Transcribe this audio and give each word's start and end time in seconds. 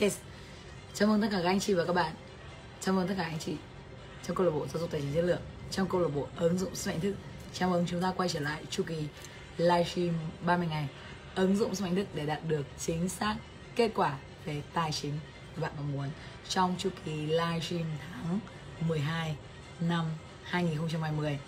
yes. 0.00 0.18
Chào 0.94 1.08
mừng 1.08 1.20
tất 1.20 1.28
cả 1.30 1.38
các 1.42 1.48
anh 1.48 1.60
chị 1.60 1.74
và 1.74 1.84
các 1.84 1.92
bạn. 1.92 2.14
Chào 2.80 2.94
mừng 2.94 3.08
tất 3.08 3.14
cả 3.16 3.24
anh 3.24 3.38
chị 3.38 3.56
trong 4.26 4.36
câu 4.36 4.46
lạc 4.46 4.52
bộ 4.52 4.66
giáo 4.66 4.80
dục 4.80 4.90
tài 4.90 5.00
chính 5.00 5.14
chất 5.14 5.22
lượng, 5.22 5.40
trong 5.70 5.88
câu 5.88 6.00
lạc 6.00 6.08
bộ 6.14 6.26
ứng 6.36 6.58
dụng 6.58 6.74
sức 6.74 6.90
mạnh 6.90 7.00
thức. 7.00 7.14
Chào 7.52 7.70
mừng 7.70 7.86
chúng 7.88 8.02
ta 8.02 8.12
quay 8.16 8.28
trở 8.28 8.40
lại 8.40 8.64
chu 8.70 8.82
kỳ 8.82 9.04
livestream 9.56 10.14
30 10.46 10.66
ngày. 10.70 10.88
Ứng 11.34 11.56
dụng 11.56 11.74
sức 11.74 11.84
mạnh 11.84 11.94
thức 11.94 12.06
để 12.14 12.26
đạt 12.26 12.40
được 12.48 12.66
chính 12.78 13.08
xác 13.08 13.36
kết 13.76 13.90
quả 13.94 14.18
về 14.44 14.62
tài 14.74 14.92
chính 14.92 15.12
các 15.56 15.62
bạn 15.62 15.72
mong 15.76 15.92
muốn 15.92 16.08
trong 16.48 16.74
chu 16.78 16.90
kỳ 17.04 17.12
livestream 17.12 17.86
tháng 18.00 18.40
12 18.88 19.36
năm 19.80 20.06
2020 20.42 21.38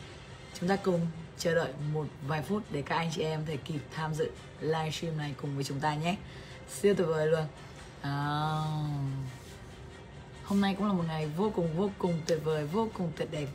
chúng 0.61 0.69
ta 0.69 0.77
cùng 0.77 1.07
chờ 1.39 1.55
đợi 1.55 1.73
một 1.93 2.07
vài 2.27 2.43
phút 2.43 2.63
để 2.71 2.83
các 2.83 2.97
anh 2.97 3.11
chị 3.15 3.23
em 3.23 3.47
thể 3.47 3.57
kịp 3.57 3.81
tham 3.95 4.15
dự 4.15 4.31
livestream 4.61 5.17
này 5.17 5.35
cùng 5.43 5.55
với 5.55 5.65
chúng 5.65 5.81
ta 5.81 5.95
nhé. 5.95 6.17
Siêu 6.69 6.95
tuyệt 6.95 7.07
vời 7.07 7.27
luôn 7.27 7.45
à, 8.05 8.13
hôm 10.45 10.61
nay 10.61 10.75
cũng 10.79 10.87
là 10.87 10.93
một 10.93 11.05
ngày 11.09 11.27
vô 11.37 11.53
cùng 11.57 11.77
vô 11.77 11.91
cùng 11.99 12.21
tuyệt 12.27 12.39
vời 12.45 12.67
vô 12.67 12.89
cùng 12.95 13.13
tuyệt 13.17 13.29
đẹp. 13.31 13.47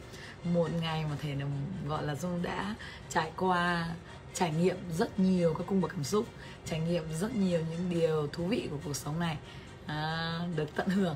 Một 0.43 0.67
ngày 0.81 1.05
mà 1.05 1.15
thể 1.21 1.35
là 1.35 1.45
gọi 1.87 2.03
là 2.03 2.15
dung 2.15 2.41
đã 2.41 2.75
trải 3.09 3.31
qua 3.37 3.87
trải 4.33 4.51
nghiệm 4.51 4.77
rất 4.97 5.19
nhiều 5.19 5.53
các 5.53 5.63
cung 5.67 5.81
bậc 5.81 5.91
cảm 5.91 6.03
xúc 6.03 6.25
trải 6.65 6.79
nghiệm 6.79 7.03
rất 7.19 7.35
nhiều 7.35 7.61
những 7.69 7.89
điều 7.89 8.27
thú 8.27 8.45
vị 8.45 8.67
của 8.71 8.77
cuộc 8.85 8.95
sống 8.95 9.19
này 9.19 9.37
à, 9.85 10.39
được 10.55 10.75
tận 10.75 10.87
hưởng 10.87 11.15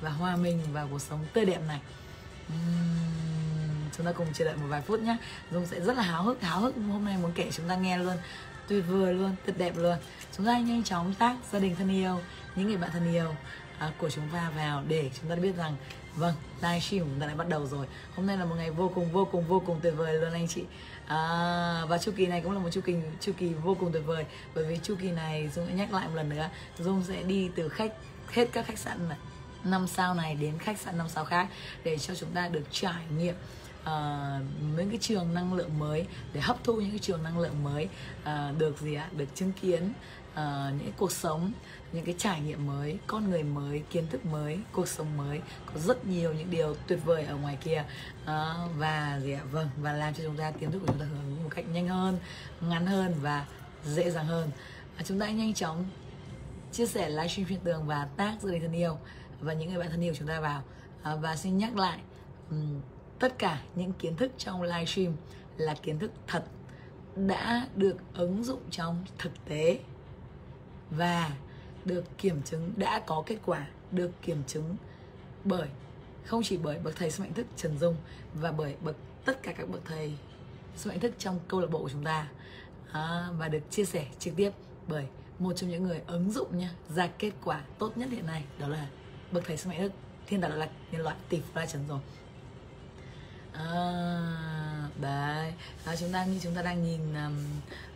và 0.00 0.10
hòa 0.10 0.36
mình 0.36 0.60
vào 0.72 0.88
cuộc 0.90 1.00
sống 1.00 1.24
tươi 1.32 1.44
đẹp 1.44 1.60
này. 1.68 1.80
Uhm, 2.52 3.90
chúng 3.96 4.06
ta 4.06 4.12
cùng 4.12 4.26
chờ 4.32 4.44
đợi 4.44 4.56
một 4.56 4.66
vài 4.68 4.82
phút 4.82 5.00
nhé 5.00 5.16
dung 5.50 5.66
sẽ 5.66 5.80
rất 5.80 5.96
là 5.96 6.02
háo 6.02 6.22
hức 6.22 6.42
háo 6.42 6.60
hức. 6.60 6.74
Hôm 6.74 7.04
nay 7.04 7.16
muốn 7.22 7.32
kể 7.34 7.50
chúng 7.52 7.68
ta 7.68 7.76
nghe 7.76 7.98
luôn. 7.98 8.16
Tuyệt 8.68 8.84
vời 8.88 9.14
luôn 9.14 9.36
tuyệt 9.46 9.58
đẹp 9.58 9.76
luôn. 9.76 9.98
Chúng 10.36 10.46
ta 10.46 10.58
nhanh 10.58 10.82
chóng 10.82 11.14
tác 11.14 11.36
gia 11.52 11.58
đình 11.58 11.76
thân 11.76 11.90
yêu 11.90 12.20
những 12.56 12.68
người 12.68 12.76
bạn 12.76 12.90
thân 12.92 13.12
yêu 13.12 13.34
à, 13.78 13.92
của 13.98 14.10
chúng 14.10 14.28
ta 14.32 14.50
vào 14.56 14.82
để 14.88 15.10
chúng 15.20 15.30
ta 15.30 15.36
biết 15.36 15.56
rằng 15.56 15.76
vâng 16.16 16.34
live 16.62 16.80
stream 16.80 17.04
chúng 17.04 17.20
ta 17.20 17.26
đã 17.26 17.34
bắt 17.34 17.48
đầu 17.48 17.66
rồi. 17.66 17.86
Hôm 18.16 18.26
nay 18.26 18.36
là 18.36 18.44
một 18.44 18.54
ngày 18.56 18.70
vô 18.70 18.92
cùng 18.94 19.12
vô 19.12 19.24
cùng 19.32 19.44
vô 19.44 19.62
cùng 19.66 19.80
tuyệt 19.82 19.94
vời 19.96 20.14
luôn 20.14 20.32
anh 20.32 20.48
chị. 20.48 20.64
À, 21.06 21.18
và 21.88 21.98
chu 21.98 22.12
kỳ 22.16 22.26
này 22.26 22.40
cũng 22.40 22.52
là 22.52 22.58
một 22.58 22.70
chu 22.70 22.80
kỳ 22.80 22.94
chu 23.20 23.32
kỳ 23.38 23.48
vô 23.48 23.76
cùng 23.80 23.92
tuyệt 23.92 24.02
vời 24.06 24.24
bởi 24.54 24.64
vì 24.64 24.78
chu 24.82 24.94
kỳ 25.00 25.10
này 25.10 25.48
dung 25.54 25.66
sẽ 25.66 25.74
nhắc 25.74 25.92
lại 25.92 26.08
một 26.08 26.14
lần 26.14 26.28
nữa. 26.28 26.48
Dung 26.78 27.04
sẽ 27.04 27.22
đi 27.22 27.50
từ 27.54 27.68
khách 27.68 27.92
hết 28.28 28.48
các 28.52 28.66
khách 28.66 28.78
sạn 28.78 29.08
này 29.08 29.18
năm 29.64 29.86
sao 29.86 30.14
này 30.14 30.34
đến 30.34 30.58
khách 30.58 30.78
sạn 30.78 30.98
năm 30.98 31.08
sao 31.08 31.24
khác 31.24 31.48
để 31.84 31.98
cho 31.98 32.14
chúng 32.14 32.30
ta 32.30 32.48
được 32.48 32.64
trải 32.70 33.02
nghiệm 33.16 33.34
uh, 33.82 33.88
những 34.76 34.88
cái 34.88 34.98
trường 35.00 35.34
năng 35.34 35.54
lượng 35.54 35.78
mới 35.78 36.06
để 36.32 36.40
hấp 36.40 36.64
thu 36.64 36.74
những 36.74 36.90
cái 36.90 36.98
trường 36.98 37.22
năng 37.22 37.38
lượng 37.38 37.64
mới 37.64 37.88
uh, 38.22 38.58
được 38.58 38.80
gì 38.80 38.94
ạ? 38.94 39.08
Được 39.16 39.28
chứng 39.34 39.52
kiến 39.52 39.92
uh, 40.32 40.38
những 40.78 40.92
cuộc 40.96 41.12
sống 41.12 41.52
những 41.92 42.04
cái 42.04 42.14
trải 42.18 42.40
nghiệm 42.40 42.66
mới 42.66 42.98
con 43.06 43.30
người 43.30 43.42
mới 43.42 43.82
kiến 43.90 44.06
thức 44.06 44.26
mới 44.26 44.58
cuộc 44.72 44.88
sống 44.88 45.16
mới. 45.16 45.40
Có 45.66 45.80
rất 45.80 46.06
nhiều 46.06 46.32
những 46.32 46.50
điều 46.50 46.76
tuyệt 46.86 46.98
vời 47.04 47.24
ở 47.24 47.36
ngoài 47.36 47.58
kia. 47.64 47.84
À, 48.24 48.54
và 48.76 49.20
gì 49.22 49.32
ạ? 49.32 49.42
Vâng 49.50 49.68
và 49.76 49.92
làm 49.92 50.14
cho 50.14 50.24
chúng 50.24 50.36
ta 50.36 50.50
kiến 50.50 50.72
thức 50.72 50.78
của 50.78 50.86
chúng 50.86 50.98
ta 50.98 51.04
hướng 51.04 51.44
một 51.44 51.50
cách 51.54 51.64
nhanh 51.68 51.88
hơn 51.88 52.18
ngắn 52.60 52.86
hơn 52.86 53.14
và 53.22 53.46
dễ 53.84 54.10
dàng 54.10 54.26
hơn. 54.26 54.50
À, 54.96 55.02
chúng 55.04 55.20
ta 55.20 55.30
nhanh 55.30 55.54
chóng 55.54 55.84
chia 56.72 56.86
sẻ 56.86 57.08
livestream 57.08 57.48
trên 57.48 57.60
tường 57.60 57.86
và 57.86 58.08
tag 58.16 58.36
gia 58.40 58.52
đình 58.52 58.62
thân 58.62 58.72
yêu 58.72 58.98
và 59.40 59.52
những 59.52 59.68
người 59.68 59.78
bạn 59.78 59.90
thân 59.90 60.04
yêu 60.04 60.14
chúng 60.18 60.28
ta 60.28 60.40
vào. 60.40 60.62
À, 61.02 61.16
và 61.16 61.36
xin 61.36 61.58
nhắc 61.58 61.76
lại 61.76 61.98
um, 62.50 62.80
tất 63.18 63.38
cả 63.38 63.60
những 63.74 63.92
kiến 63.92 64.16
thức 64.16 64.32
trong 64.38 64.62
livestream 64.62 65.12
là 65.56 65.74
kiến 65.82 65.98
thức 65.98 66.12
thật 66.26 66.44
đã 67.16 67.66
được 67.76 67.96
ứng 68.14 68.44
dụng 68.44 68.60
trong 68.70 69.04
thực 69.18 69.32
tế. 69.44 69.78
Và 70.90 71.30
được 71.84 72.04
kiểm 72.18 72.42
chứng 72.42 72.72
đã 72.76 73.02
có 73.06 73.22
kết 73.26 73.38
quả 73.46 73.66
được 73.90 74.10
kiểm 74.22 74.42
chứng 74.46 74.76
bởi 75.44 75.68
không 76.24 76.42
chỉ 76.42 76.56
bởi 76.56 76.78
bậc 76.78 76.96
thầy 76.96 77.10
sức 77.10 77.22
mạnh 77.22 77.34
thức 77.34 77.46
Trần 77.56 77.78
Dung 77.78 77.96
và 78.34 78.52
bởi 78.52 78.74
bậc 78.80 78.96
tất 79.24 79.42
cả 79.42 79.52
các 79.52 79.68
bậc 79.68 79.80
thầy 79.84 80.14
sức 80.76 80.90
mạnh 80.90 81.00
thức 81.00 81.12
trong 81.18 81.40
câu 81.48 81.60
lạc 81.60 81.70
bộ 81.70 81.78
của 81.78 81.88
chúng 81.88 82.04
ta 82.04 82.28
à, 82.92 83.28
và 83.38 83.48
được 83.48 83.70
chia 83.70 83.84
sẻ 83.84 84.06
trực 84.18 84.36
tiếp 84.36 84.50
bởi 84.88 85.06
một 85.38 85.52
trong 85.52 85.70
những 85.70 85.82
người 85.82 86.00
ứng 86.06 86.30
dụng 86.30 86.58
nha 86.58 86.70
ra 86.88 87.06
kết 87.18 87.32
quả 87.44 87.60
tốt 87.78 87.96
nhất 87.96 88.08
hiện 88.10 88.26
nay 88.26 88.44
đó 88.58 88.68
là 88.68 88.88
bậc 89.32 89.44
thầy 89.46 89.56
sức 89.56 89.68
mạnh 89.68 89.78
thức 89.78 89.92
thiên 90.26 90.40
đạo 90.40 90.50
Lạc 90.56 90.70
nhân 90.92 91.02
loại 91.02 91.16
tỷ 91.28 91.40
phú 91.40 91.50
la 91.54 91.66
trần 91.66 91.82
rồi 91.88 92.00
à, 93.58 94.88
đấy. 95.00 95.52
À, 95.84 95.96
chúng 95.96 96.12
ta 96.12 96.24
như 96.24 96.38
chúng 96.42 96.54
ta 96.54 96.62
đang 96.62 96.84
nhìn 96.84 97.14
um, 97.14 97.32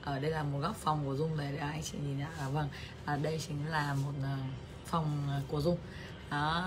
ở 0.02 0.18
đây 0.18 0.30
là 0.30 0.42
một 0.42 0.58
góc 0.58 0.76
phòng 0.76 1.06
của 1.06 1.16
dung 1.16 1.36
này 1.36 1.52
để 1.52 1.58
anh 1.58 1.82
chị 1.82 1.98
nhìn 1.98 2.20
ạ. 2.20 2.30
À, 2.38 2.48
vâng. 2.48 2.68
À, 3.04 3.16
đây 3.16 3.40
chính 3.48 3.68
là 3.68 3.94
một 3.94 4.12
uh, 4.20 4.38
phòng 4.86 5.28
ờ, 5.28 5.40
của 5.48 5.60
dung. 5.60 5.78
À, 6.28 6.62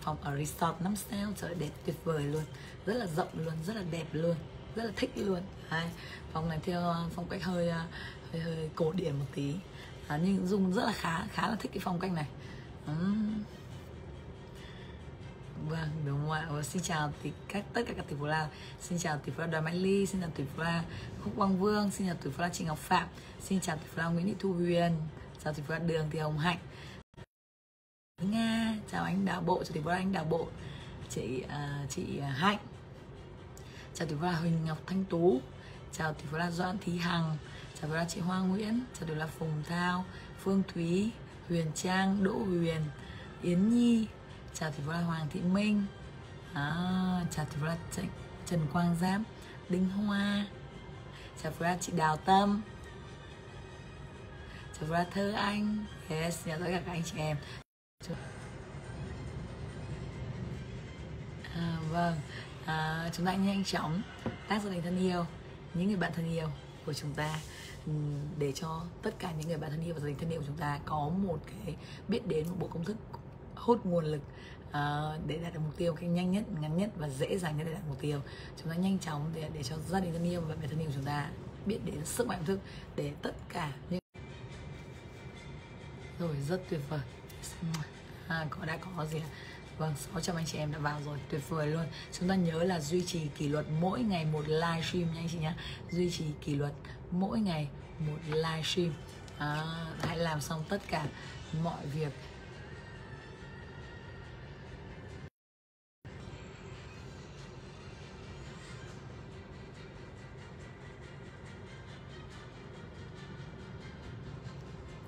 phòng 0.00 0.16
ở 0.22 0.36
resort 0.36 0.80
5 0.80 0.96
sao 0.96 1.32
trời 1.40 1.54
đẹp 1.54 1.70
tuyệt 1.84 1.96
vời 2.04 2.22
luôn. 2.22 2.42
Rất 2.86 2.94
là 2.94 3.06
rộng 3.06 3.28
luôn 3.34 3.54
rất 3.66 3.76
là 3.76 3.82
đẹp 3.90 4.06
luôn 4.12 4.36
rất 4.76 4.84
là 4.84 4.92
thích 4.96 5.10
luôn. 5.16 5.40
Đấy, 5.70 5.88
phòng 6.32 6.48
này 6.48 6.58
theo 6.62 6.80
ờ, 6.80 7.04
phong 7.14 7.28
cách 7.28 7.42
hơi 7.42 7.70
hơi, 8.32 8.40
hơi 8.40 8.70
cổ 8.74 8.92
điển 8.92 9.18
một 9.18 9.26
tí. 9.34 9.54
À, 10.08 10.20
nhưng 10.24 10.46
dung 10.46 10.72
rất 10.72 10.84
là 10.84 10.92
khá 10.92 11.26
khá 11.32 11.48
là 11.48 11.56
thích 11.60 11.70
cái 11.74 11.80
phong 11.84 12.00
cách 12.00 12.12
này. 12.12 12.26
Uhm. 12.90 13.42
Vâng, 15.68 15.88
đúng 16.06 16.18
không 16.20 16.30
ạ? 16.30 16.46
Và 16.50 16.62
xin 16.62 16.82
chào 16.82 17.12
thì 17.22 17.32
các 17.48 17.64
tất 17.72 17.82
cả 17.86 17.92
các 17.96 18.04
tỷ 18.08 18.16
phú 18.18 18.26
la 18.26 18.48
Xin 18.80 18.98
chào 18.98 19.18
tỷ 19.18 19.32
phú 19.32 19.40
la 19.40 19.46
Đoàn 19.46 19.64
Mai 19.64 19.74
Ly, 19.74 20.06
xin 20.06 20.20
chào 20.20 20.30
tỷ 20.34 20.44
phú 20.56 20.62
la 20.62 20.84
Khúc 21.24 21.32
Quang 21.36 21.58
Vương, 21.58 21.90
xin 21.90 22.06
chào 22.06 22.16
tỷ 22.16 22.30
phú 22.30 22.42
la 22.42 22.48
Trịnh 22.48 22.66
Ngọc 22.66 22.78
Phạm 22.78 23.08
Xin 23.40 23.60
chào 23.60 23.76
tỷ 23.76 23.82
phú 23.86 23.94
la 23.96 24.08
Nguyễn 24.08 24.26
Thị 24.26 24.34
Thu 24.38 24.52
Huyền 24.52 24.92
Chào 25.44 25.52
tỷ 25.52 25.62
phú 25.66 25.72
la 25.72 25.78
Đường 25.78 26.06
thì 26.10 26.18
Hồng 26.18 26.38
Hạnh 26.38 26.58
Nga, 28.22 28.76
chào 28.92 29.04
anh 29.04 29.24
Đào 29.24 29.40
Bộ, 29.40 29.64
chào 29.64 29.72
tỷ 29.72 29.80
phú 29.80 29.88
la 29.88 29.96
anh 29.96 30.12
Đào 30.12 30.24
Bộ 30.24 30.48
Chị 31.10 31.42
uh, 31.44 31.90
chị 31.90 32.20
Hạnh 32.20 32.58
Chào 33.94 34.08
tỷ 34.08 34.14
phú 34.14 34.22
la 34.22 34.32
Huỳnh 34.32 34.64
Ngọc 34.64 34.78
Thanh 34.86 35.04
Tú 35.04 35.40
Chào 35.92 36.12
tỷ 36.12 36.24
phú 36.30 36.36
la 36.36 36.50
Doãn 36.50 36.78
Thí 36.78 36.98
Hằng 36.98 37.36
Chào 37.74 37.82
tỷ 37.82 37.88
phú 37.88 37.94
la 37.94 38.04
chị 38.04 38.20
Hoa 38.20 38.40
Nguyễn 38.40 38.80
Chào 38.94 39.08
tỷ 39.08 39.14
phú 39.14 39.18
la 39.18 39.26
Phùng 39.26 39.62
Thao, 39.68 40.04
Phương 40.38 40.62
Thúy, 40.74 41.10
Huyền 41.48 41.66
Trang, 41.74 42.24
Đỗ 42.24 42.32
Huyền 42.32 42.80
Yến 43.42 43.68
Nhi 43.68 44.06
chào 44.54 44.70
thì 44.76 44.82
vừa 44.86 44.92
là 44.92 45.00
Hoàng 45.00 45.26
Thị 45.30 45.40
Minh. 45.40 45.86
À, 46.52 47.26
chào 47.30 47.46
thì 47.50 47.60
vừa 47.60 47.66
là 47.66 47.76
Trần, 47.92 48.06
Trần 48.46 48.60
Quang 48.72 48.96
Giám 49.00 49.24
Đinh 49.68 49.88
Hoa. 49.88 50.46
Chào 51.42 51.52
vừa 51.58 51.66
là 51.66 51.76
chị 51.80 51.92
Đào 51.96 52.16
Tâm. 52.16 52.62
Chào 54.78 54.88
vừa 54.88 54.94
là 54.94 55.06
Thơ 55.10 55.32
Anh. 55.32 55.84
Yes 56.08 56.46
chào 56.46 56.58
tất 56.58 56.66
cả 56.68 56.82
các 56.86 56.92
anh 56.92 57.02
chị 57.04 57.18
em. 57.18 57.36
À, 61.54 61.78
vâng. 61.90 62.20
À, 62.64 63.10
chúng 63.12 63.26
ta 63.26 63.34
nhanh 63.34 63.64
chóng 63.64 64.02
tác 64.48 64.62
gia 64.62 64.70
đình 64.70 64.82
thân 64.82 64.98
yêu 64.98 65.26
những 65.74 65.88
người 65.88 65.96
bạn 65.96 66.12
thân 66.16 66.30
yêu 66.30 66.48
của 66.86 66.92
chúng 66.92 67.12
ta 67.14 67.38
để 68.38 68.52
cho 68.52 68.84
tất 69.02 69.14
cả 69.18 69.32
những 69.32 69.48
người 69.48 69.58
bạn 69.58 69.70
thân 69.70 69.84
yêu 69.84 69.94
và 69.94 70.00
gia 70.00 70.06
đình 70.06 70.18
thân 70.18 70.30
yêu 70.30 70.40
của 70.40 70.46
chúng 70.46 70.56
ta 70.56 70.78
có 70.84 71.08
một 71.08 71.38
cái 71.46 71.76
biết 72.08 72.26
đến 72.26 72.48
một 72.48 72.56
bộ 72.58 72.68
công 72.68 72.84
thức 72.84 72.96
hút 73.56 73.86
nguồn 73.86 74.04
lực 74.04 74.22
uh, 74.68 75.26
để 75.26 75.38
đạt 75.42 75.54
được 75.54 75.60
mục 75.64 75.76
tiêu 75.76 75.94
cách 75.94 76.10
nhanh 76.10 76.32
nhất 76.32 76.44
ngắn 76.60 76.76
nhất 76.76 76.90
và 76.96 77.08
dễ 77.08 77.38
dàng 77.38 77.56
nhất 77.56 77.64
để 77.66 77.72
đạt 77.72 77.82
mục 77.88 78.00
tiêu. 78.00 78.20
Chúng 78.56 78.68
ta 78.68 78.76
nhanh 78.76 78.98
chóng 78.98 79.30
để 79.34 79.48
để 79.54 79.62
cho 79.62 79.76
gia 79.88 80.00
đình 80.00 80.12
thân 80.12 80.24
yêu 80.24 80.40
và 80.40 80.54
bạn 80.54 80.68
thân 80.68 80.78
yêu 80.78 80.86
của 80.86 80.94
chúng 80.94 81.04
ta 81.04 81.30
biết 81.66 81.78
đến 81.84 82.04
sức 82.04 82.26
mạnh 82.26 82.44
thức 82.44 82.60
để 82.96 83.12
tất 83.22 83.34
cả 83.48 83.72
những 83.90 84.00
rồi 86.18 86.36
rất 86.48 86.60
tuyệt 86.70 86.80
vời. 86.88 87.00
À, 88.28 88.46
có 88.50 88.64
đã 88.64 88.76
có 88.76 89.06
gì 89.06 89.18
à? 89.18 89.28
Vâng, 89.78 89.94
600 89.96 90.36
anh 90.36 90.46
chị 90.46 90.58
em 90.58 90.72
đã 90.72 90.78
vào 90.78 91.00
rồi, 91.04 91.18
tuyệt 91.30 91.48
vời 91.48 91.66
luôn. 91.66 91.86
Chúng 92.12 92.28
ta 92.28 92.34
nhớ 92.34 92.64
là 92.64 92.80
duy 92.80 93.04
trì 93.06 93.28
kỷ 93.28 93.48
luật 93.48 93.66
mỗi 93.80 94.00
ngày 94.00 94.24
một 94.24 94.48
livestream 94.48 95.14
nha 95.14 95.20
anh 95.20 95.28
chị 95.32 95.38
nhé 95.38 95.52
Duy 95.90 96.10
trì 96.10 96.24
kỷ 96.44 96.54
luật 96.54 96.72
mỗi 97.10 97.40
ngày 97.40 97.68
một 97.98 98.18
livestream. 98.26 98.92
À, 99.38 99.64
Hãy 100.02 100.16
làm 100.16 100.40
xong 100.40 100.64
tất 100.68 100.78
cả 100.88 101.06
mọi 101.62 101.86
việc 101.86 102.12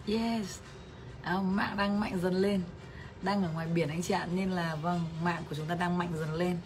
Yes. 0.06 0.58
À, 1.23 1.41
Mạng 1.41 1.76
đang 1.76 2.00
mạnh 2.00 2.19
dần 2.23 2.35
lên. 2.35 2.61
Đang 3.23 3.43
ở 3.43 3.50
ngoài 3.53 3.67
biển 3.67 3.88
anh 3.88 4.03
chị 4.03 4.14
ạ 4.14 4.26
Nên 4.35 4.50
là 4.50 4.75
vâng 4.75 5.00
mạng 5.23 5.43
của 5.50 5.56
chúng 5.56 5.67
ta 5.67 5.75
đang 5.75 5.99
mạnh 5.99 6.12
dần 6.14 6.35
lên. 6.35 6.58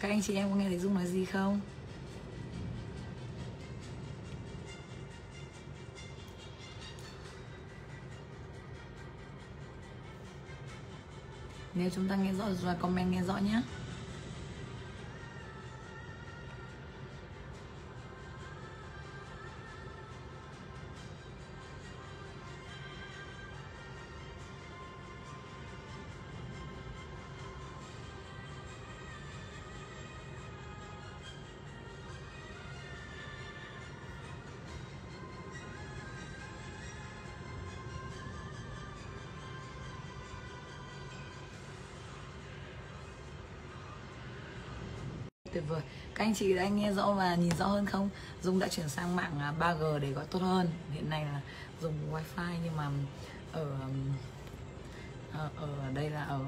Các 0.00 0.08
anh 0.08 0.22
chị 0.22 0.34
em 0.34 0.50
có 0.50 0.56
nghe 0.56 0.68
thấy 0.68 0.78
Dung 0.78 0.94
nói 0.94 1.06
gì 1.06 1.24
không? 1.24 1.60
Nếu 11.74 11.90
chúng 11.94 12.08
ta 12.08 12.16
nghe 12.16 12.32
rõ 12.32 12.44
rồi 12.62 12.74
comment 12.80 13.12
nghe 13.12 13.22
rõ 13.22 13.36
nhé 13.36 13.62
tuyệt 45.64 45.70
vời. 45.70 45.82
Các 46.14 46.24
anh 46.24 46.34
chị 46.34 46.54
đã 46.54 46.68
nghe 46.68 46.92
rõ 46.92 47.12
và 47.12 47.34
nhìn 47.34 47.56
rõ 47.58 47.66
hơn 47.66 47.86
không? 47.86 48.08
Dung 48.42 48.58
đã 48.58 48.68
chuyển 48.68 48.88
sang 48.88 49.16
mạng 49.16 49.32
à, 49.40 49.52
3G 49.58 49.98
để 49.98 50.10
gọi 50.10 50.24
tốt 50.30 50.38
hơn. 50.42 50.68
Hiện 50.92 51.10
nay 51.10 51.24
là 51.24 51.40
dùng 51.80 51.94
wifi 52.12 52.54
nhưng 52.64 52.76
mà 52.76 52.90
ở 53.52 53.66
ở, 55.32 55.48
ở 55.56 55.68
đây 55.94 56.10
là 56.10 56.24
ở 56.24 56.40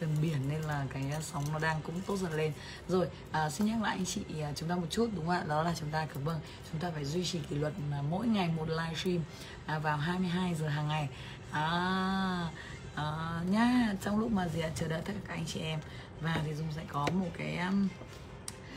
gần 0.00 0.16
biển 0.22 0.48
nên 0.48 0.60
là 0.60 0.86
cái 0.92 1.04
sóng 1.22 1.44
nó 1.52 1.58
đang 1.58 1.80
cũng 1.82 2.00
tốt 2.06 2.16
dần 2.16 2.32
lên. 2.32 2.52
Rồi 2.88 3.08
à, 3.32 3.50
xin 3.50 3.66
nhắc 3.66 3.82
lại 3.82 3.96
anh 3.96 4.06
chị 4.06 4.22
à, 4.42 4.52
chúng 4.56 4.68
ta 4.68 4.76
một 4.76 4.86
chút 4.90 5.10
đúng 5.16 5.26
không 5.26 5.34
ạ? 5.34 5.44
Đó 5.48 5.62
là 5.62 5.74
chúng 5.80 5.90
ta 5.90 6.06
cứ 6.14 6.20
vâng 6.20 6.40
chúng 6.72 6.80
ta 6.80 6.90
phải 6.94 7.04
duy 7.04 7.24
trì 7.24 7.38
kỷ 7.50 7.56
luật 7.56 7.72
à, 7.92 8.02
mỗi 8.10 8.26
ngày 8.26 8.48
một 8.48 8.68
livestream 8.68 9.20
à, 9.66 9.78
vào 9.78 9.96
22 9.96 10.54
giờ 10.54 10.68
hàng 10.68 10.88
ngày. 10.88 11.08
À, 11.50 12.48
à, 12.96 13.40
nhá 13.50 13.94
trong 14.02 14.18
lúc 14.18 14.32
mà 14.32 14.48
gì 14.48 14.60
ạ 14.60 14.70
chờ 14.74 14.88
đợi 14.88 15.02
tất 15.04 15.12
cả 15.14 15.20
các 15.28 15.34
anh 15.34 15.44
chị 15.46 15.60
em. 15.60 15.80
Và 16.20 16.40
thì 16.44 16.54
dung 16.54 16.68
sẽ 16.76 16.82
có 16.88 17.08
một 17.12 17.30
cái 17.38 17.58
um, 17.58 17.88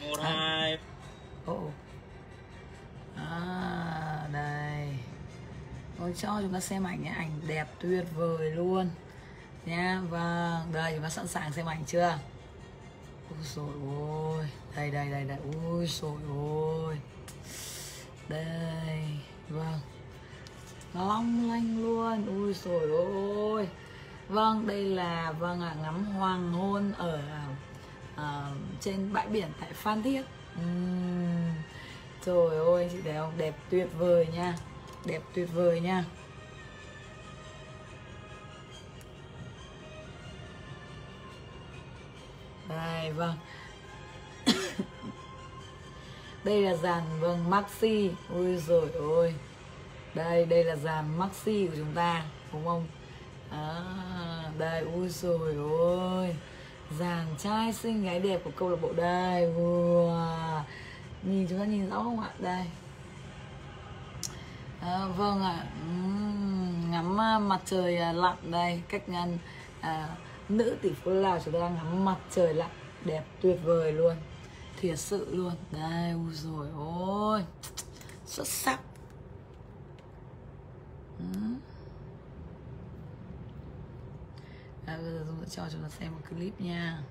một 0.01 0.19
hai. 0.23 0.77
Oh. 1.51 1.71
à, 3.15 4.27
đây. 4.33 4.97
Tôi 5.99 6.13
cho 6.17 6.41
chúng 6.41 6.53
ta 6.53 6.59
xem 6.59 6.83
ảnh 6.83 7.03
nhé 7.03 7.13
ảnh 7.17 7.31
đẹp 7.47 7.67
tuyệt 7.79 8.05
vời 8.15 8.51
luôn. 8.51 8.89
Nha 9.65 10.01
vâng 10.09 10.71
đây 10.73 10.93
chúng 10.93 11.03
ta 11.03 11.09
sẵn 11.09 11.27
sàng 11.27 11.53
xem 11.53 11.65
ảnh 11.65 11.85
chưa? 11.85 12.17
Ôi 13.29 13.39
rồi 13.55 13.73
ôi 13.97 14.49
đây 14.75 14.91
đây 14.91 15.11
đây 15.11 15.25
đây. 15.25 15.37
Ôi 15.63 15.87
rồi 15.87 16.19
ôi. 16.29 16.99
Đây 18.27 19.03
vâng. 19.49 19.79
Long 20.93 21.49
lanh 21.49 21.83
luôn. 21.83 22.25
Ui 22.25 22.53
rồi 22.53 22.89
ôi 22.89 23.69
vâng 24.29 24.67
đây 24.67 24.85
là 24.85 25.31
vâng 25.31 25.61
à, 25.61 25.75
ngắm 25.81 26.05
hoàng 26.05 26.53
hôn 26.53 26.91
ở 26.97 27.19
uh, 28.15 28.21
trên 28.79 29.13
bãi 29.13 29.27
biển 29.27 29.47
tại 29.59 29.73
phan 29.73 30.03
thiết. 30.03 30.21
Uhm. 30.61 31.53
trời 32.25 32.57
ơi 32.57 32.89
chị 32.91 32.97
thấy 33.03 33.13
không? 33.13 33.33
Đẹp 33.37 33.55
tuyệt 33.69 33.87
vời 33.97 34.27
nha. 34.33 34.55
Đẹp 35.05 35.21
tuyệt 35.33 35.49
vời 35.53 35.81
nha. 35.81 36.03
Đây 42.69 43.11
vâng. 43.11 43.35
Đây 46.43 46.61
là 46.61 46.75
dàn 46.75 47.03
vâng 47.19 47.49
maxi. 47.49 48.11
Ui 48.29 48.57
rồi 48.57 48.89
ôi 48.93 49.33
đây 50.13 50.45
đây 50.45 50.63
là 50.63 50.75
dàn 50.75 51.17
maxi 51.17 51.67
của 51.67 51.75
chúng 51.77 51.93
ta 51.95 52.23
đúng 52.53 52.65
không? 52.65 52.87
À, 53.51 54.51
đây 54.57 54.81
ui 54.81 55.09
rồi 55.09 55.55
ôi. 55.55 56.35
Dàn 56.99 57.25
trai 57.37 57.73
xinh 57.73 58.03
gái 58.03 58.19
đẹp 58.19 58.41
của 58.43 58.51
câu 58.55 58.69
lạc 58.69 58.77
bộ 58.81 58.93
đây. 58.93 59.53
Wow. 59.53 60.61
nhìn 61.23 61.47
chúng 61.49 61.59
ta 61.59 61.65
nhìn 61.65 61.89
rõ 61.89 62.03
không 62.03 62.19
ạ? 62.19 62.29
Đây. 62.39 62.65
À, 64.81 65.07
vâng 65.17 65.41
ạ. 65.41 65.65
Uhm, 65.89 66.91
ngắm 66.91 67.21
à, 67.21 67.39
mặt 67.39 67.61
trời 67.65 67.97
à, 67.97 68.13
lặn 68.13 68.51
đây 68.51 68.81
cách 68.89 69.09
ngăn 69.09 69.37
à, 69.81 70.17
nữ 70.49 70.77
tỷ 70.81 70.89
phú 71.03 71.11
lào 71.11 71.39
chúng 71.45 71.53
ta 71.53 71.59
đang 71.59 71.75
ngắm 71.75 72.05
mặt 72.05 72.17
trời 72.31 72.53
lặn 72.53 72.69
đẹp 73.05 73.23
tuyệt 73.41 73.59
vời 73.63 73.91
luôn. 73.91 74.15
Thiệt 74.79 74.99
sự 74.99 75.35
luôn. 75.35 75.53
Đây 75.71 76.11
ui 76.11 76.33
rồi 76.33 76.67
ôi. 76.77 77.43
Xuất 78.25 78.47
sắc. 78.47 78.79
Đây 84.89 84.97
bây 84.97 85.11
giờ 85.11 85.23
Dung 85.27 85.45
sẽ 85.45 85.55
cho 85.55 85.69
chúng 85.71 85.83
ta 85.83 85.89
xem 85.89 86.11
một 86.11 86.21
clip 86.29 86.61
nha 86.61 87.03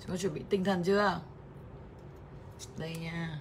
Chúng 0.00 0.10
ta 0.10 0.16
chuẩn 0.16 0.34
bị 0.34 0.42
tinh 0.50 0.64
thần 0.64 0.84
chưa? 0.84 1.20
Đây 2.78 2.96
nha 2.96 3.40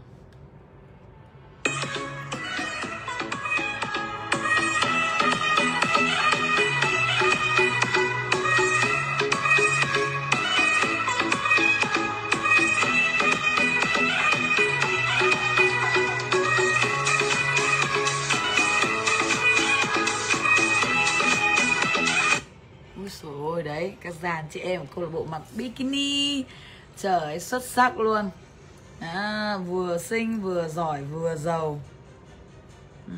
đấy. 23.63 23.94
Các 24.01 24.13
dàn 24.21 24.45
chị 24.51 24.60
em 24.60 24.81
của 24.81 24.88
câu 24.95 25.04
lạc 25.04 25.10
bộ 25.13 25.25
mặc 25.25 25.42
bikini. 25.56 26.44
Trời 26.98 27.19
ơi 27.19 27.39
xuất 27.39 27.63
sắc 27.63 28.00
luôn. 28.00 28.30
À, 29.00 29.57
vừa 29.57 29.98
xinh 29.98 30.42
vừa 30.42 30.68
giỏi 30.68 31.04
vừa 31.04 31.36
giàu. 31.36 31.81
Ừ. 33.07 33.13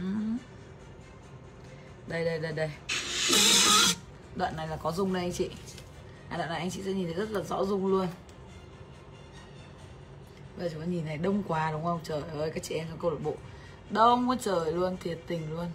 đây 2.07 2.25
đây 2.25 2.39
đây 2.39 2.51
đây. 2.51 2.69
Đoạn 4.35 4.57
này 4.57 4.67
là 4.67 4.75
có 4.75 4.91
dung 4.91 5.13
đây 5.13 5.23
anh 5.23 5.33
chị. 5.33 5.49
À, 6.29 6.37
đoạn 6.37 6.49
này 6.49 6.59
anh 6.59 6.71
chị 6.71 6.81
sẽ 6.85 6.91
nhìn 6.91 7.05
thấy 7.05 7.13
rất 7.13 7.31
là 7.31 7.41
rõ 7.41 7.65
dung 7.65 7.87
luôn. 7.87 8.07
Bây 10.57 10.69
giờ 10.69 10.73
chúng 10.73 10.81
ta 10.81 10.87
nhìn 10.87 11.05
này 11.05 11.17
đông 11.17 11.43
quá 11.47 11.71
đúng 11.71 11.83
không? 11.83 11.99
Trời 12.03 12.21
ơi 12.39 12.51
các 12.55 12.63
chị 12.63 12.75
em 12.75 12.87
trong 12.89 12.99
câu 12.99 13.11
lạc 13.11 13.17
bộ 13.23 13.35
đông 13.89 14.29
quá 14.29 14.37
trời 14.41 14.71
luôn 14.71 14.97
thiệt 14.97 15.17
tình 15.27 15.51
luôn. 15.53 15.67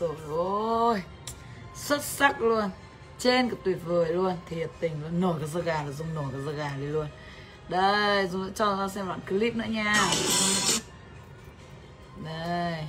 Rồi, 0.00 0.16
ôi, 0.28 1.02
xuất 1.74 2.04
sắc 2.04 2.40
luôn. 2.40 2.70
Trên 3.18 3.50
cực 3.50 3.64
tuyệt 3.64 3.78
vời 3.84 4.12
luôn, 4.12 4.36
thiệt 4.48 4.70
tình 4.80 5.02
luôn. 5.02 5.20
Nổi 5.20 5.40
cái 5.40 5.48
da 5.48 5.60
gà 5.60 5.82
là 5.82 5.92
dùng 5.92 6.14
nổi 6.14 6.24
cái 6.32 6.40
da 6.46 6.52
gà 6.52 6.76
đi 6.76 6.86
luôn. 6.86 7.06
Đây 7.68 8.28
dùng 8.28 8.52
cho 8.54 8.76
ra 8.76 8.88
xem 8.88 9.06
đoạn 9.06 9.20
clip 9.28 9.54
nữa 9.54 9.64
nha. 9.68 10.10
Đây. 12.24 12.84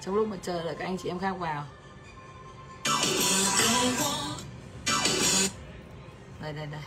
Trong 0.00 0.14
lúc 0.14 0.28
mà 0.28 0.36
chờ 0.42 0.64
đợi 0.64 0.74
các 0.78 0.84
anh 0.84 0.98
chị 0.98 1.08
em 1.08 1.18
khác 1.18 1.34
vào. 1.38 1.64
Đây 6.40 6.52
đây 6.52 6.66
đây. 6.66 6.80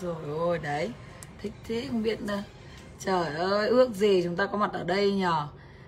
Rồi 0.00 0.14
ôi 0.38 0.58
đấy. 0.58 0.92
Thích 1.42 1.52
thế 1.64 1.86
không 1.90 2.02
biết 2.02 2.20
nữa. 2.20 2.42
Trời 2.98 3.34
ơi 3.34 3.68
ước 3.68 3.94
gì 3.94 4.22
chúng 4.24 4.36
ta 4.36 4.46
có 4.46 4.58
mặt 4.58 4.70
ở 4.72 4.84
đây 4.84 5.12
nhở 5.12 5.46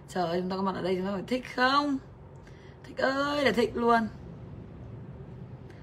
trời 0.09 0.27
ơi 0.27 0.41
chúng 0.41 0.51
ta 0.51 0.57
có 0.57 0.63
mặt 0.63 0.75
ở 0.75 0.83
đây 0.83 0.97
chúng 0.97 1.07
ta 1.07 1.13
phải 1.13 1.25
thích 1.27 1.45
không? 1.57 1.99
Thích 2.85 2.97
ơi 2.97 3.45
là 3.45 3.53
thích 3.53 3.71
luôn. 3.75 4.09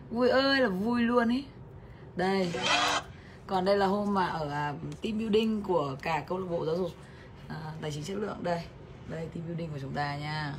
Vui 0.10 0.30
ơi 0.30 0.62
là 0.62 0.68
vui 0.68 1.02
luôn 1.02 1.30
ý. 1.30 1.46
Đây. 2.16 2.54
Còn 3.48 3.66
đây 3.66 3.78
là 3.78 3.86
hôm 3.86 4.14
mà 4.14 4.28
ở 4.28 4.50
à, 4.50 4.74
team 5.02 5.18
building 5.18 5.62
của 5.62 5.96
cả 6.02 6.24
câu 6.28 6.38
lạc 6.38 6.48
bộ 6.50 6.66
giáo 6.66 6.76
dục 6.76 6.92
à, 7.48 7.56
tài 7.82 7.92
chính 7.92 8.04
chất 8.04 8.18
lượng. 8.18 8.38
Đây 8.42 8.64
đây 9.08 9.28
team 9.34 9.48
building 9.48 9.70
của 9.72 9.80
chúng 9.82 9.94
ta 9.94 10.18
nha. 10.18 10.54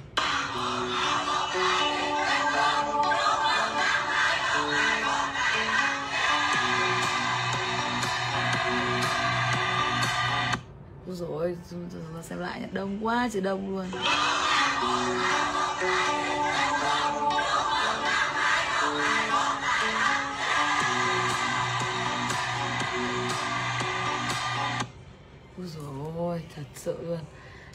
Úi 11.11 11.17
dồi 11.17 11.29
ôi, 11.31 11.57
xem 12.23 12.39
lại 12.39 12.69
đông 12.73 13.07
quá 13.07 13.29
trời 13.33 13.43
đông 13.43 13.71
luôn. 13.71 13.87
Úi 25.57 25.67
dồi 25.67 26.13
ôi, 26.17 26.43
thật 26.55 26.63
sự 26.75 26.97
luôn. 27.03 27.19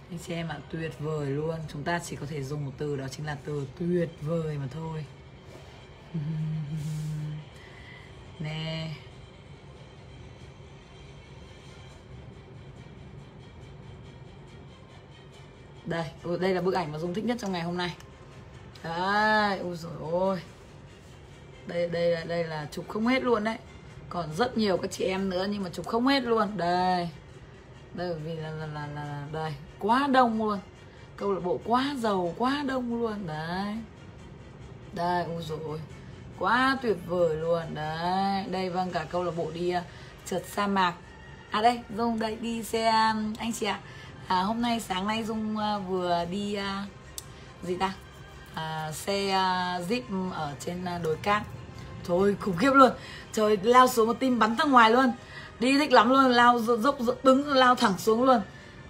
Anh 0.09 0.19
chị 0.27 0.33
em 0.33 0.47
ạ, 0.47 0.59
tuyệt 0.71 0.91
vời 0.99 1.27
luôn. 1.27 1.59
Chúng 1.67 1.83
ta 1.83 1.99
chỉ 1.99 2.15
có 2.15 2.25
thể 2.25 2.43
dùng 2.43 2.65
một 2.65 2.71
từ 2.77 2.95
đó 2.95 3.07
chính 3.07 3.25
là 3.25 3.37
từ 3.45 3.67
tuyệt 3.79 4.09
vời 4.21 4.57
mà 4.57 4.67
thôi. 4.71 5.05
Nè. 8.39 8.91
Đây 15.85 16.05
ừ, 16.23 16.37
đây 16.37 16.53
là 16.53 16.61
bức 16.61 16.73
ảnh 16.73 16.91
mà 16.91 16.99
dung 16.99 17.13
thích 17.13 17.25
nhất 17.25 17.37
trong 17.39 17.51
ngày 17.51 17.61
hôm 17.61 17.77
nay. 17.77 17.95
Đấy 18.83 19.59
ôi 19.59 19.75
rồi 19.75 19.91
ôi. 20.11 20.41
Đây 21.67 21.89
đây 21.89 22.11
là 22.11 22.23
đây 22.23 22.43
là 22.43 22.67
chụp 22.71 22.85
không 22.87 23.07
hết 23.07 23.23
luôn 23.23 23.43
đấy. 23.43 23.57
Còn 24.09 24.33
rất 24.33 24.57
nhiều 24.57 24.77
các 24.77 24.91
chị 24.91 25.03
em 25.03 25.29
nữa 25.29 25.47
nhưng 25.49 25.63
mà 25.63 25.69
chụp 25.69 25.87
không 25.87 26.07
hết 26.07 26.23
luôn. 26.23 26.57
Đây. 26.57 27.09
Đây 27.93 28.13
vì 28.13 28.35
là 28.35 28.49
là, 28.49 28.65
là, 28.65 28.87
là 28.95 29.27
đây 29.31 29.53
quá 29.79 30.07
đông 30.07 30.37
luôn. 30.37 30.59
Câu 31.17 31.33
lạc 31.33 31.39
bộ 31.43 31.59
quá 31.65 31.95
giàu 31.99 32.33
quá 32.37 32.63
đông 32.67 33.01
luôn. 33.01 33.27
Đấy. 33.27 33.75
Đây 34.93 35.23
ôi 35.23 35.43
rồi 35.49 35.79
quá 36.39 36.77
tuyệt 36.81 36.97
vời 37.07 37.35
luôn. 37.35 37.63
Đấy 37.73 38.45
đây 38.51 38.69
vâng 38.69 38.91
cả 38.91 39.05
câu 39.09 39.23
lạc 39.23 39.31
bộ 39.37 39.51
đi 39.53 39.69
à, 39.69 39.83
trượt 40.25 40.45
sa 40.45 40.67
mạc. 40.67 40.93
À 41.49 41.61
đây 41.61 41.79
dung 41.97 42.19
đây 42.19 42.35
đi 42.35 42.63
xe 42.63 42.85
anh 43.37 43.53
chị 43.53 43.65
ạ. 43.65 43.79
à, 43.83 43.87
À, 44.27 44.41
hôm 44.41 44.61
nay 44.61 44.79
sáng 44.79 45.07
nay 45.07 45.23
dung 45.23 45.57
uh, 45.57 45.87
vừa 45.87 46.25
đi 46.31 46.57
uh, 46.57 46.89
gì 47.63 47.77
ta? 47.77 47.93
À, 48.53 48.91
xe 48.91 49.31
ờ, 49.31 49.79
uh, 49.81 49.89
zip 49.89 50.31
ở 50.31 50.53
trên 50.59 50.83
uh, 50.95 51.03
đồi 51.03 51.15
cát. 51.15 51.43
Thôi 52.05 52.35
khủng 52.41 52.57
khiếp 52.57 52.71
luôn. 52.73 52.91
Trời 53.33 53.57
lao 53.63 53.87
xuống 53.87 54.07
một 54.07 54.17
tim 54.19 54.39
bắn 54.39 54.55
ra 54.55 54.65
ngoài 54.65 54.91
luôn. 54.91 55.11
Đi 55.59 55.77
thích 55.77 55.91
lắm 55.91 56.09
luôn 56.09 56.25
lao 56.25 56.59
dốc 56.59 56.99
dốc 56.99 57.25
đứng 57.25 57.47
lao 57.47 57.75
thẳng 57.75 57.97
xuống 57.97 58.23
luôn. 58.23 58.41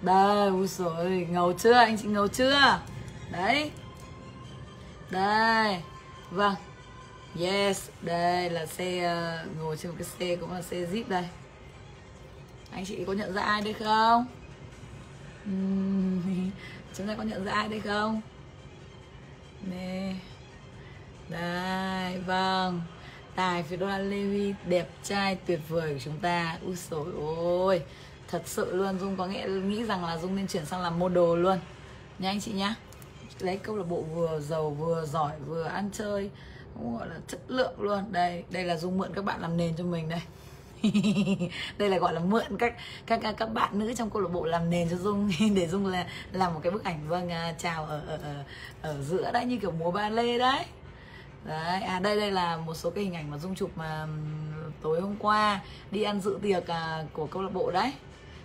Đây 0.02 0.48
ui 0.48 0.66
rồi 0.66 1.26
ngầu 1.30 1.52
chưa? 1.52 1.72
Anh 1.72 1.98
chị 1.98 2.08
ngầu 2.08 2.28
chưa? 2.28 2.80
Đấy. 3.30 3.70
Đây. 5.10 5.82
Vâng. 6.30 6.54
Yes 7.40 7.88
đây 8.02 8.50
là 8.50 8.66
xe 8.66 9.16
uh, 9.44 9.58
ngồi 9.58 9.76
trên 9.76 9.90
một 9.90 9.96
cái 9.98 10.08
xe 10.18 10.36
cũng 10.36 10.52
là 10.52 10.62
xe 10.62 10.76
zip 10.76 11.04
đây. 11.08 11.24
Anh 12.72 12.84
chị 12.84 13.04
có 13.06 13.12
nhận 13.12 13.34
ra 13.34 13.42
ai 13.42 13.62
đây 13.62 13.72
không? 13.72 14.26
Chúng 16.94 17.06
ta 17.08 17.14
có 17.16 17.22
nhận 17.22 17.44
ra 17.44 17.52
ai 17.52 17.68
đây 17.68 17.80
không? 17.80 18.20
Nè. 19.70 20.14
Đây 21.28 22.20
vâng. 22.20 22.82
Tài 23.34 23.62
phía 23.62 23.76
đô 23.76 23.86
la 23.86 23.98
Levi 23.98 24.54
đẹp 24.66 24.90
trai, 25.02 25.36
tuyệt 25.46 25.60
vời 25.68 25.94
của 25.94 26.00
chúng 26.04 26.18
ta. 26.18 26.58
Ui 26.66 26.76
sồi 26.76 27.12
ôi. 27.36 27.82
Thật 28.28 28.42
sự 28.44 28.76
luôn, 28.76 28.98
dung 28.98 29.16
có 29.16 29.26
nghĩa 29.26 29.46
nghĩ 29.46 29.84
rằng 29.84 30.04
là 30.04 30.18
dung 30.18 30.36
nên 30.36 30.46
chuyển 30.46 30.66
sang 30.66 30.82
làm 30.82 30.98
model 30.98 31.42
luôn. 31.42 31.58
Nha 32.18 32.30
anh 32.30 32.40
chị 32.40 32.52
nhá. 32.52 32.74
Lấy 33.40 33.56
câu 33.56 33.76
lạc 33.76 33.84
bộ 33.88 34.02
vừa 34.02 34.40
giàu, 34.40 34.70
vừa 34.70 35.04
giỏi, 35.04 35.32
vừa 35.46 35.64
ăn 35.64 35.90
chơi. 35.92 36.30
Cũng 36.74 36.98
gọi 36.98 37.08
là 37.08 37.16
chất 37.28 37.40
lượng 37.48 37.80
luôn. 37.80 38.12
Đây 38.12 38.44
đây 38.50 38.64
là 38.64 38.76
dung 38.76 38.98
mượn 38.98 39.14
các 39.14 39.24
bạn 39.24 39.40
làm 39.40 39.56
nền 39.56 39.76
cho 39.76 39.84
mình 39.84 40.08
đây. 40.08 40.22
đây 41.78 41.88
là 41.88 41.98
gọi 41.98 42.14
là 42.14 42.20
mượn 42.20 42.58
các 42.58 42.74
các 43.06 43.20
các, 43.22 43.34
các 43.38 43.46
bạn 43.46 43.78
nữ 43.78 43.94
trong 43.94 44.10
câu 44.10 44.22
lạc 44.22 44.28
bộ 44.32 44.44
làm 44.44 44.70
nền 44.70 44.88
cho 44.88 44.96
dung. 44.96 45.30
Để 45.54 45.68
dung 45.68 45.86
là 45.86 46.06
làm 46.32 46.54
một 46.54 46.60
cái 46.62 46.72
bức 46.72 46.84
ảnh 46.84 47.08
vâng 47.08 47.32
à, 47.32 47.54
chào 47.58 47.84
ở, 47.84 48.02
ở 48.06 48.16
ở 48.22 48.44
ở 48.82 49.02
giữa 49.02 49.30
đấy 49.32 49.44
như 49.44 49.58
kiểu 49.58 49.70
múa 49.70 49.90
ba 49.90 50.08
lê 50.08 50.38
đấy. 50.38 50.64
Đấy 51.44 51.82
à 51.82 52.00
đây 52.00 52.16
đây 52.16 52.30
là 52.30 52.56
một 52.56 52.74
số 52.74 52.90
cái 52.90 53.04
hình 53.04 53.14
ảnh 53.14 53.30
mà 53.30 53.38
dung 53.38 53.54
chụp 53.54 53.70
mà 53.76 54.06
tối 54.82 55.00
hôm 55.00 55.16
qua. 55.18 55.60
Đi 55.90 56.02
ăn 56.02 56.20
dự 56.20 56.38
tiệc 56.42 56.66
à, 56.66 57.04
của 57.12 57.26
câu 57.26 57.42
lạc 57.42 57.52
bộ 57.52 57.70
đấy. 57.70 57.92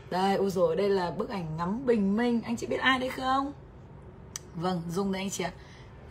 Đây 0.10 0.36
u 0.36 0.50
rồi 0.50 0.76
đây 0.76 0.90
là 0.90 1.12
bức 1.12 1.30
ảnh 1.30 1.58
ngắm 1.58 1.86
bình 1.86 2.18
minh. 2.18 2.42
Anh 2.46 2.58
chị 2.58 2.68
biết 2.68 2.80
ai 2.80 3.00
đấy 3.00 3.10
không? 3.10 3.54
Vâng 4.56 4.82
dung 4.90 5.12
đây 5.12 5.22
anh 5.22 5.30
chị 5.30 5.44
ạ. 5.44 5.52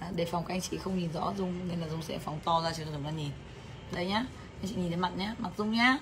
À, 0.00 0.10
để 0.16 0.24
phòng 0.24 0.44
các 0.44 0.54
anh 0.54 0.60
chị 0.60 0.78
không 0.78 0.98
nhìn 0.98 1.12
rõ 1.12 1.32
dung 1.38 1.68
nên 1.68 1.80
là 1.80 1.88
dung 1.88 2.02
sẽ 2.02 2.18
phóng 2.18 2.40
to 2.44 2.60
ra 2.64 2.72
cho 2.72 2.84
chúng 2.84 3.04
ta 3.04 3.10
nhìn. 3.10 3.30
Đây 3.92 4.06
nhá 4.06 4.26
anh 4.62 4.68
chị 4.68 4.74
nhìn 4.74 4.88
thấy 4.88 4.96
mặt 4.96 5.12
nhé 5.16 5.34
mặt 5.38 5.50
dung 5.56 5.72
nhá. 5.72 5.98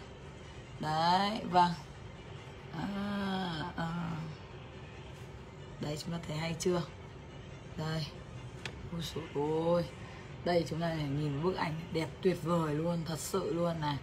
Đấy 0.80 1.40
vâng. 1.50 1.72
À, 2.72 3.64
à. 3.76 4.10
đấy 5.80 5.96
chúng 6.02 6.12
ta 6.12 6.18
thấy 6.28 6.36
hay 6.36 6.56
chưa? 6.58 6.82
Đây. 7.76 8.06
Ôi 8.92 9.00
dồi 9.14 9.24
ôi. 9.34 9.84
Đây 10.44 10.64
chúng 10.68 10.80
ta 10.80 10.94
nhìn 10.94 11.42
bức 11.42 11.56
ảnh 11.56 11.74
đẹp 11.92 12.08
tuyệt 12.22 12.38
vời 12.42 12.74
luôn 12.74 12.98
thật 13.04 13.18
sự 13.18 13.54
luôn 13.54 13.80
này. 13.80 13.96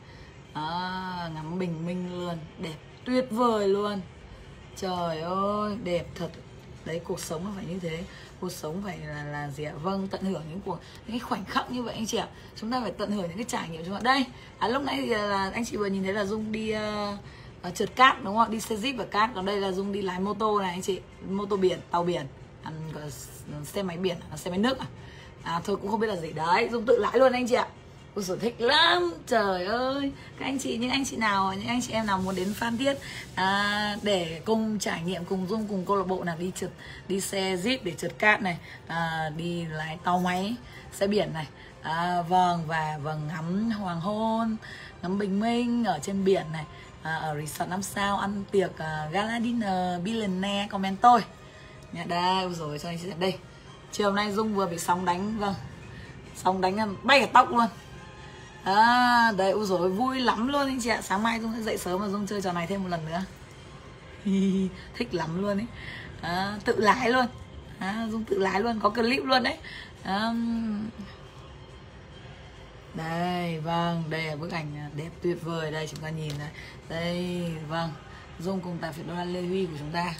À, 0.53 1.29
ngắm 1.33 1.59
bình 1.59 1.85
minh 1.85 2.19
luôn 2.19 2.37
đẹp 2.59 2.77
tuyệt 3.05 3.25
vời 3.29 3.67
luôn. 3.67 4.01
Trời 4.75 5.21
ơi 5.21 5.77
đẹp 5.83 6.05
thật. 6.15 6.29
Đấy 6.85 7.01
cuộc 7.03 7.19
sống 7.19 7.45
là 7.45 7.51
phải 7.55 7.65
như 7.65 7.79
thế 7.79 8.03
cuộc 8.39 8.51
sống 8.51 8.81
phải 8.85 8.99
là 9.07 9.23
là 9.23 9.49
gì 9.49 9.63
ạ? 9.63 9.73
Vâng 9.83 10.07
tận 10.07 10.21
hưởng 10.21 10.43
những 10.49 10.61
cuộc 10.65 10.79
những 11.07 11.11
cái 11.11 11.19
khoảnh 11.19 11.45
khắc 11.45 11.71
như 11.71 11.83
vậy 11.83 11.95
anh 11.95 12.05
chị 12.05 12.17
ạ. 12.17 12.27
Chúng 12.55 12.71
ta 12.71 12.81
phải 12.81 12.91
tận 12.91 13.11
hưởng 13.11 13.27
những 13.27 13.37
cái 13.37 13.45
trải 13.47 13.69
nghiệm 13.69 13.85
chúng 13.85 13.93
ta. 13.93 13.99
Đây 14.03 14.25
à, 14.57 14.67
lúc 14.67 14.83
nãy 14.83 14.97
thì 15.01 15.11
à, 15.11 15.21
là 15.21 15.51
anh 15.53 15.65
chị 15.65 15.77
vừa 15.77 15.85
nhìn 15.85 16.03
thấy 16.03 16.13
là 16.13 16.25
dung 16.25 16.51
đi 16.51 16.73
uh, 17.67 17.75
trượt 17.75 17.95
cát 17.95 18.23
đúng 18.23 18.35
không 18.35 18.51
đi 18.51 18.59
xe 18.59 18.75
jeep 18.75 18.97
và 18.97 19.05
cát. 19.05 19.29
Còn 19.35 19.45
đây 19.45 19.59
là 19.59 19.71
dung 19.71 19.91
đi 19.91 20.01
lái 20.01 20.19
mô 20.19 20.33
tô 20.33 20.59
này 20.59 20.69
anh 20.69 20.81
chị. 20.81 20.99
Mô 21.29 21.45
tô 21.45 21.57
biển 21.57 21.79
tàu 21.91 22.03
biển. 22.03 22.25
À, 22.63 22.71
xe 23.63 23.83
máy 23.83 23.97
biển 23.97 24.17
à, 24.31 24.37
xe 24.37 24.49
máy 24.49 24.59
nước 24.59 24.79
à. 24.79 24.85
À 25.43 25.61
thôi 25.63 25.77
cũng 25.81 25.91
không 25.91 25.99
biết 25.99 26.07
là 26.07 26.15
gì. 26.15 26.33
Đấy 26.33 26.69
dung 26.71 26.85
tự 26.85 26.97
lái 26.97 27.19
luôn 27.19 27.33
anh 27.33 27.47
chị 27.47 27.55
ạ. 27.55 27.67
Ôi 28.15 28.23
sở 28.23 28.35
thích 28.35 28.61
lắm. 28.61 29.13
Trời 29.27 29.65
ơi. 29.65 30.11
Các 30.39 30.45
anh 30.45 30.59
chị, 30.59 30.77
những 30.77 30.89
anh 30.89 31.05
chị 31.05 31.17
nào 31.17 31.53
Những 31.53 31.67
anh 31.67 31.81
chị 31.81 31.93
em 31.93 32.05
nào 32.05 32.17
muốn 32.17 32.35
đến 32.35 32.53
Phan 32.53 32.77
Thiết 32.77 32.93
à, 33.35 33.97
Để 34.01 34.41
cùng 34.45 34.79
trải 34.79 35.01
nghiệm 35.01 35.25
Cùng 35.25 35.47
Dung 35.47 35.67
cùng 35.67 35.85
câu 35.85 35.97
lạc 35.97 36.07
bộ 36.07 36.23
nào 36.23 36.35
đi 36.39 36.51
trượt 36.55 36.71
Đi 37.07 37.21
xe 37.21 37.55
jeep 37.55 37.77
để 37.83 37.91
trượt 37.97 38.19
cát 38.19 38.41
này 38.41 38.57
à, 38.87 39.29
Đi 39.37 39.65
lái 39.65 39.97
tàu 40.03 40.19
máy 40.19 40.55
Xe 40.93 41.07
biển 41.07 41.33
này. 41.33 41.47
À, 41.81 42.21
Vâng 42.21 42.63
và 42.67 42.99
vâng 43.03 43.27
ngắm 43.27 43.71
hoàng 43.71 44.01
hôn 44.01 44.55
Ngắm 45.01 45.17
bình 45.17 45.39
minh 45.39 45.83
ở 45.83 45.99
trên 46.01 46.25
biển 46.25 46.45
này 46.53 46.65
à, 47.01 47.15
Ở 47.15 47.35
resort 47.39 47.69
năm 47.69 47.81
sao 47.81 48.17
Ăn 48.17 48.43
tiệc 48.51 48.71
uh, 48.71 49.11
gala 49.11 49.39
dinner 49.39 50.01
Billionaire 50.03 50.67
Comment 50.67 51.01
tôi. 51.01 51.21
Nhà 51.91 52.03
đây 52.07 52.53
rồi 52.53 52.79
cho 52.79 52.89
anh 52.89 52.97
chị 53.01 53.09
xem 53.09 53.19
đây. 53.19 53.37
Chiều 53.91 54.11
nay 54.11 54.31
Dung 54.31 54.55
vừa 54.55 54.65
bị 54.65 54.77
sóng 54.77 55.05
đánh 55.05 55.37
Vâng. 55.37 55.53
Sóng 56.35 56.61
đánh 56.61 56.95
bay 57.03 57.19
cả 57.19 57.27
tóc 57.33 57.51
luôn 57.51 57.67
à, 58.65 59.31
đấy 59.37 59.51
ôi 59.51 59.65
rồi 59.65 59.89
vui 59.89 60.19
lắm 60.19 60.47
luôn 60.47 60.67
anh 60.67 60.79
chị 60.81 60.89
ạ. 60.89 61.01
Sáng 61.01 61.23
mai 61.23 61.39
dung 61.39 61.53
sẽ 61.55 61.61
dậy 61.61 61.77
sớm 61.77 62.01
và 62.01 62.07
dung 62.07 62.27
chơi 62.27 62.41
trò 62.41 62.51
này 62.51 62.67
thêm 62.67 62.83
một 62.83 62.89
lần 62.89 63.05
nữa. 63.05 63.21
Thích 64.95 65.13
lắm 65.13 65.41
luôn 65.41 65.57
ấy. 65.57 65.67
À, 66.21 66.57
tự 66.65 66.75
lái 66.79 67.09
luôn. 67.09 67.25
À, 67.79 68.07
dung 68.11 68.23
tự 68.23 68.37
lái 68.37 68.61
luôn 68.61 68.79
có 68.79 68.89
clip 68.89 69.23
luôn 69.23 69.43
đấy. 69.43 69.57
À, 70.03 70.33
đây 72.93 73.59
vâng 73.59 74.03
đây 74.09 74.23
là 74.23 74.35
bức 74.35 74.51
ảnh 74.51 74.89
đẹp 74.95 75.09
tuyệt 75.21 75.37
vời. 75.41 75.71
Đây 75.71 75.87
chúng 75.87 75.99
ta 75.99 76.09
nhìn 76.09 76.31
này. 76.39 76.49
Đây 76.89 77.51
vâng. 77.67 77.91
Dung 78.39 78.61
cùng 78.61 78.77
tài 78.81 78.93
phiệt 78.93 79.07
đô 79.07 79.13
la 79.13 79.25
lê 79.25 79.41
huy 79.41 79.65
của 79.65 79.77
chúng 79.79 79.91
ta. 79.91 80.13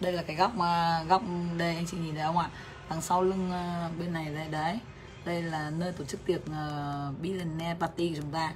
Đây 0.00 0.12
là 0.12 0.22
cái 0.22 0.36
góc 0.36 0.54
mà 0.54 1.02
góc 1.08 1.22
đây 1.56 1.76
anh 1.76 1.86
chị 1.86 1.96
nhìn 1.96 2.14
thấy 2.14 2.24
không 2.24 2.38
ạ? 2.38 2.48
Đằng 2.90 3.00
sau 3.00 3.22
lưng 3.22 3.50
ờ, 3.50 3.90
bên 3.98 4.12
này 4.12 4.24
đây 4.34 4.48
đấy 4.48 4.78
đây 5.24 5.42
là 5.42 5.70
nơi 5.70 5.92
tổ 5.92 6.04
chức 6.04 6.26
tiệc 6.26 6.40
uh, 6.40 7.20
billionaire 7.20 7.76
party 7.80 8.08
của 8.08 8.20
chúng 8.20 8.30
ta. 8.30 8.54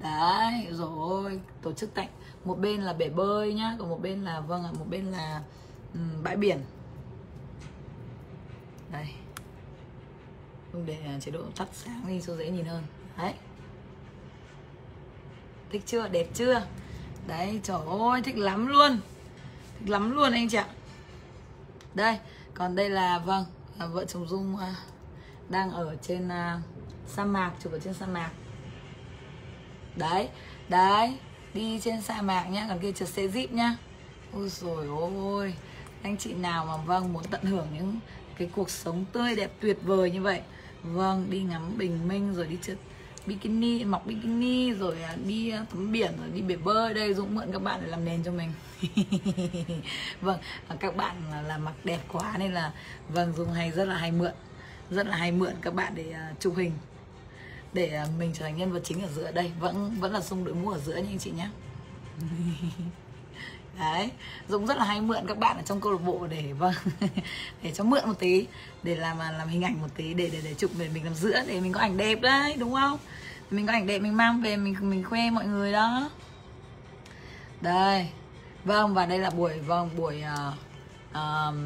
Đấy 0.00 0.66
rồi 0.70 1.40
tổ 1.62 1.72
chức 1.72 1.94
tạnh 1.94 2.08
một 2.44 2.58
bên 2.58 2.80
là 2.80 2.92
bể 2.92 3.08
bơi 3.08 3.54
nhá 3.54 3.76
còn 3.78 3.88
một 3.88 4.02
bên 4.02 4.24
là 4.24 4.40
vâng 4.40 4.64
ạ 4.64 4.70
một 4.78 4.84
bên 4.90 5.04
là 5.04 5.42
um, 5.94 6.22
bãi 6.22 6.36
biển. 6.36 6.64
Đây. 8.92 9.06
Không 10.72 10.86
để 10.86 10.98
ờ, 11.06 11.20
chế 11.20 11.30
độ 11.30 11.40
tắt 11.56 11.68
sáng 11.72 12.04
đi 12.08 12.20
cho 12.26 12.36
dễ 12.36 12.50
nhìn 12.50 12.64
hơn. 12.64 12.82
Đấy. 13.18 13.34
Thích 15.70 15.82
chưa? 15.86 16.08
Đẹp 16.08 16.26
chưa? 16.34 16.62
Đấy 17.26 17.60
trời 17.62 17.80
ơi 18.10 18.22
thích 18.22 18.36
lắm 18.36 18.66
luôn. 18.66 19.00
Thích 19.78 19.90
lắm 19.90 20.10
luôn 20.10 20.32
anh 20.32 20.48
chị 20.48 20.56
ạ. 20.56 20.68
Đây 21.94 22.18
còn 22.54 22.76
đây 22.76 22.90
là 22.90 23.18
vâng 23.18 23.44
là 23.78 23.86
vợ 23.86 24.04
chồng 24.04 24.28
dung 24.28 24.54
uh, 24.54 24.60
đang 25.48 25.70
ở 25.70 25.96
trên 26.02 26.26
uh, 26.26 26.62
sa 27.06 27.24
mạc 27.24 27.52
chụp 27.62 27.72
ở 27.72 27.78
trên 27.78 27.94
sa 27.94 28.06
mạc. 28.06 28.30
Đấy 29.96 30.28
đấy 30.68 31.18
đi 31.54 31.80
trên 31.80 32.02
sa 32.02 32.22
mạc 32.22 32.44
nhá 32.44 32.66
còn 32.68 32.78
kia 32.78 32.92
trượt 32.92 33.08
xe 33.08 33.26
jeep 33.26 33.48
nhá. 33.50 33.76
Ôi 34.32 34.48
rồi 34.48 34.86
ôi 35.16 35.54
anh 36.02 36.16
chị 36.16 36.34
nào 36.34 36.66
mà 36.66 36.76
vâng 36.76 37.12
muốn 37.12 37.24
tận 37.30 37.42
hưởng 37.42 37.66
những 37.74 38.00
cái 38.38 38.48
cuộc 38.54 38.70
sống 38.70 39.04
tươi 39.12 39.36
đẹp 39.36 39.50
tuyệt 39.60 39.78
vời 39.82 40.10
như 40.10 40.22
vậy. 40.22 40.40
Vâng 40.82 41.26
đi 41.30 41.42
ngắm 41.42 41.78
bình 41.78 42.08
minh 42.08 42.34
rồi 42.34 42.46
đi 42.46 42.58
trượt 42.62 42.78
bikini 43.26 43.84
mặc 43.84 44.06
bikini 44.06 44.72
rồi 44.72 45.02
à, 45.02 45.16
đi 45.26 45.50
à, 45.50 45.64
tắm 45.70 45.92
biển 45.92 46.12
rồi 46.18 46.28
đi 46.34 46.42
bể 46.42 46.56
bơi. 46.56 46.94
Đây 46.94 47.14
dũng 47.14 47.34
mượn 47.34 47.52
các 47.52 47.62
bạn 47.62 47.80
để 47.82 47.88
làm 47.88 48.04
nền 48.04 48.22
cho 48.24 48.32
mình. 48.32 48.52
Vâng 50.20 50.38
các 50.80 50.96
bạn 50.96 51.16
là 51.46 51.58
mặc 51.58 51.74
đẹp 51.84 52.00
quá 52.12 52.36
nên 52.38 52.52
là 52.52 52.72
vâng 53.08 53.32
dùng 53.32 53.52
hay 53.52 53.70
rất 53.70 53.84
là 53.84 53.96
hay 53.96 54.12
mượn 54.12 54.32
rất 54.90 55.06
là 55.06 55.16
hay 55.16 55.32
mượn 55.32 55.54
các 55.62 55.74
bạn 55.74 55.92
để 55.94 56.14
uh, 56.32 56.40
chụp 56.40 56.54
hình. 56.56 56.72
Để 57.72 58.00
uh, 58.02 58.18
mình 58.18 58.30
trở 58.34 58.44
thành 58.44 58.56
nhân 58.56 58.72
vật 58.72 58.80
chính 58.84 59.02
ở 59.02 59.08
giữa. 59.14 59.32
Đây 59.32 59.52
vẫn 59.60 59.96
vẫn 60.00 60.12
là 60.12 60.20
xung 60.20 60.44
đội 60.44 60.54
mũ 60.54 60.70
ở 60.70 60.78
giữa 60.78 60.96
nha 60.96 61.08
anh 61.08 61.18
chị 61.18 61.30
nhé 61.30 61.48
đấy 63.78 64.10
dũng 64.48 64.66
rất 64.66 64.76
là 64.76 64.84
hay 64.84 65.00
mượn 65.00 65.26
các 65.26 65.38
bạn 65.38 65.56
ở 65.56 65.62
trong 65.62 65.80
câu 65.80 65.92
lạc 65.92 65.98
bộ 66.06 66.26
để 66.26 66.52
vâng 66.52 66.74
để 67.62 67.72
cho 67.74 67.84
mượn 67.84 68.02
một 68.06 68.18
tí 68.18 68.46
để 68.82 68.96
làm 68.96 69.18
làm 69.18 69.48
hình 69.48 69.62
ảnh 69.62 69.80
một 69.80 69.88
tí 69.96 70.14
để 70.14 70.30
để 70.32 70.40
để 70.44 70.54
chụp 70.54 70.70
để 70.78 70.88
mình 70.94 71.04
làm 71.04 71.14
giữa 71.14 71.42
để 71.46 71.60
mình 71.60 71.72
có 71.72 71.80
ảnh 71.80 71.96
đẹp 71.96 72.20
đấy 72.20 72.56
đúng 72.58 72.74
không? 72.74 72.98
Mình 73.50 73.66
có 73.66 73.72
ảnh 73.72 73.86
đẹp 73.86 73.98
mình 73.98 74.16
mang 74.16 74.42
về 74.42 74.56
mình 74.56 74.76
mình 74.80 75.04
khoe 75.04 75.30
mọi 75.30 75.46
người 75.46 75.72
đó. 75.72 76.10
Đây 77.60 78.08
vâng 78.64 78.94
và 78.94 79.06
đây 79.06 79.18
là 79.18 79.30
buổi 79.30 79.58
vâng 79.58 79.90
buổi 79.96 80.22
uh, 80.48 80.54
um, 81.14 81.56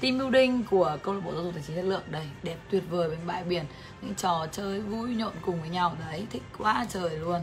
team 0.00 0.18
building 0.18 0.64
của 0.64 0.98
câu 1.02 1.14
lạc 1.14 1.20
bộ 1.24 1.32
giáo 1.32 1.42
dục 1.42 1.54
tài 1.54 1.62
chính 1.66 1.76
chất 1.76 1.82
lượng. 1.84 2.02
Đây, 2.10 2.26
đẹp 2.42 2.56
tuyệt 2.70 2.82
vời 2.90 3.10
bên 3.10 3.18
bãi 3.26 3.44
biển. 3.44 3.64
Những 4.02 4.14
trò 4.14 4.46
chơi 4.52 4.80
vui 4.80 5.14
nhộn 5.14 5.32
cùng 5.46 5.60
với 5.60 5.70
nhau. 5.70 5.96
Đấy, 6.08 6.26
thích 6.30 6.42
quá 6.58 6.86
trời 6.88 7.18
luôn. 7.18 7.40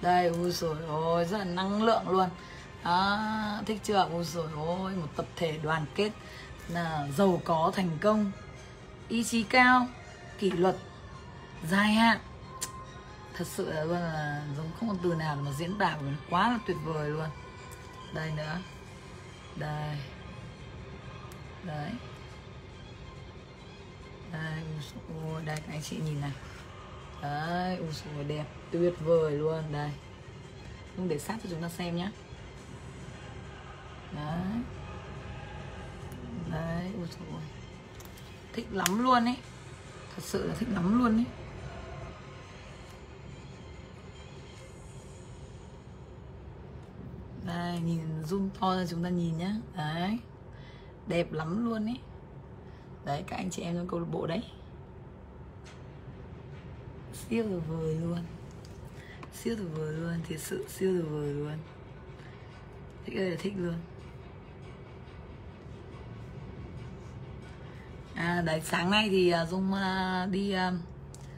Đây, 0.00 0.26
ui 0.26 0.50
rồi 0.50 0.76
ôi, 0.88 1.24
rất 1.24 1.38
là 1.38 1.44
năng 1.44 1.82
lượng 1.82 2.08
luôn. 2.08 2.28
À 2.82 3.60
thích 3.66 3.80
chưa? 3.84 4.08
Ui 4.12 4.24
rồi 4.24 4.48
ôi, 4.56 4.92
một 4.96 5.08
tập 5.16 5.26
thể 5.36 5.58
đoàn 5.62 5.84
kết, 5.94 6.10
là 6.68 7.08
giàu 7.16 7.40
có 7.44 7.72
thành 7.74 7.90
công. 8.00 8.32
Ý 9.08 9.24
chí 9.24 9.42
cao, 9.42 9.86
kỷ 10.38 10.50
luật 10.50 10.76
dài 11.70 11.92
hạn. 11.92 12.18
Thật 13.34 13.46
sự 13.46 13.72
là 13.72 13.84
luôn 13.84 14.00
là 14.00 14.42
giống 14.56 14.70
không 14.80 14.88
có 14.88 14.94
từ 15.02 15.14
nào 15.14 15.36
mà 15.36 15.50
diễn 15.58 15.78
tả 15.78 15.96
của 16.00 16.06
quá 16.30 16.50
là 16.50 16.58
tuyệt 16.66 16.76
vời 16.84 17.10
luôn. 17.10 17.28
Đây 18.14 18.30
nữa. 18.36 18.58
Đây 19.56 19.98
đấy. 21.66 21.92
Đây 24.32 24.62
ui 25.24 25.44
đây, 25.44 25.56
các 25.56 25.72
anh 25.72 25.82
chị 25.82 25.96
nhìn 26.04 26.20
này. 26.20 26.32
Đấy 27.22 27.76
ui 27.76 27.88
dồi 27.92 28.24
đẹp, 28.24 28.44
tuyệt 28.70 28.94
vời 29.00 29.32
luôn. 29.32 29.62
Đây. 29.72 29.90
Không 30.96 31.08
để 31.08 31.18
sát 31.18 31.38
cho 31.42 31.50
chúng 31.50 31.62
ta 31.62 31.68
xem 31.68 31.96
nhé 31.96 32.10
đấy. 34.12 34.40
Đấy 36.50 36.90
ui 36.96 37.06
dồi 37.06 37.40
thích 38.52 38.66
lắm 38.70 39.02
luôn 39.02 39.24
ấy. 39.24 39.36
Thật 40.16 40.22
sự 40.22 40.46
là 40.48 40.54
thích 40.54 40.68
lắm 40.72 40.98
luôn 40.98 41.16
ấy. 41.16 41.26
Đây, 47.46 47.80
nhìn 47.80 48.22
zoom 48.22 48.48
to 48.60 48.76
ra 48.76 48.86
chúng 48.90 49.04
ta 49.04 49.08
nhìn 49.08 49.38
nhá. 49.38 49.52
Đấy 49.76 50.18
đẹp 51.06 51.32
lắm 51.32 51.64
luôn 51.64 51.86
ấy 51.86 51.98
đấy 53.04 53.24
các 53.26 53.36
anh 53.36 53.50
chị 53.50 53.62
em 53.62 53.74
trong 53.76 53.88
câu 53.88 54.00
lạc 54.00 54.06
bộ 54.12 54.26
đấy. 54.26 54.42
Siêu 57.12 57.44
tuyệt 57.48 57.62
vời 57.68 57.94
luôn. 57.94 58.18
Siêu 59.32 59.56
tuyệt 59.56 59.68
vời 59.74 59.92
luôn 59.92 60.20
thật 60.28 60.36
sự 60.38 60.64
siêu 60.68 60.92
tuyệt 60.92 61.10
vời 61.10 61.32
luôn. 61.32 61.58
Thích 63.06 63.16
ơi 63.16 63.30
là 63.30 63.36
thích 63.40 63.52
luôn. 63.56 63.74
À 68.14 68.42
đấy 68.46 68.60
sáng 68.64 68.90
nay 68.90 69.08
thì 69.08 69.30
à, 69.30 69.46
dung 69.46 69.72
uh, 69.72 70.30
đi 70.30 70.54
uh, 70.54 70.74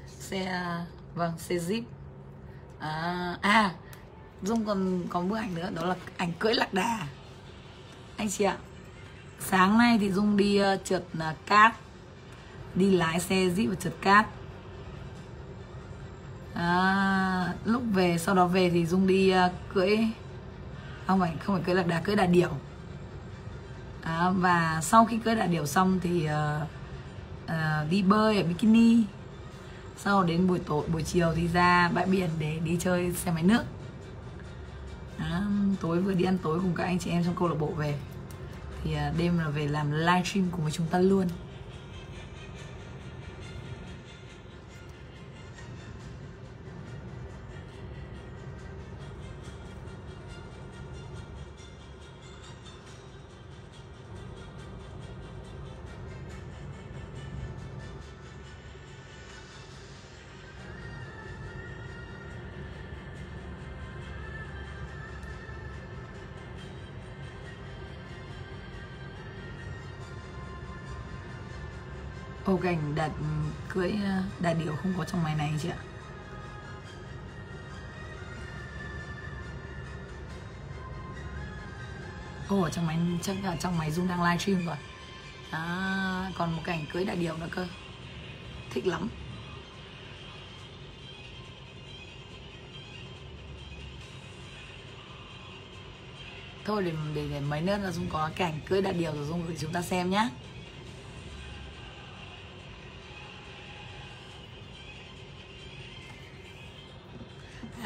xe 0.08 0.62
uh, 0.82 1.16
vâng 1.16 1.38
xe 1.38 1.54
jeep. 1.54 1.82
À, 2.78 3.38
à 3.40 3.74
dung 4.42 4.64
còn 4.64 5.06
có 5.08 5.20
bức 5.20 5.36
ảnh 5.36 5.54
nữa 5.54 5.70
đó 5.74 5.84
là 5.84 5.96
ảnh 6.16 6.32
cưỡi 6.38 6.54
lạc 6.54 6.74
đà. 6.74 7.08
Anh 8.16 8.30
chị 8.30 8.44
ạ 8.44 8.58
sáng 9.40 9.78
nay 9.78 9.98
thì 10.00 10.12
dung 10.12 10.36
đi 10.36 10.62
uh, 10.62 10.84
trượt 10.84 11.04
uh, 11.18 11.46
cát. 11.46 11.74
Đi 12.74 12.90
lái 12.90 13.20
xe 13.20 13.36
jeep 13.36 13.68
và 13.68 13.74
trượt 13.74 13.94
cát. 14.00 14.26
À, 16.54 17.54
lúc 17.64 17.82
về 17.92 18.18
sau 18.18 18.34
đó 18.34 18.46
về 18.46 18.70
thì 18.70 18.86
dung 18.86 19.06
đi 19.06 19.34
uh, 19.34 19.52
cưỡi 19.74 19.98
không 21.06 21.20
phải 21.20 21.32
không 21.44 21.56
phải 21.56 21.64
cưỡi 21.64 21.74
lạc 21.74 21.86
đà 21.86 22.00
cưỡi 22.00 22.16
đà 22.16 22.26
điểu. 22.26 22.50
À, 24.02 24.30
và 24.30 24.80
sau 24.82 25.04
khi 25.04 25.18
cưỡi 25.18 25.34
đà 25.34 25.46
điểu 25.46 25.66
xong 25.66 26.00
thì 26.02 26.26
uh, 26.26 26.62
uh, 27.44 27.90
đi 27.90 28.02
bơi 28.02 28.36
ở 28.36 28.48
bikini. 28.48 29.04
Sau 29.98 30.22
đến 30.22 30.46
buổi 30.46 30.58
tối 30.58 30.86
buổi 30.92 31.02
chiều 31.02 31.32
thì 31.36 31.48
ra 31.48 31.90
bãi 31.94 32.06
biển 32.06 32.30
để 32.38 32.58
đi 32.64 32.76
chơi 32.80 33.12
xe 33.12 33.30
máy 33.30 33.42
nước. 33.42 33.62
À, 35.18 35.42
tối 35.80 36.00
vừa 36.00 36.12
đi 36.12 36.24
ăn 36.24 36.38
tối 36.42 36.58
cùng 36.60 36.74
các 36.74 36.84
anh 36.84 36.98
chị 36.98 37.10
em 37.10 37.24
trong 37.24 37.34
câu 37.38 37.48
lạc 37.48 37.56
bộ 37.58 37.66
về 37.66 37.98
thì 38.86 38.94
à, 38.94 39.12
đêm 39.18 39.38
là 39.38 39.48
về 39.48 39.68
làm 39.68 39.92
livestream 39.92 40.48
cùng 40.52 40.62
với 40.62 40.72
chúng 40.72 40.86
ta 40.86 40.98
luôn. 40.98 41.26
Đâu 72.56 72.62
cảnh 72.62 72.94
đặt 72.94 73.10
ừ, 73.18 73.24
cưỡi 73.68 73.90
ờ, 74.04 74.22
đà 74.40 74.52
điểu 74.52 74.76
không 74.82 74.94
có 74.98 75.04
trong 75.04 75.22
máy 75.22 75.34
này 75.34 75.52
chị 75.62 75.68
ạ. 75.68 75.76
Ồ, 82.48 82.62
ở 82.62 82.70
trong 82.70 82.86
máy 82.86 82.98
chắc 83.22 83.36
là 83.44 83.56
trong 83.56 83.78
máy 83.78 83.90
Dung 83.90 84.08
đang 84.08 84.22
livestream 84.22 84.66
rồi. 84.66 84.76
À, 85.50 86.30
Còn 86.38 86.56
một 86.56 86.62
cảnh 86.64 86.84
cưới 86.92 87.04
đại 87.04 87.16
điệu 87.16 87.36
nữa 87.36 87.48
cơ. 87.50 87.66
Thích 88.70 88.86
lắm. 88.86 89.08
Thôi 96.64 96.82
để, 96.84 96.92
để, 97.14 97.28
để 97.30 97.40
mấy 97.40 97.60
nữa 97.60 97.76
là 97.82 97.90
Dung 97.90 98.06
có 98.10 98.30
cảnh 98.36 98.60
cưới 98.66 98.82
đại 98.82 98.94
điệu 98.94 99.12
rồi 99.12 99.24
Dung 99.24 99.46
gửi 99.46 99.56
chúng 99.60 99.72
ta 99.72 99.82
xem 99.82 100.10
nhé 100.10 100.28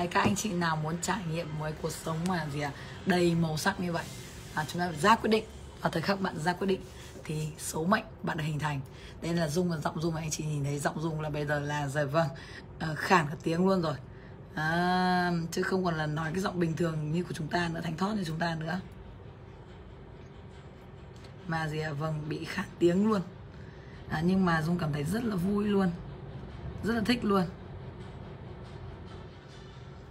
Đấy, 0.01 0.07
các 0.07 0.21
anh 0.21 0.37
chị 0.37 0.53
nào 0.53 0.77
muốn 0.77 0.97
trải 1.03 1.19
nghiệm 1.31 1.59
một 1.59 1.69
cuộc 1.83 1.93
sống 1.93 2.19
mà 2.29 2.47
gì 2.53 2.61
à 2.61 2.73
đầy 3.07 3.35
màu 3.35 3.57
sắc 3.57 3.81
như 3.81 3.93
vậy 3.93 4.05
à, 4.55 4.65
chúng 4.69 4.81
ta 4.81 4.89
phải 4.89 5.01
ra 5.01 5.17
quyết 5.17 5.31
định. 5.31 5.45
Và 5.81 5.91
thời 5.91 6.03
khắc 6.03 6.21
bạn 6.21 6.39
ra 6.39 6.53
quyết 6.53 6.67
định 6.67 6.81
thì 7.25 7.49
số 7.59 7.85
mệnh 7.85 8.05
bạn 8.23 8.37
được 8.37 8.45
hình 8.45 8.59
thành. 8.59 8.81
Đây 9.23 9.35
là 9.35 9.49
dung 9.49 9.71
và 9.71 9.77
giọng 9.77 10.01
dung 10.01 10.15
anh 10.15 10.31
chị 10.31 10.45
nhìn 10.45 10.65
thấy 10.65 10.79
giọng 10.79 11.01
dung 11.01 11.21
là 11.21 11.31
bây 11.31 11.47
giờ 11.47 11.61
là 11.61 11.89
rồi 11.89 12.07
vâng 12.07 12.29
à, 12.79 12.89
khản 12.97 13.27
cả 13.29 13.35
tiếng 13.43 13.67
luôn 13.67 13.83
rồi. 13.83 13.95
À, 14.55 15.33
chứ 15.53 15.63
không 15.63 15.85
còn 15.85 15.95
là 15.95 16.07
nói 16.07 16.31
cái 16.33 16.41
giọng 16.41 16.61
bình 16.61 16.77
thường 16.77 17.13
như 17.13 17.25
của 17.25 17.35
chúng 17.35 17.49
ta 17.49 17.69
nữa 17.69 17.81
thành 17.85 17.97
thót 17.97 18.15
như 18.15 18.25
chúng 18.25 18.39
ta 18.39 18.55
nữa. 18.55 18.81
Mà 21.47 21.69
gì 21.69 21.79
à 21.79 21.93
vâng 21.93 22.29
bị 22.29 22.45
khản 22.45 22.67
tiếng 22.79 23.09
luôn. 23.09 23.21
À, 24.09 24.21
nhưng 24.25 24.47
mà 24.47 24.63
dung 24.63 24.79
cảm 24.79 24.93
thấy 24.93 25.05
rất 25.05 25.25
là 25.25 25.37
vui 25.37 25.65
luôn 25.65 25.91
rất 26.85 26.95
là 26.95 27.03
thích 27.07 27.25
luôn 27.25 27.45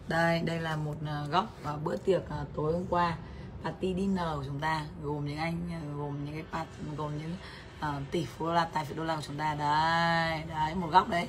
đây 0.09 0.39
đây 0.39 0.59
là 0.59 0.75
một 0.75 0.95
à, 1.05 1.23
góc 1.31 1.45
và 1.63 1.77
bữa 1.83 1.97
tiệc 1.97 2.29
à, 2.29 2.45
tối 2.55 2.73
hôm 2.73 2.85
qua. 2.89 3.17
Party 3.63 3.95
dinner 3.95 4.25
của 4.35 4.43
chúng 4.45 4.59
ta 4.59 4.85
gồm 5.03 5.25
những 5.25 5.37
anh 5.37 5.69
à, 5.71 5.79
gồm 5.97 6.25
những 6.25 6.33
cái 6.33 6.43
part, 6.51 6.69
gồm 6.97 7.11
những 7.17 7.35
uh, 7.79 8.11
tỷ 8.11 8.25
phú 8.25 8.45
đô 8.45 8.53
la 8.53 8.65
tài 8.65 8.85
phiệt 8.85 8.97
đô 8.97 9.03
la 9.03 9.15
của 9.15 9.21
chúng 9.27 9.37
ta. 9.37 9.55
Đây 9.55 10.43
đấy 10.49 10.75
một 10.75 10.87
góc 10.91 11.09
đấy. 11.09 11.27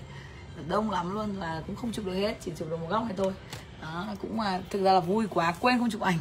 Đông 0.68 0.90
lắm 0.90 1.14
luôn 1.14 1.36
và 1.38 1.62
cũng 1.66 1.76
không 1.76 1.92
chụp 1.92 2.06
được 2.06 2.14
hết 2.14 2.36
chỉ 2.40 2.52
chụp 2.56 2.70
được 2.70 2.80
một 2.80 2.86
góc 2.90 3.04
này 3.04 3.14
thôi. 3.16 3.32
Đó 3.82 4.06
cũng 4.22 4.40
là 4.40 4.60
thực 4.70 4.82
ra 4.82 4.92
là 4.92 5.00
vui 5.00 5.26
quá 5.30 5.54
quên 5.60 5.78
không 5.78 5.90
chụp 5.90 6.00
ảnh. 6.00 6.18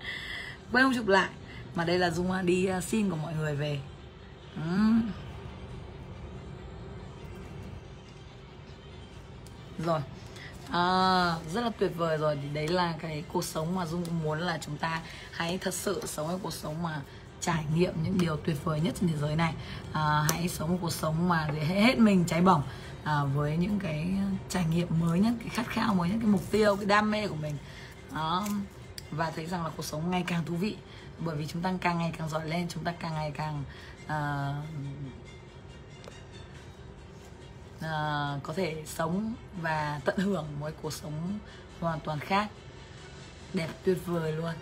Quên 0.72 0.84
không 0.84 0.94
chụp 0.94 1.06
lại. 1.06 1.28
Mà 1.74 1.84
đây 1.84 1.98
là 1.98 2.10
dung 2.10 2.46
đi 2.46 2.68
xin 2.82 3.10
của 3.10 3.16
mọi 3.16 3.34
người 3.34 3.54
về. 3.54 3.80
Uhm. 4.60 5.02
rồi 9.78 10.00
à, 10.72 11.36
rất 11.54 11.60
là 11.60 11.70
tuyệt 11.78 11.92
vời 11.96 12.18
rồi. 12.18 12.38
Thì 12.42 12.48
đấy 12.52 12.68
là 12.68 12.94
cái 13.00 13.24
cuộc 13.32 13.44
sống 13.44 13.74
mà 13.74 13.86
dung 13.86 14.04
muốn 14.24 14.40
là 14.40 14.58
chúng 14.60 14.76
ta 14.76 15.00
hãy 15.32 15.58
thật 15.58 15.74
sự 15.74 16.02
sống 16.06 16.28
cái 16.28 16.38
cuộc 16.42 16.52
sống 16.52 16.82
mà 16.82 17.00
trải 17.40 17.64
nghiệm 17.74 18.02
những 18.02 18.18
điều 18.18 18.36
tuyệt 18.36 18.56
vời 18.64 18.80
nhất 18.80 18.94
trên 19.00 19.10
thế 19.10 19.16
giới 19.20 19.36
này. 19.36 19.54
À, 19.92 20.26
hãy 20.30 20.48
sống 20.48 20.70
một 20.70 20.78
cuộc 20.80 20.92
sống 20.92 21.28
mà 21.28 21.48
để 21.54 21.64
hết 21.64 21.98
mình 21.98 22.24
cháy 22.26 22.40
bỏng 22.40 22.62
à, 23.04 23.24
với 23.24 23.56
những 23.56 23.78
cái 23.78 24.10
trải 24.48 24.64
nghiệm 24.64 24.88
mới 25.00 25.20
nhất 25.20 25.32
cái 25.40 25.48
khát 25.48 25.66
khao 25.68 25.94
mới 25.94 26.08
nhất 26.08 26.16
cái 26.20 26.30
mục 26.30 26.50
tiêu 26.50 26.76
cái 26.76 26.86
đam 26.86 27.10
mê 27.10 27.28
của 27.28 27.34
mình. 27.34 27.54
Đó. 28.14 28.46
Và 29.10 29.30
thấy 29.36 29.46
rằng 29.46 29.64
là 29.64 29.70
cuộc 29.76 29.84
sống 29.84 30.10
ngày 30.10 30.24
càng 30.26 30.44
thú 30.44 30.54
vị 30.54 30.76
bởi 31.18 31.36
vì 31.36 31.46
chúng 31.46 31.62
ta 31.62 31.72
càng 31.80 31.98
ngày 31.98 32.12
càng 32.18 32.28
giỏi 32.28 32.48
lên 32.48 32.66
chúng 32.68 32.84
ta 32.84 32.92
càng 32.92 33.14
ngày 33.14 33.32
càng 33.34 33.64
uh, 34.04 34.64
uh, 37.82 38.42
có 38.42 38.52
thể 38.56 38.82
sống 38.86 39.34
và 39.62 40.00
tận 40.04 40.18
hưởng 40.18 40.46
một 40.60 40.70
cuộc 40.82 40.92
sống 40.92 41.38
hoàn 41.80 42.00
toàn 42.00 42.18
khác. 42.20 42.48
Đẹp 43.54 43.68
tuyệt 43.84 43.98
vời 44.06 44.32
luôn. 44.32 44.54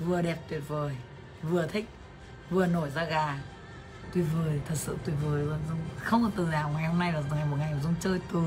Vừa 0.00 0.22
đẹp 0.22 0.38
tuyệt 0.48 0.62
vời 0.68 0.96
vừa 1.42 1.66
thích 1.66 1.88
vừa 2.50 2.66
nổi 2.66 2.90
da 2.90 3.04
gà. 3.04 3.38
Tuyệt 4.14 4.24
vời 4.34 4.60
thật 4.68 4.74
sự 4.74 4.96
tuyệt 5.04 5.16
vời 5.22 5.42
luôn. 5.42 5.58
Dung 5.68 5.78
không 5.96 6.22
có 6.22 6.30
từ 6.36 6.46
nào 6.46 6.68
ngày 6.68 6.84
hôm 6.88 6.98
nay 6.98 7.12
là 7.12 7.22
ngày 7.30 7.46
một 7.46 7.56
ngày 7.58 7.72
của 7.72 7.80
dung 7.82 7.94
chơi 8.00 8.20
từ 8.32 8.42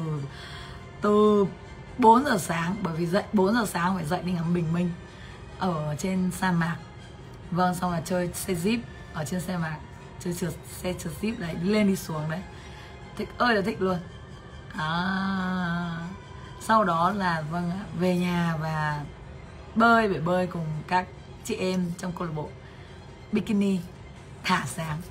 từ 1.01 1.45
4 1.97 2.25
giờ 2.25 2.37
sáng 2.37 2.75
bởi 2.81 2.95
vì 2.95 3.05
dậy 3.05 3.23
4 3.33 3.53
giờ 3.53 3.65
sáng 3.65 3.95
phải 3.95 4.05
dậy 4.05 4.21
đi 4.25 4.31
ngắm 4.31 4.53
bình 4.53 4.73
minh 4.73 4.91
ở 5.59 5.95
trên 5.99 6.31
sa 6.31 6.51
mạc. 6.51 6.77
Vâng 7.51 7.75
xong 7.75 7.91
là 7.91 8.01
chơi 8.05 8.29
xe 8.33 8.53
jeep 8.53 8.79
ở 9.13 9.25
trên 9.25 9.41
xe 9.41 9.57
mạc 9.57 9.77
chơi 10.19 10.33
trượt 10.33 10.53
xe 10.81 10.93
trượt 10.93 11.13
jeep 11.21 11.39
đấy 11.39 11.55
đi 11.63 11.69
lên 11.69 11.87
đi 11.87 11.95
xuống 11.95 12.29
đấy. 12.29 12.41
Thích 13.17 13.29
ơi 13.37 13.55
là 13.55 13.61
thích 13.61 13.81
luôn 13.81 13.99
à, 14.73 16.08
sau 16.62 16.84
đó 16.84 17.12
là 17.12 17.41
vâng 17.41 17.71
về 17.99 18.17
nhà 18.17 18.55
và 18.62 19.03
bơi 19.75 20.08
bể 20.08 20.19
bơi 20.19 20.47
cùng 20.47 20.65
các 20.88 21.08
chị 21.45 21.55
em 21.55 21.91
trong 21.97 22.12
câu 22.12 22.27
lạc 22.27 22.34
bộ. 22.36 22.49
Bikini 23.32 23.79
thả 24.43 24.65
sáng. 24.67 25.01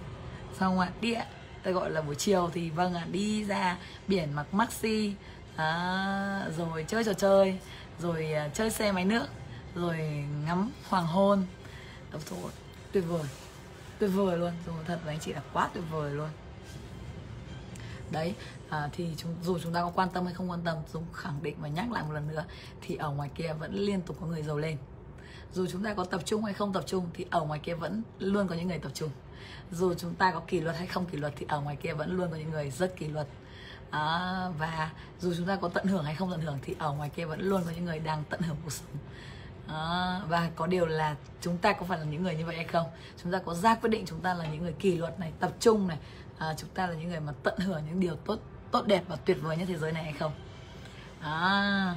Xong 0.58 0.80
ạ 0.80 0.88
đi 1.00 1.12
ạ. 1.12 1.26
Tôi 1.62 1.72
gọi 1.72 1.90
là 1.90 2.02
buổi 2.02 2.14
chiều 2.14 2.50
thì 2.54 2.70
vâng 2.70 2.94
ạ 2.94 3.06
đi 3.10 3.44
ra 3.44 3.76
biển 4.08 4.32
mặc 4.32 4.54
maxi. 4.54 5.14
À, 5.56 6.44
rồi 6.56 6.84
chơi 6.88 7.04
trò 7.04 7.12
chơi 7.12 7.58
rồi 7.98 8.32
à, 8.32 8.48
chơi 8.54 8.70
xe 8.70 8.92
máy 8.92 9.04
nước 9.04 9.26
rồi 9.74 9.98
ngắm 10.46 10.70
hoàng 10.88 11.06
hôn. 11.06 11.46
Đúng 12.12 12.22
rồi, 12.30 12.52
tuyệt 12.92 13.04
vời. 13.08 13.24
Tuyệt 13.98 14.10
vời 14.14 14.38
luôn. 14.38 14.52
Rồi 14.66 14.76
thật 14.86 14.98
với 15.04 15.14
anh 15.14 15.20
chị 15.20 15.32
là 15.32 15.40
quá 15.52 15.68
tuyệt 15.74 15.84
vời 15.90 16.10
luôn. 16.10 16.28
Đấy 18.10 18.34
à, 18.68 18.88
thì 18.92 19.14
chúng, 19.16 19.34
dù 19.42 19.58
chúng 19.58 19.72
ta 19.72 19.82
có 19.82 19.90
quan 19.94 20.08
tâm 20.10 20.24
hay 20.24 20.34
không 20.34 20.50
quan 20.50 20.62
tâm 20.64 20.76
chúng 20.92 21.04
khẳng 21.12 21.42
định 21.42 21.56
và 21.60 21.68
nhắc 21.68 21.92
lại 21.92 22.02
một 22.02 22.12
lần 22.12 22.28
nữa 22.28 22.44
thì 22.80 22.96
ở 22.96 23.10
ngoài 23.10 23.30
kia 23.34 23.52
vẫn 23.52 23.74
liên 23.74 24.02
tục 24.02 24.16
có 24.20 24.26
người 24.26 24.42
giàu 24.42 24.58
lên. 24.58 24.78
Dù 25.52 25.66
chúng 25.66 25.84
ta 25.84 25.94
có 25.94 26.04
tập 26.04 26.20
trung 26.24 26.44
hay 26.44 26.54
không 26.54 26.72
tập 26.72 26.84
trung 26.86 27.06
thì 27.14 27.26
ở 27.30 27.40
ngoài 27.40 27.60
kia 27.62 27.74
vẫn 27.74 28.02
luôn 28.18 28.48
có 28.48 28.54
những 28.54 28.68
người 28.68 28.78
tập 28.78 28.92
trung. 28.94 29.10
Dù 29.72 29.94
chúng 29.94 30.14
ta 30.14 30.32
có 30.32 30.40
kỷ 30.46 30.60
luật 30.60 30.76
hay 30.76 30.86
không 30.86 31.06
kỷ 31.06 31.18
luật 31.18 31.32
thì 31.36 31.46
ở 31.48 31.60
ngoài 31.60 31.76
kia 31.76 31.92
vẫn 31.92 32.16
luôn 32.16 32.30
có 32.30 32.36
những 32.36 32.50
người 32.50 32.70
rất 32.70 32.96
kỷ 32.96 33.08
luật. 33.08 33.26
À, 33.90 34.48
và 34.58 34.90
dù 35.20 35.34
chúng 35.36 35.46
ta 35.46 35.56
có 35.56 35.68
tận 35.68 35.86
hưởng 35.86 36.04
hay 36.04 36.14
không 36.14 36.30
tận 36.30 36.40
hưởng 36.40 36.58
thì 36.62 36.74
ở 36.78 36.92
ngoài 36.92 37.10
kia 37.16 37.24
vẫn 37.24 37.40
luôn 37.40 37.62
có 37.64 37.70
những 37.70 37.84
người 37.84 37.98
đang 37.98 38.24
tận 38.30 38.40
hưởng 38.40 38.56
cuộc 38.64 38.72
sống. 38.72 38.96
À, 39.68 40.20
và 40.28 40.50
có 40.56 40.66
điều 40.66 40.86
là 40.86 41.16
chúng 41.40 41.58
ta 41.58 41.72
có 41.72 41.86
phải 41.86 41.98
là 41.98 42.04
những 42.04 42.22
người 42.22 42.36
như 42.36 42.46
vậy 42.46 42.56
hay 42.56 42.64
không? 42.64 42.86
Chúng 43.22 43.32
ta 43.32 43.38
có 43.38 43.54
ra 43.54 43.74
quyết 43.74 43.90
định 43.90 44.06
chúng 44.06 44.20
ta 44.20 44.34
là 44.34 44.46
những 44.46 44.62
người 44.62 44.72
kỷ 44.72 44.96
luật 44.96 45.20
này 45.20 45.32
tập 45.40 45.52
trung 45.60 45.88
này. 45.88 45.98
À, 46.38 46.54
chúng 46.56 46.70
ta 46.70 46.86
là 46.86 46.94
những 46.94 47.08
người 47.08 47.20
mà 47.20 47.32
tận 47.42 47.58
hưởng 47.58 47.82
những 47.88 48.00
điều 48.00 48.16
tốt 48.16 48.38
tốt 48.70 48.86
đẹp 48.86 49.04
và 49.08 49.16
tuyệt 49.16 49.38
vời 49.42 49.56
nhất 49.56 49.64
thế 49.68 49.76
giới 49.76 49.92
này 49.92 50.04
hay 50.04 50.12
không? 50.12 50.32
À, 51.20 51.94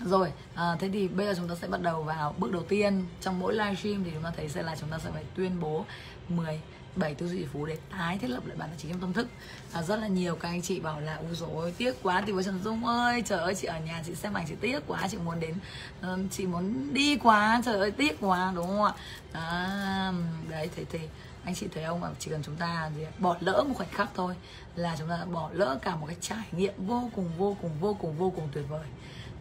rồi 0.00 0.32
à, 0.54 0.76
thế 0.80 0.88
thì 0.92 1.08
bây 1.08 1.26
giờ 1.26 1.34
chúng 1.36 1.48
ta 1.48 1.54
sẽ 1.54 1.68
bắt 1.68 1.82
đầu 1.82 2.02
vào 2.02 2.34
bước 2.38 2.52
đầu 2.52 2.62
tiên. 2.62 3.06
Trong 3.20 3.40
mỗi 3.40 3.54
livestream 3.54 4.04
thì 4.04 4.10
chúng 4.14 4.22
ta 4.22 4.32
thấy 4.36 4.48
sẽ 4.48 4.62
là 4.62 4.76
chúng 4.80 4.88
ta 4.88 4.98
sẽ 4.98 5.10
phải 5.10 5.24
tuyên 5.34 5.60
bố 5.60 5.84
10 6.28 6.60
bảy 6.96 7.14
tư 7.14 7.28
duy 7.28 7.38
tỷ 7.38 7.46
phú 7.46 7.66
để 7.66 7.78
tái 7.90 8.18
thiết 8.18 8.30
lập 8.30 8.46
lại 8.46 8.56
bản 8.56 8.68
tài 8.68 8.78
chính 8.78 8.90
trong 8.90 9.00
tâm 9.00 9.12
thức. 9.12 9.26
À, 9.72 9.82
rất 9.82 9.96
là 9.96 10.06
nhiều 10.06 10.36
các 10.36 10.48
anh 10.48 10.62
chị 10.62 10.80
bảo 10.80 11.00
là 11.00 11.14
u 11.16 11.34
dối 11.34 11.74
tiếc 11.78 12.02
quá 12.02 12.22
thì 12.26 12.32
với 12.32 12.44
Trần 12.44 12.60
Dung 12.64 12.86
ơi 12.86 13.22
trời 13.26 13.38
ơi 13.38 13.54
chị 13.54 13.66
ở 13.66 13.80
nhà 13.80 14.02
chị 14.06 14.14
xem 14.14 14.34
ảnh 14.34 14.44
chị 14.48 14.54
tiếc 14.60 14.80
quá 14.86 15.08
chị 15.10 15.16
muốn 15.24 15.40
đến 15.40 15.54
ờ, 16.00 16.18
chị 16.30 16.46
muốn 16.46 16.94
đi 16.94 17.16
quá 17.16 17.62
trời 17.64 17.78
ơi 17.78 17.90
tiếc 17.90 18.20
quá. 18.20 18.52
Đúng 18.56 18.66
không 18.66 18.84
ạ? 18.84 18.92
À, 19.32 20.12
đấy 20.50 20.70
thế 20.76 20.84
thì 20.90 20.98
anh 21.44 21.54
chị 21.54 21.68
thấy 21.74 21.84
không? 21.84 22.04
Ạ 22.04 22.10
chỉ 22.18 22.30
cần 22.30 22.42
chúng 22.42 22.56
ta 22.56 22.90
gì, 22.96 23.06
bỏ 23.18 23.36
lỡ 23.40 23.64
một 23.68 23.74
khoảnh 23.76 23.88
khắc 23.88 24.10
thôi 24.14 24.34
là 24.76 24.96
chúng 24.98 25.08
ta 25.08 25.16
đã 25.16 25.24
bỏ 25.24 25.50
lỡ 25.52 25.78
cả 25.82 25.96
một 25.96 26.06
cái 26.06 26.16
trải 26.20 26.44
nghiệm 26.52 26.86
vô 26.86 27.10
cùng 27.14 27.30
vô 27.38 27.56
cùng 27.62 27.70
vô 27.80 27.94
cùng 28.00 28.16
vô 28.16 28.32
cùng 28.36 28.48
tuyệt 28.52 28.64
vời. 28.68 28.86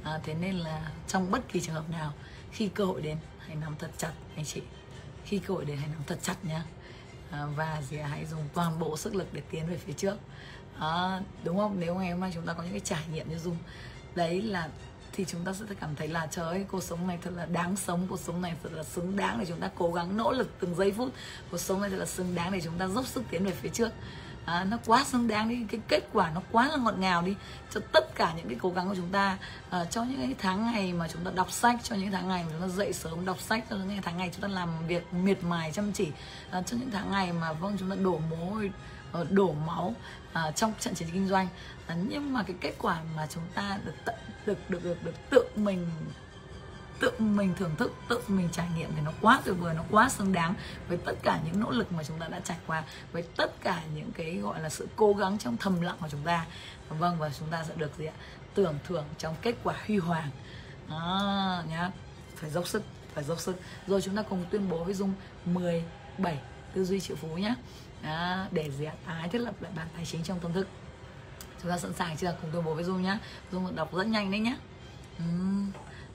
À, 0.04 0.20
thế 0.24 0.34
nên 0.34 0.56
là 0.56 0.92
trong 1.08 1.32
bất 1.32 1.48
kỳ 1.48 1.62
trường 1.62 1.76
hợp 1.76 1.90
nào 1.90 2.14
khi 2.52 2.68
cơ 2.68 2.86
hội 2.86 3.02
đến 3.02 3.18
hãy 3.40 3.56
nắm 3.56 3.76
thật 3.80 3.92
chặt 3.98 4.12
anh 4.36 4.46
chị. 4.46 4.62
Khi 5.26 5.40
cơ 5.40 5.54
hội 5.54 5.66
đến 5.66 5.78
hãy 5.78 5.88
nắm 5.88 6.02
thật 6.08 6.18
chặt 6.22 6.36
nhá. 6.46 6.64
À, 7.32 7.46
và 7.46 7.82
gì 7.90 7.98
hãy 7.98 8.26
dùng 8.26 8.48
toàn 8.54 8.80
bộ 8.80 8.98
sức 8.98 9.16
lực 9.16 9.34
để 9.34 9.42
tiến 9.52 9.68
về 9.68 9.78
phía 9.78 9.94
trước. 9.94 10.18
À, 10.80 11.22
đúng 11.44 11.58
không? 11.58 11.80
Nếu 11.80 11.96
ngày 11.96 12.12
hôm 12.12 12.20
nay 12.20 12.32
chúng 12.34 12.46
ta 12.46 12.54
có 12.54 12.64
những 12.64 12.72
cái 12.72 12.80
trải 12.80 13.04
nghiệm 13.12 13.30
như 13.30 13.38
dung 13.38 13.58
đấy 14.16 14.42
là 14.42 14.70
thì 15.14 15.26
chúng 15.28 15.46
ta 15.46 15.54
sẽ 15.54 15.66
cảm 15.80 15.96
thấy 15.96 16.08
là 16.08 16.28
trời 16.32 16.46
ơi 16.46 16.66
cuộc 16.72 16.84
sống 16.84 17.08
này 17.08 17.18
thật 17.22 17.32
là 17.36 17.46
đáng 17.46 17.76
sống 17.76 18.08
cuộc 18.10 18.20
sống 18.20 18.42
này 18.42 18.54
thật 18.64 18.70
là 18.74 18.84
xứng 18.84 19.18
đáng 19.18 19.40
để 19.40 19.46
chúng 19.46 19.60
ta 19.60 19.70
cố 19.76 19.92
gắng 19.94 20.18
nỗ 20.18 20.32
lực 20.32 20.50
từng 20.60 20.76
giây 20.76 20.92
phút. 20.92 21.10
Cuộc 21.52 21.58
sống 21.58 21.82
này 21.82 21.90
thật 21.90 21.98
là 21.98 22.06
xứng 22.06 22.36
đáng 22.36 22.52
để 22.52 22.62
chúng 22.62 22.78
ta 22.78 22.88
dốc 22.88 23.08
sức 23.08 23.24
tiến 23.30 23.46
về 23.46 23.52
phía 23.52 23.70
trước. 23.70 23.90
À, 24.46 24.64
nó 24.64 24.78
quá 24.86 25.04
xứng 25.04 25.28
đáng 25.28 25.50
đi 25.50 25.66
cái 25.72 25.82
kết 25.88 26.04
quả 26.14 26.32
nó 26.36 26.42
quá 26.52 26.68
là 26.68 26.78
ngọt 26.78 26.98
ngào 27.00 27.22
đi. 27.22 27.36
Cho 27.72 27.80
tất 27.92 28.16
cả 28.16 28.34
những 28.38 28.48
cái 28.48 28.58
cố 28.62 28.70
gắng 28.70 28.90
của 28.90 28.96
chúng 28.96 29.10
ta 29.10 29.38
à, 29.70 29.86
cho 29.86 30.04
những 30.04 30.18
cái 30.18 30.36
tháng 30.38 30.66
ngày 30.66 30.94
mà 30.94 31.08
chúng 31.08 31.24
ta 31.24 31.32
đọc 31.36 31.52
sách 31.52 31.80
cho 31.84 31.96
những 31.96 32.12
tháng 32.12 32.28
ngày 32.28 32.44
mà 32.44 32.50
chúng 32.52 32.62
ta 32.62 32.76
dậy 32.76 32.94
sớm 32.94 33.26
đọc 33.26 33.40
sách 33.40 33.64
cho 33.70 33.76
những 33.76 34.02
tháng 34.02 34.18
ngày 34.18 34.30
chúng 34.34 34.42
ta 34.42 34.48
làm 34.48 34.70
việc 34.88 35.14
miệt 35.14 35.44
mài 35.44 35.72
chăm 35.72 35.92
chỉ 35.92 36.08
à, 36.52 36.62
cho 36.62 36.78
những 36.78 36.92
tháng 36.92 37.12
ngày 37.12 37.34
mà 37.34 37.54
vâng 37.54 37.78
chúng 37.80 37.90
ta 37.90 37.96
đổ 37.96 38.20
mồ 38.30 38.36
hôi 38.36 38.72
Ờ, 39.14 39.26
đổ 39.30 39.56
máu 39.68 39.96
à, 40.34 40.52
trong 40.52 40.74
trận 40.80 40.96
chiến 40.96 41.08
kinh 41.14 41.28
doanh. 41.28 41.48
À, 41.88 41.96
nhưng 42.10 42.34
mà 42.34 42.44
cái 42.44 42.56
kết 42.62 42.74
quả 42.82 43.02
mà 43.16 43.28
chúng 43.30 43.44
ta 43.54 43.80
được 43.86 43.94
tận 44.06 44.16
được 44.46 44.70
được 44.70 44.84
được 44.84 45.04
được 45.04 45.30
tự 45.30 45.46
mình 45.56 45.88
tự 47.00 47.12
mình 47.20 47.54
thưởng 47.58 47.76
thức 47.78 47.94
tự 48.10 48.20
mình 48.28 48.50
trải 48.52 48.68
nghiệm 48.78 48.90
thì 48.96 49.02
nó 49.06 49.12
quá 49.22 49.42
tuyệt 49.46 49.56
vời 49.60 49.74
nó 49.76 49.84
quá 49.92 50.10
xứng 50.10 50.34
đáng 50.34 50.54
với 50.88 50.98
tất 50.98 51.14
cả 51.24 51.40
những 51.46 51.60
nỗ 51.60 51.72
lực 51.72 51.92
mà 51.92 52.04
chúng 52.04 52.20
ta 52.20 52.28
đã 52.28 52.40
trải 52.40 52.58
qua 52.68 52.84
với 53.12 53.24
tất 53.36 53.62
cả 53.62 53.82
những 53.96 54.12
cái 54.12 54.38
gọi 54.38 54.62
là 54.62 54.70
sự 54.70 54.88
cố 54.96 55.14
gắng 55.14 55.38
trong 55.38 55.58
thầm 55.58 55.82
lặng 55.82 55.98
của 56.00 56.10
chúng 56.12 56.24
ta. 56.24 56.46
Vâng 56.90 57.20
và 57.20 57.32
chúng 57.40 57.48
ta 57.48 57.64
sẽ 57.64 57.74
được 57.78 57.92
gì 57.98 58.06
ạ? 58.06 58.14
Tưởng 58.54 58.76
thưởng 58.88 59.06
trong 59.18 59.36
kết 59.42 59.56
quả 59.64 59.76
huy 59.86 59.98
hoàng. 59.98 60.30
À, 60.90 61.64
nhá. 61.70 61.92
Phải 62.36 62.50
dốc 62.50 62.68
sức 62.68 62.84
phải 63.14 63.24
dốc 63.24 63.40
sức. 63.40 63.56
Rồi 63.88 64.02
chúng 64.02 64.16
ta 64.16 64.22
cùng 64.22 64.46
tuyên 64.50 64.70
bố 64.70 64.84
với 64.84 64.94
dung 64.94 65.14
17 65.46 66.40
tư 66.74 66.86
duy 66.86 67.00
triệu 67.00 67.16
phú 67.16 67.28
nhé 67.28 67.56
đó, 68.04 68.46
để 68.52 68.72
gì 68.72 68.86
ạ? 68.86 68.94
Tái 69.06 69.30
thiết 69.30 69.40
lập 69.40 69.62
lại 69.62 69.72
bản 69.76 69.88
tài 69.96 70.06
chính 70.06 70.24
trong 70.24 70.40
tâm 70.40 70.54
thức. 70.54 70.68
Chúng 71.62 71.72
ta 71.72 71.78
sẵn 71.78 71.94
sàng 71.94 72.18
chưa? 72.18 72.36
Cùng 72.42 72.50
tôi 72.54 72.62
bố 72.62 72.74
với 72.74 72.84
dung 72.84 73.02
nhá. 73.02 73.20
Dung 73.52 73.76
đọc 73.76 73.96
rất 73.96 74.08
nhanh 74.08 74.32
đấy 74.32 74.40
nhá. 74.40 74.56
Uhm. 75.24 75.72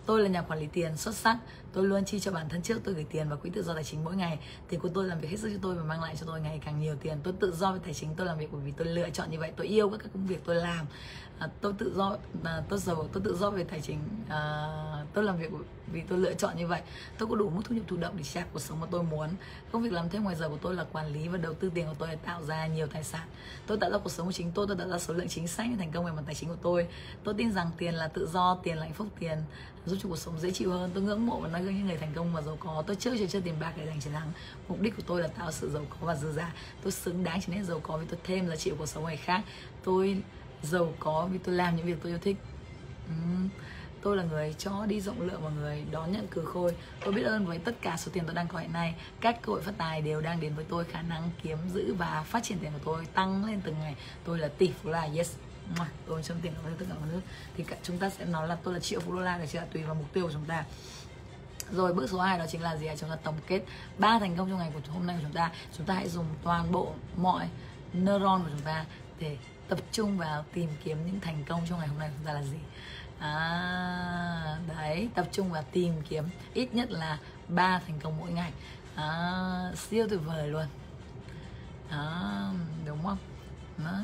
Tôi 0.07 0.23
là 0.23 0.29
nhà 0.29 0.43
quản 0.43 0.61
lý 0.61 0.67
tiền 0.73 0.97
xuất 0.97 1.15
sắc. 1.15 1.39
Tôi 1.73 1.85
luôn 1.85 2.05
chi 2.05 2.21
cho 2.21 2.33
bản 2.33 2.49
thân 2.49 2.63
trước 2.63 2.81
tôi 2.85 2.95
gửi 2.95 3.07
tiền 3.11 3.29
vào 3.29 3.39
quỹ 3.39 3.51
tự 3.51 3.63
do 3.63 3.75
tài 3.75 3.85
chính 3.85 4.05
mỗi 4.05 4.17
ngày. 4.17 4.39
Tiền 4.69 4.81
của 4.81 4.89
tôi 4.95 5.07
làm 5.07 5.21
việc 5.21 5.29
hết 5.31 5.37
sức 5.37 5.51
cho 5.53 5.59
tôi 5.63 5.75
và 5.75 5.85
mang 5.85 6.03
lại 6.03 6.17
cho 6.17 6.27
tôi 6.27 6.41
ngày 6.41 6.61
càng 6.65 6.81
nhiều 6.81 6.97
tiền. 6.97 7.19
Tôi 7.23 7.35
tự 7.41 7.55
do 7.57 7.73
về 7.73 7.79
tài 7.85 7.95
chính 7.95 8.15
tôi 8.15 8.27
làm 8.27 8.39
việc 8.39 8.49
bởi 8.53 8.61
vì 8.65 8.73
tôi 8.77 8.87
lựa 8.87 9.11
chọn 9.11 9.31
như 9.31 9.39
vậy. 9.39 9.53
Tôi 9.57 9.67
yêu 9.67 9.91
các 9.91 10.11
công 10.15 10.27
việc 10.27 10.43
tôi 10.45 10.57
làm 10.57 10.87
à, 11.39 11.49
Tôi 11.61 11.73
tự 11.79 11.93
do 11.97 12.17
à, 12.45 12.63
tôi 12.69 12.79
giàu 12.79 13.09
tôi 13.13 13.23
tự 13.23 13.37
do 13.37 13.51
về 13.51 13.65
tài 13.65 13.81
chính. 13.81 13.99
À, 14.29 14.69
Tôi 15.15 15.25
làm 15.25 15.39
việc 15.39 15.51
vì 15.93 16.03
tôi 16.09 16.19
lựa 16.19 16.35
chọn 16.35 16.57
như 16.57 16.67
vậy. 16.67 16.81
Tôi 17.19 17.29
có 17.29 17.37
đủ 17.37 17.51
mức 17.51 17.63
thu 17.65 17.75
nhập 17.75 17.85
thụ 17.89 17.97
động 17.97 18.15
để 18.17 18.25
trả 18.25 18.45
cuộc 18.53 18.59
sống 18.59 18.81
mà 18.81 18.87
tôi 18.91 19.03
muốn. 19.03 19.29
Công 19.73 19.83
việc 19.83 19.93
làm 19.93 20.09
thêm 20.09 20.25
ngoài 20.25 20.37
giờ 20.37 20.49
của 20.49 20.59
tôi 20.63 20.75
là 20.75 20.85
quản 20.93 21.13
lý 21.13 21.29
và 21.29 21.39
đầu 21.39 21.55
tư 21.55 21.71
tiền 21.75 21.87
của 21.87 21.95
tôi 21.99 22.09
để 22.09 22.17
tạo 22.17 22.43
ra 22.43 22.67
nhiều 22.67 22.87
tài 22.87 23.05
sản. 23.05 23.29
Tôi 23.67 23.79
tạo 23.79 23.91
ra 23.91 23.99
cuộc 23.99 24.11
sống 24.11 24.27
của 24.27 24.33
chính 24.33 24.53
tôi, 24.53 24.67
tôi 24.67 24.77
tạo 24.77 24.89
ra 24.89 24.99
số 24.99 25.15
lượng 25.15 25.29
chính 25.29 25.49
sách 25.49 25.67
thành 25.79 25.93
công 25.93 26.05
về 26.05 26.13
mặt 26.13 26.23
tài 26.27 26.35
chính 26.35 26.49
của 26.49 26.57
tôi. 26.63 26.89
Tôi 27.25 27.35
tin 27.39 27.53
rằng 27.53 27.71
tiền 27.79 27.95
là 27.95 28.09
tự 28.09 28.29
do, 28.33 28.59
tiền 28.63 28.77
là 28.77 28.83
hạnh 28.83 28.93
phúc, 28.93 29.07
tiền 29.19 29.39
giúp 29.87 29.97
cho 30.03 30.09
cuộc 30.09 30.19
sống 30.19 30.39
dễ 30.41 30.51
chịu 30.51 30.71
hơn. 30.71 30.91
Tôi 30.95 31.03
ngưỡng 31.03 31.27
mộ 31.27 31.41
và 31.41 31.49
nói 31.49 31.63
gương 31.63 31.77
những 31.77 31.87
người 31.87 31.97
thành 31.97 32.13
công 32.15 32.35
và 32.35 32.43
giàu 32.43 32.57
có. 32.61 32.83
Tôi 32.87 32.97
chưa 32.97 33.17
chơi 33.19 33.27
chơi 33.29 33.43
tiền 33.43 33.55
bạc 33.61 33.73
để 33.77 33.87
giành 33.87 34.01
chiến 34.01 34.13
thắng. 34.13 34.33
Mục 34.69 34.81
đích 34.81 34.97
của 34.97 35.03
tôi 35.07 35.23
là 35.23 35.29
tạo 35.29 35.53
sự 35.53 35.71
giàu 35.71 35.83
có 35.91 36.07
và 36.07 36.17
dư 36.17 36.33
giả 36.33 36.55
tôi 36.83 36.93
xứng 36.93 37.25
đáng 37.25 37.41
trở 37.41 37.53
nên 37.53 37.65
giàu 37.65 37.81
có 37.83 37.97
vì 37.97 38.07
tôi 38.11 38.19
thêm 38.25 38.49
giá 38.49 38.57
trị 38.57 38.71
của 38.71 38.77
cuộc 38.77 38.87
sống 38.87 39.05
người 39.05 39.17
khác. 39.17 39.43
Tôi 39.85 40.23
giàu 40.63 40.93
có, 40.99 41.29
vì 41.33 41.39
tôi 41.39 41.55
làm 41.55 41.77
những 41.77 41.87
việc 41.87 41.97
tôi 42.03 42.13
yêu 42.13 42.19
thích. 42.19 42.37
Uhm 43.11 43.49
tôi 44.03 44.17
là 44.17 44.23
người 44.23 44.55
cho 44.59 44.87
đi 44.87 45.01
rộng 45.01 45.21
lượng 45.21 45.41
và 45.45 45.51
người 45.51 45.85
đón 45.91 46.13
nhận 46.13 46.27
cử 46.27 46.45
khôi. 46.45 46.77
Tôi 47.05 47.13
biết 47.13 47.23
ơn 47.23 47.47
với 47.47 47.59
tất 47.59 47.75
cả 47.83 47.97
số 47.97 48.13
tiền 48.15 48.25
tôi 48.27 48.35
đang 48.35 48.49
có 48.49 48.59
hiện 48.59 48.73
nay. 48.73 48.95
Các 49.21 49.43
cơ 49.43 49.53
hội 49.53 49.63
phát 49.63 49.75
tài 49.79 50.03
đều 50.03 50.21
đang 50.21 50.41
đến 50.41 50.55
với 50.55 50.65
tôi. 50.69 50.85
Khả 50.85 51.03
năng 51.03 51.31
kiếm 51.43 51.59
giữ 51.75 51.95
và 51.95 52.25
phát 52.27 52.43
triển 52.43 52.59
tiền 52.59 52.73
của 52.73 52.81
tôi 52.85 53.07
tăng 53.07 53.45
lên 53.45 53.61
từng 53.65 53.79
ngày. 53.79 53.95
Tôi 54.25 54.39
là 54.39 54.49
tỷ 54.49 54.73
phú 54.83 54.91
là 54.91 55.09
yes. 55.17 55.37
Tôi 56.07 56.23
trong 56.23 56.41
tiền 56.41 56.53
của 56.63 56.71
tất 56.79 56.87
cả 56.89 56.95
mọi 57.01 57.09
thứ. 57.13 57.21
Thì 57.57 57.65
chúng 57.83 57.99
ta 57.99 58.11
sẽ 58.11 58.25
nói 58.25 58.49
là 58.49 58.55
tôi 58.55 58.75
là 58.75 58.81
triệu 58.81 59.01
phú 59.01 59.13
đô 59.13 59.21
la 59.21 59.39
được 59.39 59.45
chưa 59.53 59.63
tùy 59.73 59.83
vào 59.83 59.95
mục 59.95 60.13
tiêu 60.13 60.27
của 60.27 60.33
chúng 60.33 60.45
ta. 60.45 60.65
Rồi, 61.73 61.95
bước 61.95 62.11
số 62.11 62.21
2 62.21 62.39
đó 62.39 62.45
chính 62.49 62.63
là 62.63 62.77
gì 62.77 62.89
chúng 62.99 63.11
ta 63.11 63.17
tổng 63.17 63.37
kết 63.47 63.63
ba 63.99 64.19
thành 64.19 64.37
công 64.37 64.51
trong 64.51 64.59
ngày 64.59 64.71
của 64.75 64.93
hôm 64.93 65.07
nay 65.07 65.17
của 65.17 65.23
chúng 65.23 65.35
ta. 65.37 65.53
Chúng 65.77 65.87
ta 65.87 65.95
hãy 65.95 66.09
dùng 66.09 66.27
toàn 66.43 66.73
bộ 66.73 66.95
mọi 67.17 67.49
neuron 67.93 68.43
của 68.43 68.51
chúng 68.51 68.65
ta 68.65 68.85
để 69.21 69.37
tập 69.69 69.79
trung 69.93 70.19
vào 70.19 70.45
tìm 70.53 70.69
kiếm 70.85 71.07
những 71.07 71.21
thành 71.21 71.45
công 71.49 71.61
trong 71.69 71.79
ngày 71.79 71.89
hôm 71.89 71.99
nay 71.99 72.09
của 72.09 72.15
chúng 72.19 72.27
ta 72.27 72.33
là 72.33 72.43
gì? 72.43 72.59
À, 73.19 74.59
đấy 74.69 75.09
tập 75.15 75.27
trung 75.33 75.53
vào 75.53 75.65
tìm 75.73 76.03
kiếm 76.09 76.25
ít 76.55 76.75
nhất 76.75 76.91
là 76.91 77.19
ba 77.49 77.81
thành 77.87 78.01
công 78.01 78.19
mỗi 78.19 78.31
ngày. 78.31 78.53
À, 78.95 79.73
siêu 79.77 80.07
tuyệt 80.11 80.21
vời 80.25 80.49
luôn. 80.49 80.67
À, 81.91 82.51
đúng 82.87 83.03
không? 83.03 83.19
Đó. 83.79 84.01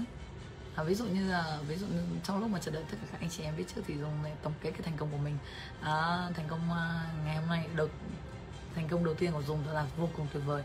À, 0.74 0.82
ví 0.82 0.94
dụ 0.94 1.04
như 1.04 1.30
là 1.30 1.58
ví 1.68 1.76
dụ 1.76 1.86
như 1.86 2.02
trong 2.24 2.40
lúc 2.40 2.50
mà 2.50 2.58
chờ 2.58 2.70
đợi 2.70 2.84
tất 2.90 2.96
cả 3.00 3.08
các 3.12 3.20
anh 3.20 3.30
chị 3.30 3.42
em 3.42 3.56
biết 3.56 3.64
trước 3.74 3.82
thì 3.86 3.94
dùng 3.98 4.12
để 4.24 4.32
tổng 4.42 4.52
kết 4.60 4.70
cái 4.70 4.82
thành 4.82 4.96
công 4.96 5.10
của 5.10 5.18
mình. 5.18 5.38
À, 5.80 6.28
thành 6.34 6.48
công 6.48 6.60
uh, 6.70 7.24
ngày 7.26 7.36
hôm 7.36 7.48
nay 7.48 7.68
được 7.74 7.90
thành 8.74 8.88
công 8.88 9.04
đầu 9.04 9.14
tiên 9.14 9.32
của 9.32 9.42
Dung 9.42 9.62
thật 9.64 9.72
là 9.72 9.86
vô 9.96 10.08
cùng 10.16 10.26
tuyệt 10.32 10.42
vời. 10.46 10.62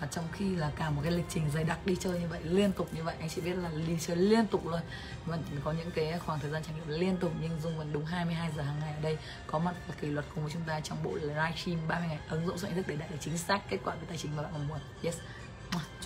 Và 0.00 0.06
trong 0.06 0.24
khi 0.32 0.56
là 0.56 0.70
cả 0.76 0.90
một 0.90 1.00
cái 1.04 1.12
lịch 1.12 1.24
trình 1.28 1.50
dày 1.54 1.64
đặc 1.64 1.78
đi 1.86 1.96
chơi 2.00 2.20
như 2.20 2.28
vậy 2.28 2.40
liên 2.44 2.72
tục 2.72 2.88
như 2.92 3.04
vậy 3.04 3.14
anh 3.20 3.28
chị 3.28 3.40
biết 3.40 3.54
là 3.54 3.70
đi 3.86 3.96
chơi 4.00 4.16
liên 4.16 4.46
tục 4.46 4.66
luôn. 4.66 4.80
Vẫn 5.26 5.42
có 5.64 5.72
những 5.72 5.90
cái 5.90 6.18
khoảng 6.18 6.40
thời 6.40 6.50
gian 6.50 6.62
trải 6.62 6.74
nghiệm 6.74 7.00
liên 7.00 7.16
tục 7.16 7.32
nhưng 7.40 7.60
dung 7.60 7.78
vẫn 7.78 7.92
đúng 7.92 8.04
22 8.04 8.50
giờ 8.56 8.62
hàng 8.62 8.80
ngày 8.80 8.92
ở 8.92 9.00
đây. 9.00 9.18
Có 9.46 9.58
mặt 9.58 9.74
và 9.88 9.94
kỷ 10.00 10.08
luật 10.08 10.26
cùng 10.34 10.44
với 10.44 10.52
chúng 10.52 10.62
ta 10.66 10.80
trong 10.80 11.02
bộ 11.02 11.14
livestream 11.14 11.88
30 11.88 12.08
ngày 12.08 12.18
ứng 12.28 12.46
dụng 12.46 12.58
số 12.58 12.68
thức 12.74 12.86
để 12.86 12.96
đạt 12.96 13.10
được 13.10 13.16
chính 13.20 13.38
xác 13.38 13.70
kết 13.70 13.78
quả 13.84 13.94
về 13.94 14.06
tài 14.08 14.18
chính 14.18 14.36
mà 14.36 14.42
bạn 14.42 14.52
mong 14.52 14.68
muốn. 14.68 14.78
Yes. 15.02 15.16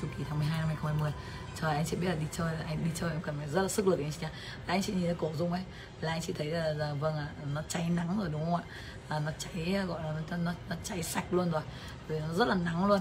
Chu 0.00 0.08
kỳ 0.18 0.24
tháng 0.28 0.38
12 0.38 0.58
năm 0.58 0.68
2020 0.68 1.12
trời 1.60 1.76
anh 1.76 1.84
chị 1.84 1.96
biết 1.96 2.08
là 2.08 2.14
đi 2.14 2.26
chơi 2.32 2.52
là 2.52 2.60
anh 2.66 2.84
đi 2.84 2.90
chơi 2.94 3.10
em 3.10 3.20
cần 3.20 3.34
phải 3.38 3.48
rất 3.48 3.62
là 3.62 3.68
sức 3.68 3.86
lực 3.86 3.98
anh 3.98 4.12
chị 4.12 4.18
nhá. 4.20 4.30
Anh 4.66 4.82
chị 4.82 4.92
nhìn 4.92 5.04
thấy 5.04 5.14
cổ 5.14 5.30
dung 5.38 5.52
ấy 5.52 5.62
là 6.00 6.12
anh 6.12 6.20
chị 6.22 6.32
thấy 6.32 6.46
là, 6.46 6.68
là 6.68 6.94
vâng 6.94 7.16
ạ 7.16 7.28
à, 7.42 7.44
nó 7.54 7.62
cháy 7.68 7.90
nắng 7.90 8.18
rồi 8.18 8.28
đúng 8.32 8.44
không 8.44 8.54
ạ? 8.54 8.62
À, 9.08 9.18
nó 9.18 9.32
cháy 9.38 9.76
gọi 9.86 10.02
là 10.02 10.12
nó, 10.30 10.36
nó, 10.36 10.52
nó 10.68 10.76
cháy 10.84 11.02
sạch 11.02 11.24
luôn 11.30 11.50
rồi. 11.50 11.62
Vì 12.08 12.20
nó 12.20 12.34
rất 12.34 12.48
là 12.48 12.54
nắng 12.54 12.86
luôn. 12.86 13.00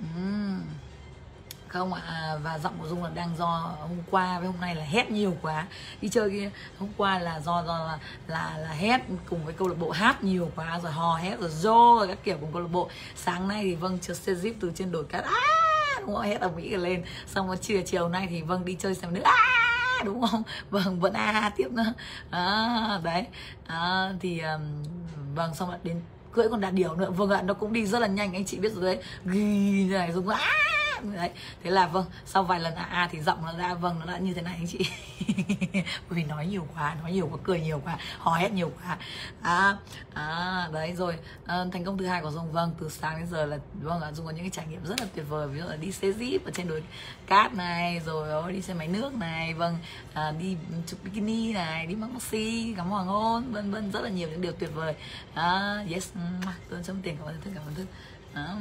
Uhm. 0.00 0.60
không 1.68 1.94
ạ 1.94 2.02
à, 2.06 2.36
và 2.42 2.58
giọng 2.58 2.78
của 2.80 2.88
dung 2.88 3.04
là 3.04 3.10
đang 3.10 3.36
do 3.36 3.74
hôm 3.80 3.98
qua 4.10 4.38
với 4.38 4.48
hôm 4.48 4.60
nay 4.60 4.74
là 4.74 4.84
hét 4.84 5.10
nhiều 5.10 5.36
quá. 5.42 5.66
Đi 6.00 6.08
chơi 6.08 6.30
kia 6.30 6.50
hôm 6.78 6.88
qua 6.96 7.18
là 7.18 7.40
do 7.40 7.62
do 7.66 7.78
là 7.78 7.98
là, 8.26 8.58
là 8.58 8.70
hét 8.70 9.00
cùng 9.28 9.44
với 9.44 9.54
câu 9.54 9.68
lạc 9.68 9.78
bộ 9.78 9.90
hát 9.90 10.24
nhiều 10.24 10.50
quá 10.56 10.80
rồi 10.82 10.92
hò 10.92 11.16
hét 11.16 11.40
rồi 11.40 11.50
rô 11.50 11.98
rồi 11.98 12.08
các 12.08 12.18
kiểu 12.24 12.36
cùng 12.40 12.52
câu 12.52 12.62
lạc 12.62 12.68
bộ. 12.72 12.90
Sáng 13.16 13.48
nay 13.48 13.62
thì 13.64 13.74
vâng 13.74 13.98
chưa 13.98 14.14
xe 14.14 14.32
zip 14.32 14.54
từ 14.60 14.72
trên 14.74 14.92
đồi 14.92 15.04
cát. 15.04 15.24
À, 15.24 16.00
đúng 16.00 16.14
không? 16.14 16.24
Hết 16.24 16.40
ở 16.40 16.48
mỹ 16.48 16.76
lên. 16.76 17.04
Xong 17.26 17.46
rồi 17.46 17.56
chiều 17.56 17.82
chiều 17.86 18.08
nay 18.08 18.26
thì 18.30 18.42
vâng 18.42 18.64
đi 18.64 18.76
chơi 18.78 18.94
xem 18.94 19.14
nữa. 19.14 19.22
À, 19.24 19.69
đúng 20.04 20.26
không? 20.26 20.42
Vâng 20.70 21.00
vẫn 21.00 21.12
a 21.12 21.30
à, 21.30 21.52
tiếp 21.56 21.68
nữa. 21.70 21.92
À, 22.30 23.00
đấy. 23.02 23.26
À, 23.66 24.12
thì 24.20 24.40
um, 24.40 24.60
vâng 25.34 25.54
xong 25.54 25.68
rồi 25.68 25.78
đến 25.84 26.00
cưỡi 26.32 26.48
con 26.48 26.60
đà 26.60 26.70
điểu 26.70 26.94
nữa. 26.96 27.10
Vâng 27.10 27.30
ạ 27.30 27.42
nó 27.42 27.54
cũng 27.54 27.72
đi 27.72 27.86
rất 27.86 27.98
là 27.98 28.06
nhanh 28.06 28.32
anh 28.32 28.44
chị 28.44 28.58
biết 28.58 28.72
rồi 28.72 28.84
đấy. 28.84 28.98
Ghi 29.24 29.84
này 29.90 30.12
đấy. 31.02 31.30
Thế 31.62 31.70
là 31.70 31.86
vâng 31.86 32.04
sau 32.26 32.42
vài 32.42 32.60
lần 32.60 32.74
a 32.74 32.84
à, 32.84 33.08
thì 33.12 33.20
giọng 33.20 33.42
nó 33.42 33.52
ra 33.58 33.74
vâng 33.74 33.98
nó 34.00 34.06
đã 34.06 34.18
như 34.18 34.34
thế 34.34 34.42
này 34.42 34.54
anh 34.54 34.66
chị. 34.66 34.78
Bởi 35.82 36.16
vì 36.18 36.24
nói 36.24 36.46
nhiều 36.46 36.66
quá 36.74 36.96
nói 37.02 37.12
nhiều 37.12 37.28
quá 37.32 37.38
cười 37.44 37.60
nhiều 37.60 37.80
quá 37.84 37.98
hò 38.18 38.32
hét 38.32 38.52
nhiều 38.52 38.72
quá. 38.82 38.98
À, 39.42 39.76
à 40.14 40.68
đấy 40.72 40.94
rồi. 40.96 41.16
À, 41.46 41.64
thành 41.72 41.84
công 41.84 41.98
thứ 41.98 42.06
hai 42.06 42.22
của 42.22 42.30
dung 42.30 42.52
vâng 42.52 42.74
từ 42.80 42.88
sáng 42.88 43.18
đến 43.18 43.26
giờ 43.30 43.46
là 43.46 43.58
vâng 43.82 44.00
ạ 44.00 44.12
dung 44.12 44.26
có 44.26 44.32
những 44.32 44.44
cái 44.44 44.50
trải 44.50 44.66
nghiệm 44.66 44.84
rất 44.84 45.00
là 45.00 45.06
tuyệt 45.14 45.24
vời. 45.28 45.48
Ví 45.48 45.60
dụ 45.60 45.66
là 45.66 45.76
đi 45.76 45.92
xe 45.92 46.08
jeep 46.08 46.38
ở 46.44 46.50
trên 46.54 46.68
đồi 46.68 46.82
cát 47.26 47.54
này 47.54 48.00
rồi 48.06 48.52
đi 48.52 48.62
xe 48.62 48.74
máy 48.74 48.88
nước 48.88 49.14
này 49.14 49.54
vâng 49.54 49.78
à, 50.14 50.32
đi 50.38 50.56
chụp 50.86 51.00
bikini 51.04 51.52
này 51.52 51.86
đi 51.86 51.94
mắc 51.94 52.10
maxi 52.10 52.74
ngắm 52.76 52.90
hoàng 52.90 53.06
hôn 53.06 53.52
vân 53.52 53.70
vân 53.70 53.92
rất 53.92 54.00
là 54.02 54.08
nhiều 54.08 54.28
những 54.28 54.40
điều 54.40 54.52
tuyệt 54.52 54.70
vời. 54.74 54.94
À, 55.34 55.84
yes 55.92 56.12
tôi 56.70 56.80
chấm 56.82 57.02
tiền 57.02 57.16
cảm 57.16 57.26
ơn 57.26 57.40
thức 57.40 57.50
cảm 57.54 57.62
ơn 57.66 57.74
thức 57.74 57.86
à, 58.32 58.56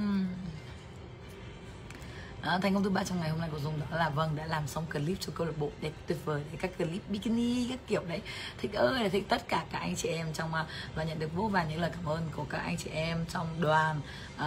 à, 2.41 2.59
thành 2.61 2.73
công 2.73 2.83
thứ 2.83 2.89
ba 2.89 3.03
trong 3.03 3.19
ngày 3.19 3.29
hôm 3.29 3.39
nay 3.39 3.49
của 3.51 3.59
dung 3.59 3.79
đó 3.79 3.97
là 3.97 4.09
vâng 4.09 4.35
đã 4.35 4.45
làm 4.45 4.67
xong 4.67 4.85
clip 4.85 5.17
cho 5.19 5.33
câu 5.35 5.47
lạc 5.47 5.57
bộ 5.57 5.69
đẹp 5.81 5.91
tuyệt 6.07 6.17
vời 6.25 6.43
đấy 6.49 6.57
các 6.61 6.77
clip 6.77 7.09
bikini 7.09 7.67
các 7.69 7.79
kiểu 7.87 8.03
đấy. 8.07 8.21
Thích 8.57 8.73
ơi 8.73 9.03
là 9.03 9.09
thích 9.09 9.25
tất 9.29 9.47
cả 9.47 9.65
các 9.71 9.79
anh 9.79 9.95
chị 9.95 10.09
em 10.09 10.33
trong 10.33 10.53
à, 10.53 10.65
và 10.95 11.03
nhận 11.03 11.19
được 11.19 11.35
vô 11.35 11.47
vàn 11.47 11.69
những 11.69 11.81
lời 11.81 11.91
cảm 11.95 12.05
ơn 12.05 12.29
của 12.35 12.45
các 12.49 12.57
anh 12.57 12.77
chị 12.77 12.89
em 12.89 13.25
trong 13.29 13.47
đoàn 13.61 14.01
uh, 14.35 14.41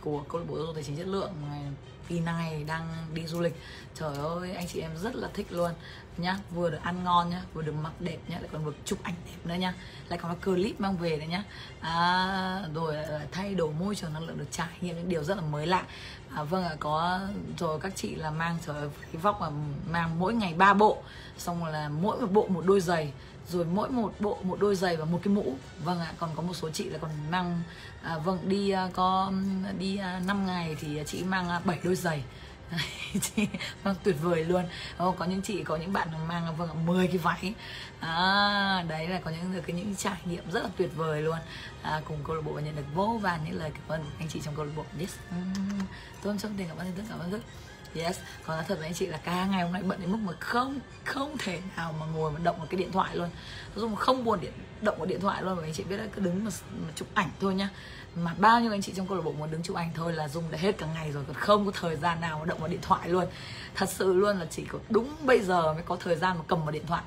của 0.00 0.22
câu 0.28 0.40
lạc 0.40 0.46
bộ 0.48 0.58
du 0.58 0.72
tài 0.72 0.82
chính 0.82 0.96
chất 0.96 1.06
lượng 1.06 1.32
kỳ 2.08 2.20
này 2.20 2.64
đang 2.64 3.06
đi 3.14 3.26
du 3.26 3.40
lịch. 3.40 3.60
Trời 3.94 4.16
ơi 4.16 4.54
anh 4.54 4.66
chị 4.68 4.80
em 4.80 4.90
rất 4.96 5.14
là 5.14 5.28
thích 5.34 5.46
luôn 5.50 5.72
nhá. 6.16 6.38
Vừa 6.50 6.70
được 6.70 6.78
ăn 6.82 7.04
ngon 7.04 7.30
nhá 7.30 7.42
vừa 7.54 7.62
được 7.62 7.74
mặc 7.82 7.92
đẹp 8.00 8.18
nhá 8.28 8.38
lại 8.38 8.48
còn 8.52 8.64
được 8.64 8.76
chụp 8.84 8.98
ảnh 9.02 9.14
đẹp 9.26 9.38
nữa 9.44 9.54
nhá. 9.54 9.74
Lại 10.08 10.18
còn 10.22 10.34
có 10.34 10.52
clip 10.52 10.80
mang 10.80 10.96
về 10.96 11.16
đấy 11.16 11.26
nhá. 11.26 11.44
À, 11.80 12.62
rồi 12.74 12.96
thay 13.32 13.54
đổi 13.54 13.72
môi 13.72 13.94
trường 13.94 14.12
năng 14.12 14.26
lượng 14.26 14.38
được 14.38 14.46
trải 14.50 14.68
nghiệm 14.80 14.96
những 14.96 15.08
điều 15.08 15.24
rất 15.24 15.36
là 15.36 15.42
mới 15.42 15.66
lạ 15.66 15.84
à, 16.34 16.42
vâng 16.42 16.64
ạ 16.64 16.76
có 16.80 17.20
rồi 17.58 17.80
các 17.80 17.92
chị 17.96 18.14
là 18.14 18.30
mang 18.30 18.56
trời 18.66 18.88
cái 19.12 19.22
vóc 19.22 19.40
mà 19.40 19.48
mang 19.90 20.18
mỗi 20.18 20.34
ngày 20.34 20.54
ba 20.54 20.74
bộ 20.74 21.02
xong 21.38 21.64
rồi 21.64 21.72
là 21.72 21.88
mỗi 21.88 22.20
một 22.20 22.32
bộ 22.32 22.46
một 22.48 22.64
đôi 22.66 22.80
giày 22.80 23.12
rồi 23.48 23.64
mỗi 23.64 23.88
một 23.88 24.12
bộ 24.20 24.38
một 24.42 24.60
đôi 24.60 24.76
giày 24.76 24.96
và 24.96 25.04
một 25.04 25.20
cái 25.22 25.34
mũ. 25.34 25.54
Vâng 25.84 26.00
ạ 26.00 26.12
còn 26.18 26.30
có 26.36 26.42
một 26.42 26.54
số 26.54 26.70
chị 26.70 26.84
là 26.84 26.98
còn 26.98 27.10
mang 27.30 27.60
à, 28.02 28.18
vâng 28.18 28.38
đi 28.48 28.70
à, 28.70 28.88
có 28.92 29.32
đi 29.78 29.96
à, 29.96 30.20
5 30.26 30.46
ngày 30.46 30.76
thì 30.80 31.02
chị 31.06 31.22
mang 31.22 31.48
à, 31.48 31.60
7 31.64 31.78
đôi 31.84 31.94
giày. 31.94 32.24
chị 33.20 33.46
vâng 33.82 33.96
tuyệt 34.02 34.16
vời 34.22 34.44
luôn. 34.44 34.64
Oh, 35.04 35.16
có 35.18 35.24
những 35.24 35.42
chị 35.42 35.64
có 35.64 35.76
những 35.76 35.92
bạn 35.92 36.08
mang 36.28 36.56
vâng 36.56 36.86
10 36.86 37.06
cái 37.06 37.18
váy. 37.18 37.54
À, 38.00 38.84
đấy 38.88 39.08
là 39.08 39.20
có 39.24 39.30
những 39.30 39.54
được 39.54 39.62
cái 39.66 39.76
những 39.76 39.96
trải 39.96 40.18
nghiệm 40.24 40.50
rất 40.50 40.62
là 40.62 40.68
tuyệt 40.76 40.90
vời 40.96 41.22
luôn. 41.22 41.38
À, 41.82 42.00
cùng 42.04 42.18
câu 42.24 42.36
lạc 42.36 42.42
bộ 42.44 42.52
và 42.52 42.60
nhận 42.60 42.76
được 42.76 42.82
vô 42.94 43.18
vàn 43.22 43.40
những 43.44 43.58
lời 43.58 43.70
cảm 43.74 43.88
ơn 43.88 44.02
của 44.02 44.10
anh 44.18 44.28
chị 44.28 44.40
trong 44.44 44.54
câu 44.56 44.64
lạc 44.64 44.72
bộ. 44.76 44.84
Yes. 45.00 45.16
Tôi 46.22 46.36
trong 46.38 46.54
tình 46.58 46.68
cảm 46.68 46.76
ơn 46.76 46.94
rất 46.96 47.02
cảm 47.08 47.18
ơn 47.18 47.30
rất 47.30 47.40
yes. 47.94 48.18
Còn 48.46 48.56
nói 48.56 48.64
thật 48.68 48.78
với 48.78 48.86
anh 48.86 48.94
chị 48.94 49.06
là 49.06 49.18
cả 49.18 49.46
ngày 49.46 49.62
hôm 49.62 49.72
nay 49.72 49.82
bận 49.82 50.00
đến 50.00 50.12
mức 50.12 50.18
mà 50.22 50.32
không 50.40 50.80
không 51.04 51.36
thể 51.38 51.60
nào 51.76 51.94
mà 52.00 52.06
ngồi 52.06 52.30
mà 52.32 52.40
động 52.42 52.58
vào 52.58 52.66
cái 52.70 52.78
điện 52.78 52.92
thoại 52.92 53.16
luôn. 53.16 53.28
Dùng 53.76 53.96
không 53.96 54.24
buồn 54.24 54.40
điện 54.40 54.52
động 54.80 54.98
vào 54.98 55.06
điện 55.06 55.20
thoại 55.20 55.42
luôn 55.42 55.56
mà 55.56 55.62
anh 55.62 55.72
chị 55.72 55.84
biết 55.84 55.96
là 55.96 56.06
cứ 56.14 56.22
đứng 56.22 56.44
mà, 56.44 56.50
mà 56.86 56.92
chụp 56.94 57.08
ảnh 57.14 57.30
thôi 57.40 57.54
nhá. 57.54 57.68
Mà 58.14 58.34
bao 58.38 58.60
nhiêu 58.60 58.72
anh 58.72 58.82
chị 58.82 58.92
trong 58.96 59.06
câu 59.06 59.16
lạc 59.16 59.24
bộ 59.24 59.32
muốn 59.32 59.50
đứng 59.50 59.62
chụp 59.62 59.76
ảnh 59.76 59.90
thôi 59.94 60.12
là 60.12 60.28
dùng 60.28 60.44
đã 60.50 60.58
hết 60.58 60.78
cả 60.78 60.86
ngày 60.94 61.12
rồi 61.12 61.24
còn 61.26 61.36
không 61.36 61.66
có 61.66 61.72
thời 61.80 61.96
gian 61.96 62.20
nào 62.20 62.38
mà 62.38 62.44
động 62.44 62.58
vào 62.58 62.68
điện 62.68 62.80
thoại 62.82 63.08
luôn. 63.08 63.26
Thật 63.74 63.88
sự 63.88 64.12
luôn 64.12 64.38
là 64.38 64.46
chỉ 64.50 64.64
có 64.64 64.78
đúng 64.88 65.14
bây 65.22 65.40
giờ 65.40 65.72
mới 65.72 65.82
có 65.82 65.96
thời 65.96 66.16
gian 66.16 66.38
mà 66.38 66.44
cầm 66.48 66.62
vào 66.62 66.70
điện 66.70 66.86
thoại 66.86 67.02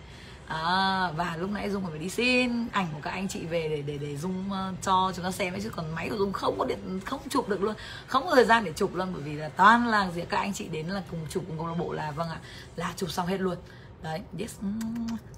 à, 0.47 1.12
và 1.15 1.38
lúc 1.39 1.51
nãy 1.51 1.69
dung 1.69 1.84
còn 1.84 1.91
phải 1.91 1.99
đi 1.99 2.10
xin 2.10 2.67
ảnh 2.71 2.88
của 2.93 2.99
các 3.01 3.12
anh 3.12 3.27
chị 3.27 3.45
về 3.45 3.69
để 3.69 3.81
để 3.81 3.97
để 3.97 4.17
dung 4.17 4.45
uh, 4.49 4.81
cho 4.81 5.12
chúng 5.15 5.25
ta 5.25 5.31
xem 5.31 5.53
ấy 5.53 5.62
chứ 5.62 5.69
còn 5.69 5.95
máy 5.95 6.10
của 6.10 6.17
dung 6.17 6.34
không 6.34 6.60
có 6.60 6.65
điện 6.65 6.99
không 7.05 7.19
chụp 7.29 7.49
được 7.49 7.63
luôn. 7.63 7.75
Không 8.08 8.23
có 8.25 8.36
thời 8.36 8.45
gian 8.45 8.63
để 8.63 8.73
chụp 8.73 8.95
luôn 8.95 9.10
bởi 9.13 9.21
vì 9.21 9.34
là 9.34 9.49
toàn 9.49 9.88
là 9.88 10.12
gì 10.12 10.21
các 10.29 10.38
anh 10.38 10.53
chị 10.53 10.67
đến 10.67 10.88
là 10.88 11.03
cùng 11.12 11.19
chụp 11.29 11.43
cùng 11.47 11.58
câu 11.58 11.67
lạc 11.67 11.75
bộ 11.77 11.93
là 11.93 12.12
vâng 12.12 12.29
ạ 12.29 12.39
là 12.75 12.93
chụp 12.95 13.12
xong 13.12 13.27
hết 13.27 13.38
luôn. 13.38 13.58
Đấy 14.03 14.21
yes. 14.39 14.55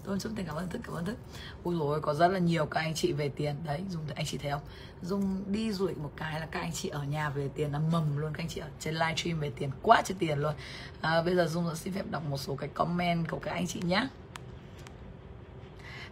Tôi 0.03 0.19
chúc 0.19 0.31
tình 0.35 0.45
cảm 0.45 0.55
ơn 0.55 0.69
thức 0.69 0.81
cảm 0.83 0.95
ơn 0.95 1.05
thức. 1.05 1.17
Ui 1.63 1.75
rồi 1.79 2.01
có 2.01 2.13
rất 2.13 2.27
là 2.27 2.39
nhiều 2.39 2.65
các 2.65 2.79
anh 2.79 2.93
chị 2.93 3.11
về 3.11 3.29
tiền. 3.29 3.55
Đấy 3.65 3.81
dùng 3.89 4.01
anh 4.15 4.25
chị 4.25 4.37
thấy 4.37 4.51
không? 4.51 4.61
Dùng 5.01 5.43
đi 5.47 5.71
du 5.71 5.87
lịch 5.87 5.97
một 5.97 6.11
cái 6.15 6.39
là 6.39 6.45
các 6.45 6.59
anh 6.59 6.71
chị 6.73 6.89
ở 6.89 7.03
nhà 7.03 7.29
về 7.29 7.49
tiền 7.55 7.71
là 7.71 7.79
mầm 7.79 8.17
luôn 8.17 8.33
các 8.33 8.43
anh 8.43 8.49
chị 8.49 8.61
ở 8.61 8.67
trên 8.79 8.93
livestream 8.93 9.39
về 9.39 9.51
tiền 9.55 9.71
quá 9.81 10.01
trời 10.05 10.15
tiền 10.19 10.39
luôn. 10.39 10.53
À, 11.01 11.21
bây 11.21 11.35
giờ 11.35 11.45
dung 11.45 11.75
xin 11.75 11.93
phép 11.93 12.03
đọc 12.09 12.23
một 12.29 12.37
số 12.37 12.55
cái 12.55 12.69
comment 12.73 13.29
của 13.29 13.39
các 13.39 13.51
anh 13.51 13.67
chị 13.67 13.81
nhé 13.85 14.07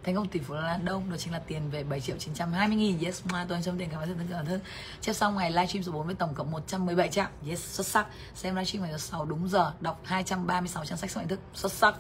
thành 0.06 0.16
công 0.16 0.28
tỷ 0.28 0.40
phú 0.40 0.54
là 0.54 0.80
đông 0.84 1.10
đó 1.10 1.18
chính 1.18 1.34
là 1.34 1.40
tiền 1.40 1.70
về 1.70 1.84
7 1.84 2.02
triệu 2.02 2.18
920 2.18 2.78
nghìn. 2.78 3.00
Yes 3.00 3.26
ma 3.26 3.46
tôi 3.50 3.60
trong 3.64 3.78
tiền 3.78 3.90
cảm 3.92 4.02
ơn 4.02 4.16
tất 4.18 4.24
cả 4.30 4.44
thân 4.48 4.60
chép 5.02 5.14
xong 5.14 5.36
ngày 5.36 5.52
livestream 5.52 5.84
số 5.84 5.92
4 5.92 6.06
với 6.06 6.16
tổng 6.16 6.34
cộng 6.34 6.52
117 6.52 7.10
triệu 7.10 7.26
yes 7.48 7.60
xuất 7.60 7.88
sắc. 7.88 8.08
Xem 8.36 8.56
livestream 8.56 8.84
ngày 8.84 8.92
thứ 8.92 8.98
sáu 8.98 9.26
đúng 9.26 9.48
giờ 9.50 9.74
đọc 9.82 10.02
236 10.04 10.86
trang 10.86 10.98
sách 10.98 11.12
số 11.12 11.22
thức. 11.30 11.40
Xuất 11.54 11.72
sắc. 11.72 11.96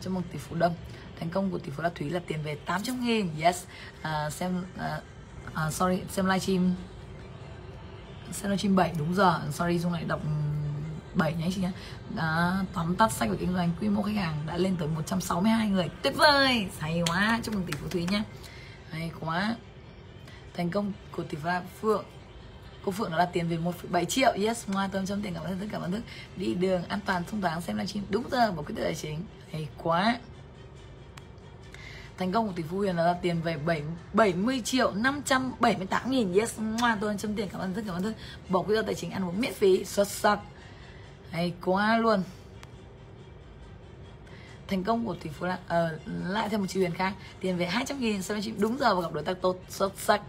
Chúc 0.00 0.12
mừng 0.12 0.22
tỷ 0.32 0.38
phú 0.38 0.56
đông. 0.56 0.74
Thành 1.20 1.30
công 1.30 1.50
của 1.50 1.58
tỷ 1.58 1.70
phú 1.70 1.82
la 1.82 1.90
thúy 1.94 2.10
là 2.10 2.20
tiền 2.26 2.42
về 2.42 2.54
800 2.54 3.04
nghìn. 3.04 3.30
Yes. 3.40 3.64
À, 4.02 4.30
xem 4.30 4.64
à, 4.78 5.00
à, 5.54 5.70
sorry 5.70 6.02
xem 6.10 6.26
livestream 6.26 6.74
xem 8.32 8.50
livestream 8.50 8.76
7 8.76 8.92
đúng 8.98 9.14
giờ. 9.14 9.40
Sorry 9.52 9.78
dung 9.78 9.92
lại 9.92 10.04
đọc 10.04 10.20
7 11.18 11.34
nhé 11.34 11.48
chị 11.54 11.60
nhé 11.60 11.70
đã 12.16 12.60
tóm 12.74 12.96
tắt 12.96 13.12
sách 13.12 13.28
của 13.28 13.36
kinh 13.40 13.54
doanh 13.54 13.70
quy 13.80 13.88
mô 13.88 14.02
khách 14.02 14.16
hàng 14.16 14.36
đã 14.46 14.56
lên 14.56 14.76
tới 14.78 14.88
162 14.88 15.68
người. 15.68 15.88
Tuyệt 16.02 16.14
vời! 16.16 16.66
Hay 16.78 17.02
quá! 17.06 17.40
Chúc 17.42 17.54
mừng 17.54 17.64
tỷ 17.64 17.72
phú 17.72 17.88
thúy 17.90 18.06
nhé 18.10 18.22
hay 18.90 19.10
quá! 19.20 19.56
Thành 20.54 20.70
công 20.70 20.92
của 21.12 21.22
tỷ 21.22 21.38
phú 21.42 21.50
phượng. 21.80 22.04
Cô 22.84 22.92
phượng 22.92 23.10
đã 23.10 23.18
đặt 23.18 23.28
tiền 23.32 23.48
về 23.48 23.56
1,7 23.56 24.04
triệu. 24.04 24.32
Yes 24.32 24.68
ngoài 24.68 24.88
tâm 24.92 25.06
trong 25.06 25.22
tiền 25.22 25.34
cảm 25.34 25.44
ơn 25.44 25.58
thức 25.58 25.68
cảm 25.72 25.82
ơn 25.82 25.92
thức 25.92 26.02
đi 26.36 26.54
đường 26.54 26.82
an 26.88 27.00
toàn 27.06 27.24
thông 27.24 27.40
thoáng 27.40 27.60
xem 27.60 27.76
livestream. 27.76 28.06
Đúng 28.10 28.24
giờ 28.30 28.52
một 28.52 28.62
quyết 28.66 28.74
định 28.74 28.84
tài 28.84 28.94
chính. 28.94 29.18
Hay 29.52 29.68
quá! 29.76 30.18
Thành 32.18 32.32
công 32.32 32.46
của 32.46 32.52
tỷ 32.56 32.62
phú 32.62 32.76
Huyền 32.76 32.96
là 32.96 33.12
tiền 33.22 33.42
về 33.42 33.56
7, 33.56 33.82
70 34.12 34.62
triệu 34.64 34.92
578 34.94 36.10
nghìn. 36.10 36.32
Yes 36.32 36.58
ngoài 36.58 36.96
tôi 37.00 37.14
chấm 37.18 37.34
tiền 37.34 37.48
cảm 37.52 37.60
ơn 37.60 37.74
thức 37.74 37.84
cảm 37.86 37.94
ơn 37.94 38.02
thức 38.02 38.12
bỏ 38.48 38.62
quỹ 38.62 38.76
tài 38.86 38.94
chính 38.94 39.10
ăn 39.10 39.24
uống 39.24 39.40
miễn 39.40 39.54
phí. 39.54 39.84
Xuất 39.84 40.08
sắc! 40.08 40.38
Hay 41.30 41.52
quá 41.64 41.98
luôn. 41.98 42.22
Thành 44.68 44.84
công 44.84 45.06
của 45.06 45.14
tỷ 45.14 45.30
phú 45.30 45.46
là 45.46 45.54
uh, 45.54 45.60
ờ, 45.68 45.98
lại 46.06 46.48
thêm 46.48 46.60
một 46.60 46.66
chị 46.68 46.80
Huyền 46.80 46.94
khác. 46.94 47.12
Tiền 47.40 47.56
về 47.56 47.66
200 47.66 48.00
nghìn 48.00 48.22
sau 48.22 48.36
đó 48.36 48.40
chị 48.44 48.52
đúng 48.58 48.78
giờ 48.78 48.94
và 48.94 49.00
gặp 49.00 49.12
đối 49.12 49.24
tác 49.24 49.40
tốt 49.40 49.56
xuất 49.68 49.92
sắc. 49.96 50.20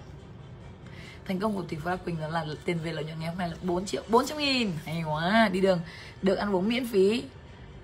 Thành 1.25 1.39
công 1.39 1.55
của 1.55 1.61
tỷ 1.61 1.77
phú 1.77 1.91
Quỳnh 2.05 2.21
đó 2.21 2.27
là 2.27 2.45
tiền 2.65 2.79
về 2.83 2.93
lợi 2.93 3.03
nhuận 3.03 3.19
ngày 3.19 3.29
hôm 3.29 3.37
nay 3.37 3.49
là 3.49 3.55
4 3.63 3.85
triệu 3.85 4.03
400 4.09 4.37
nghìn. 4.37 4.71
Hay 4.85 5.03
quá 5.03 5.49
đi 5.51 5.61
đường. 5.61 5.79
Được 6.21 6.35
ăn 6.35 6.55
uống 6.55 6.67
miễn 6.67 6.87
phí. 6.87 7.23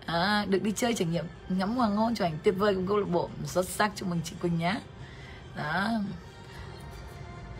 À, 0.05 0.45
được 0.49 0.63
đi 0.63 0.71
chơi 0.75 0.93
trải 0.93 1.07
nghiệm 1.07 1.25
ngắm 1.49 1.75
hoàng 1.75 1.95
hôn 1.95 2.15
chụp 2.15 2.25
ảnh 2.25 2.37
tuyệt 2.43 2.55
vời 2.57 2.75
cùng 2.75 2.87
câu 2.87 2.97
lạc 2.97 3.09
bộ. 3.09 3.29
Xuất 3.45 3.69
sắc 3.69 3.91
chúc 3.95 4.09
mừng 4.09 4.19
chị 4.23 4.35
Quỳnh 4.41 4.57
nhá. 4.57 4.79
Đó. 5.55 5.89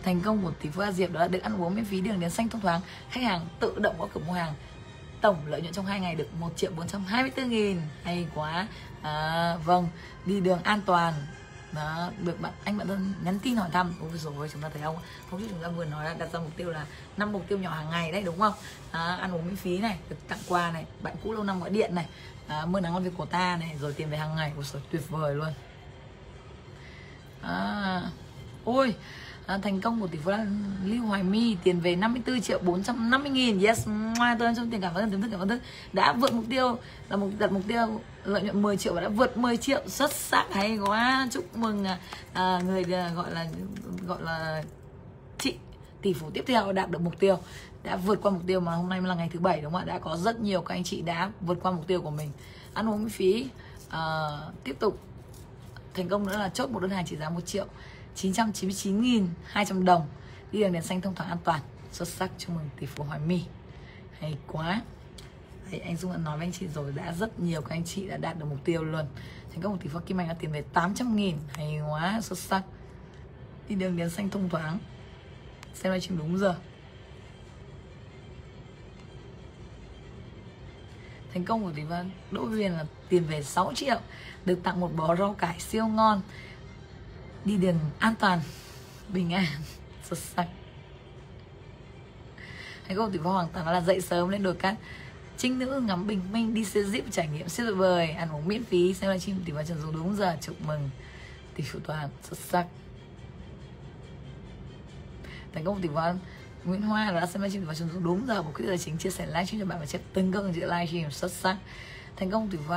Thành 0.02 0.20
công 0.20 0.42
của 0.42 0.50
tỷ 0.50 0.68
phú 0.68 0.82
A 0.82 0.92
Diệp 0.92 1.12
đó 1.12 1.20
là 1.20 1.28
được 1.28 1.42
ăn 1.42 1.62
uống 1.62 1.74
miễn 1.74 1.84
phí 1.84 2.00
đường 2.00 2.20
đến 2.20 2.30
xanh 2.30 2.48
thông 2.48 2.60
thoáng. 2.60 2.80
Khách 3.10 3.22
hàng 3.22 3.46
tự 3.60 3.78
động 3.78 3.94
có 3.98 4.08
cửa 4.14 4.20
mua 4.26 4.32
hàng 4.32 4.54
tổng 5.20 5.46
lợi 5.46 5.62
nhuận 5.62 5.72
trong 5.72 5.86
hai 5.86 6.00
ngày 6.00 6.14
được 6.14 6.28
1 6.40 6.50
triệu 6.56 6.70
424 6.76 7.48
nghìn. 7.48 7.80
Hay 8.04 8.26
quá. 8.34 8.66
À, 9.02 9.56
vâng 9.64 9.88
đi 10.26 10.40
đường 10.40 10.62
an 10.62 10.80
toàn. 10.86 11.14
Đó 11.72 12.10
được 12.18 12.40
bạn 12.40 12.52
anh 12.64 12.78
bạn 12.78 12.88
thân 12.88 13.14
nhắn 13.22 13.38
tin 13.38 13.56
hỏi 13.56 13.68
thăm. 13.72 13.94
Ôi 14.00 14.10
rồi 14.14 14.48
chúng 14.52 14.62
ta 14.62 14.68
thấy 14.68 14.82
không? 14.82 14.96
Hôm 15.30 15.40
trước 15.40 15.46
chúng 15.50 15.62
ta 15.62 15.68
vừa 15.68 15.84
nói 15.84 16.04
là 16.04 16.14
đặt 16.14 16.32
ra 16.32 16.40
mục 16.40 16.56
tiêu 16.56 16.70
là 16.70 16.86
năm 17.16 17.32
mục 17.32 17.44
tiêu 17.48 17.58
nhỏ 17.58 17.70
hàng 17.70 17.90
ngày 17.90 18.12
đấy 18.12 18.22
đúng 18.22 18.38
không? 18.38 18.52
À, 18.90 19.16
ăn 19.20 19.34
uống 19.34 19.46
miễn 19.46 19.56
phí 19.56 19.78
này 19.78 19.98
được 20.08 20.16
tặng 20.28 20.38
quà 20.48 20.70
này 20.70 20.84
bạn 21.02 21.14
cũ 21.24 21.32
lâu 21.32 21.44
năm 21.44 21.60
gọi 21.60 21.70
điện 21.70 21.94
này. 21.94 22.06
À, 22.48 22.66
mưa 22.66 22.80
nắng 22.80 22.92
ngon 22.92 23.04
việc 23.04 23.10
của 23.16 23.26
ta 23.26 23.56
này 23.56 23.76
rồi 23.80 23.92
tiền 23.92 24.10
về 24.10 24.18
hàng 24.18 24.36
ngày. 24.36 24.52
Ôi 24.56 24.64
rồi 24.72 24.82
tuyệt 24.90 25.02
vời 25.08 25.34
luôn. 25.34 25.52
À, 27.42 28.02
ôi 28.64 28.94
à, 29.46 29.58
thành 29.58 29.80
công 29.80 30.00
của 30.00 30.06
tỷ 30.06 30.18
phú 30.18 30.30
là 30.30 30.46
Lưu 30.84 31.06
Hoài 31.06 31.22
My 31.22 31.56
tiền 31.62 31.80
về 31.80 31.96
54 31.96 32.40
triệu 32.40 32.58
450 32.58 33.30
nghìn. 33.30 33.60
Yes 33.60 33.88
tôi 34.38 34.52
trong 34.56 34.70
tiền 34.70 34.80
cảm 34.80 34.94
ơn 34.94 35.10
thưởng 35.10 35.22
thức 35.22 35.28
cảm 35.30 35.40
ơn 35.40 35.48
thức. 35.48 35.60
Đã 35.92 36.12
vượt 36.12 36.32
mục 36.32 36.44
tiêu 36.50 36.78
là 37.08 37.16
mục 37.16 37.30
đặt 37.38 37.52
mục 37.52 37.62
tiêu 37.68 38.00
lợi 38.24 38.42
nhuận 38.42 38.62
10 38.62 38.76
triệu 38.76 38.94
và 38.94 39.00
đã 39.00 39.08
vượt 39.08 39.36
10 39.36 39.56
triệu. 39.56 39.82
Xuất 39.86 40.12
sắc 40.12 40.46
hay 40.52 40.78
quá. 40.78 41.28
Chúc 41.30 41.56
mừng 41.56 41.84
à, 41.84 41.98
à, 42.32 42.60
người 42.66 42.84
à, 42.92 43.10
gọi 43.14 43.30
là 43.30 43.46
gọi 44.06 44.22
là 44.22 44.62
chị 45.38 45.54
tỷ 46.02 46.12
phú 46.12 46.30
tiếp 46.34 46.44
theo 46.46 46.72
đạt 46.72 46.90
được 46.90 47.00
mục 47.00 47.18
tiêu. 47.18 47.38
Đã 47.84 47.96
vượt 47.96 48.18
qua 48.22 48.30
mục 48.30 48.42
tiêu 48.46 48.60
mà 48.60 48.72
hôm 48.72 48.88
nay 48.88 49.00
là 49.02 49.14
ngày 49.14 49.30
thứ 49.32 49.40
bảy 49.40 49.60
đúng 49.60 49.72
không 49.72 49.80
ạ? 49.80 49.84
Đã 49.84 49.98
có 49.98 50.16
rất 50.16 50.40
nhiều 50.40 50.60
các 50.60 50.74
anh 50.74 50.84
chị 50.84 51.02
đã 51.02 51.30
vượt 51.40 51.58
qua 51.62 51.72
mục 51.72 51.86
tiêu 51.86 52.02
của 52.02 52.10
mình. 52.10 52.30
Ăn 52.74 52.88
uống 52.88 53.00
miễn 53.00 53.08
phí 53.08 53.46
à, 53.88 54.28
tiếp 54.64 54.76
tục. 54.78 54.98
Thành 55.94 56.08
công 56.08 56.26
nữa 56.26 56.38
là 56.38 56.48
chốt 56.48 56.70
một 56.70 56.80
đơn 56.80 56.90
hàng 56.90 57.06
trị 57.06 57.16
giá 57.16 57.30
1 57.30 57.40
triệu. 57.46 57.66
999.200 58.16 59.84
đồng. 59.84 60.06
Đi 60.52 60.60
đường 60.60 60.72
đèn 60.72 60.82
xanh 60.82 61.00
thông 61.00 61.14
thoáng 61.14 61.30
an 61.30 61.38
toàn. 61.44 61.60
Xuất 61.92 62.08
sắc. 62.08 62.30
Chúc 62.38 62.56
mừng 62.56 62.68
tỷ 62.80 62.86
phú 62.86 63.04
Hoài 63.04 63.20
My. 63.20 63.42
Hay 64.18 64.36
quá. 64.46 64.80
Đấy, 65.70 65.80
anh 65.80 65.96
Dung 65.96 66.12
đã 66.12 66.18
nói 66.18 66.38
với 66.38 66.46
anh 66.46 66.52
chị 66.52 66.68
rồi 66.68 66.92
đã 66.92 67.12
rất 67.12 67.40
nhiều 67.40 67.60
các 67.60 67.70
anh 67.70 67.84
chị 67.84 68.08
đã 68.08 68.16
đạt 68.16 68.38
được 68.38 68.46
mục 68.50 68.58
tiêu 68.64 68.84
luôn. 68.84 69.06
Thành 69.50 69.62
công 69.62 69.72
một 69.72 69.78
tỷ 69.82 69.88
phú 69.88 69.98
Kim 70.06 70.20
Anh 70.20 70.28
đã 70.28 70.34
tiền 70.34 70.52
về 70.52 70.62
800 70.72 71.16
nghìn. 71.16 71.36
Hay 71.54 71.80
quá 71.90 72.20
xuất 72.22 72.38
sắc. 72.38 72.62
Đi 73.68 73.74
đường 73.74 73.96
đèn 73.96 74.10
xanh 74.10 74.30
thông 74.30 74.48
thoáng. 74.48 74.78
Xem 75.74 75.92
livestream 75.92 76.18
đúng 76.18 76.38
giờ. 76.38 76.54
Thành 81.32 81.44
công 81.44 81.64
của 81.64 81.72
tỷ 81.76 81.82
văn 81.82 82.10
Đỗ 82.30 82.44
Huyền 82.44 82.72
là 82.72 82.84
tiền 83.08 83.24
về 83.24 83.42
6 83.42 83.72
triệu. 83.74 83.98
Được 84.44 84.62
tặng 84.62 84.80
một 84.80 84.90
bó 84.96 85.16
rau 85.16 85.34
cải 85.34 85.60
siêu 85.60 85.86
ngon 85.86 86.22
đi 87.46 87.56
đường 87.56 87.78
an 87.98 88.14
toàn, 88.18 88.40
bình 89.08 89.32
an 89.32 89.46
xuất 90.04 90.18
sắc 90.18 90.46
hãy 92.86 92.96
cô 92.96 93.08
thủy 93.08 93.18
võ 93.18 93.32
hoàng 93.32 93.48
tàng 93.52 93.68
là 93.68 93.80
dậy 93.80 94.00
sớm 94.00 94.28
lên 94.28 94.42
đồi 94.42 94.54
cát, 94.54 94.74
trinh 95.38 95.58
nữ 95.58 95.80
ngắm 95.80 96.06
bình 96.06 96.20
minh 96.32 96.54
đi 96.54 96.64
xe 96.64 96.80
jeep 96.80 97.02
trải 97.10 97.28
nghiệm 97.28 97.48
siêu 97.48 97.66
tuyệt 97.66 97.76
vời, 97.76 98.10
ăn 98.10 98.28
uống 98.32 98.48
miễn 98.48 98.64
phí. 98.64 98.94
Xem 98.94 99.10
livestream 99.10 99.40
tỷ 99.44 99.52
phú 99.52 99.58
trần 99.68 99.80
dùng 99.80 99.92
đúng 99.92 100.16
giờ, 100.16 100.36
chúc 100.40 100.56
mừng. 100.66 100.90
Tỷ 101.54 101.64
phú 101.64 101.78
toàn 101.84 102.08
xuất 102.22 102.38
sắc. 102.38 102.66
Thành 105.52 105.64
công 105.64 105.80
tỷ 105.80 105.88
phú 105.88 106.00
Nguyễn 106.64 106.82
Hoa 106.82 107.12
đã 107.12 107.26
xem 107.26 107.42
livestream 107.42 107.64
tỷ 107.64 107.68
phú 107.68 107.74
trần 107.78 107.90
dùng 107.92 108.04
đúng 108.04 108.26
giờ. 108.26 108.42
Một 108.42 108.52
cái 108.54 108.66
giờ 108.66 108.76
chính 108.76 108.98
chia 108.98 109.10
sẻ 109.10 109.26
livestream 109.26 109.60
cho 109.60 109.66
bạn 109.66 109.80
và 109.80 109.86
chép 109.86 110.00
từng 110.12 110.32
công 110.32 110.54
dự 110.54 110.60
livestream 110.60 111.10
xuất 111.10 111.32
sắc. 111.32 111.56
Thành 112.16 112.30
công 112.30 112.48
tỷ 112.48 112.58
phú 112.68 112.74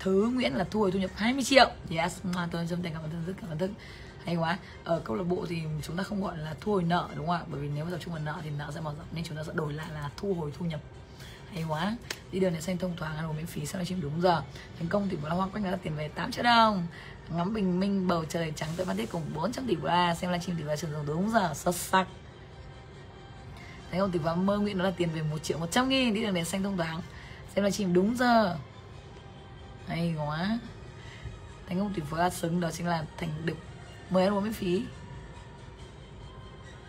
thứ 0.00 0.30
Nguyễn 0.34 0.54
là 0.54 0.64
thu 0.70 0.80
hồi 0.80 0.90
thu 0.90 0.98
nhập 0.98 1.10
20 1.14 1.44
triệu. 1.44 1.70
Yes, 1.90 2.18
mà 2.22 2.48
tôi 2.50 2.66
trong 2.70 2.82
tình 2.82 2.92
cảm 2.92 3.02
ơn 3.02 3.10
thức 3.26 3.34
cảm 3.40 3.50
ơn 3.50 3.58
thức 3.58 3.70
hay 4.24 4.36
quá. 4.36 4.58
Ở 4.84 5.00
câu 5.04 5.16
lạc 5.16 5.24
bộ 5.24 5.46
thì 5.48 5.62
chúng 5.82 5.96
ta 5.96 6.02
không 6.02 6.22
gọi 6.22 6.38
là 6.38 6.54
thu 6.60 6.72
hồi 6.72 6.82
nợ, 6.82 7.08
đúng 7.16 7.26
không 7.26 7.34
ạ? 7.34 7.42
Bởi 7.50 7.60
vì 7.60 7.68
nếu 7.68 7.84
mà 7.84 7.90
tập 7.90 7.98
trung 8.04 8.14
vào 8.14 8.22
nợ 8.22 8.34
thì 8.42 8.50
nợ 8.58 8.70
sẽ 8.74 8.80
mở 8.80 8.94
rộng, 8.98 9.06
nên 9.12 9.24
chúng 9.24 9.36
ta 9.36 9.44
sẽ 9.44 9.52
đổi 9.54 9.72
lại 9.72 9.86
là 9.94 10.10
thu 10.16 10.34
hồi 10.34 10.52
thu 10.58 10.66
nhập. 10.66 10.80
Hay 11.52 11.64
quá. 11.68 11.96
Đi 12.32 12.40
đường 12.40 12.52
này 12.52 12.62
xanh 12.62 12.78
thông 12.78 12.96
thoáng, 12.96 13.16
ăn 13.16 13.30
uống 13.30 13.36
miễn 13.36 13.46
phí 13.46 13.66
sau 13.66 13.78
đó 13.78 13.84
chim 13.84 14.00
đúng 14.00 14.20
giờ. 14.20 14.42
Thành 14.78 14.88
công 14.88 15.08
thì 15.08 15.16
bữa 15.16 15.28
hoa 15.28 15.48
quách 15.48 15.64
là 15.64 15.76
tiền 15.82 15.96
về 15.96 16.08
8 16.08 16.32
triệu 16.32 16.44
đồng. 16.44 16.86
Ngắm 17.36 17.54
bình 17.54 17.80
minh, 17.80 18.08
bầu 18.08 18.24
trời 18.24 18.52
trắng 18.56 18.68
tới 18.76 18.86
phan 18.86 18.96
tiết 18.96 19.10
cùng 19.12 19.22
400 19.34 19.66
tỷ 19.66 19.76
ba 19.76 20.14
xem 20.14 20.30
livestream 20.30 20.58
tỷ 20.58 20.64
ba 20.64 20.76
sử 20.76 20.92
dụng 20.92 21.06
đúng 21.06 21.30
giờ, 21.30 21.54
xuất 21.54 21.74
sắc. 21.74 22.06
Thành 23.90 24.00
công 24.00 24.10
tỷ 24.10 24.18
ba 24.18 24.34
mơ 24.34 24.58
nguyện 24.58 24.78
đó 24.78 24.84
là 24.84 24.90
tiền 24.90 25.08
về 25.14 25.22
1 25.22 25.38
triệu 25.42 25.58
100 25.58 25.88
nghìn. 25.88 26.14
Đi 26.14 26.22
đường 26.22 26.34
này 26.34 26.44
xanh 26.44 26.62
thông 26.62 26.76
thoáng, 26.76 27.02
xem 27.54 27.64
livestream 27.64 27.94
đúng 27.94 28.16
giờ 28.16 28.56
hay 29.90 30.14
quá. 30.26 30.58
Thành 31.68 31.78
công 31.78 31.94
tỷ 31.94 32.02
phú 32.10 32.16
a 32.16 32.30
xứng 32.30 32.60
đó 32.60 32.70
chính 32.70 32.86
là 32.86 33.04
thành 33.16 33.28
được 33.44 33.56
mời 34.10 34.24
ăn 34.24 34.34
uống 34.34 34.44
miễn 34.44 34.52
phí. 34.52 34.82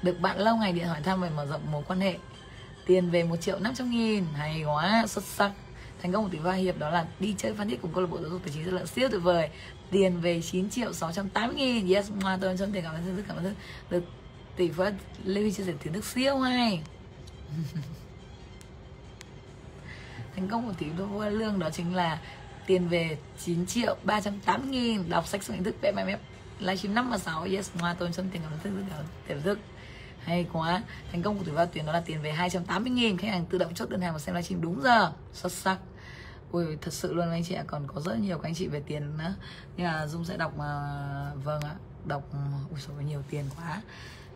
Được 0.01 0.19
bạn 0.19 0.39
lâu 0.39 0.57
ngày 0.57 0.73
điện 0.73 0.87
hỏi 0.87 1.01
thăm 1.03 1.21
về 1.21 1.29
mở 1.29 1.45
rộng 1.45 1.71
mối 1.71 1.83
quan 1.87 1.99
hệ. 1.99 2.17
Tiền 2.85 3.09
về 3.09 3.23
một 3.23 3.35
triệu 3.35 3.59
năm 3.59 3.73
trăm 3.75 3.89
nghìn. 3.89 4.25
Hay 4.33 4.63
quá, 4.63 5.05
xuất 5.07 5.23
sắc. 5.23 5.51
Thành 6.01 6.11
công 6.11 6.23
của 6.23 6.29
tỷ 6.29 6.39
phú 6.43 6.49
hiệp 6.49 6.79
đó 6.79 6.89
là 6.89 7.05
đi 7.19 7.35
chơi 7.37 7.53
phan 7.53 7.69
thiết 7.69 7.81
cùng 7.81 7.93
câu 7.93 8.01
lạc 8.03 8.09
bộ 8.11 8.21
giáo 8.21 8.29
dục 8.29 8.41
tài 8.45 8.53
chính 8.53 8.63
rất 8.63 8.73
là 8.73 8.85
siêu 8.85 9.09
tuyệt 9.11 9.21
vời. 9.23 9.49
Tiền 9.91 10.21
về 10.21 10.41
9 10.41 10.69
triệu 10.69 10.93
680 10.93 11.55
nghìn. 11.55 11.93
Yes 11.93 12.11
hoa 12.21 12.37
tôi 12.41 12.57
trong 12.57 12.71
tiền 12.71 12.83
cảm 12.83 12.95
ơn 12.95 13.15
rất, 13.15 13.23
cảm 13.27 13.37
ơn 13.37 13.55
được 13.89 14.03
tỷ 14.55 14.69
phú 14.69 14.83
lê 15.23 15.41
huy 15.41 15.51
chia 15.51 15.63
sẻ 15.63 15.73
kiến 15.83 15.93
thức 15.93 16.05
siêu 16.05 16.39
hay. 16.39 16.81
Thành 20.35 20.47
công 20.47 20.67
của 20.67 20.73
tỷ 20.73 20.85
phú 20.97 21.21
lương 21.21 21.59
đó 21.59 21.69
chính 21.69 21.95
là 21.95 22.19
tiền 22.65 22.87
về 22.87 23.17
9 23.45 23.65
triệu 23.65 23.97
380 24.03 24.69
nghìn. 24.71 25.09
Đọc 25.09 25.27
sách 25.27 25.43
số 25.43 25.53
hình 25.53 25.63
thức, 25.63 25.75
vẽ 25.81 25.91
mép. 25.91 26.19
Livestream 26.59 26.95
5 26.95 27.09
và 27.09 27.17
6 27.17 27.43
yes 27.43 27.71
hoa 27.79 27.93
tôn 27.93 28.13
xuân 28.13 28.29
tiền 28.31 28.41
cảm 28.41 28.59
thức 28.63 28.69
rất 28.75 28.83
cảm 28.89 29.05
tiền 29.27 29.41
thức. 29.41 29.59
Hay 30.19 30.45
quá. 30.53 30.83
Thành 31.11 31.21
công 31.21 31.37
của 31.37 31.43
tuổi 31.43 31.53
vào 31.53 31.65
tuyển 31.73 31.85
đó 31.85 31.91
là 31.91 32.01
tiền 32.05 32.21
về 32.21 32.31
280 32.31 32.91
nghìn. 32.91 33.17
Khách 33.17 33.27
hàng 33.27 33.45
tự 33.45 33.57
động 33.57 33.73
chốt 33.73 33.89
đơn 33.89 34.01
hàng 34.01 34.13
và 34.13 34.19
xem 34.19 34.35
livestream 34.35 34.61
đúng 34.61 34.81
giờ. 34.81 35.11
Xuất 35.33 35.51
sắc. 35.51 35.77
Ui, 36.51 36.77
thật 36.81 36.93
sự 36.93 37.13
luôn 37.13 37.31
anh 37.31 37.43
chị 37.43 37.55
ạ. 37.55 37.63
Còn 37.67 37.87
có 37.87 38.01
rất 38.01 38.19
nhiều 38.19 38.37
các 38.37 38.49
anh 38.49 38.55
chị 38.55 38.67
về 38.67 38.81
tiền 38.87 39.17
nữa. 39.17 39.35
Nhưng 39.77 39.87
mà 39.87 40.07
dung 40.07 40.25
sẽ 40.25 40.37
đọc 40.37 40.57
mà 40.57 40.65
vâng 41.43 41.61
ạ. 41.61 41.75
Đọc, 42.05 42.23
ui 42.71 42.79
số 42.79 42.93
nhiều 42.93 43.23
tiền 43.29 43.45
quá. 43.57 43.81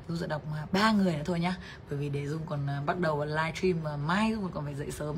Dung 0.08 0.18
sẽ 0.18 0.28
đọc 0.28 0.42
mà 0.52 0.66
ba 0.72 0.92
người 0.92 1.14
nữa 1.18 1.24
thôi 1.26 1.40
nhá. 1.40 1.56
Bởi 1.90 2.00
vì 2.00 2.10
để 2.10 2.28
dung 2.28 2.42
còn 2.46 2.68
à, 2.68 2.82
bắt 2.86 3.00
đầu 3.00 3.26
livestream 3.26 3.84
mà 3.84 3.98
mai 3.98 4.32
dung 4.32 4.52
còn 4.54 4.66
phải 4.66 4.76
dậy 4.76 4.92
sớm 4.92 5.16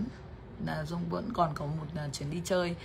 là 0.66 0.86
dung 0.86 1.10
vẫn 1.10 1.30
còn 1.34 1.54
có 1.56 1.66
một 1.66 1.86
uh, 2.06 2.14
chuyến 2.14 2.32
đi 2.32 2.42
chơi 2.46 2.76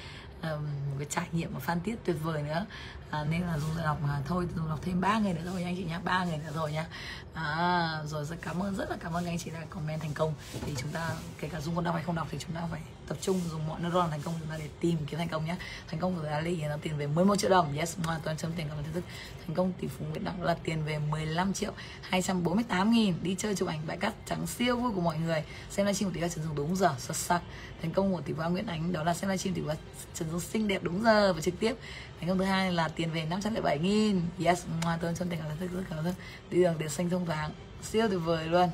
uh, 0.40 0.44
một 0.62 0.96
cái 0.98 1.06
trải 1.10 1.28
nghiệm 1.32 1.54
ở 1.54 1.60
phan 1.60 1.80
thiết 1.80 1.96
tuyệt 2.04 2.16
vời 2.22 2.42
nữa. 2.42 2.66
À, 3.10 3.24
nên 3.24 3.40
là 3.40 3.58
dung 3.58 3.70
sẽ 3.76 3.82
đọc 3.82 3.98
mà 4.02 4.20
thôi 4.26 4.48
dung 4.56 4.68
đọc 4.68 4.78
thêm 4.82 5.00
ba 5.00 5.18
người 5.18 5.32
nữa 5.32 5.40
thôi 5.44 5.62
anh 5.62 5.76
chị 5.76 5.84
nhá 5.84 6.00
ba 6.04 6.24
người 6.24 6.36
nữa 6.38 6.52
rồi 6.54 6.72
nhá 6.72 6.86
à, 7.34 7.98
rồi 8.06 8.24
rất 8.24 8.36
cảm 8.42 8.62
ơn 8.62 8.76
rất 8.76 8.90
là 8.90 8.96
cảm 9.00 9.12
ơn 9.12 9.26
anh 9.26 9.38
chị 9.38 9.50
đã 9.50 9.60
comment 9.70 10.00
thành 10.00 10.14
công. 10.14 10.34
Thì 10.66 10.74
chúng 10.76 10.90
ta 10.90 11.10
kể 11.38 11.48
cả 11.48 11.60
dung 11.60 11.76
có 11.76 11.82
đọc 11.82 11.94
hay 11.94 12.04
không 12.04 12.14
đọc 12.14 12.26
thì 12.30 12.38
chúng 12.38 12.52
ta 12.52 12.62
phải 12.70 12.80
tập 13.08 13.18
trung 13.20 13.40
dùng 13.50 13.68
mọi 13.68 13.80
neuron 13.80 14.10
thành 14.10 14.20
công 14.24 14.34
chúng 14.40 14.48
ta 14.48 14.56
để 14.58 14.68
tìm 14.80 14.98
kiếm 15.06 15.18
thành 15.18 15.28
công 15.28 15.44
nhé. 15.44 15.56
Thành 15.88 16.00
công 16.00 16.14
của 16.14 16.28
Ali 16.32 16.56
là 16.56 16.76
tiền 16.82 16.96
về 16.96 17.06
11 17.06 17.36
triệu 17.36 17.50
đồng. 17.50 17.76
Yes 17.76 17.96
hoàn 18.04 18.20
toàn 18.20 18.36
chấm 18.36 18.52
tiền 18.52 18.66
cảm 18.68 18.78
ơn 18.78 18.84
thức. 18.94 19.04
Thành 19.46 19.56
công 19.56 19.72
tỷ 19.80 19.88
phú 19.88 20.04
Nguyễn 20.10 20.24
Đăng 20.24 20.42
là 20.42 20.56
tiền 20.62 20.84
về 20.84 20.98
15 20.98 21.52
triệu 21.52 21.72
248 22.02 22.90
nghìn. 22.90 23.14
Đi 23.22 23.36
chơi 23.38 23.54
chụp 23.54 23.68
ảnh 23.68 23.80
bãi 23.86 23.96
cát 23.96 24.14
trắng 24.26 24.46
siêu 24.46 24.76
vui 24.76 24.92
của 24.94 25.00
mọi 25.00 25.18
người. 25.18 25.44
Xem 25.70 25.86
livestream 25.86 26.10
của 26.10 26.14
tỷ 26.14 26.20
phú 26.20 26.28
Trần 26.34 26.44
Dung 26.44 26.54
đúng 26.54 26.76
giờ. 26.76 26.94
Xuất 26.98 27.16
sắc. 27.16 27.42
Thành 27.82 27.90
công 27.90 28.12
của 28.12 28.20
tỷ 28.20 28.32
phú 28.32 28.42
Nguyễn 28.50 28.66
Ánh, 28.66 28.92
đó 28.92 29.04
là 29.04 29.14
xem 29.14 29.30
livestream 29.30 29.54
tỷ 29.54 29.62
phú 29.62 29.72
Trần 30.14 30.30
Dung 30.30 30.40
xinh 30.40 30.68
đẹp 30.68 30.82
đúng 30.82 31.02
giờ 31.02 31.32
và 31.32 31.40
trực 31.40 31.54
tiếp. 31.60 31.76
Thành 32.20 32.28
công 32.28 32.38
thứ 32.38 32.44
hai 32.44 32.72
là 32.72 32.88
tiền 32.88 33.10
về 33.10 33.24
507 33.24 33.78
nghìn. 33.78 34.20
Yes 34.44 34.64
hoàn 34.82 34.98
toàn 34.98 35.14
chấm 35.14 35.28
tiền 35.28 35.38
cảm 35.38 35.48
ơn 35.48 35.58
thức. 35.58 35.68
Rất 35.72 35.82
cảm 35.90 35.98
ơn 35.98 36.04
thức. 36.04 36.14
Đi 36.50 36.62
đường 36.62 36.74
để 36.78 36.88
xanh 36.88 37.10
thông 37.10 37.26
thoáng 37.26 37.50
siêu 37.82 38.08
tuyệt 38.08 38.20
vời 38.24 38.46
luôn 38.46 38.68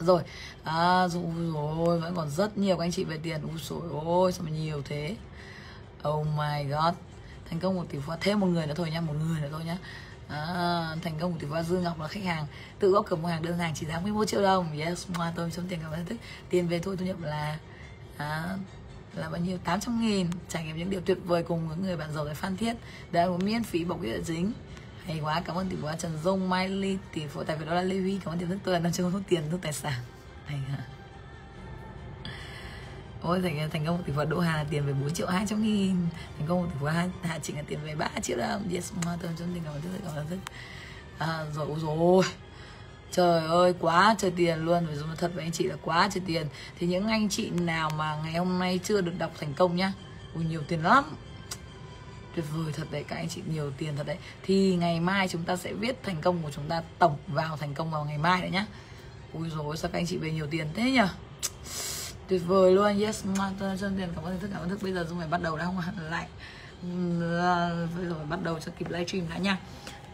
rồi 0.00 0.22
à, 0.64 1.08
rồi, 1.08 1.22
rồi 1.54 2.00
vẫn 2.00 2.14
còn 2.16 2.30
rất 2.30 2.58
nhiều 2.58 2.76
các 2.76 2.84
anh 2.84 2.92
chị 2.92 3.04
về 3.04 3.18
tiền. 3.22 3.40
Ui 3.42 3.60
rồi 3.68 3.80
ôi 4.04 4.32
sao 4.32 4.44
mà 4.44 4.50
nhiều 4.50 4.82
thế? 4.84 5.16
Oh 6.08 6.26
my 6.26 6.64
god. 6.64 6.94
Thành 7.50 7.60
công 7.60 7.76
một 7.76 7.84
tỷ 7.88 7.98
phú 7.98 8.12
thêm 8.20 8.40
một 8.40 8.46
người 8.46 8.66
nữa 8.66 8.74
thôi 8.76 8.90
nhá 8.90 9.00
một 9.00 9.14
người 9.28 9.40
nữa 9.40 9.48
thôi 9.52 9.62
nhá. 9.64 9.78
À, 10.28 10.96
thành 11.02 11.14
công 11.20 11.32
của 11.32 11.38
tỷ 11.38 11.46
phú 11.46 11.56
dương 11.68 11.82
ngọc 11.82 12.00
là 12.00 12.08
khách 12.08 12.24
hàng. 12.24 12.46
Tự 12.78 12.90
góp 12.90 13.06
cầm 13.08 13.22
mua 13.22 13.28
hàng 13.28 13.42
đơn 13.42 13.58
hàng 13.58 13.74
chỉ 13.74 13.86
giá 13.86 14.00
11 14.00 14.24
triệu 14.24 14.42
đồng. 14.42 14.78
Yes 14.78 15.06
hoa 15.14 15.32
tôi 15.36 15.50
sống 15.50 15.66
tiền 15.68 15.78
cảm 15.82 15.92
ơn 15.92 16.06
thức. 16.06 16.16
Tiền 16.50 16.68
về 16.68 16.78
thôi 16.78 16.96
thu 16.96 17.06
nhập 17.06 17.16
là 17.22 17.58
à, 18.16 18.56
là 19.14 19.30
bao 19.30 19.40
nhiêu? 19.40 19.58
800 19.64 20.00
nghìn. 20.00 20.26
Trải 20.48 20.64
nghiệm 20.64 20.78
những 20.78 20.90
điều 20.90 21.00
tuyệt 21.00 21.18
vời 21.24 21.42
cùng 21.42 21.68
với 21.68 21.76
người 21.76 21.96
bạn 21.96 22.12
giàu 22.12 22.24
tại 22.24 22.34
Phan 22.34 22.56
Thiết. 22.56 22.76
Đã 23.12 23.26
một 23.26 23.42
miễn 23.42 23.62
phí 23.62 23.84
bọc 23.84 23.98
cái 24.02 24.22
dính 24.22 24.52
hay 25.06 25.20
quá 25.22 25.42
cảm 25.44 25.56
ơn 25.56 25.68
tỷ 25.68 25.76
phú 25.82 25.88
Trần 25.98 26.18
Dung 26.24 26.50
Mai 26.50 26.68
Ly 26.68 26.98
tỷ 27.12 27.26
phú 27.26 27.44
tài 27.44 27.58
phiệt 27.58 27.66
đó 27.66 27.74
là 27.74 27.82
Lê 27.82 27.98
Huy 27.98 28.18
cảm 28.24 28.34
ơn 28.34 28.38
tiền 28.38 28.48
thức 28.48 28.58
tôi 28.64 28.80
là 28.80 28.90
chơi 28.92 29.10
hút 29.10 29.22
tiền 29.28 29.42
thức 29.50 29.58
tài 29.62 29.72
sản. 29.72 30.00
Hay 30.46 30.58
hả 30.58 30.78
Ôi 33.22 33.40
thành, 33.42 33.70
thành 33.70 33.86
công 33.86 34.02
tỷ 34.02 34.12
phú 34.16 34.24
Đỗ 34.24 34.38
Hà 34.40 34.56
là 34.56 34.64
tiền 34.70 34.86
về 34.86 34.92
4 34.92 35.14
triệu 35.14 35.26
200 35.26 35.62
nghìn. 35.62 35.96
Thành 36.38 36.48
công 36.48 36.70
tỷ 36.70 36.76
phú 36.80 36.86
Hà, 36.86 37.08
Hà 37.22 37.38
Trịnh 37.38 37.56
là 37.56 37.62
tiền 37.66 37.78
về 37.84 37.94
3 37.94 38.08
triệu 38.22 38.38
đồng. 38.38 38.68
Yes, 38.72 38.92
mà 39.06 39.16
tôi 39.22 39.30
trong 39.38 39.48
tình 39.54 39.62
cảm 39.64 39.74
ơn 39.74 39.80
thức 39.82 39.88
cảm 40.04 40.16
ơn 40.16 40.26
thức 40.28 40.38
à, 41.18 41.44
Rồi, 41.54 41.66
ôi 41.68 41.78
rồi 41.82 42.24
Trời 43.12 43.48
ơi 43.48 43.74
quá 43.80 44.14
trời 44.18 44.30
tiền 44.36 44.64
luôn. 44.64 44.86
Phải 44.86 44.96
dùng 44.96 45.08
thật 45.18 45.30
với 45.34 45.44
anh 45.44 45.52
chị 45.52 45.64
là 45.64 45.76
quá 45.82 46.08
trời 46.14 46.22
tiền. 46.26 46.46
Thì 46.78 46.86
những 46.86 47.08
anh 47.08 47.28
chị 47.28 47.50
nào 47.50 47.90
mà 47.90 48.16
ngày 48.24 48.34
hôm 48.34 48.58
nay 48.58 48.80
chưa 48.84 49.00
được 49.00 49.18
đọc 49.18 49.30
thành 49.40 49.54
công 49.54 49.76
nhá 49.76 49.92
Ui 50.34 50.44
nhiều 50.44 50.62
tiền 50.68 50.82
lắm 50.82 51.04
tuyệt 52.34 52.44
vời 52.52 52.72
thật 52.72 52.84
đấy 52.90 53.04
các 53.08 53.16
anh 53.16 53.28
chị 53.28 53.42
nhiều 53.52 53.70
tiền 53.78 53.96
thật 53.96 54.06
đấy. 54.06 54.16
Thì 54.42 54.76
ngày 54.76 55.00
mai 55.00 55.28
chúng 55.28 55.44
ta 55.44 55.56
sẽ 55.56 55.72
viết 55.72 56.02
thành 56.02 56.20
công 56.20 56.42
của 56.42 56.50
chúng 56.50 56.68
ta 56.68 56.82
tổng 56.98 57.16
vào 57.26 57.56
thành 57.56 57.74
công 57.74 57.90
vào 57.90 58.04
ngày 58.04 58.18
mai 58.18 58.40
đấy 58.40 58.50
nhá. 58.50 58.66
Ui 59.32 59.50
rồi 59.50 59.76
sao 59.76 59.90
các 59.92 59.98
anh 59.98 60.06
chị 60.06 60.16
về 60.16 60.32
nhiều 60.32 60.46
tiền 60.46 60.66
thế 60.74 60.90
nhở? 60.90 61.08
Tuyệt 62.28 62.42
vời 62.46 62.72
luôn 62.72 63.00
yes 63.00 63.24
chân 63.80 63.96
tiền 63.96 64.08
cảm 64.14 64.24
ơn 64.24 64.40
thức 64.40 64.50
cảm 64.52 64.62
ơn 64.62 64.68
thức. 64.68 64.82
Bây 64.82 64.92
giờ 64.92 65.06
dung 65.08 65.18
phải 65.18 65.28
bắt 65.28 65.42
đầu 65.42 65.56
đã 65.56 65.64
không 65.64 65.80
lại. 66.10 66.26
Bây 67.96 68.06
giờ 68.06 68.24
bắt 68.28 68.42
đầu 68.42 68.60
cho 68.60 68.72
kịp 68.78 68.90
livestream 68.90 69.28
đã 69.28 69.36
nha. 69.38 69.58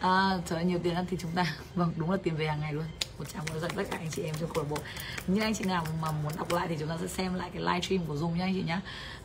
À, 0.00 0.38
trời 0.46 0.58
ơi, 0.58 0.64
nhiều 0.64 0.78
tiền 0.82 0.94
ăn 0.94 1.04
thì 1.10 1.16
chúng 1.20 1.30
ta 1.30 1.56
vâng 1.74 1.92
đúng 1.96 2.10
là 2.10 2.16
tiền 2.22 2.36
về 2.36 2.46
hàng 2.46 2.60
ngày 2.60 2.72
luôn 2.72 2.84
một 3.20 3.26
trăm 3.34 3.44
có 3.52 3.58
dạy. 3.58 3.70
Tất 3.76 3.82
cả 3.90 3.98
anh 3.98 4.10
chị 4.10 4.22
em 4.22 4.34
trong 4.40 4.50
câu 4.54 4.64
lạc 4.64 4.70
bộ. 4.70 4.78
Những 5.26 5.44
anh 5.44 5.54
chị 5.54 5.64
nào 5.64 5.86
mà 6.02 6.12
muốn 6.12 6.32
đọc 6.36 6.52
lại 6.52 6.68
thì 6.68 6.76
chúng 6.78 6.88
ta 6.88 6.96
sẽ 7.00 7.06
xem 7.06 7.34
lại 7.34 7.50
cái 7.52 7.62
live 7.62 7.80
stream 7.80 8.06
của 8.06 8.16
dung 8.16 8.38
nhá 8.38 8.44
anh 8.44 8.54
chị 8.54 8.62
nhá. 8.62 8.80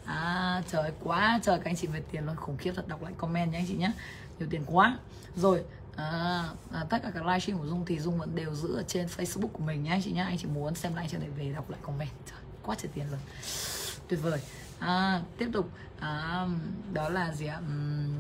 À, 0.05 0.61
trời 0.71 0.91
quá 1.03 1.39
trời 1.43 1.57
các 1.57 1.69
anh 1.69 1.75
chị 1.75 1.87
về 1.87 2.01
tiền 2.11 2.25
luôn. 2.25 2.35
Khủng 2.35 2.57
khiếp 2.57 2.71
thật 2.75 2.87
đọc 2.87 3.03
lại 3.03 3.13
comment 3.17 3.51
nhá 3.51 3.59
anh 3.59 3.65
chị 3.67 3.73
nhá. 3.73 3.91
Nhiều 4.39 4.47
tiền 4.51 4.63
quá. 4.65 4.97
Rồi 5.35 5.63
À, 5.95 6.43
à, 6.71 6.85
tất 6.89 7.03
cả 7.03 7.11
các 7.13 7.25
livestream 7.25 7.59
của 7.59 7.65
Dung 7.65 7.85
thì 7.85 7.99
Dung 7.99 8.17
vẫn 8.17 8.35
đều 8.35 8.55
giữ 8.55 8.75
ở 8.75 8.83
trên 8.87 9.05
Facebook 9.05 9.47
của 9.47 9.63
mình 9.63 9.83
nhá 9.83 9.91
anh 9.91 10.01
chị 10.01 10.11
nhá. 10.11 10.23
Anh 10.23 10.37
chị 10.37 10.47
muốn 10.47 10.75
xem 10.75 10.95
lại 10.95 11.07
cho 11.11 11.17
để 11.17 11.27
về 11.37 11.53
đọc 11.53 11.69
lại 11.69 11.79
comment. 11.83 12.09
Trời 12.25 12.39
quá 12.63 12.75
trời 12.81 12.91
tiền 12.95 13.05
rồi 13.09 13.19
tuyệt 14.07 14.19
vời. 14.23 14.39
À, 14.79 15.21
tiếp 15.37 15.49
tục. 15.53 15.69
À, 15.99 16.47
đó 16.93 17.09
là 17.09 17.33
gì 17.33 17.45
ạ? 17.45 17.57
Uhm, 17.57 18.17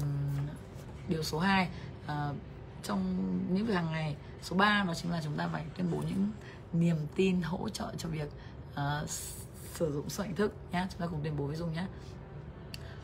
điều 1.07 1.23
số 1.23 1.39
2 1.39 1.67
à, 2.07 2.29
trong 2.85 3.39
những 3.53 3.65
việc 3.65 3.73
hàng 3.73 3.91
ngày 3.91 4.15
số 4.41 4.55
3 4.55 4.83
nó 4.83 4.93
chính 4.93 5.11
là 5.11 5.21
chúng 5.23 5.37
ta 5.37 5.47
phải 5.47 5.65
tuyên 5.77 5.91
bố 5.91 5.97
những 5.97 6.31
niềm 6.73 6.97
tin 7.15 7.41
hỗ 7.41 7.69
trợ 7.69 7.93
cho 7.97 8.09
việc 8.09 8.29
uh, 8.73 9.09
sử 9.73 9.93
dụng 9.93 10.09
sức 10.09 10.23
mạnh 10.23 10.35
thức 10.35 10.53
nhá. 10.71 10.87
Chúng 10.91 11.01
ta 11.01 11.07
cùng 11.07 11.19
tuyên 11.23 11.37
bố 11.37 11.45
với 11.45 11.55
dung 11.55 11.73
nhá. 11.73 11.87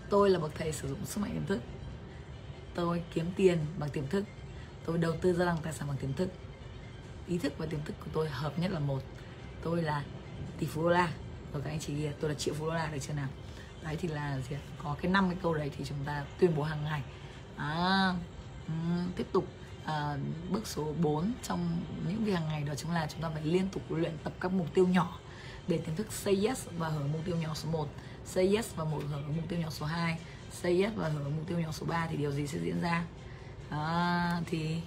Tôi 0.10 0.30
là 0.30 0.40
bậc 0.40 0.52
thầy 0.56 0.72
sử 0.72 0.88
dụng 0.90 1.06
sức 1.06 1.22
mạnh 1.22 1.32
tiềm 1.34 1.46
thức. 1.46 1.62
Tôi 2.76 3.04
kiếm 3.14 3.32
tiền 3.36 3.66
bằng 3.80 3.90
tiềm 3.90 4.08
thức. 4.08 4.24
Tôi 4.86 4.98
đầu 4.98 5.14
tư 5.22 5.34
gia 5.34 5.46
tăng 5.46 5.58
tài 5.64 5.74
sản 5.74 5.88
bằng 5.88 5.98
tiềm 5.98 6.14
thức. 6.14 6.30
Ý 7.28 7.38
thức 7.38 7.54
và 7.58 7.66
tiềm 7.66 7.80
thức 7.86 7.96
của 8.00 8.12
tôi 8.14 8.30
hợp 8.30 8.60
nhất 8.60 8.72
là 8.72 8.80
một. 8.80 9.02
Tôi 9.64 9.82
là 9.82 10.04
tỷ 10.58 10.68
phú 10.68 10.84
đô 10.84 10.90
la. 10.90 11.12
Rồi 11.54 11.62
các 11.62 11.70
anh 11.70 11.80
chị 11.80 11.94
tôi 12.20 12.30
là 12.30 12.36
triệu 12.36 12.54
phú 12.54 12.66
đô 12.66 12.74
la 12.74 12.90
được 12.92 13.00
chưa 13.02 13.14
nào? 13.14 13.30
Đấy 13.84 13.98
thì 14.00 14.08
là 14.08 14.40
gì 14.50 14.56
có 14.84 14.96
cái 15.02 15.12
năm 15.12 15.30
cái 15.30 15.40
câu 15.42 15.54
đấy 15.54 15.72
thì 15.78 15.86
chúng 15.86 15.98
ta 16.06 16.26
tuyên 16.40 16.56
bố 16.56 16.64
hàng 16.64 16.84
ngày. 16.84 17.02
À, 17.56 18.14
um, 18.68 19.12
tiếp 19.16 19.28
tục 19.32 19.48
à, 19.86 20.18
bước 20.52 20.68
số 20.68 20.94
4 21.02 21.34
trong 21.44 21.82
những 22.08 22.26
việc 22.26 22.34
hàng 22.34 22.48
ngày 22.48 22.64
đó 22.64 22.76
chính 22.76 22.92
là 22.92 23.08
chúng 23.12 23.22
ta 23.22 23.30
phải 23.30 23.44
liên 23.44 23.70
tục 23.70 23.82
luyện 23.90 24.18
tập 24.24 24.34
các 24.40 24.52
mục 24.52 24.68
tiêu 24.74 24.88
nhỏ 24.88 25.20
để 25.68 25.78
tiềm 25.78 25.96
thức 25.96 26.12
say 26.12 26.46
yes 26.46 26.68
và 26.78 26.88
hưởng 26.88 27.12
mục 27.12 27.22
tiêu 27.26 27.36
nhỏ 27.36 27.54
số 27.54 27.70
1 27.70 27.88
say 28.26 28.56
yes 28.56 28.76
và 28.76 28.84
một 28.84 29.02
hưởng 29.10 29.36
mục 29.36 29.46
tiêu 29.50 29.60
nhỏ 29.60 29.70
số 29.70 29.86
2 29.86 30.20
say 30.52 30.82
yes 30.82 30.94
và 30.96 31.10
hưởng 31.10 31.36
mục 31.38 31.48
tiêu 31.48 31.60
nhỏ 31.60 31.72
số 31.72 31.86
3 31.86 32.08
thì 32.08 32.18
điều 32.18 32.32
gì 32.32 32.48
sẽ 32.48 32.60
diễn 32.60 32.82
ra? 32.82 33.06
À, 33.70 34.42
thì 34.46 34.82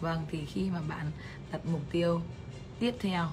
vâng 0.00 0.26
thì 0.30 0.44
khi 0.44 0.70
mà 0.70 0.80
bạn 0.88 1.10
đặt 1.52 1.66
mục 1.66 1.82
tiêu 1.90 2.20
tiếp 2.80 2.94
theo 3.00 3.28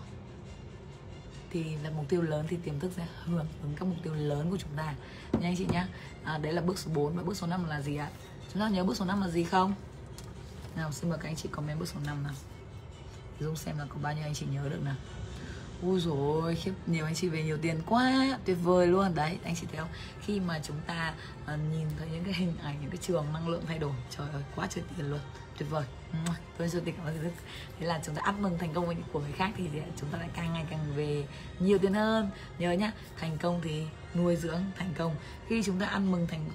thì 1.49 1.75
là 1.83 1.89
mục 1.89 2.09
tiêu 2.09 2.21
lớn 2.21 2.45
thì 2.49 2.57
tiềm 2.63 2.79
thức 2.79 2.91
sẽ 2.95 3.07
hưởng 3.23 3.47
ứng 3.61 3.73
các 3.75 3.85
mục 3.85 3.97
tiêu 4.03 4.13
lớn 4.15 4.47
của 4.51 4.57
chúng 4.57 4.71
ta. 4.77 4.95
Nha 5.39 5.47
anh 5.47 5.55
chị 5.57 5.65
nhá. 5.71 5.87
À, 6.23 6.37
đấy 6.37 6.53
là 6.53 6.61
bước 6.61 6.79
số 6.79 6.91
4 6.93 7.15
và 7.15 7.23
bước 7.23 7.37
số 7.37 7.47
5 7.47 7.65
là 7.69 7.81
gì 7.81 7.95
ạ? 7.95 8.09
Chúng 8.53 8.61
ta 8.61 8.69
nhớ 8.69 8.83
bước 8.83 8.97
số 8.97 9.05
5 9.05 9.21
là 9.21 9.27
gì 9.27 9.43
không? 9.43 9.73
Nào 10.77 10.91
xin 10.91 11.09
mời 11.09 11.19
các 11.21 11.29
anh 11.29 11.35
chị 11.35 11.49
comment 11.51 11.79
bước 11.79 11.87
số 11.87 11.99
5 12.05 12.23
nào. 12.23 12.33
Dung 13.39 13.55
xem 13.55 13.77
là 13.77 13.85
có 13.89 13.95
bao 14.01 14.13
nhiêu 14.13 14.23
anh 14.23 14.33
chị 14.33 14.45
nhớ 14.53 14.69
được 14.69 14.83
nào. 14.83 14.95
Ui 15.81 15.99
rồi 15.99 16.55
khiếp 16.55 16.73
nhiều 16.87 17.05
anh 17.05 17.15
chị 17.15 17.29
về 17.29 17.43
nhiều 17.43 17.57
tiền 17.61 17.81
quá 17.85 18.37
tuyệt 18.45 18.57
vời 18.63 18.87
luôn. 18.87 19.15
Đấy 19.15 19.37
anh 19.43 19.55
chị 19.55 19.67
thấy 19.67 19.77
không? 19.77 19.89
Khi 20.21 20.39
mà 20.39 20.59
chúng 20.63 20.77
ta 20.87 21.13
uh, 21.43 21.59
nhìn 21.71 21.87
thấy 21.99 22.07
những 22.11 22.23
cái 22.23 22.33
hình 22.33 22.53
ảnh 22.63 22.81
những 22.81 22.89
cái 22.89 22.97
trường 23.01 23.25
năng 23.33 23.47
lượng 23.47 23.63
thay 23.67 23.79
đổi 23.79 23.93
trời 24.09 24.27
ơi 24.33 24.43
quá 24.55 24.67
trời 24.69 24.83
tiền 24.97 25.11
luôn 25.11 25.19
tuyệt 25.57 25.69
vời. 25.69 25.85
Tôi 26.57 26.67
rất 26.67 26.83
cảm 26.85 27.05
ơn 27.05 27.31
thế 27.79 27.85
là 27.85 28.01
chúng 28.05 28.15
ta 28.15 28.21
ăn 28.25 28.41
mừng 28.41 28.57
thành 28.57 28.73
công 28.73 29.03
của 29.11 29.19
người 29.19 29.31
khác 29.31 29.51
thì 29.57 29.69
chúng 29.97 30.09
ta 30.09 30.17
lại 30.17 30.29
càng 30.33 30.53
ngày 30.53 30.65
càng 30.69 30.95
về 30.95 31.27
nhiều 31.59 31.77
tiền 31.77 31.93
hơn. 31.93 32.29
Nhớ 32.59 32.71
nhá 32.71 32.91
thành 33.19 33.37
công 33.37 33.61
thì 33.63 33.83
nuôi 34.15 34.35
dưỡng 34.35 34.61
thành 34.77 34.93
công. 34.97 35.15
Khi 35.47 35.63
chúng 35.63 35.79
ta 35.79 35.85
ăn 35.85 36.11
mừng 36.11 36.27
thành 36.27 36.49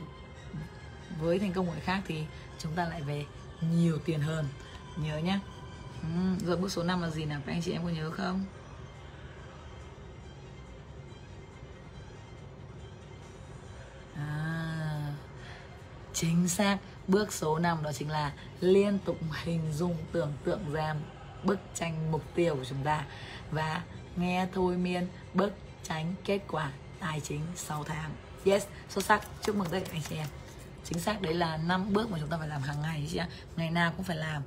với 1.20 1.38
thành 1.38 1.52
công 1.52 1.66
của 1.66 1.72
người 1.72 1.80
khác 1.80 2.02
thì 2.06 2.24
chúng 2.58 2.72
ta 2.72 2.88
lại 2.88 3.02
về 3.02 3.24
nhiều 3.70 3.98
tiền 4.04 4.20
hơn. 4.20 4.46
Nhớ 4.96 5.18
nhé 5.18 5.38
ừ, 6.02 6.46
rồi 6.46 6.56
bước 6.56 6.72
số 6.72 6.82
5 6.82 7.02
là 7.02 7.10
gì 7.10 7.24
nào? 7.24 7.40
Các 7.46 7.52
anh 7.52 7.62
chị 7.62 7.72
em 7.72 7.82
có 7.84 7.88
nhớ 7.88 8.10
không? 8.10 8.44
À, 14.16 15.12
chính 16.14 16.48
xác. 16.48 16.78
Bước 17.08 17.32
số 17.32 17.58
5 17.58 17.82
đó 17.82 17.92
chính 17.92 18.10
là 18.10 18.32
liên 18.60 18.98
tục 19.04 19.18
hình 19.44 19.72
dung 19.72 19.96
tưởng 20.12 20.32
tượng 20.44 20.72
ra 20.72 20.94
bức 21.44 21.58
tranh 21.74 22.12
mục 22.12 22.22
tiêu 22.34 22.54
của 22.54 22.64
chúng 22.64 22.82
ta. 22.84 23.04
Và 23.50 23.82
nghe 24.16 24.46
thôi 24.54 24.76
miên 24.76 25.08
bức 25.34 25.52
tranh 25.82 26.14
kết 26.24 26.40
quả 26.48 26.72
tài 27.00 27.20
chính 27.20 27.40
6 27.56 27.84
tháng. 27.84 28.10
Yes 28.44 28.66
xuất 28.88 29.04
sắc. 29.04 29.22
Chúc 29.42 29.56
mừng 29.56 29.68
tất 29.70 29.78
cả 29.84 29.90
anh 29.92 30.02
chị 30.08 30.16
em 30.16 30.26
chính 30.84 30.98
xác 30.98 31.22
đấy 31.22 31.34
là 31.34 31.56
năm 31.56 31.92
bước 31.92 32.10
mà 32.10 32.18
chúng 32.20 32.28
ta 32.28 32.36
phải 32.36 32.48
làm 32.48 32.62
hàng 32.62 32.80
ngày 32.82 33.08
chị 33.10 33.16
ạ. 33.18 33.28
Ngày 33.56 33.70
nào 33.70 33.92
cũng 33.96 34.04
phải 34.04 34.16
làm. 34.16 34.42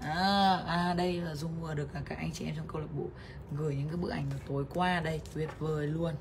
À, 0.00 0.62
à 0.66 0.94
đây 0.94 1.20
là 1.20 1.34
dung 1.34 1.60
vừa 1.60 1.74
được 1.74 1.88
các 2.04 2.18
anh 2.18 2.32
chị 2.32 2.44
em 2.44 2.54
trong 2.56 2.68
câu 2.68 2.80
lạc 2.80 2.88
bộ 2.96 3.06
gửi 3.52 3.76
những 3.76 3.88
cái 3.88 3.96
bức 3.96 4.10
ảnh 4.10 4.30
tối 4.48 4.64
qua. 4.74 5.00
Đây 5.00 5.20
tuyệt 5.34 5.50
vời 5.58 5.86
luôn. 5.86 6.14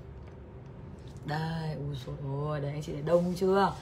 Đây 1.26 1.74
ui 1.74 1.96
dồi 2.06 2.16
ôi 2.24 2.62
đấy 2.62 2.72
anh 2.72 2.84
chị 2.84 2.94
thấy 2.94 3.02
đông 3.02 3.34
chưa? 3.38 3.74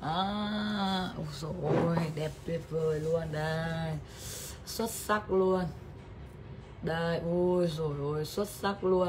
À, 0.00 1.08
ui 1.16 1.26
dồi 1.40 1.52
ôi 1.62 1.96
đẹp 2.14 2.30
tuyệt 2.46 2.60
vời 2.70 3.00
luôn. 3.00 3.32
Đây 3.32 3.96
xuất 4.66 4.90
sắc 4.90 5.30
luôn. 5.30 5.64
Đây 6.82 7.18
ui 7.18 7.66
rồi 7.66 7.94
ôi 7.98 8.24
xuất 8.24 8.48
sắc 8.48 8.84
luôn. 8.84 9.08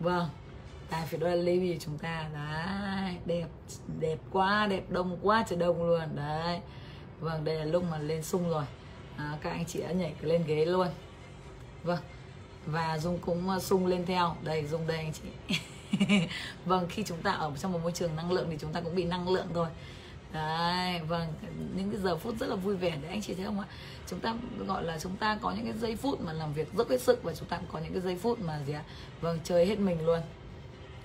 Vâng 0.00 0.28
tài 0.90 1.06
phải 1.06 1.20
đôi 1.20 1.36
ly 1.36 1.56
Levy 1.56 1.78
chúng 1.78 1.98
ta 1.98 2.28
đấy 2.34 3.16
đẹp 3.26 3.46
đẹp 4.00 4.18
quá 4.32 4.66
đẹp 4.66 4.90
đông 4.90 5.18
quá 5.22 5.44
trời 5.48 5.58
đông 5.58 5.86
luôn 5.86 6.16
đấy. 6.16 6.60
Vâng 7.20 7.44
đây 7.44 7.54
là 7.54 7.64
lúc 7.64 7.84
mà 7.90 7.98
lên 7.98 8.22
sung 8.22 8.50
rồi. 8.50 8.64
À, 9.16 9.38
các 9.40 9.50
anh 9.50 9.64
chị 9.64 9.80
đã 9.80 9.92
nhảy 9.92 10.14
lên 10.20 10.44
ghế 10.46 10.64
luôn. 10.64 10.88
Vâng 11.82 11.98
và 12.66 12.98
dung 12.98 13.18
cũng 13.18 13.50
à, 13.50 13.58
sung 13.58 13.86
lên 13.86 14.06
theo. 14.06 14.36
Đây 14.44 14.66
dung 14.66 14.86
đây 14.86 14.96
anh 14.96 15.12
chị. 15.12 15.56
Vâng 16.64 16.86
khi 16.88 17.02
chúng 17.04 17.22
ta 17.22 17.32
ở 17.32 17.52
trong 17.58 17.72
một 17.72 17.78
môi 17.82 17.92
trường 17.92 18.16
năng 18.16 18.32
lượng 18.32 18.46
thì 18.50 18.56
chúng 18.60 18.72
ta 18.72 18.80
cũng 18.80 18.94
bị 18.94 19.04
năng 19.04 19.28
lượng 19.28 19.46
thôi. 19.54 19.68
Đấy 20.32 21.00
vâng 21.08 21.32
những 21.76 21.90
cái 21.90 22.00
giờ 22.00 22.16
phút 22.16 22.34
rất 22.40 22.46
là 22.46 22.56
vui 22.56 22.76
vẻ 22.76 22.98
để 23.02 23.08
anh 23.08 23.22
chị 23.22 23.34
thấy 23.34 23.44
không 23.44 23.60
ạ? 23.60 23.66
Chúng 24.06 24.20
ta 24.20 24.34
gọi 24.66 24.84
là 24.84 24.98
chúng 24.98 25.16
ta 25.16 25.38
có 25.42 25.52
những 25.52 25.64
cái 25.64 25.78
giây 25.78 25.96
phút 25.96 26.20
mà 26.20 26.32
làm 26.32 26.52
việc 26.52 26.68
rất 26.76 26.90
hết 26.90 27.00
sức 27.00 27.22
và 27.22 27.34
chúng 27.34 27.48
ta 27.48 27.56
cũng 27.56 27.66
có 27.72 27.78
những 27.78 27.92
cái 27.92 28.02
giây 28.02 28.16
phút 28.16 28.40
mà 28.40 28.60
gì 28.66 28.72
ạ? 28.72 28.82
Vâng 29.20 29.38
chơi 29.44 29.66
hết 29.66 29.78
mình 29.78 30.06
luôn 30.06 30.20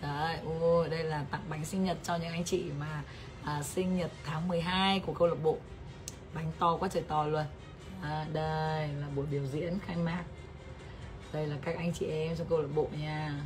đấy 0.02 0.38
ui, 0.43 0.89
đây 0.89 1.04
là 1.04 1.26
tặng 1.32 1.41
bánh 1.49 1.66
sinh 1.66 1.84
nhật 1.84 1.97
cho 2.04 2.16
những 2.16 2.32
anh 2.32 2.43
chị 2.43 2.64
mà 2.80 3.04
à, 3.43 3.64
sinh 3.64 3.97
nhật 3.97 4.12
tháng 4.26 4.47
12 4.47 4.99
của 4.99 5.14
câu 5.14 5.28
lạc 5.28 5.43
bộ. 5.43 5.58
Bánh 6.34 6.52
to 6.60 6.78
quá 6.78 6.89
trời 6.89 7.04
to 7.08 7.24
luôn. 7.24 7.45
À, 8.02 8.26
đây 8.34 8.88
là 8.88 9.08
buổi 9.16 9.26
biểu 9.26 9.45
diễn 9.45 9.80
khai 9.86 9.95
mạc. 9.95 10.24
Đây 11.34 11.47
là 11.47 11.56
các 11.62 11.78
anh 11.78 11.93
chị 11.93 12.06
em 12.06 12.36
trong 12.38 12.47
câu 12.47 12.62
lạc 12.62 12.70
bộ 12.76 12.88
nha. 12.99 13.45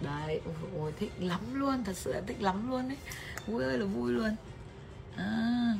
Đấy 0.00 0.40
ôi 0.78 0.92
thích 0.98 1.12
lắm 1.18 1.40
luôn 1.54 1.84
thật 1.84 1.96
sự 1.96 2.12
là 2.12 2.20
thích 2.26 2.42
lắm 2.42 2.70
luôn 2.70 2.88
đấy. 2.88 2.98
Vui 3.46 3.64
ơi 3.64 3.78
là 3.78 3.86
vui 3.86 4.12
luôn. 4.12 4.36
À. 5.16 5.74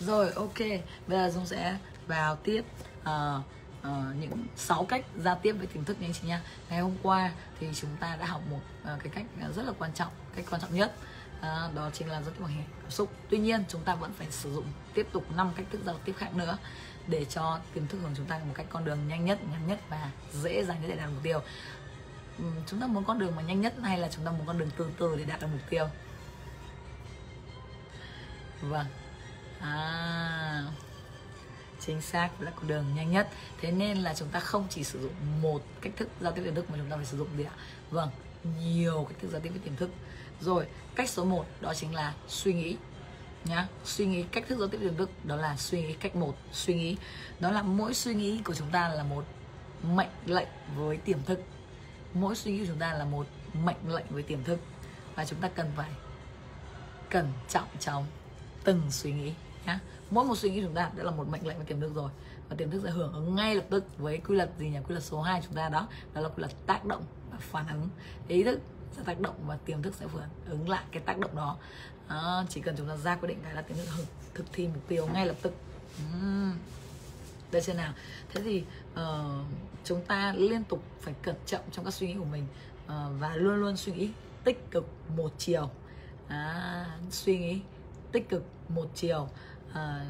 rồi 0.00 0.30
ok 0.32 0.58
bây 1.06 1.18
giờ 1.18 1.30
dung 1.30 1.46
sẽ 1.46 1.76
vào 2.06 2.36
tiếp 2.36 2.64
uh, 3.02 3.44
uh, 3.80 4.16
những 4.20 4.46
6 4.56 4.84
cách 4.84 5.04
giao 5.16 5.38
tiếp 5.42 5.52
với 5.52 5.66
tiềm 5.66 5.84
thức 5.84 6.00
nha 6.00 6.06
anh 6.06 6.12
chị 6.12 6.28
nha. 6.28 6.42
Ngày 6.70 6.80
hôm 6.80 6.96
qua 7.02 7.32
thì 7.60 7.66
chúng 7.74 7.90
ta 8.00 8.16
đã 8.16 8.26
học 8.26 8.42
một 8.50 8.60
uh, 8.82 9.02
cái 9.02 9.12
cách 9.14 9.24
ờ, 9.42 9.52
rất 9.52 9.62
là 9.66 9.72
quan 9.78 9.92
trọng 9.92 10.12
cách 10.36 10.44
quan 10.50 10.60
trọng 10.60 10.74
nhất. 10.74 10.94
Uh, 11.38 11.74
đó 11.74 11.90
chính 11.92 12.08
là 12.08 12.22
giao 12.22 12.30
tiếp 12.30 12.40
bằng 12.40 12.64
cảm 12.82 12.90
xúc. 12.90 13.12
Tuy 13.30 13.38
nhiên 13.38 13.64
chúng 13.68 13.82
ta 13.82 13.94
vẫn 13.94 14.12
phải 14.12 14.30
sử 14.30 14.54
dụng 14.54 14.64
tiếp 14.94 15.06
tục 15.12 15.24
năm 15.36 15.50
cách 15.56 15.66
thức 15.70 15.80
giao 15.84 15.98
tiếp 16.04 16.14
khác 16.18 16.34
nữa 16.34 16.58
để 17.06 17.24
cho 17.24 17.58
tiềm 17.74 17.86
thức 17.86 17.98
của 18.02 18.08
chúng 18.16 18.26
ta 18.26 18.38
một 18.38 18.54
cách 18.54 18.66
con 18.70 18.84
đường 18.84 19.08
nhanh 19.08 19.24
nhất 19.24 19.38
ngắn 19.50 19.66
nhất 19.66 19.80
và 19.88 20.10
dễ 20.32 20.64
dàng 20.64 20.80
nhất 20.82 20.88
để 20.90 20.96
đạt 20.96 21.08
mục 21.14 21.22
tiêu. 21.22 21.40
Chúng 22.66 22.80
ta 22.80 22.86
muốn 22.86 23.04
con 23.04 23.18
đường 23.18 23.36
mà 23.36 23.42
nhanh 23.42 23.60
nhất 23.60 23.74
hay 23.82 23.98
là 23.98 24.08
chúng 24.08 24.24
ta 24.24 24.30
muốn 24.30 24.46
con 24.46 24.58
đường 24.58 24.70
từ 24.76 24.90
từ 24.98 25.16
để 25.16 25.24
đạt 25.24 25.40
được 25.40 25.46
mục 25.52 25.70
tiêu? 25.70 25.86
Vâng. 28.62 28.86
À 29.60 30.64
chính 31.90 32.00
xác 32.00 32.40
là 32.40 32.50
con 32.50 32.68
đường 32.68 32.84
nhanh 32.94 33.10
nhất. 33.10 33.28
Thế 33.60 33.70
nên 33.70 33.98
là 33.98 34.14
chúng 34.14 34.28
ta 34.28 34.40
không 34.40 34.66
chỉ 34.70 34.84
sử 34.84 35.02
dụng 35.02 35.12
một 35.42 35.62
cách 35.80 35.92
thức 35.96 36.08
giao 36.20 36.32
tiếp 36.32 36.42
tiềm 36.44 36.54
thức 36.54 36.70
mà 36.70 36.76
chúng 36.78 36.90
ta 36.90 36.96
phải 36.96 37.04
sử 37.04 37.18
dụng 37.18 37.28
gì 37.36 37.44
ạ? 37.44 37.52
Vâng 37.90 38.08
nhiều 38.44 39.06
cách 39.08 39.18
thức 39.20 39.28
giao 39.30 39.40
tiếp 39.40 39.48
với 39.50 39.58
tiềm 39.58 39.76
thức. 39.76 39.90
Rồi, 40.40 40.66
cách 40.94 41.10
số 41.10 41.24
1 41.24 41.46
đó 41.60 41.74
chính 41.74 41.94
là 41.94 42.14
suy 42.28 42.52
nghĩ, 42.52 42.76
nhá. 43.44 43.68
Suy 43.84 44.06
nghĩ, 44.06 44.22
cách 44.22 44.44
thức 44.48 44.58
giao 44.58 44.68
tiếp 44.68 44.78
tiềm 44.80 44.96
thức 44.96 45.10
đó 45.24 45.36
là 45.36 45.56
suy 45.56 45.82
nghĩ 45.82 45.92
cách 45.92 46.16
một, 46.16 46.36
suy 46.52 46.74
nghĩ. 46.74 46.96
Đó 47.40 47.50
là 47.50 47.62
mỗi 47.62 47.94
suy 47.94 48.14
nghĩ 48.14 48.40
của 48.44 48.54
chúng 48.54 48.70
ta 48.70 48.88
là 48.88 49.02
một 49.02 49.24
mệnh 49.82 50.10
lệnh 50.26 50.48
với 50.76 50.96
tiềm 50.96 51.22
thức. 51.22 51.40
Mỗi 52.14 52.36
suy 52.36 52.52
nghĩ 52.52 52.58
của 52.58 52.66
chúng 52.68 52.78
ta 52.78 52.92
là 52.92 53.04
một 53.04 53.26
mệnh 53.64 53.94
lệnh 53.94 54.06
với 54.10 54.22
tiềm 54.22 54.44
thức. 54.44 54.58
Và 55.14 55.24
chúng 55.24 55.40
ta 55.40 55.48
cần 55.48 55.70
phải 55.76 55.90
cẩn 57.10 57.32
trọng 57.48 57.68
trong 57.80 58.06
từng 58.64 58.82
suy 58.90 59.12
nghĩ 59.12 59.32
nhá. 59.66 59.80
Mỗi 60.10 60.24
một 60.24 60.38
suy 60.38 60.50
nghĩ 60.50 60.62
chúng 60.62 60.74
ta 60.74 60.90
đã 60.96 61.04
là 61.04 61.10
một 61.10 61.28
mệnh 61.28 61.46
lệnh 61.46 61.58
và 61.58 61.64
tiềm 61.64 61.80
thức 61.80 61.92
rồi. 61.94 62.10
Và 62.48 62.56
tiềm 62.56 62.70
thức 62.70 62.80
sẽ 62.84 62.90
hưởng 62.90 63.12
ứng 63.12 63.34
ngay 63.34 63.54
lập 63.54 63.64
tức 63.70 63.98
với 63.98 64.18
quy 64.18 64.36
luật 64.36 64.50
gì 64.58 64.68
nhỉ? 64.68 64.78
Quy 64.78 64.92
luật 64.94 65.04
số 65.04 65.22
2 65.22 65.40
chúng 65.44 65.54
ta 65.54 65.68
đó 65.68 65.88
đó 66.14 66.20
là 66.20 66.28
quy 66.28 66.40
luật 66.40 66.52
tác 66.66 66.84
động 66.84 67.04
và 67.30 67.38
phản 67.40 67.68
ứng. 67.68 67.88
Ý 68.28 68.42
thức 68.42 68.60
sẽ 68.96 69.02
tác 69.04 69.20
động 69.20 69.34
và 69.46 69.56
tiềm 69.56 69.82
thức 69.82 69.94
sẽ 69.94 70.06
phản 70.06 70.28
ứng 70.46 70.68
lại 70.68 70.84
cái 70.90 71.02
tác 71.06 71.18
động 71.18 71.36
đó. 71.36 71.56
À, 72.08 72.44
chỉ 72.48 72.60
cần 72.60 72.74
chúng 72.78 72.88
ta 72.88 72.96
ra 72.96 73.16
quyết 73.16 73.28
định 73.28 73.38
cái 73.44 73.54
là 73.54 73.62
tiềm 73.62 73.76
thức 73.76 73.88
hưởng 73.88 74.06
thực 74.34 74.46
thi 74.52 74.66
mục 74.66 74.88
tiêu 74.88 75.06
ngay 75.06 75.26
lập 75.26 75.36
tức. 75.42 75.52
Uhm. 76.14 76.52
đây 77.52 77.62
xem 77.62 77.76
nào. 77.76 77.92
Thế 78.34 78.42
thì 78.42 78.64
uh, 78.92 79.46
chúng 79.84 80.02
ta 80.04 80.34
liên 80.36 80.64
tục 80.64 80.82
phải 81.00 81.14
cẩn 81.22 81.36
trọng 81.46 81.62
trong 81.72 81.84
các 81.84 81.94
suy 81.94 82.06
nghĩ 82.06 82.14
của 82.18 82.24
mình 82.24 82.46
uh, 82.86 82.92
và 83.20 83.36
luôn 83.36 83.54
luôn 83.54 83.76
suy 83.76 83.92
nghĩ 83.92 84.10
tích 84.44 84.70
cực 84.70 84.86
một 85.16 85.32
chiều. 85.38 85.70
À, 86.28 86.86
suy 87.10 87.38
nghĩ 87.38 87.60
tích 88.12 88.28
cực 88.28 88.44
một 88.68 88.86
chiều 88.94 89.28
à, 89.72 90.06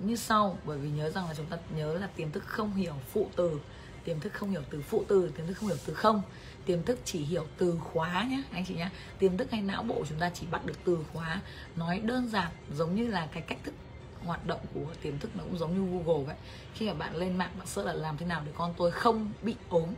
như 0.00 0.16
sau 0.16 0.58
bởi 0.64 0.78
vì 0.78 0.90
nhớ 0.90 1.10
rằng 1.10 1.28
là 1.28 1.34
chúng 1.34 1.46
ta 1.46 1.56
nhớ 1.76 1.98
là 1.98 2.06
tiềm 2.06 2.30
thức 2.30 2.44
không 2.46 2.74
hiểu 2.74 2.94
phụ 3.12 3.30
từ. 3.36 3.60
Tiềm 4.04 4.20
thức 4.20 4.32
không 4.32 4.50
hiểu 4.50 4.62
từ 4.70 4.82
phụ 4.82 5.04
từ 5.08 5.32
tiềm 5.36 5.46
thức 5.46 5.54
không 5.54 5.68
hiểu 5.68 5.78
từ 5.86 5.94
không. 5.94 6.22
Tiềm 6.64 6.82
thức 6.82 6.98
chỉ 7.04 7.18
hiểu 7.18 7.46
từ 7.58 7.78
khóa 7.80 8.26
nhé 8.30 8.42
anh 8.50 8.64
chị 8.64 8.74
nhé 8.74 8.90
tiềm 9.18 9.36
thức 9.36 9.50
hay 9.50 9.62
não 9.62 9.82
bộ 9.82 10.04
chúng 10.08 10.18
ta 10.18 10.30
chỉ 10.34 10.46
bắt 10.50 10.66
được 10.66 10.78
từ 10.84 10.98
khóa. 11.12 11.40
Nói 11.76 12.00
đơn 12.00 12.28
giản 12.28 12.52
giống 12.74 12.94
như 12.94 13.06
là 13.06 13.26
cái 13.32 13.42
cách 13.42 13.58
thức 13.64 13.74
hoạt 14.24 14.46
động 14.46 14.60
của 14.74 14.86
tiềm 15.02 15.18
thức 15.18 15.36
nó 15.36 15.44
cũng 15.44 15.58
giống 15.58 15.74
như 15.74 15.98
Google 15.98 16.24
vậy. 16.24 16.36
Khi 16.74 16.86
mà 16.86 16.94
bạn 16.94 17.16
lên 17.16 17.38
mạng 17.38 17.50
bạn 17.58 17.66
search 17.66 17.86
là 17.86 17.92
làm 17.92 18.16
thế 18.16 18.26
nào 18.26 18.42
để 18.46 18.52
con 18.56 18.74
tôi 18.76 18.90
không 18.90 19.32
bị 19.42 19.54
ốm 19.68 19.88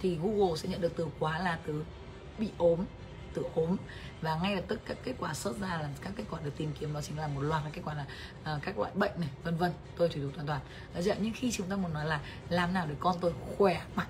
thì 0.00 0.18
Google 0.22 0.56
sẽ 0.56 0.68
nhận 0.68 0.80
được 0.80 0.92
từ 0.96 1.06
khóa 1.18 1.38
là 1.38 1.58
từ 1.66 1.84
bị 2.38 2.48
ốm 2.58 2.84
từ 3.34 3.42
ốm 3.54 3.76
và 4.22 4.38
ngay 4.42 4.56
lập 4.56 4.64
tức 4.68 4.80
các 4.86 4.96
kết 5.04 5.14
quả 5.18 5.34
xuất 5.34 5.56
ra 5.56 5.68
là 5.68 5.88
các 6.00 6.12
kết 6.16 6.24
quả 6.30 6.40
được 6.44 6.52
tìm 6.56 6.72
kiếm 6.80 6.94
đó 6.94 7.00
chính 7.00 7.18
là 7.18 7.28
một 7.28 7.40
loạt 7.40 7.62
các 7.64 7.70
kết 7.72 7.82
quả 7.84 7.94
là 7.94 8.06
uh, 8.56 8.62
các 8.62 8.78
loại 8.78 8.92
bệnh 8.94 9.12
này 9.20 9.28
vân 9.44 9.56
vân 9.56 9.72
tôi 9.96 10.08
thủy 10.08 10.22
thủ 10.22 10.28
toàn 10.34 10.46
toàn. 10.46 10.60
Đấy 10.94 11.02
chưa? 11.04 11.14
nhưng 11.20 11.32
khi 11.36 11.52
chúng 11.52 11.66
ta 11.66 11.76
muốn 11.76 11.94
nói 11.94 12.06
là 12.06 12.20
làm 12.48 12.74
nào 12.74 12.86
để 12.86 12.94
con 13.00 13.16
tôi 13.20 13.32
khỏe 13.56 13.82
mạnh 13.94 14.08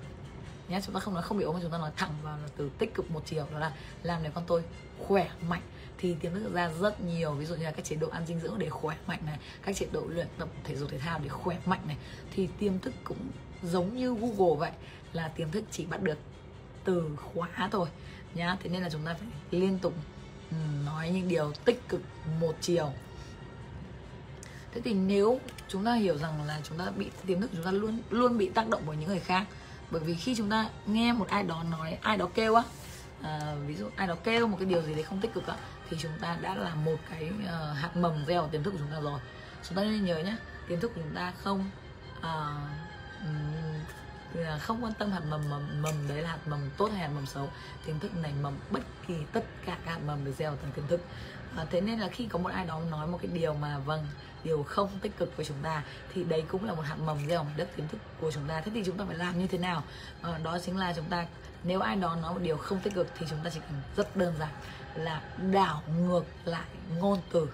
nhé 0.69 0.79
chúng 0.85 0.93
ta 0.93 0.99
không 0.99 1.13
nói 1.13 1.23
không 1.23 1.37
bị 1.37 1.43
ốm 1.43 1.55
mà 1.55 1.61
chúng 1.61 1.71
ta 1.71 1.77
nói 1.77 1.91
thẳng 1.95 2.11
vào 2.23 2.37
là 2.37 2.47
từ 2.57 2.69
tích 2.77 2.93
cực 2.93 3.11
một 3.11 3.21
chiều 3.25 3.45
đó 3.51 3.59
là 3.59 3.71
làm 4.03 4.23
để 4.23 4.29
con 4.33 4.43
tôi 4.47 4.63
khỏe 4.99 5.29
mạnh. 5.49 5.61
Thì 5.97 6.15
tiềm 6.19 6.33
thức 6.33 6.53
ra 6.53 6.71
rất 6.81 7.01
nhiều 7.01 7.31
ví 7.31 7.45
dụ 7.45 7.55
như 7.55 7.63
là 7.63 7.71
các 7.71 7.85
chế 7.85 7.95
độ 7.95 8.07
ăn 8.09 8.25
dinh 8.25 8.39
dưỡng 8.39 8.59
để 8.59 8.69
khỏe 8.69 8.95
mạnh 9.07 9.19
này 9.25 9.37
các 9.61 9.75
chế 9.75 9.87
độ 9.91 10.03
luyện 10.07 10.27
tập 10.37 10.49
thể 10.63 10.75
dục 10.75 10.89
thể 10.89 10.99
thao 10.99 11.19
để 11.19 11.29
khỏe 11.29 11.57
mạnh 11.65 11.81
này. 11.87 11.97
Thì 12.35 12.49
tiềm 12.59 12.79
thức 12.79 12.93
cũng 13.03 13.17
giống 13.63 13.97
như 13.97 14.15
google 14.15 14.59
vậy 14.59 14.71
là 15.13 15.27
tiềm 15.27 15.51
thức 15.51 15.63
chỉ 15.71 15.85
bắt 15.85 16.01
được 16.01 16.17
từ 16.83 17.09
khóa 17.15 17.69
thôi 17.71 17.87
nhá. 18.35 18.57
Thế 18.63 18.69
nên 18.69 18.81
là 18.81 18.89
chúng 18.89 19.05
ta 19.05 19.13
phải 19.13 19.27
liên 19.59 19.79
tục 19.79 19.93
ừ, 20.51 20.55
nói 20.85 21.09
những 21.09 21.27
điều 21.27 21.51
tích 21.65 21.89
cực 21.89 22.01
một 22.39 22.55
chiều. 22.61 22.91
Thế 24.73 24.81
thì 24.81 24.93
nếu 24.93 25.39
chúng 25.67 25.85
ta 25.85 25.93
hiểu 25.93 26.17
rằng 26.17 26.43
là 26.47 26.61
chúng 26.63 26.77
ta 26.77 26.91
bị 26.97 27.09
tiềm 27.25 27.41
thức 27.41 27.49
chúng 27.53 27.65
ta 27.65 27.71
luôn 27.71 27.99
luôn 28.09 28.37
bị 28.37 28.49
tác 28.49 28.69
động 28.69 28.81
bởi 28.85 28.97
những 28.97 29.09
người 29.09 29.19
khác 29.19 29.45
bởi 29.91 30.01
vì 30.01 30.15
khi 30.15 30.35
chúng 30.35 30.49
ta 30.49 30.69
nghe 30.85 31.13
một 31.13 31.27
ai 31.27 31.43
đó 31.43 31.63
nói 31.71 31.97
ai 32.01 32.17
đó 32.17 32.29
kêu 32.33 32.55
á 32.55 32.63
à, 33.21 33.55
ví 33.67 33.75
dụ 33.75 33.85
ai 33.95 34.07
đó 34.07 34.15
kêu 34.23 34.47
một 34.47 34.57
cái 34.59 34.65
điều 34.65 34.81
gì 34.81 34.93
đấy 34.93 35.03
không 35.03 35.21
tích 35.21 35.33
cực 35.33 35.47
á 35.47 35.55
thì 35.89 35.97
chúng 35.99 36.11
ta 36.21 36.37
đã 36.41 36.55
là 36.55 36.75
một 36.75 36.97
cái 37.09 37.31
uh, 37.43 37.77
hạt 37.77 37.95
mầm 37.95 38.25
gieo 38.27 38.41
vào 38.41 38.49
tiềm 38.49 38.63
thức 38.63 38.71
của 38.71 38.77
chúng 38.77 38.91
ta 38.91 38.99
rồi. 38.99 39.19
Chúng 39.67 39.77
ta 39.77 39.83
nên 39.83 40.05
nhớ 40.05 40.17
nhé 40.17 40.35
tiềm 40.67 40.79
thức 40.79 40.91
của 40.95 41.01
chúng 41.01 41.15
ta 41.15 41.33
không 41.43 41.69
uh, 42.19 42.25
là 44.33 44.57
không 44.57 44.83
quan 44.83 44.93
tâm 44.93 45.11
hạt 45.11 45.21
mầm 45.29 45.49
mầm 45.49 45.81
mầm 45.81 46.07
đấy 46.07 46.21
là 46.21 46.29
hạt 46.29 46.39
mầm 46.45 46.59
tốt 46.77 46.89
hay 46.91 47.01
hạt 47.01 47.11
mầm 47.15 47.25
xấu. 47.25 47.49
Kiến 47.85 47.99
thức 47.99 48.15
này 48.15 48.33
mầm 48.41 48.53
bất 48.71 48.81
kỳ 49.07 49.15
tất 49.31 49.43
cả 49.65 49.77
các 49.85 49.91
hạt 49.91 49.99
mầm 50.05 50.25
được 50.25 50.33
gieo 50.37 50.55
thành 50.61 50.71
kiến 50.75 50.87
thức. 50.87 51.01
À, 51.57 51.65
thế 51.71 51.81
nên 51.81 51.99
là 51.99 52.07
khi 52.07 52.25
có 52.25 52.39
một 52.39 52.49
ai 52.49 52.65
đó 52.65 52.81
nói 52.91 53.07
một 53.07 53.19
cái 53.21 53.31
điều 53.33 53.53
mà 53.53 53.77
vâng 53.77 54.07
điều 54.43 54.63
không 54.63 54.89
tích 55.01 55.17
cực 55.17 55.37
với 55.37 55.45
chúng 55.45 55.57
ta 55.63 55.83
thì 56.13 56.23
đấy 56.23 56.43
cũng 56.47 56.65
là 56.65 56.73
một 56.73 56.81
hạt 56.81 56.95
mầm 56.95 57.27
gieo 57.27 57.45
đất 57.57 57.75
kiến 57.75 57.87
thức 57.87 57.97
của 58.21 58.31
chúng 58.31 58.47
ta. 58.47 58.61
Thế 58.61 58.71
thì 58.75 58.83
chúng 58.85 58.97
ta 58.97 59.05
phải 59.07 59.17
làm 59.17 59.39
như 59.39 59.47
thế 59.47 59.57
nào? 59.57 59.83
À, 60.21 60.39
đó 60.43 60.57
chính 60.65 60.77
là 60.77 60.93
chúng 60.93 61.09
ta 61.09 61.25
nếu 61.63 61.79
ai 61.79 61.95
đó 61.95 62.15
nói 62.15 62.33
một 62.33 62.41
điều 62.41 62.57
không 62.57 62.79
tích 62.79 62.93
cực 62.93 63.07
thì 63.17 63.25
chúng 63.29 63.39
ta 63.43 63.49
chỉ 63.49 63.59
cần 63.59 63.81
rất 63.97 64.17
đơn 64.17 64.33
giản 64.39 64.49
là 64.95 65.21
đảo 65.51 65.83
ngược 65.99 66.23
lại 66.45 66.65
ngôn 66.99 67.19
từ. 67.31 67.49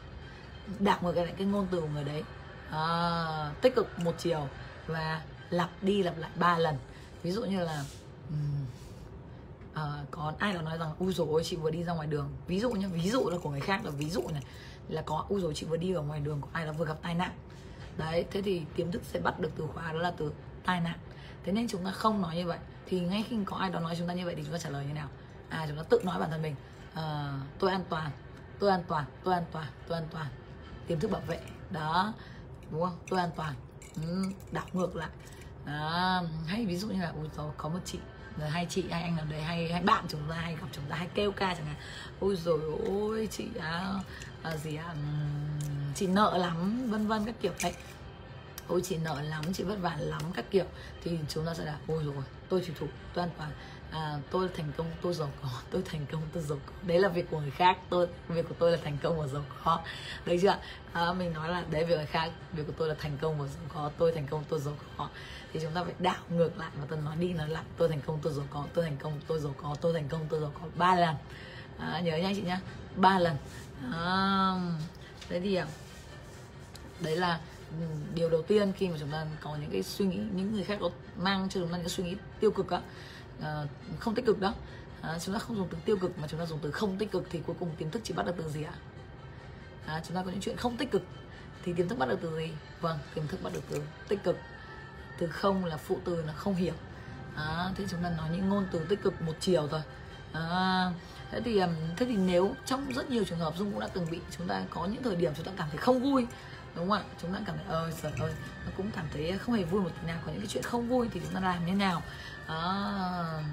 Đảo 0.80 1.00
ngược 1.02 1.16
lại 1.16 1.34
cái 1.38 1.48
ngôn 1.48 1.68
từ 1.72 1.82
của 1.82 1.88
người 1.88 2.04
đấy. 2.04 2.24
À, 2.72 3.52
tích 3.62 3.76
cực 3.76 4.00
một 4.00 4.16
chiều 4.18 4.48
và 4.88 5.22
lặp 5.50 5.70
đi 5.82 6.04
lặp 6.04 6.18
lại 6.18 6.32
ba 6.36 6.58
lần. 6.58 6.76
Ví 7.24 7.32
dụ 7.32 7.44
như 7.44 7.64
là 7.64 7.84
um, 8.30 8.66
uh, 9.72 10.12
có 10.12 10.34
ai 10.40 10.54
đó 10.54 10.62
nói 10.62 10.78
rằng 10.78 10.92
u 11.00 11.12
dồi 11.12 11.28
ôi 11.30 11.44
chị 11.46 11.56
vừa 11.56 11.72
đi 11.72 11.84
ra 11.84 11.94
ngoài 11.94 12.08
đường. 12.08 12.30
Ví 12.48 12.60
dụ 12.60 12.72
nhé 12.72 12.88
ví 12.88 13.10
dụ 13.10 13.30
là 13.30 13.38
của 13.38 13.50
người 13.50 13.62
khác 13.62 13.86
là 13.86 13.92
ví 13.92 14.10
dụ 14.10 14.28
này 14.34 14.44
là 14.90 15.02
có 15.02 15.26
u 15.30 15.40
rồi 15.40 15.54
chị 15.54 15.66
vừa 15.66 15.78
đi 15.78 15.94
ở 15.94 16.02
ngoài 16.02 16.20
đường 16.20 16.42
có 16.42 16.48
ai 16.54 16.66
đó 16.66 16.72
vừa 16.72 16.86
gặp 16.86 16.98
tai 17.02 17.16
nạn. 17.16 17.32
Đấy 17.98 18.26
thế 18.32 18.42
thì 18.42 18.62
tiềm 18.76 18.92
thức 18.92 19.02
sẽ 19.06 19.20
bắt 19.20 19.40
được 19.40 19.50
từ 19.58 19.68
khóa 19.74 19.94
đó 19.94 20.00
là 20.00 20.14
từ 20.18 20.32
tai 20.66 20.82
nạn. 20.82 21.00
Thế 21.44 21.52
nên 21.52 21.68
chúng 21.68 21.86
ta 21.86 21.92
không 21.92 22.22
nói 22.22 22.36
như 22.36 22.48
vậy. 22.48 22.60
Thì 22.86 23.00
ngay 23.00 23.26
khi 23.30 23.38
có 23.46 23.58
ai 23.58 23.70
đó 23.70 23.80
nói 23.80 23.96
chúng 23.98 24.08
ta 24.08 24.14
như 24.14 24.26
vậy 24.26 24.36
thì 24.36 24.44
chúng 24.44 24.52
ta 24.52 24.58
trả 24.58 24.70
lời 24.70 24.86
như 24.86 24.94
nào? 24.94 25.08
À 25.50 25.66
chúng 25.68 25.78
ta 25.78 25.84
tự 25.84 26.02
nói 26.04 26.20
bản 26.20 26.32
thân 26.32 26.42
mình 26.42 26.56
à, 26.94 27.34
tôi 27.60 27.72
an 27.72 27.84
toàn 27.90 28.12
tôi 28.60 28.70
an 28.70 28.84
toàn 28.88 29.06
tôi 29.24 29.34
an 29.34 29.46
toàn 29.52 29.68
tôi 29.88 29.98
an 29.98 30.08
toàn. 30.12 30.28
Tiềm 30.88 31.00
thức 31.00 31.12
bảo 31.12 31.22
vệ 31.28 31.40
đó 31.70 32.14
đúng 32.72 32.82
không? 32.82 32.98
Tôi 33.10 33.20
an 33.20 33.30
toàn. 33.36 33.54
Ừ, 33.96 34.24
đảo 34.52 34.66
ngược 34.74 34.96
lại 34.96 35.10
à, 35.70 36.22
hay 36.48 36.66
ví 36.66 36.78
dụ 36.78 36.88
như 36.88 37.02
là 37.02 37.14
ui 37.16 37.28
rồi 37.38 37.52
có 37.58 37.70
một 37.70 37.80
chị 37.86 38.00
rồi 38.40 38.50
hai 38.50 38.68
chị 38.70 38.86
hai 38.92 39.02
anh 39.02 39.18
làm 39.18 39.30
đấy 39.30 39.42
hay 39.42 39.72
hay 39.72 39.82
bạn 39.82 40.06
chúng 40.08 40.22
ta 40.30 40.36
hay 40.36 40.56
gặp 40.56 40.68
chúng 40.72 40.86
ta 40.90 40.96
hay 40.96 41.08
kêu 41.14 41.32
ca 41.32 41.54
chẳng 41.56 41.66
hạn. 41.66 41.76
Ôi 42.20 42.36
rồi 42.36 42.60
ôi 42.86 43.28
chị 43.32 43.48
à, 43.60 43.94
à, 44.44 44.58
gì 44.58 44.76
à, 44.76 44.96
chị 45.96 46.08
nợ 46.08 46.38
lắm 46.38 46.90
vân 46.90 47.08
vân 47.08 47.26
các 47.26 47.36
kiểu 47.42 47.54
đấy 47.64 47.74
ôi 48.68 48.82
chị 48.84 48.98
nợ 48.98 49.22
lắm 49.22 49.54
chị 49.54 49.64
vất 49.64 49.80
vả 49.82 49.96
lắm 50.00 50.22
các 50.34 50.46
kiểu. 50.52 50.66
Thì 51.04 51.20
chúng 51.30 51.46
ta 51.46 51.54
sẽ 51.54 51.66
là 51.66 51.78
ôi 51.88 52.04
rồi 52.04 52.24
tôi 52.50 52.62
chịu 52.66 52.76
thủ 52.80 52.88
tôi 53.14 53.24
an 53.24 53.32
toàn 53.38 53.52
à, 53.92 54.20
tôi 54.32 54.50
thành 54.58 54.72
công 54.78 54.88
tôi 55.02 55.14
giàu 55.14 55.32
có 55.42 55.50
tôi 55.72 55.82
thành 55.86 56.06
công 56.12 56.22
tôi 56.34 56.44
giàu 56.44 56.58
có. 56.66 56.74
Đấy 56.82 57.00
là 57.00 57.10
việc 57.10 57.30
của 57.32 57.40
người 57.40 57.52
khác 57.52 57.78
tôi 57.90 58.08
việc 58.28 58.46
của 58.50 58.56
tôi 58.60 58.72
là 58.72 58.78
thành 58.84 58.98
công 59.04 59.20
và 59.20 59.28
giàu 59.28 59.44
có. 59.64 59.80
Đấy 60.26 60.40
chưa? 60.42 60.58
À, 60.94 61.14
mình 61.14 61.34
nói 61.34 61.50
là 61.50 61.64
đấy 61.72 61.86
việc 61.86 61.96
người 61.96 62.06
khác 62.06 62.32
việc 62.54 62.64
của 62.68 62.74
tôi 62.78 62.88
là 62.88 62.96
thành 63.00 63.18
công 63.22 63.40
và 63.40 63.48
giàu 63.48 63.64
có. 63.74 63.92
Tôi 63.98 64.12
thành 64.12 64.28
công 64.28 64.44
tôi 64.50 64.60
giàu 64.60 64.74
có. 64.98 65.10
Thì 65.54 65.60
chúng 65.64 65.72
ta 65.72 65.84
phải 65.84 65.94
đảo 66.00 66.24
ngược 66.30 66.58
lại 66.58 66.70
và 66.80 66.86
tôi 66.90 67.00
nói 67.00 67.16
đi 67.16 67.34
nói 67.34 67.50
lại. 67.50 67.64
Tôi 67.78 67.90
thành 67.90 68.02
công 68.02 68.20
tôi 68.22 68.34
giàu 68.34 68.46
có 68.50 68.66
tôi 68.74 68.86
thành 68.86 68.98
công 68.98 69.20
tôi 69.28 69.40
giàu 69.40 69.56
có 69.62 69.76
tôi 69.82 69.94
thành 69.94 70.08
công 70.08 70.26
tôi 70.30 70.40
giàu 70.40 70.52
có. 70.62 70.68
Ba 70.76 70.96
lần. 70.96 71.16
À, 71.78 72.00
nhớ 72.00 72.18
nha 72.18 72.32
chị 72.36 72.42
nhá. 72.42 72.60
Ba 72.96 73.20
lần. 73.20 73.36
À, 73.92 74.54
đấy 75.30 75.40
thì 75.40 75.56
à, 75.56 75.68
đấy 77.00 77.16
là 77.16 77.40
ừ, 77.72 77.86
điều 78.16 78.30
đầu 78.30 78.42
tiên 78.42 78.74
khi 78.78 78.88
mà 78.88 78.98
chúng 79.00 79.12
ta 79.12 79.26
có 79.42 79.56
những 79.56 79.72
cái 79.72 79.84
suy 79.84 80.06
nghĩ 80.06 80.18
những 80.18 80.54
người 80.54 80.64
khác 80.64 80.78
có 80.82 80.90
mang 81.18 81.50
cho 81.50 81.62
chúng 81.62 81.72
ta 81.72 81.78
những 81.78 81.90
suy 81.90 82.04
nghĩ 82.04 82.16
tiêu 82.40 82.52
cực 82.52 82.70
á 82.70 82.82
uh, 83.40 83.70
không 84.00 84.16
tích 84.16 84.26
cực 84.26 84.40
đó. 84.40 84.54
À, 85.02 85.20
chúng 85.20 85.34
ta 85.34 85.40
không 85.40 85.58
dùng 85.58 85.68
từ 85.72 85.78
tiêu 85.86 85.98
cực 85.98 86.20
mà 86.20 86.28
chúng 86.28 86.40
ta 86.40 86.46
dùng 86.46 86.60
từ 86.62 86.72
không 86.72 86.98
tích 86.98 87.12
cực 87.12 87.24
thì 87.30 87.40
cuối 87.48 87.56
cùng 87.60 87.70
tiềm 87.78 87.90
thức 87.90 88.02
chỉ 88.04 88.14
bắt 88.14 88.26
được 88.26 88.34
từ 88.38 88.50
gì 88.50 88.64
ạ? 88.64 88.74
À? 89.86 90.02
chúng 90.08 90.16
ta 90.16 90.24
có 90.24 90.32
những 90.32 90.42
chuyện 90.42 90.58
không 90.58 90.78
tích 90.78 90.92
cực 90.92 91.02
thì 91.64 91.74
tiềm 91.74 91.88
thức 91.88 92.00
bắt 92.00 92.10
được 92.10 92.20
từ 92.22 92.38
gì? 92.38 92.52
Vâng 92.82 93.00
tiềm 93.16 93.28
thức 93.28 93.44
bắt 93.44 93.54
được 93.54 93.62
từ 93.70 93.82
tích 94.08 94.24
cực. 94.24 94.38
Từ 95.20 95.28
không 95.28 95.66
là 95.66 95.78
phụ 95.78 95.98
từ 96.06 96.22
là 96.22 96.34
không 96.34 96.56
hiểu. 96.56 96.74
À, 97.36 97.72
thế 97.76 97.86
chúng 97.90 98.04
ta 98.04 98.10
nói 98.10 98.30
những 98.32 98.50
ngôn 98.50 98.68
từ 98.72 98.86
tích 98.90 99.04
cực 99.04 99.22
một 99.22 99.34
chiều 99.40 99.68
thôi. 99.68 99.82
À, 100.34 100.92
thế 101.32 101.42
thì 101.42 101.62
thế 101.98 102.06
thì 102.06 102.16
nếu 102.18 102.56
trong 102.66 102.92
rất 102.94 103.10
nhiều 103.10 103.24
trường 103.24 103.40
hợp 103.40 103.54
dung 103.58 103.72
cũng 103.72 103.80
đã 103.80 103.88
từng 103.88 104.08
bị 104.12 104.20
chúng 104.38 104.48
ta 104.48 104.64
có 104.70 104.86
những 104.86 105.04
thời 105.04 105.16
điểm 105.16 105.34
chúng 105.36 105.46
ta 105.46 105.52
cảm 105.58 105.70
thấy 105.70 105.78
không 105.78 106.02
vui 106.02 106.28
đúng 106.76 106.90
không 106.90 106.98
ạ? 106.98 107.04
Chúng 107.22 107.34
ta 107.34 107.40
cảm 107.46 107.56
thấy 107.58 107.76
ơi 107.76 107.94
trời 108.02 108.12
ơi 108.20 108.32
nó 108.66 108.72
cũng 108.78 108.92
cảm 108.96 109.06
thấy 109.14 109.38
không 109.38 109.56
hề 109.56 109.64
vui 109.64 109.82
một 109.82 109.90
tí 110.02 110.08
nào 110.08 110.20
có 110.26 110.32
những 110.32 110.42
cái 110.42 110.48
chuyện 110.48 110.64
không 110.64 110.90
vui 110.90 111.10
thì 111.14 111.22
chúng 111.24 111.34
ta 111.34 111.40
làm 111.40 111.66
như 111.66 111.74
nào? 111.74 112.02
À, 112.50 113.44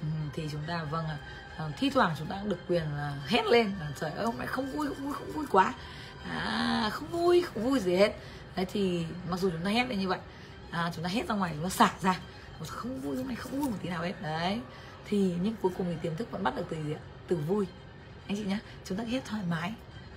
ừ, 0.00 0.06
thì 0.32 0.48
chúng 0.52 0.62
ta 0.66 0.84
vâng 0.84 1.06
ạ. 1.06 1.18
À, 1.56 1.64
thi 1.76 1.90
thoảng 1.90 2.14
chúng 2.18 2.26
ta 2.26 2.36
cũng 2.40 2.48
được 2.48 2.60
quyền 2.68 2.82
là 2.96 3.14
hét 3.26 3.46
lên 3.46 3.72
là 3.80 3.86
trời 4.00 4.10
ơi 4.10 4.26
hôm 4.26 4.38
nay 4.38 4.46
không 4.46 4.72
vui 4.72 4.86
không 4.88 5.04
vui 5.04 5.12
không 5.14 5.32
vui 5.32 5.46
quá. 5.50 5.74
À, 6.30 6.90
không 6.92 7.08
vui 7.08 7.42
không 7.42 7.62
vui 7.62 7.80
gì 7.80 7.96
hết. 7.96 8.12
Đấy 8.56 8.66
thì 8.72 9.06
mặc 9.30 9.40
dù 9.40 9.50
chúng 9.50 9.64
ta 9.64 9.70
hét 9.70 9.88
lên 9.88 9.98
như 9.98 10.08
vậy 10.08 10.18
à, 10.70 10.90
chúng 10.94 11.04
ta 11.04 11.10
hét 11.10 11.28
ra 11.28 11.34
ngoài 11.34 11.52
chúng 11.54 11.64
ta 11.64 11.70
xả 11.70 11.92
ra. 12.00 12.20
Không 12.66 13.00
vui 13.00 13.16
hôm 13.16 13.26
nay 13.26 13.36
không 13.36 13.60
vui 13.60 13.70
một 13.70 13.76
tí 13.82 13.88
nào 13.88 14.02
hết. 14.02 14.12
Đấy. 14.22 14.60
Thì 15.04 15.34
nhưng 15.42 15.54
cuối 15.62 15.72
cùng 15.78 15.86
thì 15.90 15.96
tiềm 16.02 16.16
thức 16.16 16.30
vẫn 16.30 16.42
bắt 16.42 16.56
được 16.56 16.66
từ 16.70 16.84
gì 16.84 16.92
ạ? 16.92 17.00
Từ 17.28 17.36
vui. 17.36 17.66
Anh 18.28 18.36
chị 18.36 18.44
nhá 18.44 18.58
chúng 18.84 18.98
ta 18.98 19.04
hét 19.04 19.24
thoải 19.24 19.42
mái. 19.50 19.74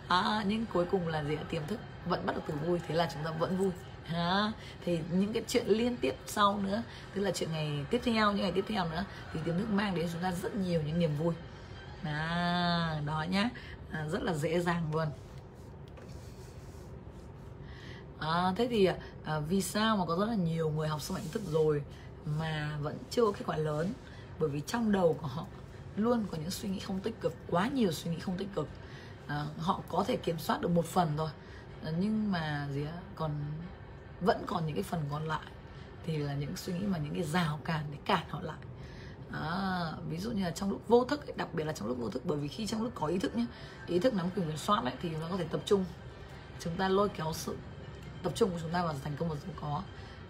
À, 0.08 0.44
nhưng 0.48 0.66
cuối 0.66 0.86
cùng 0.92 1.08
là 1.08 1.24
gì 1.24 1.36
ạ? 1.36 1.44
Tiềm 1.50 1.68
thức 1.68 1.80
vẫn 2.06 2.26
bắt 2.26 2.36
được 2.36 2.42
từ 2.48 2.54
vui 2.54 2.80
thế 2.88 2.96
là 2.96 3.10
chúng 3.14 3.24
ta 3.24 3.32
vẫn 3.32 3.58
vui 3.58 3.72
ha? 4.08 4.52
Thì 4.86 5.00
những 5.12 5.34
cái 5.34 5.44
chuyện 5.48 5.68
liên 5.68 5.98
tiếp 5.98 6.16
sau 6.26 6.60
nữa 6.60 6.84
tức 7.14 7.22
là 7.22 7.32
chuyện 7.32 7.52
ngày 7.52 7.86
tiếp 7.90 8.02
theo 8.06 8.32
những 8.32 8.42
ngày 8.42 8.52
tiếp 8.52 8.66
theo 8.68 8.90
nữa 8.90 9.04
thì 9.34 9.40
tiếng 9.46 9.58
đức 9.58 9.70
mang 9.70 9.96
đến 9.96 10.08
chúng 10.14 10.22
ta 10.22 10.32
rất 10.32 10.56
nhiều 10.56 10.82
những 10.86 11.00
niềm 11.00 11.18
vui. 11.18 11.34
À, 12.04 13.02
đó 13.06 13.26
nhá. 13.30 13.50
À, 13.92 14.08
rất 14.12 14.24
là 14.24 14.34
dễ 14.34 14.60
dàng 14.60 14.84
luôn. 14.94 15.08
À, 18.20 18.54
thế 18.56 18.68
thì 18.70 18.90
à, 19.24 19.40
vì 19.40 19.62
sao 19.62 19.98
mà 19.98 20.06
có 20.06 20.16
rất 20.16 20.26
là 20.26 20.36
nhiều 20.36 20.70
người 20.70 20.88
học 20.88 21.02
sức 21.02 21.14
mạnh 21.14 21.24
thức 21.32 21.42
rồi 21.52 21.84
mà 22.26 22.78
vẫn 22.82 22.98
chưa 23.10 23.26
có 23.26 23.32
kết 23.32 23.46
quả 23.46 23.58
lớn? 23.58 23.94
Bởi 24.40 24.50
vì 24.50 24.62
trong 24.68 24.92
đầu 24.92 25.18
của 25.22 25.28
họ 25.28 25.46
luôn 25.96 26.26
có 26.32 26.38
những 26.38 26.52
suy 26.52 26.70
nghĩ 26.70 26.80
không 26.80 27.00
tích 27.00 27.22
cực 27.22 27.34
quá 27.50 27.68
nhiều 27.68 27.92
suy 27.92 28.12
nghĩ 28.12 28.20
không 28.20 28.38
tích 28.38 28.48
cực. 28.56 28.68
À, 29.28 29.46
họ 29.58 29.82
có 29.90 30.04
thể 30.08 30.16
kiểm 30.18 30.40
soát 30.40 30.62
được 30.62 30.72
một 30.72 30.86
phần 30.86 31.14
thôi. 31.18 31.30
À, 31.84 31.92
nhưng 32.00 32.32
mà 32.32 32.68
gì 32.74 32.86
á 32.86 32.94
còn 33.16 33.32
vẫn 34.22 34.44
còn 34.46 34.66
những 34.66 34.76
cái 34.76 34.84
phần 34.84 35.02
còn 35.12 35.28
lại 35.28 35.48
thì 36.06 36.18
là 36.18 36.34
những 36.34 36.58
suy 36.58 36.74
nghĩ 36.74 36.86
mà 36.86 36.98
những 36.98 37.14
cái 37.14 37.24
rào 37.24 37.60
cản 37.66 37.86
để 37.92 37.98
cản 38.06 38.24
họ 38.30 38.42
lại. 38.42 38.58
À, 39.32 39.92
ví 40.10 40.18
dụ 40.18 40.32
như 40.32 40.44
là 40.44 40.52
trong 40.52 40.70
lúc 40.70 40.82
vô 40.88 41.06
thức 41.06 41.28
ấy, 41.28 41.34
đặc 41.38 41.54
biệt 41.54 41.64
là 41.64 41.74
trong 41.74 41.88
lúc 41.88 41.98
vô 41.98 42.10
thức 42.10 42.22
bởi 42.26 42.38
vì 42.38 42.48
khi 42.48 42.68
trong 42.68 42.84
lúc 42.84 42.92
có 42.96 43.08
ý 43.08 43.18
thức 43.18 43.36
nhé 43.36 43.46
ý 43.88 44.00
thức 44.00 44.14
nắm 44.14 44.30
quyền 44.36 44.48
kiểm 44.48 44.58
soát 44.58 44.84
ấy, 44.84 44.94
thì 45.02 45.10
chúng 45.10 45.22
ta 45.22 45.28
có 45.32 45.38
thể 45.38 45.46
tập 45.52 45.62
trung. 45.66 45.86
Chúng 46.60 46.76
ta 46.76 46.90
lôi 46.90 47.10
kéo 47.10 47.34
sự 47.34 47.58
tập 48.24 48.32
trung 48.36 48.50
của 48.50 48.58
chúng 48.62 48.72
ta 48.72 48.84
vào 48.84 48.96
thành 49.04 49.16
công 49.20 49.30
và 49.30 49.36
giàu 49.36 49.54
có. 49.62 49.82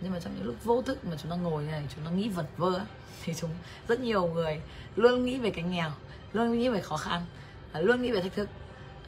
Nhưng 0.01 0.11
mà 0.11 0.19
trong 0.19 0.35
những 0.35 0.45
lúc 0.45 0.55
vô 0.63 0.81
thức 0.81 1.05
mà 1.05 1.15
chúng 1.21 1.31
ta 1.31 1.37
ngồi 1.37 1.63
như 1.63 1.71
này 1.71 1.87
chúng 1.95 2.05
ta 2.05 2.11
nghĩ 2.11 2.29
vật 2.29 2.45
vơ 2.57 2.73
ấy, 2.73 2.85
thì 3.23 3.33
chúng 3.33 3.49
rất 3.87 3.99
nhiều 3.99 4.27
người 4.27 4.61
luôn 4.95 5.25
nghĩ 5.25 5.37
về 5.37 5.49
cái 5.49 5.63
nghèo 5.63 5.91
luôn 6.33 6.51
nghĩ 6.51 6.69
về 6.69 6.81
khó 6.81 6.97
khăn 6.97 7.25
à, 7.71 7.81
luôn 7.81 8.01
nghĩ 8.01 8.11
về 8.11 8.21
thách 8.21 8.33
thức. 8.33 8.49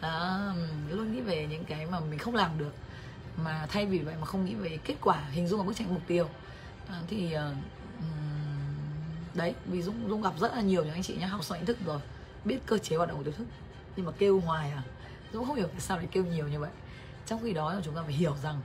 À, 0.01 0.37
luôn 0.89 1.13
nghĩ 1.13 1.21
về 1.21 1.47
những 1.49 1.65
cái 1.65 1.85
mà 1.85 1.99
mình 1.99 2.19
không 2.19 2.35
làm 2.35 2.57
được 2.57 2.71
mà 3.43 3.65
thay 3.69 3.85
vì 3.85 3.99
vậy 3.99 4.15
mà 4.19 4.25
không 4.25 4.45
nghĩ 4.45 4.55
về 4.55 4.77
kết 4.83 4.95
quả 5.01 5.23
hình 5.31 5.47
dung 5.47 5.59
vào 5.59 5.67
bức 5.67 5.75
tranh 5.75 5.93
mục 5.93 6.03
tiêu. 6.07 6.29
À, 6.87 7.01
thì 7.07 7.35
uh, 7.35 7.41
đấy 9.33 9.53
vì 9.65 9.81
Dung, 9.81 10.09
Dung 10.09 10.21
gặp 10.21 10.33
rất 10.39 10.53
là 10.55 10.61
nhiều 10.61 10.83
những 10.83 10.93
anh 10.93 11.03
chị 11.03 11.15
nhá 11.15 11.27
học 11.27 11.43
xong 11.43 11.57
nhận 11.57 11.65
thức 11.65 11.77
rồi 11.85 11.99
biết 12.45 12.59
cơ 12.65 12.77
chế 12.77 12.95
hoạt 12.95 13.09
động 13.09 13.17
của 13.17 13.23
tiểu 13.23 13.33
thức. 13.37 13.47
Nhưng 13.95 14.05
mà 14.05 14.11
kêu 14.17 14.39
hoài 14.39 14.71
à 14.71 14.83
Dung 15.33 15.45
không 15.45 15.55
hiểu 15.55 15.67
tại 15.67 15.79
sao 15.79 15.97
lại 15.97 16.07
kêu 16.11 16.25
nhiều 16.25 16.47
như 16.47 16.59
vậy. 16.59 16.71
Trong 17.25 17.43
khi 17.43 17.53
đó 17.53 17.73
là 17.73 17.81
chúng 17.83 17.95
ta 17.95 18.01
phải 18.03 18.13
hiểu 18.13 18.35
rằng 18.43 18.61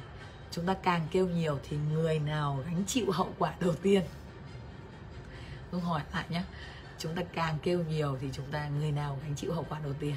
chúng 0.50 0.66
ta 0.66 0.74
càng 0.74 1.06
kêu 1.10 1.28
nhiều 1.28 1.58
thì 1.68 1.76
người 1.92 2.18
nào 2.18 2.64
gánh 2.66 2.84
chịu 2.86 3.10
hậu 3.10 3.34
quả 3.38 3.54
đầu 3.60 3.74
tiên? 3.74 4.02
Dung 5.72 5.80
hỏi 5.80 6.02
lại 6.12 6.24
nhé 6.28 6.42
chúng 6.98 7.14
ta 7.14 7.22
càng 7.32 7.58
kêu 7.62 7.84
nhiều 7.88 8.18
thì 8.20 8.28
chúng 8.32 8.46
ta 8.50 8.68
người 8.68 8.92
nào 8.92 9.18
gánh 9.22 9.34
chịu 9.34 9.54
hậu 9.54 9.66
quả 9.68 9.78
đầu 9.84 9.92
tiên? 10.00 10.14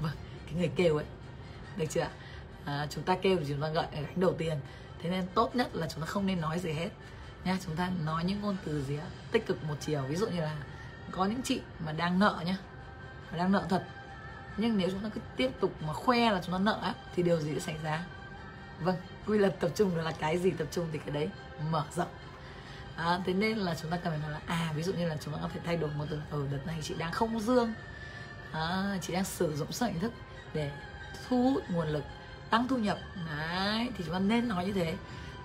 Vâng 0.00 0.16
cái 0.46 0.54
người 0.54 0.70
kêu 0.76 0.96
ấy 0.96 1.06
được 1.76 1.86
chưa 1.90 2.00
ạ? 2.00 2.10
À, 2.64 2.86
chúng 2.90 3.04
ta 3.04 3.16
kêu 3.22 3.36
thì 3.38 3.44
chúng 3.48 3.60
ta 3.60 3.68
gợi 3.68 3.86
gánh 3.92 4.20
đầu 4.20 4.34
tiên. 4.38 4.56
Thế 5.02 5.10
nên 5.10 5.26
tốt 5.34 5.56
nhất 5.56 5.68
là 5.72 5.86
chúng 5.88 6.00
ta 6.00 6.06
không 6.06 6.26
nên 6.26 6.40
nói 6.40 6.58
gì 6.58 6.72
hết. 6.72 6.88
Nha 7.44 7.58
chúng 7.64 7.76
ta 7.76 7.90
nói 8.04 8.24
những 8.24 8.40
ngôn 8.40 8.56
từ 8.64 8.82
gì 8.82 8.96
á, 8.96 9.06
tích 9.32 9.46
cực 9.46 9.64
một 9.64 9.74
chiều. 9.80 10.02
Ví 10.02 10.16
dụ 10.16 10.26
như 10.26 10.40
là 10.40 10.56
có 11.10 11.24
những 11.24 11.42
chị 11.42 11.60
mà 11.84 11.92
đang 11.92 12.18
nợ 12.18 12.42
nhá 12.46 12.56
đang 13.36 13.52
nợ 13.52 13.64
thật. 13.68 13.84
Nhưng 14.56 14.78
nếu 14.78 14.90
chúng 14.90 15.00
ta 15.00 15.08
cứ 15.14 15.20
tiếp 15.36 15.50
tục 15.60 15.72
mà 15.86 15.92
khoe 15.92 16.30
là 16.30 16.40
chúng 16.44 16.52
ta 16.52 16.58
nợ 16.58 16.78
á 16.82 16.94
thì 17.14 17.22
điều 17.22 17.40
gì 17.40 17.54
sẽ 17.54 17.60
xảy 17.60 17.76
ra? 17.82 18.04
Vâng 18.80 18.96
quy 19.26 19.38
luật 19.38 19.60
tập 19.60 19.70
trung 19.74 19.96
là 19.96 20.12
cái 20.12 20.38
gì 20.38 20.50
tập 20.50 20.68
trung 20.70 20.86
thì 20.92 20.98
cái 20.98 21.10
đấy 21.10 21.28
mở 21.70 21.84
rộng. 21.96 22.08
À, 22.96 23.20
thế 23.26 23.32
nên 23.32 23.58
là 23.58 23.74
chúng 23.82 23.90
ta 23.90 23.96
cần 23.96 24.12
phải 24.12 24.22
nói 24.22 24.30
là 24.30 24.40
à 24.46 24.72
ví 24.76 24.82
dụ 24.82 24.92
như 24.92 25.08
là 25.08 25.16
chúng 25.24 25.34
ta 25.34 25.40
có 25.42 25.48
thể 25.54 25.60
thay 25.64 25.76
đổi 25.76 25.90
một 25.90 26.04
từ 26.10 26.16
ở 26.16 26.38
ừ, 26.38 26.46
đợt 26.52 26.66
này 26.66 26.78
chị 26.82 26.94
đang 26.98 27.12
không 27.12 27.40
dương. 27.40 27.74
À, 28.52 28.98
chị 29.02 29.12
đang 29.12 29.24
sử 29.24 29.56
dụng 29.56 29.72
sự 29.72 29.86
hình 29.86 30.00
thức 30.00 30.12
để 30.54 30.70
thu 31.28 31.42
hút 31.42 31.62
nguồn 31.70 31.88
lực 31.88 32.04
tăng 32.50 32.68
thu 32.68 32.76
nhập. 32.76 32.98
Đấy 33.30 33.88
thì 33.96 34.04
chúng 34.04 34.14
ta 34.14 34.18
nên 34.18 34.48
nói 34.48 34.66
như 34.66 34.72
thế. 34.72 34.94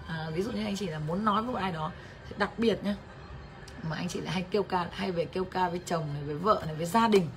À, 0.07 0.29
ví 0.33 0.43
dụ 0.43 0.51
như 0.51 0.65
anh 0.65 0.75
chị 0.75 0.87
là 0.87 0.99
muốn 0.99 1.25
nói 1.25 1.41
với 1.41 1.53
một 1.53 1.59
ai 1.59 1.71
đó 1.71 1.91
đặc 2.37 2.59
biệt 2.59 2.83
nhá 2.83 2.95
mà 3.89 3.95
anh 3.95 4.07
chị 4.07 4.21
lại 4.21 4.33
hay 4.33 4.45
kêu 4.51 4.63
ca 4.63 4.87
hay 4.91 5.11
về 5.11 5.25
kêu 5.25 5.45
ca 5.45 5.69
với 5.69 5.81
chồng 5.85 6.13
này 6.13 6.23
với 6.23 6.35
vợ 6.35 6.63
này 6.65 6.75
với 6.75 6.85
gia 6.85 7.07
đình 7.07 7.27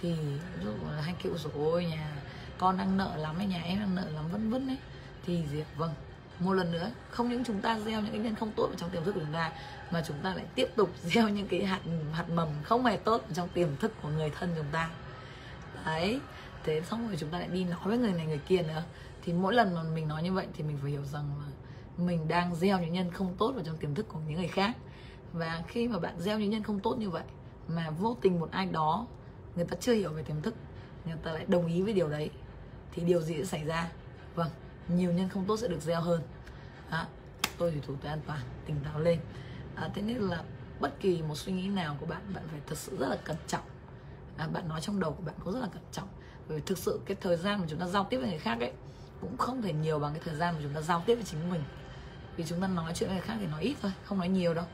thì 0.00 0.14
ví 0.58 0.64
dụ 0.64 0.72
là 0.96 1.02
hay 1.02 1.14
kêu 1.22 1.32
rồi 1.38 1.52
ôi 1.56 1.84
nhà 1.84 2.10
con 2.58 2.78
đang 2.78 2.96
nợ 2.96 3.16
lắm 3.16 3.38
ấy 3.38 3.46
nhà 3.46 3.62
em 3.62 3.78
đang 3.78 3.94
nợ 3.94 4.04
lắm 4.14 4.24
vân 4.32 4.50
vân 4.50 4.68
ấy. 4.68 4.78
Thì 5.26 5.44
gì 5.52 5.64
vâng 5.76 5.94
một 6.38 6.52
lần 6.52 6.72
nữa 6.72 6.90
không 7.10 7.28
những 7.28 7.44
chúng 7.44 7.60
ta 7.60 7.78
gieo 7.78 8.00
những 8.00 8.12
cái 8.12 8.20
nhân 8.20 8.34
không 8.34 8.52
tốt 8.56 8.66
vào 8.66 8.76
trong 8.76 8.90
tiềm 8.90 9.04
thức 9.04 9.12
của 9.12 9.20
chúng 9.20 9.32
ta 9.32 9.52
mà 9.90 10.02
chúng 10.06 10.16
ta 10.22 10.34
lại 10.34 10.44
tiếp 10.54 10.68
tục 10.76 10.90
gieo 11.02 11.28
những 11.28 11.48
cái 11.48 11.64
hạt 11.64 11.80
hạt 12.12 12.28
mầm 12.30 12.48
không 12.62 12.84
hề 12.84 12.96
tốt 12.96 13.24
trong 13.34 13.48
tiềm 13.48 13.76
thức 13.76 13.92
của 14.02 14.08
người 14.08 14.30
thân 14.30 14.52
chúng 14.56 14.66
ta. 14.72 14.90
Đấy 15.86 16.20
thế 16.64 16.82
xong 16.90 17.08
rồi 17.08 17.16
chúng 17.20 17.28
ta 17.28 17.38
lại 17.38 17.48
đi 17.48 17.64
nói 17.64 17.80
với 17.84 17.98
người 17.98 18.12
này 18.12 18.26
người 18.26 18.40
kia 18.48 18.62
nữa 18.62 18.82
thì 19.26 19.32
mỗi 19.32 19.54
lần 19.54 19.74
mà 19.74 19.82
mình 19.82 20.08
nói 20.08 20.22
như 20.22 20.32
vậy 20.32 20.46
thì 20.54 20.64
mình 20.64 20.78
phải 20.82 20.90
hiểu 20.90 21.04
rằng 21.04 21.24
là 21.38 21.46
mình 22.04 22.28
đang 22.28 22.54
gieo 22.54 22.80
những 22.80 22.92
nhân 22.92 23.10
không 23.10 23.34
tốt 23.38 23.52
vào 23.54 23.64
trong 23.64 23.76
tiềm 23.76 23.94
thức 23.94 24.06
của 24.08 24.18
những 24.28 24.38
người 24.38 24.48
khác. 24.48 24.76
Và 25.32 25.62
khi 25.68 25.88
mà 25.88 25.98
bạn 25.98 26.20
gieo 26.20 26.38
những 26.38 26.50
nhân 26.50 26.62
không 26.62 26.80
tốt 26.80 26.96
như 26.98 27.10
vậy 27.10 27.22
mà 27.68 27.90
vô 27.90 28.16
tình 28.20 28.40
một 28.40 28.50
ai 28.50 28.66
đó 28.66 29.06
người 29.56 29.64
ta 29.64 29.76
chưa 29.80 29.92
hiểu 29.92 30.10
về 30.10 30.22
tiềm 30.22 30.42
thức 30.42 30.54
người 31.06 31.16
ta 31.22 31.32
lại 31.32 31.44
đồng 31.48 31.66
ý 31.66 31.82
với 31.82 31.92
điều 31.92 32.08
đấy 32.08 32.30
thì 32.92 33.02
điều 33.02 33.20
gì 33.20 33.34
sẽ 33.36 33.44
xảy 33.44 33.64
ra? 33.64 33.90
Vâng 34.34 34.48
nhiều 34.88 35.12
nhân 35.12 35.28
không 35.28 35.44
tốt 35.44 35.56
sẽ 35.56 35.68
được 35.68 35.82
gieo 35.82 36.00
hơn. 36.00 36.22
À, 36.90 37.06
tôi 37.58 37.70
thì 37.70 37.80
thủ 37.86 37.94
tới 38.02 38.10
an 38.10 38.20
toàn 38.26 38.40
tỉnh 38.66 38.76
táo 38.84 39.00
lên. 39.00 39.20
À, 39.74 39.90
thế 39.94 40.02
nên 40.02 40.16
là 40.16 40.42
bất 40.80 41.00
kỳ 41.00 41.22
một 41.22 41.34
suy 41.34 41.52
nghĩ 41.52 41.68
nào 41.68 41.96
của 42.00 42.06
bạn 42.06 42.22
bạn 42.34 42.44
phải 42.50 42.60
thật 42.66 42.78
sự 42.78 42.96
rất 42.98 43.08
là 43.08 43.16
cẩn 43.24 43.36
trọng. 43.46 43.64
À, 44.36 44.48
bạn 44.48 44.68
nói 44.68 44.80
trong 44.80 45.00
đầu 45.00 45.12
của 45.12 45.22
bạn 45.22 45.34
cũng 45.44 45.52
rất 45.52 45.60
là 45.60 45.68
cẩn 45.72 45.82
trọng. 45.92 46.08
Bởi 46.48 46.58
vì 46.58 46.62
thực 46.66 46.78
sự 46.78 47.00
cái 47.06 47.16
thời 47.20 47.36
gian 47.36 47.60
mà 47.60 47.66
chúng 47.68 47.78
ta 47.78 47.86
giao 47.86 48.04
tiếp 48.04 48.18
với 48.18 48.28
người 48.28 48.38
khác 48.38 48.60
ấy 48.60 48.72
cũng 49.20 49.36
không 49.36 49.62
thể 49.62 49.72
nhiều 49.72 49.98
bằng 49.98 50.12
cái 50.12 50.22
thời 50.24 50.34
gian 50.34 50.54
mà 50.54 50.60
chúng 50.62 50.74
ta 50.74 50.80
giao 50.80 51.02
tiếp 51.06 51.14
với 51.14 51.24
chính 51.24 51.50
mình. 51.50 51.62
Vì 52.36 52.44
chúng 52.44 52.60
ta 52.60 52.68
nói 52.68 52.92
chuyện 52.94 53.08
với 53.08 53.18
người 53.18 53.26
khác 53.26 53.36
thì 53.40 53.46
nói 53.46 53.62
ít 53.62 53.76
thôi 53.82 53.92
không 54.04 54.18
nói 54.18 54.28
nhiều 54.28 54.54
đâu. 54.54 54.64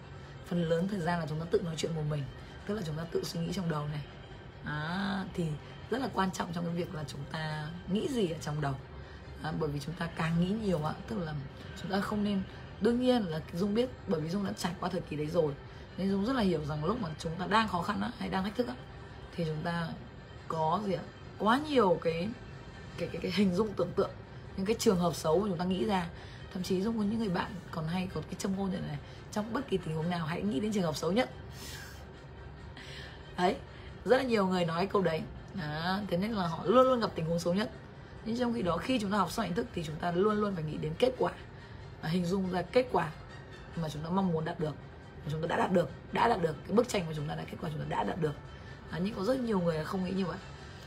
Phần 0.46 0.68
lớn 0.68 0.88
thời 0.88 1.00
gian 1.00 1.20
là 1.20 1.26
chúng 1.28 1.40
ta 1.40 1.46
tự 1.50 1.60
nói 1.62 1.74
chuyện 1.76 1.94
một 1.96 2.02
mình 2.10 2.22
tức 2.66 2.74
là 2.74 2.82
chúng 2.86 2.96
ta 2.96 3.04
tự 3.10 3.24
suy 3.24 3.40
nghĩ 3.40 3.52
trong 3.52 3.70
đầu 3.70 3.88
này. 3.88 4.02
À, 4.64 5.24
thì 5.34 5.46
rất 5.90 6.00
là 6.00 6.08
quan 6.14 6.30
trọng 6.30 6.52
trong 6.52 6.64
cái 6.64 6.74
việc 6.74 6.94
là 6.94 7.04
chúng 7.08 7.20
ta 7.32 7.68
nghĩ 7.88 8.08
gì 8.08 8.30
ở 8.30 8.38
trong 8.40 8.60
đầu. 8.60 8.74
À, 9.42 9.52
bởi 9.60 9.68
vì 9.68 9.80
chúng 9.80 9.94
ta 9.94 10.08
càng 10.16 10.40
nghĩ 10.40 10.50
nhiều 10.66 10.84
ạ 10.84 10.94
tức 11.08 11.18
là 11.18 11.34
chúng 11.82 11.90
ta 11.90 12.00
không 12.00 12.24
nên 12.24 12.42
đương 12.80 13.00
nhiên 13.00 13.22
là 13.22 13.40
dung 13.52 13.74
biết 13.74 13.88
bởi 14.08 14.20
vì 14.20 14.30
dung 14.30 14.44
đã 14.44 14.52
trải 14.52 14.72
qua 14.80 14.88
thời 14.88 15.00
kỳ 15.00 15.16
đấy 15.16 15.26
rồi 15.26 15.54
nên 15.98 16.10
dung 16.10 16.26
rất 16.26 16.32
là 16.32 16.42
hiểu 16.42 16.64
rằng 16.64 16.84
lúc 16.84 17.00
mà 17.00 17.08
chúng 17.18 17.32
ta 17.38 17.46
đang 17.46 17.68
khó 17.68 17.82
khăn 17.82 18.00
á, 18.00 18.10
hay 18.18 18.28
đang 18.28 18.44
thách 18.44 18.56
thức 18.56 18.68
á, 18.68 18.74
thì 19.36 19.44
chúng 19.44 19.62
ta 19.64 19.88
có 20.48 20.80
gì 20.86 20.92
ạ? 20.92 21.02
Quá 21.38 21.60
nhiều 21.68 21.98
cái 22.02 22.28
cái 22.98 23.08
cái, 23.12 23.20
cái 23.22 23.32
hình 23.34 23.54
dung 23.54 23.72
tưởng 23.76 23.92
tượng 23.96 24.10
những 24.56 24.66
cái 24.66 24.76
trường 24.78 24.98
hợp 24.98 25.14
xấu 25.14 25.38
mà 25.38 25.48
chúng 25.48 25.58
ta 25.58 25.64
nghĩ 25.64 25.84
ra. 25.84 26.06
Thậm 26.52 26.62
chí 26.62 26.82
dung 26.82 26.98
có 26.98 27.04
những 27.04 27.18
người 27.18 27.28
bạn 27.28 27.50
còn 27.70 27.86
hay 27.86 28.08
có 28.14 28.20
cái 28.20 28.34
châm 28.38 28.56
ngôn 28.56 28.70
như 28.70 28.78
này 28.78 28.98
trong 29.32 29.52
bất 29.52 29.68
kỳ 29.68 29.76
tình 29.76 29.94
huống 29.94 30.10
nào 30.10 30.26
hãy 30.26 30.42
nghĩ 30.42 30.60
đến 30.60 30.72
trường 30.72 30.82
hợp 30.82 30.96
xấu 30.96 31.12
nhất. 31.12 31.30
Đấy 33.36 33.56
rất 34.04 34.16
là 34.16 34.22
nhiều 34.22 34.46
người 34.46 34.64
nói 34.64 34.86
câu 34.86 35.02
đấy. 35.02 35.22
Đó, 35.54 35.98
thế 36.08 36.16
nên 36.16 36.32
là 36.32 36.46
họ 36.46 36.64
luôn 36.64 36.86
luôn 36.86 37.00
gặp 37.00 37.10
tình 37.14 37.26
huống 37.26 37.38
xấu 37.38 37.54
nhất. 37.54 37.70
Nhưng 38.24 38.38
trong 38.38 38.54
khi 38.54 38.62
đó 38.62 38.76
khi 38.76 38.98
chúng 38.98 39.10
ta 39.10 39.18
học 39.18 39.30
xong 39.30 39.46
hình 39.46 39.54
thức 39.54 39.66
thì 39.74 39.82
chúng 39.84 39.96
ta 39.96 40.12
luôn 40.12 40.40
luôn 40.40 40.54
phải 40.54 40.64
nghĩ 40.64 40.76
đến 40.76 40.92
kết 40.98 41.12
quả 41.18 41.32
và 42.02 42.08
hình 42.08 42.24
dung 42.24 42.52
ra 42.52 42.62
kết 42.62 42.88
quả 42.92 43.10
mà 43.76 43.88
chúng 43.88 44.02
ta 44.02 44.10
mong 44.10 44.32
muốn 44.32 44.44
đạt 44.44 44.60
được 44.60 44.74
mà 45.24 45.30
chúng 45.32 45.42
ta 45.42 45.46
đã 45.46 45.56
đạt 45.56 45.72
được 45.72 45.88
đã 46.12 46.28
đạt 46.28 46.42
được. 46.42 46.54
Cái 46.66 46.76
bức 46.76 46.88
tranh 46.88 47.06
mà 47.06 47.12
chúng 47.16 47.28
ta 47.28 47.34
đã 47.34 47.44
kết 47.50 47.56
quả 47.60 47.70
chúng 47.70 47.78
ta 47.78 47.86
đã 47.88 48.04
đạt 48.04 48.20
được. 48.20 48.34
À, 48.90 48.98
nhưng 49.02 49.14
có 49.14 49.24
rất 49.24 49.40
nhiều 49.40 49.60
người 49.60 49.84
không 49.84 50.04
nghĩ 50.04 50.10
như 50.10 50.26
vậy. 50.26 50.38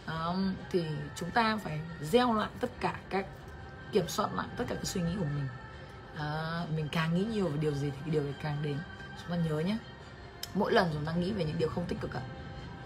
À, 0.05 0.25
thì 0.71 0.85
chúng 1.15 1.31
ta 1.31 1.57
phải 1.57 1.79
gieo 2.01 2.33
lại 2.33 2.49
tất 2.59 2.69
cả 2.79 2.99
các 3.09 3.25
kiểm 3.91 4.07
soát 4.07 4.29
lại 4.35 4.47
tất 4.57 4.65
cả 4.67 4.75
cái 4.75 4.85
suy 4.85 5.01
nghĩ 5.01 5.15
của 5.19 5.25
mình. 5.25 5.47
À, 6.17 6.61
mình 6.75 6.87
càng 6.91 7.15
nghĩ 7.15 7.23
nhiều 7.23 7.47
về 7.47 7.57
điều 7.57 7.71
gì 7.71 7.89
thì 7.89 7.97
cái 8.01 8.09
điều 8.09 8.23
này 8.23 8.33
càng 8.43 8.57
đến. 8.63 8.77
Chúng 9.21 9.37
ta 9.37 9.43
nhớ 9.49 9.59
nhé 9.59 9.77
mỗi 10.53 10.71
lần 10.71 10.89
chúng 10.93 11.05
ta 11.05 11.11
nghĩ 11.11 11.31
về 11.31 11.45
những 11.45 11.57
điều 11.57 11.69
không 11.69 11.85
tích 11.85 12.01
cực 12.01 12.13
ạ 12.13 12.21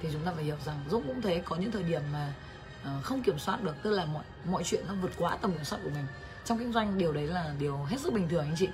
thì 0.01 0.09
chúng 0.11 0.21
ta 0.25 0.31
phải 0.35 0.43
hiểu 0.43 0.55
rằng 0.65 0.83
dũng 0.89 1.07
cũng 1.07 1.21
thế 1.21 1.41
có 1.45 1.55
những 1.55 1.71
thời 1.71 1.83
điểm 1.83 2.01
mà 2.13 2.33
uh, 2.83 3.03
không 3.03 3.23
kiểm 3.23 3.39
soát 3.39 3.63
được 3.63 3.75
tức 3.83 3.91
là 3.91 4.05
mọi 4.05 4.23
mọi 4.45 4.63
chuyện 4.63 4.85
nó 4.87 4.93
vượt 4.93 5.11
quá 5.17 5.37
tầm 5.41 5.51
kiểm 5.51 5.63
soát 5.63 5.79
của 5.83 5.89
mình. 5.89 6.05
Trong 6.45 6.57
kinh 6.57 6.73
doanh 6.73 6.97
điều 6.97 7.13
đấy 7.13 7.27
là 7.27 7.53
điều 7.59 7.83
hết 7.83 7.99
sức 7.99 8.13
bình 8.13 8.29
thường 8.29 8.45
anh 8.45 8.55
chị. 8.57 8.69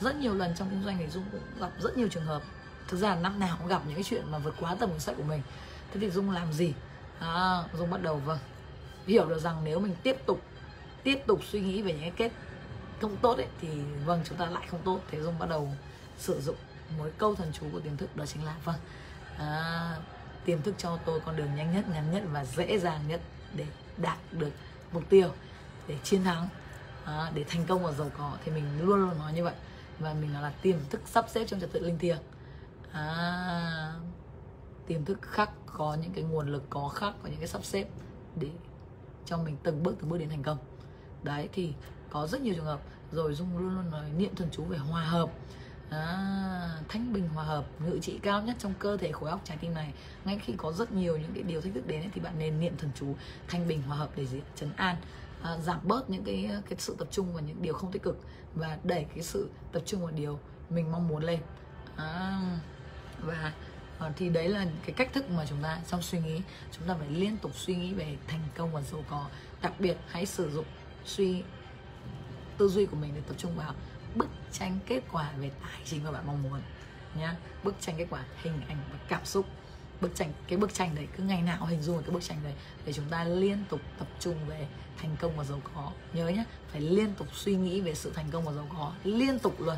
Rất 0.00 0.16
nhiều 0.16 0.34
lần 0.34 0.54
trong 0.54 0.70
kinh 0.70 0.82
doanh 0.84 0.98
thì 0.98 1.08
dung 1.08 1.24
cũng 1.32 1.40
gặp 1.60 1.70
rất 1.78 1.96
nhiều 1.96 2.08
trường 2.08 2.24
hợp. 2.24 2.42
Thực 2.88 2.96
ra 2.96 3.14
năm 3.14 3.40
nào 3.40 3.56
cũng 3.58 3.68
gặp 3.68 3.82
những 3.86 3.94
cái 3.94 4.04
chuyện 4.04 4.30
mà 4.30 4.38
vượt 4.38 4.54
quá 4.60 4.74
tầm 4.74 4.90
kiểm 4.90 5.00
soát 5.00 5.14
của 5.16 5.22
mình. 5.22 5.42
Thế 5.92 6.00
thì 6.00 6.10
dung 6.10 6.30
làm 6.30 6.52
gì? 6.52 6.74
À, 7.20 7.64
dung 7.78 7.90
bắt 7.90 8.02
đầu 8.02 8.16
vâng 8.16 8.38
hiểu 9.06 9.28
được 9.28 9.38
rằng 9.38 9.64
nếu 9.64 9.80
mình 9.80 9.94
tiếp 10.02 10.16
tục 10.26 10.40
tiếp 11.08 11.26
tục 11.26 11.40
suy 11.44 11.60
nghĩ 11.60 11.82
về 11.82 11.92
những 11.92 12.00
cái 12.00 12.12
kết 12.16 12.32
không 13.00 13.16
tốt 13.16 13.36
ấy 13.36 13.46
thì 13.60 13.68
vâng 14.04 14.20
chúng 14.24 14.38
ta 14.38 14.46
lại 14.46 14.66
không 14.70 14.80
tốt. 14.84 15.00
Thế 15.10 15.20
dung 15.20 15.38
bắt 15.38 15.48
đầu 15.48 15.68
sử 16.18 16.40
dụng 16.40 16.56
mỗi 16.98 17.10
câu 17.18 17.34
thần 17.34 17.52
chú 17.52 17.66
của 17.72 17.80
tiềm 17.80 17.96
thức 17.96 18.16
đó 18.16 18.26
chính 18.26 18.44
là 18.44 18.56
vâng 18.64 18.76
à, 19.36 19.96
tiềm 20.44 20.62
thức 20.62 20.74
cho 20.78 20.98
tôi 21.04 21.20
con 21.20 21.36
đường 21.36 21.54
nhanh 21.54 21.72
nhất 21.72 21.84
ngắn 21.88 22.12
nhất 22.12 22.22
và 22.32 22.44
dễ 22.44 22.78
dàng 22.78 23.00
nhất 23.08 23.20
để 23.56 23.66
đạt 23.96 24.18
được 24.32 24.50
mục 24.92 25.02
tiêu 25.08 25.28
để 25.86 25.96
chiến 26.04 26.24
thắng 26.24 26.48
à, 27.04 27.30
để 27.34 27.44
thành 27.48 27.66
công 27.68 27.82
và 27.84 27.92
giàu 27.92 28.10
có. 28.18 28.36
Thì 28.44 28.52
mình 28.52 28.64
luôn 28.80 29.00
luôn 29.00 29.18
nói 29.18 29.32
như 29.32 29.44
vậy. 29.44 29.54
Và 29.98 30.14
mình 30.14 30.32
nói 30.32 30.42
là 30.42 30.52
tiềm 30.62 30.76
thức 30.90 31.00
sắp 31.06 31.26
xếp 31.28 31.44
trong 31.44 31.60
trật 31.60 31.72
tự 31.72 31.80
linh 31.80 31.98
thiêng. 31.98 32.18
À, 32.92 33.92
tiềm 34.86 35.04
thức 35.04 35.18
khắc 35.22 35.50
có 35.66 35.96
những 36.02 36.12
cái 36.12 36.24
nguồn 36.24 36.48
lực 36.48 36.62
có 36.70 36.88
khắc 36.88 37.14
có 37.22 37.28
những 37.28 37.38
cái 37.38 37.48
sắp 37.48 37.64
xếp 37.64 37.88
để 38.36 38.48
cho 39.26 39.38
mình 39.38 39.56
từng 39.62 39.82
bước 39.82 39.94
từng 40.00 40.08
bước 40.08 40.18
đến 40.18 40.28
thành 40.28 40.42
công 40.42 40.58
đấy 41.22 41.48
thì 41.52 41.72
có 42.10 42.26
rất 42.26 42.40
nhiều 42.40 42.54
trường 42.54 42.64
hợp. 42.64 42.80
Rồi 43.12 43.34
dung 43.34 43.58
luôn 43.58 43.74
luôn 43.74 43.90
nói 43.90 44.10
niệm 44.16 44.34
thần 44.34 44.48
chú 44.52 44.64
về 44.64 44.78
hòa 44.78 45.04
hợp. 45.04 45.30
À, 45.90 46.80
thanh 46.88 47.12
bình 47.12 47.28
hòa 47.28 47.44
hợp 47.44 47.64
ngự 47.78 47.98
trị 48.02 48.18
cao 48.22 48.42
nhất 48.42 48.56
trong 48.58 48.74
cơ 48.78 48.96
thể 48.96 49.12
khối 49.12 49.30
óc 49.30 49.40
trái 49.44 49.56
tim 49.56 49.74
này. 49.74 49.92
Ngay 50.24 50.38
khi 50.44 50.54
có 50.56 50.72
rất 50.72 50.92
nhiều 50.92 51.16
những 51.16 51.32
cái 51.34 51.42
điều 51.42 51.60
thách 51.60 51.74
thức 51.74 51.86
đến 51.86 52.00
ấy, 52.02 52.10
thì 52.14 52.20
bạn 52.20 52.38
nên 52.38 52.60
niệm 52.60 52.76
thần 52.78 52.90
chú 52.94 53.14
thanh 53.48 53.68
bình 53.68 53.82
hòa 53.82 53.96
hợp 53.96 54.10
để 54.16 54.26
gì 54.26 54.40
chấn 54.56 54.72
an. 54.76 54.96
À, 55.42 55.56
giảm 55.58 55.80
bớt 55.82 56.10
những 56.10 56.24
cái 56.24 56.50
cái 56.68 56.78
sự 56.78 56.96
tập 56.98 57.08
trung 57.10 57.32
vào 57.32 57.42
những 57.42 57.62
điều 57.62 57.74
không 57.74 57.92
tích 57.92 58.02
cực 58.02 58.18
và 58.54 58.78
đẩy 58.84 59.04
cái 59.04 59.22
sự 59.22 59.48
tập 59.72 59.82
trung 59.86 60.00
vào 60.00 60.10
điều 60.10 60.38
mình 60.70 60.92
mong 60.92 61.08
muốn 61.08 61.24
lên. 61.24 61.40
À, 61.96 62.40
và 63.20 63.52
à, 63.98 64.12
thì 64.16 64.28
đấy 64.28 64.48
là 64.48 64.66
cái 64.84 64.92
cách 64.92 65.12
thức 65.12 65.30
mà 65.30 65.46
chúng 65.48 65.62
ta 65.62 65.78
trong 65.86 66.02
suy 66.02 66.18
nghĩ. 66.20 66.40
Chúng 66.72 66.88
ta 66.88 66.94
phải 66.94 67.08
liên 67.08 67.36
tục 67.36 67.54
suy 67.54 67.76
nghĩ 67.76 67.94
về 67.94 68.16
thành 68.26 68.40
công 68.56 68.72
và 68.72 68.82
giàu 68.82 69.04
có. 69.10 69.26
Đặc 69.62 69.72
biệt 69.78 69.96
hãy 70.08 70.26
sử 70.26 70.50
dụng 70.50 70.66
suy 71.08 71.42
tư 72.58 72.68
duy 72.68 72.86
của 72.86 72.96
mình 72.96 73.12
để 73.14 73.20
tập 73.28 73.34
trung 73.38 73.56
vào 73.56 73.74
bức 74.14 74.28
tranh 74.52 74.78
kết 74.86 75.02
quả 75.12 75.32
về 75.38 75.50
tài 75.62 75.80
chính 75.84 76.04
mà 76.04 76.10
bạn 76.10 76.26
mong 76.26 76.42
muốn, 76.42 76.60
nhá. 77.14 77.36
Bức 77.64 77.74
tranh 77.80 77.94
kết 77.98 78.06
quả, 78.10 78.24
hình 78.42 78.60
ảnh 78.68 78.78
và 78.92 78.98
cảm 79.08 79.24
xúc. 79.24 79.46
Bức 80.00 80.14
tranh, 80.14 80.32
cái 80.48 80.58
bức 80.58 80.74
tranh 80.74 80.94
đấy, 80.94 81.08
cứ 81.16 81.22
ngày 81.22 81.42
nào 81.42 81.66
hình 81.66 81.82
dung 81.82 82.02
cái 82.02 82.10
bức 82.10 82.22
tranh 82.22 82.38
đấy 82.44 82.52
để 82.84 82.92
chúng 82.92 83.04
ta 83.10 83.24
liên 83.24 83.64
tục 83.68 83.80
tập 83.98 84.08
trung 84.20 84.34
về 84.48 84.68
thành 84.98 85.16
công 85.20 85.36
và 85.36 85.44
giàu 85.44 85.60
có. 85.74 85.92
Nhớ 86.12 86.28
nhé 86.28 86.44
phải 86.72 86.80
liên 86.80 87.14
tục 87.14 87.28
suy 87.34 87.56
nghĩ 87.56 87.80
về 87.80 87.94
sự 87.94 88.12
thành 88.14 88.26
công 88.30 88.44
và 88.44 88.52
giàu 88.52 88.66
có, 88.70 88.92
liên 89.04 89.38
tục 89.38 89.60
luôn, 89.60 89.76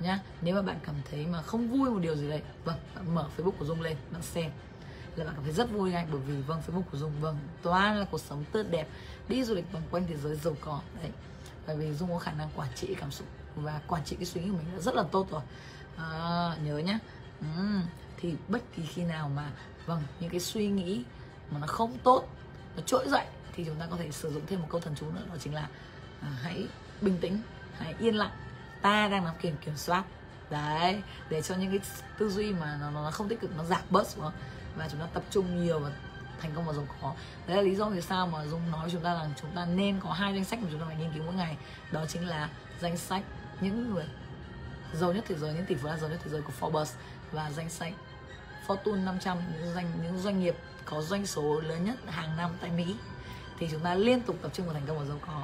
nhá. 0.00 0.20
Nếu 0.40 0.54
mà 0.54 0.62
bạn 0.62 0.78
cảm 0.84 0.94
thấy 1.10 1.26
mà 1.26 1.42
không 1.42 1.70
vui 1.70 1.90
một 1.90 1.98
điều 2.00 2.16
gì 2.16 2.28
đấy 2.28 2.42
vâng 2.64 2.76
bạn 2.94 3.14
mở 3.14 3.28
facebook 3.36 3.50
của 3.50 3.64
dung 3.64 3.80
lên, 3.80 3.96
bạn 4.12 4.22
xem 4.22 4.50
là 5.18 5.24
bạn 5.24 5.34
cảm 5.34 5.44
thấy 5.44 5.52
rất 5.52 5.70
vui 5.70 5.92
anh 5.92 6.08
bởi 6.12 6.20
vì 6.20 6.42
vâng 6.42 6.62
facebook 6.66 6.82
của 6.82 6.98
dung 6.98 7.12
vâng 7.20 7.38
toàn 7.62 7.98
là 7.98 8.04
cuộc 8.10 8.20
sống 8.20 8.44
tươi 8.52 8.64
đẹp 8.64 8.88
đi 9.28 9.44
du 9.44 9.54
lịch 9.54 9.72
vòng 9.72 9.82
quanh 9.90 10.06
thế 10.08 10.16
giới 10.16 10.36
giàu 10.36 10.54
có 10.60 10.80
đấy. 11.02 11.10
Bởi 11.66 11.76
vì 11.76 11.94
dung 11.94 12.08
có 12.10 12.18
khả 12.18 12.32
năng 12.32 12.50
quản 12.56 12.68
trị 12.74 12.94
cảm 13.00 13.10
xúc 13.10 13.28
và 13.56 13.80
quản 13.86 14.04
trị 14.04 14.16
cái 14.16 14.24
suy 14.24 14.40
nghĩ 14.40 14.50
của 14.50 14.56
mình 14.56 14.74
là 14.74 14.80
rất 14.80 14.94
là 14.94 15.02
tốt 15.02 15.26
rồi. 15.30 15.42
À, 15.96 16.56
nhớ 16.64 16.78
nhá. 16.78 16.98
Ừ, 17.40 17.80
thì 18.16 18.34
bất 18.48 18.62
kỳ 18.76 18.82
khi 18.82 19.02
nào 19.02 19.28
mà 19.28 19.50
vâng 19.86 20.02
những 20.20 20.30
cái 20.30 20.40
suy 20.40 20.66
nghĩ 20.66 21.04
mà 21.50 21.58
nó 21.58 21.66
không 21.66 21.98
tốt 21.98 22.28
nó 22.76 22.82
trỗi 22.86 23.08
dậy 23.08 23.26
thì 23.52 23.64
chúng 23.64 23.76
ta 23.76 23.86
có 23.90 23.96
thể 23.96 24.10
sử 24.10 24.32
dụng 24.32 24.42
thêm 24.46 24.60
một 24.60 24.66
câu 24.70 24.80
thần 24.80 24.94
chú 24.94 25.06
nữa 25.10 25.22
đó 25.28 25.34
chính 25.40 25.54
là 25.54 25.68
à, 26.20 26.28
hãy 26.42 26.66
bình 27.00 27.18
tĩnh 27.20 27.42
hãy 27.78 27.94
yên 27.98 28.14
lặng. 28.14 28.32
Ta 28.82 29.08
đang 29.08 29.24
nắm 29.24 29.34
kiểm 29.40 29.56
kiểm 29.64 29.76
soát. 29.76 30.04
Đấy 30.50 31.02
để 31.30 31.42
cho 31.42 31.54
những 31.54 31.70
cái 31.70 31.80
tư 32.18 32.30
duy 32.30 32.52
mà 32.52 32.78
nó, 32.80 32.90
nó 32.90 33.10
không 33.10 33.28
tích 33.28 33.40
cực 33.40 33.56
nó 33.56 33.64
giảm 33.64 33.82
bớt 33.90 34.08
xuống 34.08 34.32
và 34.78 34.88
chúng 34.90 35.00
ta 35.00 35.06
tập 35.06 35.22
trung 35.30 35.64
nhiều 35.64 35.78
và 35.78 35.90
thành 36.40 36.50
công 36.54 36.64
và 36.64 36.72
giàu 36.72 36.86
có. 37.02 37.14
Đấy 37.46 37.56
là 37.56 37.62
lý 37.62 37.74
do 37.74 37.84
vì 37.84 38.00
sao 38.00 38.26
mà 38.26 38.46
dung 38.46 38.70
nói 38.70 38.88
chúng 38.92 39.02
ta 39.02 39.14
rằng 39.14 39.32
chúng 39.40 39.50
ta 39.50 39.66
nên 39.66 40.00
có 40.00 40.12
hai 40.12 40.34
danh 40.34 40.44
sách 40.44 40.58
mà 40.62 40.68
chúng 40.70 40.80
ta 40.80 40.86
phải 40.86 40.96
nghiên 40.96 41.12
cứu 41.12 41.22
mỗi 41.22 41.34
ngày. 41.34 41.56
Đó 41.92 42.06
chính 42.06 42.28
là 42.28 42.48
danh 42.80 42.96
sách 42.96 43.22
những 43.60 43.94
người 43.94 44.04
giàu 44.92 45.12
nhất 45.12 45.24
thế 45.28 45.34
giới, 45.34 45.54
những 45.54 45.66
tỷ 45.66 45.74
phú 45.74 45.88
giàu 46.00 46.10
nhất 46.10 46.20
thế 46.24 46.30
giới 46.30 46.42
của 46.42 46.52
Forbes 46.60 46.92
và 47.32 47.50
danh 47.50 47.70
sách 47.70 47.92
Fortune 48.66 49.04
500 49.04 49.38
những 49.52 49.74
doanh 49.74 49.86
những 50.02 50.18
doanh 50.18 50.40
nghiệp 50.40 50.56
có 50.84 51.02
doanh 51.02 51.26
số 51.26 51.60
lớn 51.60 51.84
nhất 51.84 51.96
hàng 52.06 52.36
năm 52.36 52.50
tại 52.60 52.70
Mỹ. 52.70 52.96
Thì 53.58 53.68
chúng 53.70 53.80
ta 53.80 53.94
liên 53.94 54.20
tục 54.20 54.36
tập 54.42 54.50
trung 54.54 54.66
vào 54.66 54.74
thành 54.74 54.86
công 54.86 54.98
và 54.98 55.04
giàu 55.04 55.18
có. 55.26 55.42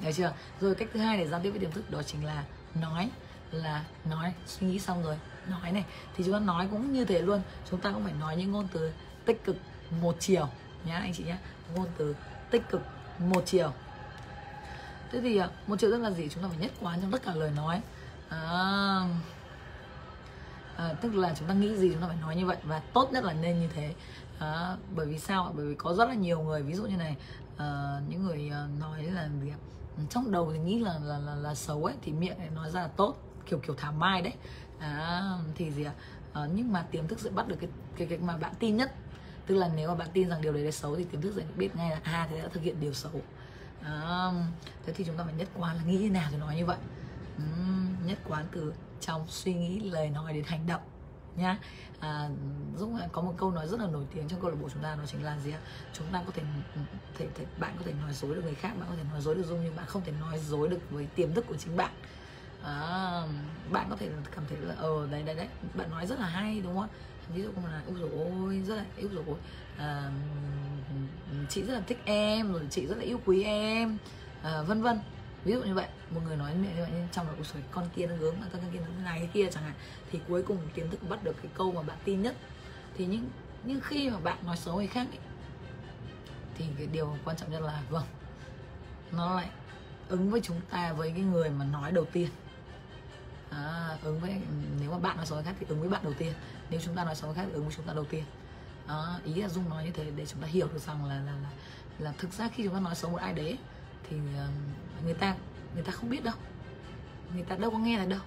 Hiểu 0.00 0.12
chưa? 0.12 0.32
Rồi 0.60 0.74
cách 0.74 0.88
thứ 0.92 1.00
hai 1.00 1.18
để 1.18 1.26
giao 1.26 1.40
tiếp 1.40 1.50
với 1.50 1.60
tiềm 1.60 1.72
thức 1.72 1.90
đó 1.90 2.02
chính 2.02 2.24
là 2.24 2.44
nói 2.74 3.10
là 3.50 3.84
nói, 4.04 4.34
suy 4.46 4.66
nghĩ 4.66 4.78
xong 4.78 5.02
rồi 5.02 5.16
nói 5.50 5.72
này 5.72 5.84
thì 6.16 6.24
chúng 6.24 6.32
ta 6.32 6.38
nói 6.38 6.68
cũng 6.70 6.92
như 6.92 7.04
thế 7.04 7.22
luôn. 7.22 7.40
Chúng 7.70 7.80
ta 7.80 7.92
cũng 7.92 8.04
phải 8.04 8.12
nói 8.12 8.36
những 8.36 8.52
ngôn 8.52 8.68
từ 8.72 8.92
tích 9.24 9.44
cực 9.44 9.56
một 10.00 10.16
chiều. 10.18 10.48
Nhá 10.84 10.98
anh 10.98 11.12
chị 11.12 11.24
nhé 11.24 11.36
ngôn 11.74 11.86
từ 11.98 12.16
tích 12.50 12.62
cực 12.70 12.82
một 13.18 13.42
chiều. 13.46 13.72
Thế 15.12 15.20
thì 15.20 15.36
à, 15.36 15.48
một 15.66 15.76
chiều 15.78 15.90
tức 15.90 15.98
là 15.98 16.10
gì? 16.10 16.28
Chúng 16.28 16.42
ta 16.42 16.48
phải 16.48 16.58
nhất 16.58 16.72
quán 16.80 17.00
trong 17.00 17.10
tất 17.10 17.22
cả 17.22 17.34
lời 17.34 17.50
nói. 17.56 17.80
À, 18.28 18.38
à, 20.76 20.92
tức 21.00 21.14
là 21.14 21.34
chúng 21.38 21.48
ta 21.48 21.54
nghĩ 21.54 21.76
gì 21.76 21.90
chúng 21.92 22.00
ta 22.00 22.08
phải 22.08 22.16
nói 22.20 22.36
như 22.36 22.46
vậy. 22.46 22.56
Và 22.62 22.78
tốt 22.78 23.12
nhất 23.12 23.24
là 23.24 23.32
nên 23.32 23.60
như 23.60 23.68
thế. 23.74 23.94
À, 24.38 24.76
bởi 24.94 25.06
vì 25.06 25.18
sao 25.18 25.52
bởi 25.56 25.66
vì 25.66 25.74
có 25.74 25.94
rất 25.94 26.08
là 26.08 26.14
nhiều 26.14 26.40
người 26.40 26.62
ví 26.62 26.74
dụ 26.74 26.86
như 26.86 26.96
này 26.96 27.16
à, 27.56 28.00
những 28.08 28.24
người 28.24 28.50
à, 28.52 28.66
nói 28.80 29.02
là 29.02 29.28
gì 29.42 29.52
trong 30.10 30.32
đầu 30.32 30.52
thì 30.52 30.58
nghĩ 30.58 30.78
là 30.78 30.98
là 31.02 31.18
là, 31.18 31.34
là 31.34 31.54
xấu 31.54 31.84
ấy 31.84 31.94
thì 32.02 32.12
miệng 32.12 32.38
lại 32.38 32.50
nói 32.54 32.70
ra 32.70 32.80
là 32.80 32.88
tốt. 32.88 33.16
Kiểu 33.46 33.58
kiểu 33.58 33.74
thảo 33.74 33.92
mai 33.92 34.22
đấy 34.22 34.32
à, 34.82 35.22
thì 35.54 35.70
gì 35.70 35.84
ạ? 35.84 35.92
À, 36.32 36.42
nhưng 36.54 36.72
mà 36.72 36.82
tiềm 36.90 37.08
thức 37.08 37.20
sẽ 37.20 37.30
bắt 37.30 37.48
được 37.48 37.56
cái 37.60 37.70
cái 37.96 38.06
cái 38.06 38.18
mà 38.18 38.36
bạn 38.36 38.52
tin 38.58 38.76
nhất. 38.76 38.92
Tức 39.46 39.54
là 39.54 39.70
nếu 39.76 39.88
mà 39.88 39.94
bạn 39.94 40.08
tin 40.12 40.28
rằng 40.28 40.42
điều 40.42 40.52
đấy 40.52 40.62
là 40.62 40.70
xấu 40.70 40.96
thì 40.96 41.04
tiềm 41.04 41.20
thức 41.20 41.32
sẽ 41.36 41.42
biết 41.56 41.76
ngay 41.76 41.90
là 41.90 42.00
à 42.02 42.26
thì 42.30 42.38
đã 42.38 42.48
thực 42.48 42.62
hiện 42.62 42.80
điều 42.80 42.92
xấu. 42.92 43.20
À, 43.82 44.30
thế 44.86 44.92
thì 44.92 45.04
chúng 45.04 45.16
ta 45.16 45.24
phải 45.24 45.34
nhất 45.34 45.48
quán 45.54 45.76
là 45.76 45.82
nghĩ 45.82 45.98
như 45.98 46.10
nào 46.10 46.28
thì 46.30 46.36
nói 46.36 46.56
như 46.56 46.66
vậy. 46.66 46.78
Uhm, 47.36 48.06
nhất 48.06 48.18
quán 48.28 48.46
từ 48.52 48.72
trong 49.00 49.26
suy 49.28 49.54
nghĩ 49.54 49.80
lời 49.80 50.10
nói 50.10 50.32
đến 50.32 50.44
hành 50.44 50.66
động 50.66 50.80
nhá. 51.36 51.58
À, 52.00 52.28
Dũng 52.76 52.98
có 53.12 53.22
một 53.22 53.34
câu 53.36 53.50
nói 53.50 53.68
rất 53.68 53.80
là 53.80 53.86
nổi 53.86 54.04
tiếng 54.14 54.28
trong 54.28 54.40
câu 54.40 54.50
lạc 54.50 54.56
bộ 54.62 54.68
chúng 54.72 54.82
ta 54.82 54.94
đó 54.94 55.02
chính 55.06 55.24
là 55.24 55.38
gì 55.38 55.52
ạ? 55.52 55.58
Chúng 55.92 56.06
ta 56.12 56.22
có 56.26 56.32
thể, 56.34 56.42
thể, 57.18 57.26
thể 57.34 57.44
bạn 57.58 57.74
có 57.78 57.82
thể 57.84 57.92
nói 57.92 58.12
dối 58.12 58.34
được 58.34 58.42
người 58.44 58.54
khác 58.54 58.72
bạn 58.78 58.88
có 58.90 58.96
thể 58.96 59.02
nói 59.10 59.20
dối 59.20 59.34
được 59.34 59.46
dung 59.46 59.60
nhưng 59.64 59.76
bạn 59.76 59.86
không 59.86 60.02
thể 60.04 60.12
nói 60.20 60.38
dối 60.38 60.68
được 60.68 60.80
với 60.90 61.06
tiềm 61.14 61.34
thức 61.34 61.44
của 61.48 61.56
chính 61.56 61.76
bạn 61.76 61.92
à, 62.64 63.22
bạn 63.70 63.86
có 63.90 63.96
thể 63.96 64.10
cảm 64.34 64.44
thấy 64.48 64.58
là 64.60 64.74
ờ 64.78 65.06
đấy 65.10 65.22
đấy 65.22 65.34
đấy 65.34 65.48
bạn 65.74 65.90
nói 65.90 66.06
rất 66.06 66.18
là 66.18 66.26
hay 66.26 66.60
đúng 66.60 66.76
không 66.78 66.88
ví 67.34 67.42
dụ 67.42 67.50
như 67.50 67.68
là 67.68 67.82
ôi 67.86 67.96
dồi 68.00 68.10
ôi 68.10 68.62
rất 68.66 68.76
là 68.76 68.84
yêu 68.96 69.08
dồi 69.14 69.24
ôi 69.26 69.36
à, 69.78 70.10
chị 71.48 71.62
rất 71.62 71.74
là 71.74 71.80
thích 71.86 71.98
em 72.04 72.52
rồi 72.52 72.62
chị 72.70 72.86
rất 72.86 72.98
là 72.98 73.04
yêu 73.04 73.20
quý 73.26 73.42
em. 73.42 73.98
À, 74.42 74.62
vân 74.62 74.82
vân. 74.82 74.98
Ví 75.44 75.52
dụ 75.52 75.62
như 75.62 75.74
vậy 75.74 75.86
một 76.10 76.20
người 76.24 76.36
nói 76.36 76.54
như 76.54 76.68
vậy 76.78 76.88
trong 77.12 77.26
là 77.26 77.32
cuộc 77.38 77.44
sống 77.44 77.62
con 77.70 77.88
kia 77.96 78.06
nó 78.06 78.16
gớm 78.16 78.34
con 78.52 78.62
kia 78.72 78.78
nó 78.80 79.04
này 79.04 79.28
kia 79.32 79.48
chẳng 79.50 79.64
hạn 79.64 79.74
thì 80.10 80.20
cuối 80.28 80.42
cùng 80.42 80.58
kiến 80.74 80.90
thức 80.90 81.00
bắt 81.08 81.24
được 81.24 81.36
cái 81.42 81.52
câu 81.54 81.72
mà 81.72 81.82
bạn 81.82 81.98
tin 82.04 82.22
nhất. 82.22 82.36
Thì 82.96 83.06
những 83.06 83.28
nhưng 83.64 83.80
khi 83.80 84.10
mà 84.10 84.18
bạn 84.18 84.38
nói 84.46 84.56
xấu 84.56 84.76
người 84.76 84.86
khác 84.86 85.06
ấy, 85.10 85.18
thì 86.54 86.64
cái 86.78 86.86
điều 86.86 87.16
quan 87.24 87.36
trọng 87.36 87.50
nhất 87.50 87.62
là 87.62 87.82
vâng 87.90 88.04
nó 89.12 89.36
lại 89.36 89.48
ứng 90.08 90.30
với 90.30 90.40
chúng 90.40 90.60
ta 90.70 90.92
với 90.92 91.10
cái 91.10 91.20
người 91.20 91.50
mà 91.50 91.64
nói 91.64 91.92
đầu 91.92 92.04
tiên 92.04 92.28
à, 93.52 93.96
ứng 94.02 94.20
với 94.20 94.30
ừ, 94.30 94.38
nếu 94.80 94.90
mà 94.90 94.98
bạn 94.98 95.16
nói 95.16 95.26
xấu 95.26 95.36
người 95.36 95.44
khác 95.44 95.54
thì 95.60 95.66
ứng 95.68 95.80
với 95.80 95.88
bạn 95.88 96.04
đầu 96.04 96.12
tiên. 96.18 96.32
Nếu 96.70 96.80
chúng 96.84 96.94
ta 96.94 97.04
nói 97.04 97.14
xấu 97.14 97.26
người 97.26 97.36
khác 97.36 97.44
thì 97.46 97.52
ứng 97.52 97.64
với 97.64 97.74
chúng 97.76 97.86
ta 97.86 97.92
đầu 97.94 98.04
tiên. 98.04 98.24
À, 98.86 98.96
ý 99.24 99.34
là 99.34 99.48
dung 99.48 99.68
nói 99.68 99.84
như 99.84 99.90
thế 99.90 100.10
để 100.16 100.26
chúng 100.26 100.42
ta 100.42 100.46
hiểu 100.46 100.68
được 100.72 100.78
rằng 100.78 101.04
là 101.04 101.14
là 101.14 101.32
là, 101.32 101.50
là 101.98 102.12
thực 102.18 102.32
ra 102.32 102.48
khi 102.54 102.64
chúng 102.64 102.74
ta 102.74 102.80
nói 102.80 102.94
xấu 102.94 103.10
một 103.10 103.20
ai 103.20 103.32
đấy 103.32 103.58
thì 104.08 104.16
người 105.04 105.14
ta 105.14 105.36
người 105.74 105.82
ta 105.82 105.92
không 105.92 106.10
biết 106.10 106.24
đâu. 106.24 106.34
Người 107.34 107.44
ta 107.44 107.56
đâu 107.56 107.70
có 107.70 107.78
nghe 107.78 107.98
là 107.98 108.04
đâu. 108.04 108.20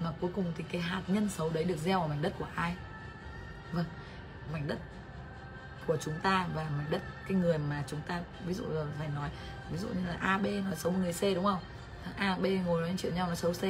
Mà 0.00 0.12
cuối 0.20 0.30
cùng 0.34 0.52
thì 0.56 0.64
cái 0.70 0.80
hạt 0.80 1.02
nhân 1.06 1.28
xấu 1.28 1.50
đấy 1.50 1.64
được 1.64 1.78
gieo 1.78 1.98
vào 1.98 2.08
mảnh 2.08 2.22
đất 2.22 2.32
của 2.38 2.46
ai? 2.54 2.76
Vâng 3.72 3.84
mảnh 4.52 4.68
đất 4.68 4.78
của 5.86 5.96
chúng 5.96 6.14
ta 6.22 6.46
và 6.54 6.62
mảnh 6.62 6.86
đất 6.90 7.02
cái 7.28 7.38
người 7.38 7.58
mà 7.58 7.84
chúng 7.86 8.00
ta 8.06 8.22
ví 8.46 8.54
dụ 8.54 8.64
là 8.68 8.84
phải 8.98 9.08
nói 9.08 9.30
ví 9.70 9.78
dụ 9.78 9.88
như 9.88 10.06
là 10.06 10.16
A 10.20 10.38
B 10.38 10.44
nói 10.44 10.76
xấu 10.76 10.92
một 10.92 10.98
người 10.98 11.12
C 11.12 11.22
đúng 11.34 11.44
không? 11.44 11.60
A 12.16 12.36
B 12.36 12.46
ngồi 12.66 12.80
nói 12.80 12.94
chuyện 12.98 13.14
nhau 13.14 13.26
nói 13.26 13.36
xấu 13.36 13.52
C 13.52 13.62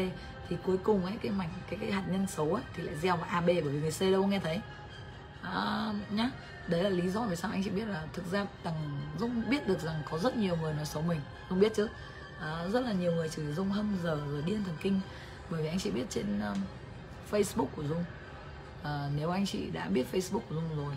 thì 0.49 0.57
cuối 0.65 0.77
cùng 0.77 1.05
ấy 1.05 1.15
cái 1.23 1.33
mảnh 1.33 1.51
cái 1.71 1.79
cái 1.81 1.93
hạt 1.93 2.05
nhân 2.09 2.27
xấu 2.27 2.55
ấy 2.55 2.63
thì 2.77 2.83
lại 2.83 2.95
gieo 2.97 3.17
vào 3.17 3.27
A 3.31 3.41
B 3.41 3.47
bởi 3.47 3.63
vì 3.63 3.81
người 3.81 3.91
C 3.91 4.01
đâu 4.01 4.27
nghe 4.27 4.39
thấy. 4.39 4.61
À, 5.43 5.93
nhá 6.11 6.31
đấy 6.69 6.83
là 6.83 6.89
lý 6.89 7.11
do 7.11 7.21
vì 7.21 7.37
sao 7.37 7.51
anh 7.51 7.65
chị 7.65 7.71
biết 7.71 7.85
là 7.85 8.07
thực 8.13 8.33
ra 8.33 8.47
thằng 8.65 9.01
Dung 9.19 9.51
biết 9.51 9.69
được 9.69 9.81
rằng 9.81 10.03
có 10.11 10.19
rất 10.19 10.37
nhiều 10.37 10.57
người 10.57 10.75
nói 10.75 10.85
xấu 10.85 11.03
mình. 11.03 11.21
Không 11.49 11.61
biết 11.61 11.75
chứ? 11.75 11.89
À, 12.41 12.69
rất 12.73 12.81
là 12.81 12.93
nhiều 12.93 13.13
người 13.13 13.29
chửi 13.29 13.53
Dung 13.53 13.71
hâm 13.71 13.97
giờ 14.03 14.21
rồi 14.31 14.43
điên 14.47 14.65
thần 14.65 14.77
kinh. 14.83 15.01
Bởi 15.51 15.63
vì 15.63 15.69
anh 15.69 15.79
chị 15.79 15.91
biết 15.91 16.05
trên 16.11 16.41
um, 16.41 16.59
Facebook 17.31 17.67
của 17.77 17.83
Dung 17.83 18.05
à, 18.83 19.09
nếu 19.17 19.31
anh 19.31 19.47
chị 19.47 19.71
đã 19.71 19.89
biết 19.89 20.07
Facebook 20.13 20.41
của 20.49 20.55
Dung 20.55 20.77
rồi 20.77 20.95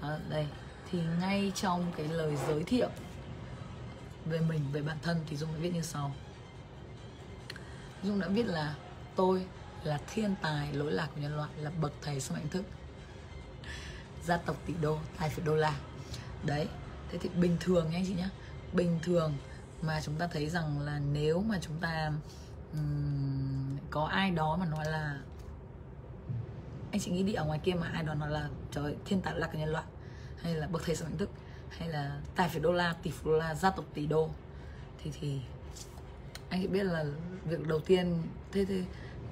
à, 0.00 0.18
đây 0.28 0.46
thì 0.90 0.98
ngay 1.20 1.52
trong 1.54 1.92
cái 1.96 2.08
lời 2.08 2.36
giới 2.48 2.64
thiệu 2.64 2.88
về 4.24 4.40
mình 4.40 4.60
về 4.72 4.82
bản 4.82 4.96
thân 5.02 5.20
thì 5.26 5.36
Dung 5.36 5.52
đã 5.52 5.58
viết 5.60 5.74
như 5.74 5.82
sau. 5.82 6.14
Dung 8.02 8.20
đã 8.20 8.28
viết 8.28 8.46
là 8.46 8.74
tôi 9.16 9.46
là 9.84 9.98
thiên 10.14 10.34
tài 10.42 10.72
lỗi 10.72 10.92
lạc 10.92 11.08
của 11.14 11.20
nhân 11.20 11.36
loại 11.36 11.50
là 11.56 11.70
bậc 11.80 11.92
thầy 12.02 12.20
sức 12.20 12.34
mạnh 12.34 12.48
thức. 12.50 12.64
Gia 14.24 14.36
tộc 14.36 14.56
tỷ 14.66 14.74
đô 14.80 14.98
tài 15.18 15.28
phiệt 15.28 15.44
đô 15.44 15.54
la. 15.54 15.74
Đấy 16.46 16.68
thế 17.10 17.18
thì 17.18 17.28
bình 17.28 17.56
thường 17.60 17.90
nhé 17.90 17.96
anh 17.96 18.04
chị 18.06 18.14
nhé. 18.14 18.28
Bình 18.72 18.98
thường 19.02 19.32
mà 19.82 20.00
chúng 20.00 20.14
ta 20.14 20.26
thấy 20.26 20.48
rằng 20.48 20.80
là 20.80 20.98
nếu 20.98 21.42
mà 21.42 21.58
chúng 21.60 21.78
ta 21.80 22.12
um, 22.72 23.76
có 23.90 24.04
ai 24.04 24.30
đó 24.30 24.56
mà 24.56 24.66
nói 24.66 24.84
là 24.84 25.20
anh 26.92 27.00
chị 27.00 27.10
nghĩ 27.10 27.22
đi 27.22 27.32
ở 27.32 27.44
ngoài 27.44 27.60
kia 27.62 27.74
mà 27.74 27.88
ai 27.92 28.02
đó 28.02 28.14
nói 28.14 28.30
là 28.30 28.48
trời 28.70 28.96
thiên 29.04 29.20
tài 29.20 29.34
lạc 29.34 29.48
của 29.52 29.58
nhân 29.58 29.68
loại 29.68 29.84
hay 30.42 30.54
là 30.54 30.66
bậc 30.66 30.82
thầy 30.84 30.96
sức 30.96 31.04
mạnh 31.04 31.18
thức 31.18 31.30
hay 31.68 31.88
là 31.88 32.20
tài 32.36 32.48
phiệt 32.48 32.62
đô 32.62 32.72
la 32.72 32.94
tỷ 33.02 33.10
phú 33.10 33.30
đô 33.30 33.36
la 33.36 33.54
gia 33.54 33.70
tộc 33.70 33.84
tỷ 33.94 34.06
đô 34.06 34.30
thì 35.02 35.10
thì 35.20 35.40
anh 36.52 36.60
chị 36.60 36.66
biết 36.66 36.84
là 36.84 37.04
việc 37.44 37.66
đầu 37.66 37.80
tiên 37.80 38.22
thế 38.52 38.64
thế 38.64 38.84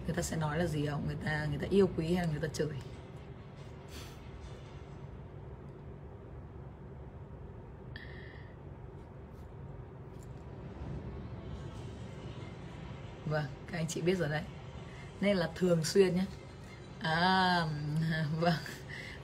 người 0.06 0.16
ta 0.16 0.22
sẽ 0.22 0.36
nói 0.36 0.58
là 0.58 0.66
gì 0.66 0.86
không? 0.86 1.06
Người 1.06 1.16
ta 1.24 1.46
người 1.50 1.58
ta 1.58 1.66
yêu 1.70 1.88
quý 1.96 2.14
hay 2.14 2.26
là 2.26 2.32
người 2.32 2.40
ta 2.40 2.48
chửi? 2.48 2.68
Vâng 13.26 13.44
các 13.72 13.78
anh 13.78 13.86
chị 13.88 14.00
biết 14.00 14.14
rồi 14.14 14.28
đấy. 14.28 14.42
Nên 15.20 15.36
là 15.36 15.50
thường 15.54 15.84
xuyên 15.84 16.14
nhé. 16.14 16.24
À 17.00 17.66
vâng. 18.40 18.54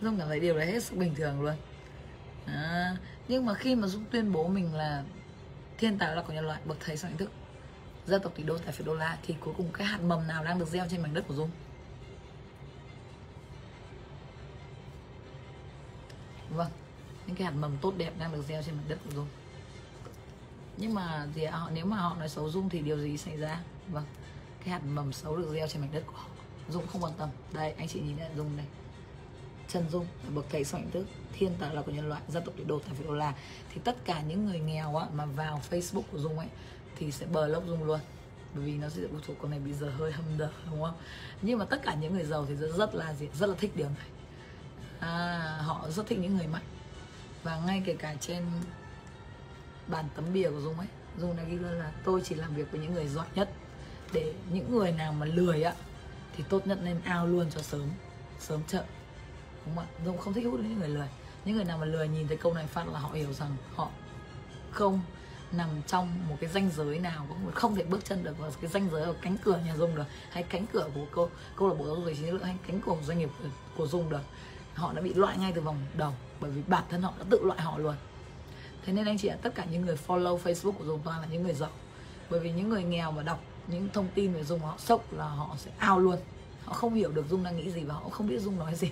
Dung 0.01 0.19
cảm 0.19 0.29
thấy 0.29 0.41
điều 0.41 0.57
đấy 0.57 0.67
hết 0.67 0.83
sức 0.83 0.97
bình 0.97 1.15
thường 1.15 1.41
luôn. 1.41 1.55
À, 2.47 2.97
nhưng 3.29 3.47
mà 3.47 3.55
khi 3.55 3.75
mà 3.75 3.89
dung 3.89 4.05
tuyên 4.11 4.33
bố 4.33 4.49
mình 4.49 4.75
là 4.75 5.05
thiên 5.79 5.99
tài 5.99 6.17
là 6.17 6.23
của 6.23 6.33
nhân 6.33 6.47
loại 6.47 6.61
bậc 6.65 6.79
thầy 6.81 6.97
sáng 6.97 7.17
thức 7.17 7.31
dân 8.07 8.23
tộc 8.23 8.33
tỷ 8.37 8.43
đô 8.43 8.59
tài 8.59 8.73
phiệt 8.73 8.87
đô 8.87 8.95
la 8.95 9.19
thì 9.23 9.35
cuối 9.41 9.55
cùng 9.57 9.69
cái 9.73 9.87
hạt 9.87 10.01
mầm 10.03 10.27
nào 10.27 10.45
đang 10.45 10.59
được 10.59 10.69
gieo 10.69 10.87
trên 10.91 11.03
mảnh 11.03 11.15
đất 11.15 11.25
của 11.29 11.35
dung? 11.35 11.51
Vâng, 16.51 16.71
những 17.27 17.37
cái 17.37 17.45
hạt 17.45 17.55
mầm 17.61 17.77
tốt 17.81 17.95
đẹp 17.97 18.13
đang 18.19 18.33
được 18.33 18.43
gieo 18.49 18.63
trên 18.63 18.75
mảnh 18.75 18.89
đất 18.89 18.99
của 19.05 19.11
dung. 19.11 19.29
Nhưng 20.77 20.95
mà 20.95 21.27
gì 21.35 21.45
họ 21.45 21.71
nếu 21.75 21.87
mà 21.87 21.97
họ 21.97 22.17
nói 22.19 22.29
xấu 22.29 22.51
dung 22.51 22.69
thì 22.69 22.81
điều 22.81 22.99
gì 22.99 23.17
xảy 23.17 23.37
ra? 23.37 23.61
Vâng 23.89 24.05
cái 24.67 24.73
hạt 24.73 24.85
mầm 24.85 25.13
xấu 25.13 25.37
được 25.37 25.49
gieo 25.53 25.69
trên 25.69 25.81
mảnh 25.81 25.93
đất 25.93 26.03
của 26.07 26.13
họ. 26.17 26.29
Dung 26.69 26.87
không 26.87 27.03
quan 27.03 27.13
tâm. 27.19 27.29
Đây 27.53 27.73
anh 27.73 27.89
chị 27.89 28.01
nhìn 28.01 28.17
lại 28.17 28.31
dung 28.37 28.57
này. 28.57 28.67
Trần 29.69 29.91
Dung 29.91 30.07
là 30.25 30.31
bậc 30.35 30.45
thầy 30.51 30.65
soạn 30.65 30.91
thức 30.91 31.07
thiên 31.33 31.53
tài 31.59 31.75
là 31.75 31.83
của 31.83 31.93
nhân 31.93 32.09
loại 32.09 32.23
gia 32.29 32.41
tộc 32.41 32.57
địa 32.57 32.65
đồ 32.65 32.79
tài 32.79 32.95
phiệt 32.95 33.07
đô 33.07 33.15
la. 33.15 33.35
Thì 33.75 33.81
tất 33.85 33.97
cả 34.05 34.21
những 34.21 34.47
người 34.47 34.59
nghèo 34.59 34.97
á, 34.97 35.07
mà 35.13 35.27
vào 35.27 35.61
Facebook 35.71 36.03
của 36.13 36.19
Dung 36.19 36.39
ấy 36.39 36.49
thì 36.97 37.13
sẽ 37.13 37.27
bờ 37.27 37.47
lốc 37.47 37.67
Dung 37.67 37.85
luôn. 37.85 38.01
Bởi 38.55 38.65
vì 38.65 38.73
nó 38.73 38.89
sẽ 38.89 39.03
ủa 39.03 39.19
thuộc 39.27 39.37
con 39.41 39.51
này 39.51 39.61
bây 39.61 39.73
giờ 39.73 39.91
hơi 39.91 40.13
hâm 40.13 40.25
dở 40.39 40.51
đúng 40.71 40.83
không? 40.83 40.95
Nhưng 41.43 41.59
mà 41.59 41.65
tất 41.65 41.83
cả 41.83 41.95
những 41.95 42.15
người 42.15 42.25
giàu 42.25 42.47
thì 42.49 42.55
rất, 42.55 42.77
rất 42.77 42.95
là 42.95 43.15
gì 43.15 43.29
rất 43.35 43.47
là 43.47 43.55
thích 43.59 43.77
điều 43.77 43.89
này. 43.89 44.09
À, 45.01 45.59
họ 45.63 45.91
rất 45.91 46.07
thích 46.07 46.19
những 46.19 46.37
người 46.37 46.47
mạnh. 46.47 46.65
Và 47.43 47.61
ngay 47.67 47.83
kể 47.87 47.97
cả 47.99 48.15
trên 48.21 48.45
bàn 49.87 50.05
tấm 50.17 50.25
bìa 50.33 50.51
của 50.51 50.61
Dung 50.61 50.79
ấy 50.79 50.89
Dung 51.19 51.37
đã 51.37 51.43
ghi 51.43 51.59
luôn 51.59 51.73
là 51.73 51.93
tôi 52.05 52.21
chỉ 52.25 52.35
làm 52.35 52.55
việc 52.55 52.71
với 52.71 52.81
những 52.81 52.95
người 52.95 53.09
giỏi 53.09 53.27
nhất. 53.35 53.51
Để 54.13 54.35
những 54.53 54.71
người 54.71 54.93
nào 54.93 55.13
mà 55.13 55.27
lười 55.27 55.63
á 55.63 55.75
thì 56.37 56.45
tốt 56.49 56.67
nhất 56.67 56.79
nên 56.83 57.01
ao 57.05 57.27
luôn 57.27 57.51
cho 57.51 57.63
sớm 57.63 57.89
sớm 58.39 58.61
chợ 58.69 58.85
đúng 59.67 59.77
không 59.77 59.85
ạ? 59.85 59.93
Dung 60.05 60.19
không 60.19 60.35
thích 60.35 60.45
hút 60.45 60.61
những 60.61 60.79
người 60.79 60.89
lười. 60.89 61.09
Những 61.45 61.57
người 61.57 61.65
nào 61.65 61.79
mà 61.79 61.85
lười 61.85 62.09
nhìn 62.09 62.29
thấy 62.29 62.37
câu 62.37 62.55
này 62.55 62.67
phát 62.67 62.89
là 62.89 62.99
họ 62.99 63.11
hiểu 63.13 63.33
rằng 63.33 63.57
họ 63.75 63.91
không 64.71 65.01
nằm 65.53 65.69
trong 65.87 66.29
một 66.29 66.37
cái 66.41 66.51
ranh 66.51 66.71
giới 66.77 66.99
nào 66.99 67.27
cũng 67.29 67.53
không 67.55 67.75
thể 67.75 67.85
bước 67.85 68.05
chân 68.05 68.25
được 68.25 68.39
vào 68.39 68.51
cái 68.61 68.71
ranh 68.71 68.89
giới 68.93 69.03
ở 69.03 69.15
cánh 69.23 69.37
cửa 69.45 69.61
nhà 69.67 69.77
Dung 69.77 69.95
được 69.95 70.05
hay 70.31 70.43
cánh 70.43 70.67
cửa 70.73 70.89
của 70.95 71.07
cô 71.11 71.29
câu 71.57 71.69
lạc 71.69 71.75
bộ 71.79 71.87
giáo 71.87 71.95
dục 71.97 72.05
về 72.05 72.15
chiến 72.15 72.31
lược 72.33 72.45
hay 72.45 72.57
cánh 72.67 72.81
cửa 72.81 72.93
của 72.93 73.03
doanh 73.07 73.19
nghiệp 73.19 73.31
của, 73.43 73.49
của 73.77 73.87
Dung 73.87 74.11
được. 74.11 74.23
Họ 74.75 74.93
đã 74.93 75.03
bị 75.03 75.15
loại 75.15 75.39
ngay 75.39 75.53
từ 75.53 75.61
vòng 75.61 75.77
đầu 75.95 76.13
bởi 76.41 76.51
vì 76.51 76.63
bản 76.67 76.85
thân 76.91 77.03
họ 77.03 77.13
đã 77.19 77.25
tự 77.31 77.43
loại 77.45 77.61
họ 77.61 77.79
luôn. 77.79 77.95
Thế 78.85 78.93
nên 78.93 79.07
anh 79.07 79.19
chị 79.19 79.29
ạ 79.29 79.37
tất 79.43 79.55
cả 79.55 79.65
những 79.71 79.87
người 79.87 79.97
follow 80.07 80.39
Facebook 80.39 80.73
của 80.73 80.85
Dung 80.85 81.01
toàn 81.05 81.21
là 81.21 81.27
những 81.31 81.43
người 81.43 81.55
giàu. 81.55 81.71
Bởi 82.31 82.41
vì 82.41 82.53
những 82.53 82.69
người 82.69 82.85
nghèo 82.85 83.13
mà 83.13 83.23
đọc 83.23 83.41
những 83.67 83.89
thông 83.93 84.09
tin 84.15 84.33
về 84.33 84.45
Dung 84.45 84.61
họ 84.61 84.75
sốc 84.79 85.13
là 85.13 85.25
họ 85.25 85.57
sẽ 85.59 85.71
ao 85.79 85.99
luôn. 85.99 86.19
Họ 86.65 86.73
không 86.73 86.95
hiểu 86.95 87.13
được 87.13 87.25
Dung 87.31 87.43
đang 87.45 87.57
nghĩ 87.57 87.71
gì 87.71 87.81
và 87.85 87.95
họ 87.95 88.09
không 88.09 88.29
biết 88.29 88.39
Dung 88.39 88.59
nói 88.59 88.75
gì 88.75 88.91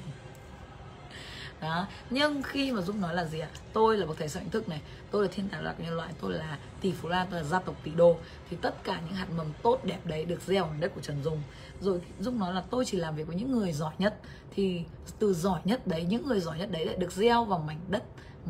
đó. 1.64 1.86
Nhưng 2.10 2.42
khi 2.42 2.72
mà 2.72 2.82
dung 2.82 3.00
nói 3.00 3.14
là 3.14 3.24
gì 3.24 3.38
ạ? 3.38 3.48
Tôi 3.72 3.98
là 3.98 4.06
một 4.06 4.14
thầy 4.18 4.28
sáng 4.28 4.50
thức 4.50 4.68
này 4.68 4.80
tôi 5.10 5.22
là 5.22 5.28
thiên 5.32 5.48
tài 5.48 5.62
lạc 5.62 5.74
nhân 5.78 5.96
loại 5.96 6.12
tôi 6.20 6.32
là 6.32 6.58
tỷ 6.80 6.92
phú 6.92 7.08
la 7.08 7.26
tôi 7.30 7.40
là 7.40 7.46
gia 7.46 7.58
tộc 7.58 7.74
tỷ 7.82 7.90
đô 7.90 8.16
thì 8.50 8.56
tất 8.62 8.84
cả 8.84 9.00
những 9.04 9.14
hạt 9.14 9.26
mầm 9.36 9.46
tốt 9.62 9.80
đẹp 9.84 9.98
đấy 10.04 10.24
được 10.24 10.42
gieo 10.46 10.64
ở 10.64 10.74
đất 10.80 10.92
của 10.94 11.00
trần 11.00 11.22
dung. 11.22 11.42
Rồi 11.80 12.00
dung 12.20 12.38
nói 12.38 12.54
là 12.54 12.62
tôi 12.70 12.84
chỉ 12.84 12.96
làm 12.96 13.16
việc 13.16 13.26
với 13.26 13.36
những 13.36 13.52
người 13.52 13.72
giỏi 13.72 13.94
nhất 13.98 14.20
thì 14.54 14.82
từ 15.18 15.34
giỏi 15.34 15.60
nhất 15.64 15.86
đấy 15.86 16.04
những 16.04 16.26
người 16.26 16.40
giỏi 16.40 16.58
nhất 16.58 16.70
đấy 16.70 16.86
lại 16.86 16.96
được 16.96 17.12
gieo 17.12 17.44
vào 17.44 17.58
mảnh 17.58 17.80
đất 17.88 18.02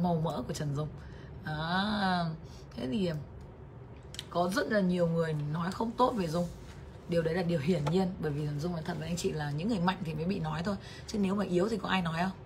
màu 0.03 0.21
mỡ 0.25 0.43
của 0.49 0.55
trần 0.55 0.77
dung. 0.77 0.89
À, 1.45 2.25
thế 2.77 2.89
thì 2.91 3.07
à, 3.07 3.17
có 4.31 4.51
rất 4.55 4.73
là 4.73 4.81
nhiều 4.81 5.07
người 5.07 5.33
nói 5.53 5.73
không 5.73 5.91
tốt 5.91 6.13
về 6.17 6.27
dung. 6.27 6.47
Điều 7.09 7.23
đấy 7.23 7.35
là 7.35 7.43
điều 7.43 7.61
hiển 7.61 7.85
nhiên 7.85 8.09
bởi 8.21 8.31
vì 8.31 8.49
dung 8.59 8.73
nói 8.73 8.83
thật 8.85 8.95
với 8.99 9.09
anh 9.09 9.17
chị 9.17 9.33
là 9.33 9.51
những 9.51 9.69
người 9.69 9.81
mạnh 9.81 9.99
thì 10.05 10.15
mới 10.15 10.25
bị 10.25 10.41
nói 10.41 10.63
thôi. 10.65 10.77
Chứ 11.07 11.19
nếu 11.19 11.35
mà 11.35 11.45
yếu 11.45 11.69
thì 11.69 11.77
có 11.77 11.89
ai 11.89 12.03
nói 12.03 12.23
không? 12.23 12.44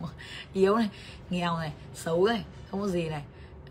yếu 0.52 0.76
này 0.76 0.88
nghèo 1.30 1.58
này 1.58 1.72
xấu 1.94 2.26
này 2.26 2.44
không 2.70 2.80
có 2.80 2.88
gì 2.88 3.08
này. 3.08 3.24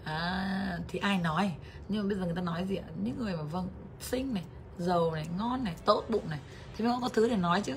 À, 0.04 0.78
thì 0.88 1.00
ai 1.00 1.18
nói? 1.18 1.52
Nhưng 1.90 2.04
mà 2.04 2.10
bây 2.10 2.18
giờ 2.18 2.26
người 2.26 2.36
ta 2.36 2.42
nói 2.42 2.66
gì 2.66 2.76
ạ? 2.76 2.88
Những 3.04 3.20
người 3.20 3.38
mà 3.38 3.44
vâng 3.44 3.68
xinh 4.00 4.34
này 4.34 4.44
giàu 4.78 5.12
này 5.12 5.28
ngon 5.38 5.64
này 5.64 5.76
tốt 5.86 6.06
bụng 6.10 6.30
này 6.30 6.40
thì 6.78 6.86
mới 6.86 6.98
có 7.02 7.10
thứ 7.10 7.30
để 7.30 7.36
nói 7.36 7.62
chứ. 7.62 7.76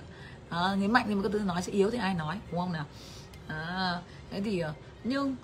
À, 0.48 0.74
người 0.74 0.88
mạnh 0.88 1.04
thì 1.08 1.14
mới 1.14 1.22
có 1.22 1.28
thứ 1.28 1.38
để 1.38 1.44
nói 1.44 1.62
chứ. 1.62 1.72
Yếu 1.72 1.90
thì 1.90 1.98
ai 1.98 2.14
nói 2.14 2.40
đúng 2.50 2.60
không 2.60 2.72
nào? 2.72 2.84
À, 3.46 4.00
thế 4.30 4.40
thì 4.40 4.58
ờ, 4.58 4.72
nhưng 5.04 5.36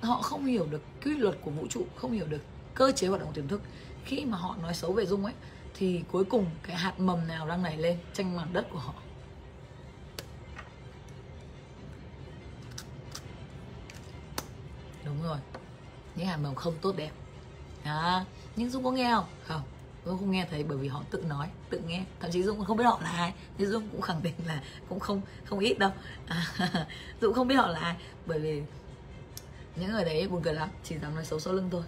họ 0.00 0.22
không 0.22 0.44
hiểu 0.44 0.66
được 0.70 0.82
quy 1.04 1.16
luật 1.16 1.36
của 1.44 1.50
vũ 1.50 1.66
trụ 1.70 1.86
không 1.96 2.12
hiểu 2.12 2.26
được 2.26 2.42
cơ 2.74 2.92
chế 2.92 3.08
hoạt 3.08 3.20
động 3.20 3.32
tiềm 3.32 3.48
thức. 3.48 3.62
Khi 4.04 4.24
mà 4.24 4.38
họ 4.38 4.56
nói 4.62 4.74
xấu 4.74 4.92
về 4.92 5.06
dung 5.06 5.24
ấy 5.24 5.34
thì 5.74 6.02
cuối 6.12 6.24
cùng 6.24 6.46
cái 6.62 6.76
hạt 6.76 7.00
mầm 7.00 7.28
nào 7.28 7.48
đang 7.48 7.62
nảy 7.62 7.76
lên 7.76 7.98
tranh 8.12 8.36
mảng 8.36 8.52
đất 8.52 8.66
của 8.70 8.78
họ 8.78 8.94
đúng 15.04 15.22
rồi. 15.22 15.38
Những 16.16 16.26
hạt 16.26 16.36
mầm 16.36 16.54
không 16.54 16.74
tốt 16.82 16.96
đẹp. 16.96 17.10
À, 17.82 18.24
nhưng 18.56 18.70
dung 18.70 18.84
có 18.84 18.90
nghe 18.90 19.10
không? 19.14 19.26
Không. 19.46 19.62
Dung 20.04 20.18
không 20.18 20.30
nghe 20.30 20.46
thấy 20.50 20.64
bởi 20.64 20.78
vì 20.78 20.88
họ 20.88 21.02
tự 21.10 21.24
nói 21.28 21.48
tự 21.70 21.80
nghe. 21.86 22.04
Thậm 22.20 22.30
chí 22.30 22.42
dung 22.42 22.64
không 22.64 22.76
biết 22.76 22.84
họ 22.84 23.00
là 23.02 23.10
ai. 23.10 23.32
Nhưng 23.58 23.70
dung 23.70 23.88
cũng 23.88 24.00
khẳng 24.00 24.22
định 24.22 24.34
là 24.46 24.62
cũng 24.88 25.00
không 25.00 25.20
không 25.44 25.58
ít 25.58 25.78
đâu. 25.78 25.90
À, 26.26 26.46
dung 27.20 27.34
không 27.34 27.48
biết 27.48 27.54
họ 27.54 27.66
là 27.66 27.80
ai. 27.80 27.96
Bởi 28.26 28.38
vì 28.38 28.62
những 29.76 29.92
người 29.92 30.04
đấy 30.04 30.28
buồn 30.28 30.42
cười 30.42 30.54
lắm. 30.54 30.68
Chỉ 30.84 30.98
dám 30.98 31.14
nói 31.14 31.24
xấu 31.24 31.40
sau 31.40 31.54
lưng 31.54 31.68
thôi. 31.72 31.82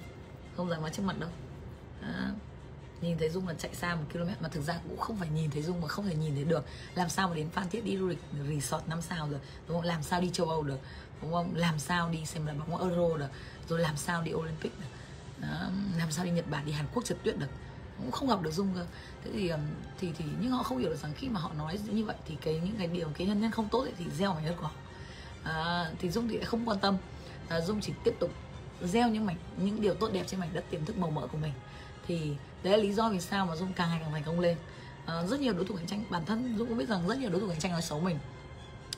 Không 0.57 0.71
dám 0.71 0.81
nói 0.81 0.91
trước 0.91 1.03
mặt 1.03 1.19
đâu. 1.19 1.31
À, 2.03 2.31
nhìn 3.01 3.19
thấy 3.19 3.29
dung 3.29 3.49
là 3.49 3.55
chạy 3.55 3.75
xa 3.75 3.95
một 3.95 4.05
km 4.13 4.29
mà 4.41 4.49
thực 4.49 4.61
ra 4.61 4.81
cũng 4.89 4.99
không 4.99 5.17
phải 5.17 5.29
nhìn 5.29 5.51
thấy 5.51 5.63
dung 5.63 5.81
mà 5.81 5.89
không 5.89 6.07
thể 6.07 6.15
nhìn 6.15 6.35
thấy 6.35 6.45
được. 6.45 6.65
Làm 6.95 7.09
sao 7.09 7.29
mà 7.29 7.35
đến 7.35 7.51
phan 7.51 7.69
thiết 7.69 7.85
đi 7.85 7.97
du 7.97 8.09
lịch 8.09 8.19
resort 8.49 8.89
năm 8.89 9.03
sao 9.03 9.29
được 9.29 9.41
đúng 9.69 9.77
không? 9.77 9.87
Làm 9.87 10.03
sao 10.03 10.21
đi 10.21 10.31
châu 10.33 10.49
âu 10.49 10.63
được? 10.63 10.79
Đúng 11.25 11.33
không? 11.33 11.55
Làm 11.57 11.79
sao 11.79 12.09
đi 12.11 12.25
xem 12.25 12.47
là 12.47 12.55
bóng 12.55 12.81
euro 12.81 13.17
được 13.17 13.29
rồi 13.69 13.81
làm 13.81 13.97
sao 13.97 14.23
đi 14.23 14.33
olympic 14.33 14.73
được. 14.81 14.87
Đó, 15.39 15.71
làm 15.99 16.11
sao 16.11 16.25
đi 16.25 16.31
nhật 16.31 16.51
bản 16.51 16.67
đi 16.67 16.73
hàn 16.73 16.87
quốc 16.95 17.05
trượt 17.05 17.19
tuyết 17.23 17.39
được. 17.39 17.47
Cũng 17.99 18.11
không 18.11 18.29
gặp 18.29 18.43
được 18.43 18.51
dung 18.51 18.69
cơ. 18.75 18.87
Thế 19.25 19.31
thì 19.33 19.53
thì 19.99 20.13
thì 20.19 20.25
nhưng 20.41 20.51
họ 20.51 20.63
không 20.63 20.79
hiểu 20.79 20.91
được 20.91 21.03
rằng 21.03 21.13
khi 21.17 21.29
mà 21.29 21.41
họ 21.41 21.53
nói 21.59 21.79
như 21.91 22.05
vậy 22.05 22.17
thì 22.27 22.37
cái 22.41 22.61
những 22.65 22.77
cái 22.79 22.87
điều 22.87 23.09
cái 23.15 23.27
nhân 23.27 23.41
nhân 23.41 23.51
không 23.51 23.69
tốt 23.69 23.81
ấy, 23.81 23.93
thì 23.99 24.05
gieo 24.19 24.35
mảnh 24.35 24.45
đất 24.45 24.55
của 24.57 24.63
họ. 24.63 24.73
À, 25.45 25.91
thì 25.99 26.11
dung 26.11 26.29
thì 26.29 26.37
lại 26.37 26.45
không 26.45 26.69
quan 26.69 26.79
tâm. 26.79 26.97
À, 27.49 27.61
dung 27.61 27.81
chỉ 27.81 27.93
tiếp 28.05 28.15
tục 28.21 28.31
gieo 28.83 29.09
những 29.09 29.27
mảnh 29.27 29.37
những 29.57 29.81
điều 29.81 29.95
tốt 29.95 30.11
đẹp 30.13 30.25
trên 30.27 30.41
mảnh 30.41 30.51
đất 30.53 30.65
tiềm 30.71 30.85
thức 30.85 30.99
màu 30.99 31.11
mỡ 31.11 31.27
của 31.27 31.39
mình. 31.39 31.53
Thì 32.07 32.35
đấy 32.63 32.79
là 32.79 32.83
lý 32.83 32.93
do 32.93 33.11
vì 33.11 33.21
sao 33.21 33.47
mà 33.47 33.57
dung 33.57 33.73
càng 33.73 33.89
ngày 33.89 33.99
càng 34.03 34.13
thành 34.13 34.23
công 34.25 34.41
lên. 34.41 34.57
À, 35.07 35.23
rất 35.27 35.41
nhiều 35.41 35.53
đối 35.53 35.65
thủ 35.65 35.77
cạnh 35.77 35.87
tranh 35.87 36.05
bản 36.11 36.25
thân 36.25 36.59
dung 36.59 36.69
cũng 36.69 36.79
biết 36.79 36.89
rằng 36.89 37.09
rất 37.09 37.19
nhiều 37.19 37.31
đối 37.31 37.41
thủ 37.41 37.49
cạnh 37.49 37.61
tranh 37.61 37.73
nói 37.73 37.83
xấu 37.83 38.01
mình. 38.01 38.19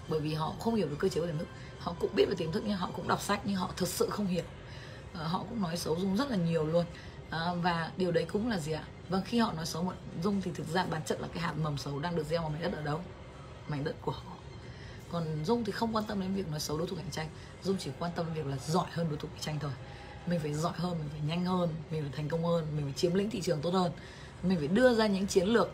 Bởi 0.08 0.20
vì 0.20 0.34
họ 0.34 0.54
không 0.60 0.74
hiểu 0.74 0.88
được 0.88 0.96
cơ 0.98 1.08
chế 1.08 1.20
của 1.20 1.26
tiềm 1.26 1.38
thức 1.38 1.48
họ 1.86 1.94
cũng 2.00 2.10
biết 2.14 2.24
về 2.28 2.34
tiềm 2.34 2.52
thức 2.52 2.62
nhưng 2.66 2.76
họ 2.76 2.90
cũng 2.96 3.08
đọc 3.08 3.22
sách 3.22 3.40
nhưng 3.44 3.56
họ 3.56 3.70
thực 3.76 3.88
sự 3.88 4.10
không 4.10 4.26
hiểu. 4.26 4.44
À, 5.14 5.24
họ 5.24 5.38
cũng 5.38 5.62
nói 5.62 5.76
xấu 5.76 5.96
dung 6.00 6.16
rất 6.16 6.30
là 6.30 6.36
nhiều 6.36 6.66
luôn. 6.66 6.84
À, 7.30 7.54
và 7.62 7.90
điều 7.96 8.12
đấy 8.12 8.26
cũng 8.32 8.50
là 8.50 8.58
gì 8.58 8.72
ạ? 8.72 8.84
Vâng 9.08 9.22
khi 9.24 9.38
họ 9.38 9.52
nói 9.52 9.66
xấu 9.66 9.82
một 9.82 9.92
dung 10.22 10.42
thì 10.42 10.50
thực 10.54 10.66
ra 10.66 10.86
bản 10.86 11.02
chất 11.06 11.20
là 11.20 11.28
cái 11.34 11.42
hạt 11.42 11.52
mầm 11.62 11.78
xấu 11.78 11.98
đang 11.98 12.16
được 12.16 12.26
gieo 12.26 12.40
vào 12.40 12.50
mảnh 12.50 12.62
đất 12.62 12.72
ở 12.72 12.82
đâu? 12.82 13.00
Mảnh 13.68 13.84
đất 13.84 13.94
của 14.02 14.12
họ. 14.12 14.32
Còn 15.12 15.44
dung 15.44 15.64
thì 15.64 15.72
không 15.72 15.96
quan 15.96 16.04
tâm 16.04 16.20
đến 16.20 16.34
việc 16.34 16.48
nói 16.48 16.60
xấu 16.60 16.78
đối 16.78 16.86
thủ 16.86 16.96
cạnh 16.96 17.10
tranh. 17.10 17.28
Dung 17.62 17.76
chỉ 17.78 17.90
quan 17.98 18.12
tâm 18.16 18.26
đến 18.26 18.34
việc 18.34 18.50
là 18.50 18.56
giỏi 18.66 18.86
hơn 18.90 19.08
đối 19.08 19.18
thủ 19.18 19.28
cạnh 19.28 19.42
tranh 19.42 19.58
thôi. 19.60 19.72
Mình 20.26 20.40
phải 20.40 20.54
giỏi 20.54 20.74
hơn 20.76 20.98
mình 20.98 21.08
phải 21.10 21.20
nhanh 21.20 21.44
hơn 21.44 21.70
mình 21.90 22.02
phải 22.02 22.12
thành 22.16 22.28
công 22.28 22.44
hơn 22.44 22.66
mình 22.76 22.84
phải 22.84 22.94
chiếm 22.96 23.14
lĩnh 23.14 23.30
thị 23.30 23.40
trường 23.40 23.60
tốt 23.60 23.70
hơn. 23.70 23.92
Mình 24.42 24.58
phải 24.58 24.68
đưa 24.68 24.94
ra 24.94 25.06
những 25.06 25.26
chiến 25.26 25.48
lược 25.48 25.70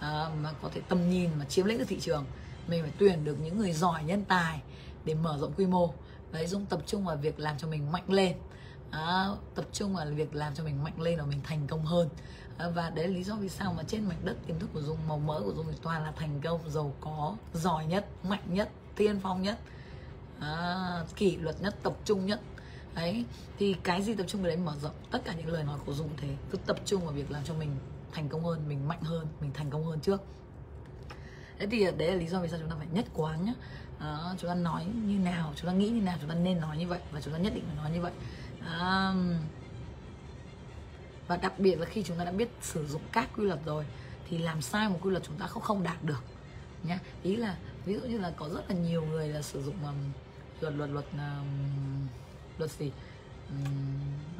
à, 0.00 0.28
mà 0.42 0.52
có 0.62 0.70
thể 0.74 0.80
tầm 0.88 1.10
nhìn 1.10 1.30
mà 1.38 1.44
chiếm 1.44 1.66
lĩnh 1.66 1.78
được 1.78 1.88
thị 1.88 2.00
trường. 2.00 2.24
Mình 2.68 2.82
phải 2.82 2.92
tuyển 2.98 3.24
được 3.24 3.36
những 3.40 3.58
người 3.58 3.72
giỏi 3.72 4.04
nhân 4.04 4.24
tài 4.24 4.60
để 5.04 5.14
mở 5.14 5.38
rộng 5.40 5.52
quy 5.56 5.66
mô. 5.66 5.94
Đấy 6.32 6.46
dung 6.46 6.66
tập 6.66 6.80
trung 6.86 7.04
vào 7.04 7.16
việc 7.16 7.38
làm 7.38 7.58
cho 7.58 7.68
mình 7.68 7.92
mạnh 7.92 8.12
lên. 8.12 8.36
À, 8.90 9.28
tập 9.54 9.64
trung 9.72 9.94
vào 9.94 10.06
việc 10.06 10.34
làm 10.34 10.54
cho 10.54 10.64
mình 10.64 10.84
mạnh 10.84 11.00
lên 11.00 11.18
và 11.18 11.24
mình 11.24 11.40
thành 11.44 11.66
công 11.66 11.84
hơn. 11.84 12.08
À, 12.58 12.68
và 12.68 12.90
đấy 12.90 13.08
là 13.08 13.14
lý 13.14 13.24
do 13.24 13.36
vì 13.36 13.48
sao 13.48 13.74
mà 13.76 13.82
trên 13.82 14.08
mảnh 14.08 14.20
đất 14.24 14.36
kiến 14.46 14.58
thức 14.58 14.70
của 14.72 14.82
dung 14.82 14.98
màu 15.08 15.18
mỡ 15.18 15.40
của 15.40 15.52
dung 15.56 15.66
thì 15.70 15.78
toàn 15.82 16.02
là 16.02 16.12
thành 16.16 16.40
công 16.44 16.70
giàu 16.70 16.94
có 17.00 17.36
giỏi 17.54 17.86
nhất 17.86 18.06
mạnh 18.24 18.54
nhất 18.54 18.70
tiên 18.96 19.20
phong 19.22 19.42
nhất. 19.42 19.58
À, 20.40 21.04
kỷ 21.16 21.36
luật 21.36 21.62
nhất 21.62 21.74
tập 21.82 21.92
trung 22.04 22.26
nhất. 22.26 22.40
Đấy 22.94 23.24
thì 23.58 23.74
cái 23.82 24.02
gì 24.02 24.14
tập 24.14 24.24
trung 24.28 24.42
vào 24.42 24.48
đấy 24.48 24.56
mở 24.56 24.74
rộng? 24.82 24.94
Tất 25.10 25.24
cả 25.24 25.34
những 25.34 25.52
lời 25.52 25.64
nói 25.64 25.78
của 25.86 25.92
dung 25.92 26.10
thế 26.16 26.28
cứ 26.50 26.58
tập 26.66 26.76
trung 26.84 27.04
vào 27.04 27.12
việc 27.12 27.30
làm 27.30 27.44
cho 27.44 27.54
mình 27.54 27.76
thành 28.12 28.28
công 28.28 28.44
hơn 28.44 28.68
mình 28.68 28.88
mạnh 28.88 29.02
hơn 29.02 29.26
mình 29.40 29.50
thành 29.54 29.70
công 29.70 29.84
hơn 29.84 30.00
trước. 30.00 30.22
Thế 31.58 31.66
thì 31.70 31.90
đấy 31.96 32.08
là 32.10 32.14
lý 32.14 32.26
do 32.26 32.40
vì 32.40 32.48
sao 32.48 32.58
chúng 32.58 32.70
ta 32.70 32.76
phải 32.78 32.86
nhất 32.92 33.04
quán 33.14 33.44
nhá 33.44 33.52
đó, 34.04 34.34
chúng 34.38 34.48
ta 34.48 34.54
nói 34.54 34.84
như 34.84 35.18
nào 35.18 35.52
chúng 35.56 35.66
ta 35.66 35.72
nghĩ 35.72 35.88
như 35.88 36.02
nào 36.02 36.16
chúng 36.20 36.28
ta 36.28 36.34
nên 36.34 36.60
nói 36.60 36.78
như 36.78 36.88
vậy 36.88 37.00
và 37.12 37.20
chúng 37.20 37.32
ta 37.32 37.38
nhất 37.38 37.52
định 37.54 37.64
phải 37.66 37.76
nói 37.76 37.90
như 37.90 38.00
vậy. 38.00 38.12
À, 38.66 39.14
và 41.26 41.36
đặc 41.36 41.58
biệt 41.58 41.80
là 41.80 41.86
khi 41.86 42.02
chúng 42.02 42.18
ta 42.18 42.24
đã 42.24 42.32
biết 42.32 42.48
sử 42.60 42.86
dụng 42.86 43.02
các 43.12 43.28
quy 43.36 43.44
luật 43.44 43.60
rồi 43.64 43.84
thì 44.28 44.38
làm 44.38 44.62
sai 44.62 44.88
một 44.88 44.98
quy 45.02 45.10
luật 45.10 45.22
chúng 45.26 45.36
ta 45.36 45.46
không 45.46 45.62
không 45.62 45.82
đạt 45.82 46.04
được 46.04 46.24
nhá. 46.82 46.98
Ý 47.22 47.36
là 47.36 47.56
ví 47.84 47.94
dụ 47.94 48.00
như 48.00 48.18
là 48.18 48.30
có 48.36 48.48
rất 48.48 48.70
là 48.70 48.76
nhiều 48.76 49.04
người 49.04 49.28
là 49.28 49.42
sử 49.42 49.62
dụng 49.62 49.76
um, 49.84 49.94
luật 50.60 50.74
luật 50.74 50.90
luật 50.90 51.04
um, 51.12 52.06
luật 52.58 52.70
gì? 52.70 52.92
Um, 53.48 53.64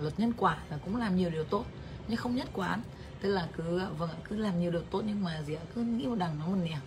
luật 0.00 0.20
nhân 0.20 0.32
quả 0.36 0.58
là 0.70 0.78
cũng 0.84 0.96
làm 0.96 1.16
nhiều 1.16 1.30
điều 1.30 1.44
tốt 1.44 1.64
nhưng 2.08 2.16
không 2.16 2.36
nhất 2.36 2.48
quán. 2.52 2.82
Tức 3.20 3.28
là 3.28 3.48
cứ 3.56 3.80
vâng 3.98 4.10
cứ 4.24 4.36
làm 4.36 4.60
nhiều 4.60 4.70
điều 4.70 4.82
tốt 4.82 5.02
nhưng 5.06 5.24
mà 5.24 5.42
gì 5.42 5.54
ạ 5.54 5.62
cứ 5.74 5.82
nghĩ 5.82 6.06
một 6.06 6.18
đằng 6.18 6.38
nó 6.38 6.46
một 6.46 6.58
nẻo 6.64 6.80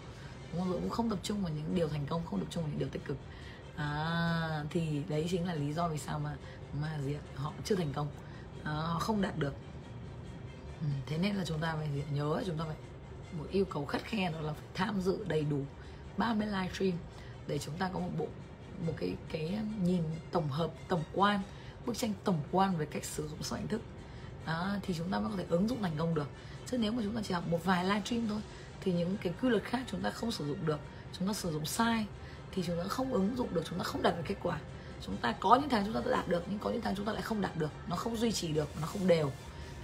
đúng 0.54 0.72
cũng 0.72 0.90
không 0.90 1.10
tập 1.10 1.20
trung 1.24 1.42
vào 1.42 1.54
những 1.54 1.76
điều 1.76 1.88
thành 1.88 2.06
công 2.10 2.26
không 2.26 2.40
tập 2.40 2.48
trung 2.50 2.64
vào 2.64 2.70
những 2.70 2.80
điều 2.80 2.90
tích 2.90 3.06
cực. 3.06 3.18
À, 3.76 4.64
thì 4.70 5.04
đấy 5.10 5.28
chính 5.30 5.46
là 5.46 5.54
lý 5.54 5.74
do 5.74 5.88
vì 5.88 5.98
sao 5.98 6.20
mà 6.20 6.38
mà 6.82 7.00
gì 7.06 7.14
ạ? 7.14 7.22
Họ 7.36 7.54
chưa 7.66 7.76
thành 7.76 7.94
công. 7.94 8.08
À, 8.64 8.72
họ 8.72 9.00
không 9.00 9.22
đạt 9.22 9.38
được. 9.38 9.54
Ừ, 10.82 10.88
thế 11.06 11.18
nên 11.18 11.36
là 11.36 11.46
chúng 11.46 11.60
ta 11.60 11.76
phải 11.76 11.90
gì? 11.94 12.04
nhớ 12.14 12.44
chúng 12.46 12.58
ta 12.58 12.66
phải 12.68 12.76
một 13.32 13.46
yêu 13.52 13.66
cầu 13.66 13.86
khắt 13.86 14.04
khe 14.04 14.32
đó 14.32 14.42
là 14.42 14.54
phải 14.54 14.68
tham 14.74 15.02
dự 15.02 15.26
đầy 15.28 15.42
đủ 15.44 15.62
30 16.18 16.48
livestream 16.48 16.94
để 17.48 17.60
chúng 17.60 17.78
ta 17.78 17.90
có 17.94 18.00
một 18.00 18.10
bộ 18.18 18.28
một 18.88 18.94
cái 18.98 19.16
cái 19.32 19.60
nhìn 19.84 20.04
tổng 20.32 20.50
hợp 20.50 20.72
tổng 20.88 21.04
quan 21.14 21.40
bức 21.86 21.98
tranh 21.98 22.14
tổng 22.24 22.40
quan 22.52 22.78
về 22.78 22.86
cách 22.86 23.06
sử 23.06 23.28
dụng 23.28 23.44
số 23.44 23.56
hình 23.56 23.68
thức. 23.68 23.82
Đó, 24.46 24.76
thì 24.82 24.94
chúng 24.98 25.12
ta 25.12 25.20
mới 25.20 25.30
có 25.32 25.38
thể 25.38 25.46
ứng 25.50 25.68
dụng 25.68 25.82
thành 25.82 25.96
công 25.98 26.16
được. 26.16 26.28
Chứ 26.66 26.78
nếu 26.78 26.92
mà 26.92 27.04
chúng 27.04 27.16
ta 27.16 27.22
chỉ 27.24 27.34
học 27.34 27.44
một 27.48 27.66
vài 27.66 27.86
livestream 27.86 28.28
thôi 28.28 28.42
thì 28.88 28.94
những 28.94 29.18
cái 29.22 29.34
quy 29.42 29.50
luật 29.50 29.64
khác 29.64 29.80
chúng 29.92 30.02
ta 30.02 30.10
không 30.10 30.32
sử 30.32 30.48
dụng 30.48 30.66
được 30.66 30.80
chúng 31.20 31.28
ta 31.28 31.34
sử 31.34 31.52
dụng 31.52 31.66
sai 31.66 32.06
thì 32.52 32.64
chúng 32.68 32.78
ta 32.78 32.84
không 32.84 33.14
ứng 33.14 33.36
dụng 33.38 33.54
được 33.54 33.64
chúng 33.70 33.80
ta 33.80 33.84
không 33.84 34.02
đạt 34.02 34.18
được 34.18 34.24
kết 34.26 34.36
quả. 34.44 34.60
Chúng 35.06 35.18
ta 35.18 35.36
có 35.40 35.56
những 35.56 35.70
tháng 35.70 35.86
chúng 35.86 35.94
ta 35.94 36.02
đạt 36.12 36.28
được 36.28 36.44
nhưng 36.50 36.60
có 36.60 36.70
những 36.70 36.82
tháng 36.82 36.96
chúng 36.96 37.06
ta 37.06 37.12
lại 37.14 37.22
không 37.22 37.42
đạt 37.42 37.58
được 37.58 37.70
nó 37.88 37.96
không 37.96 38.18
duy 38.18 38.32
trì 38.32 38.48
được 38.48 38.70
nó 38.82 38.88
không 38.88 39.08
đều. 39.08 39.32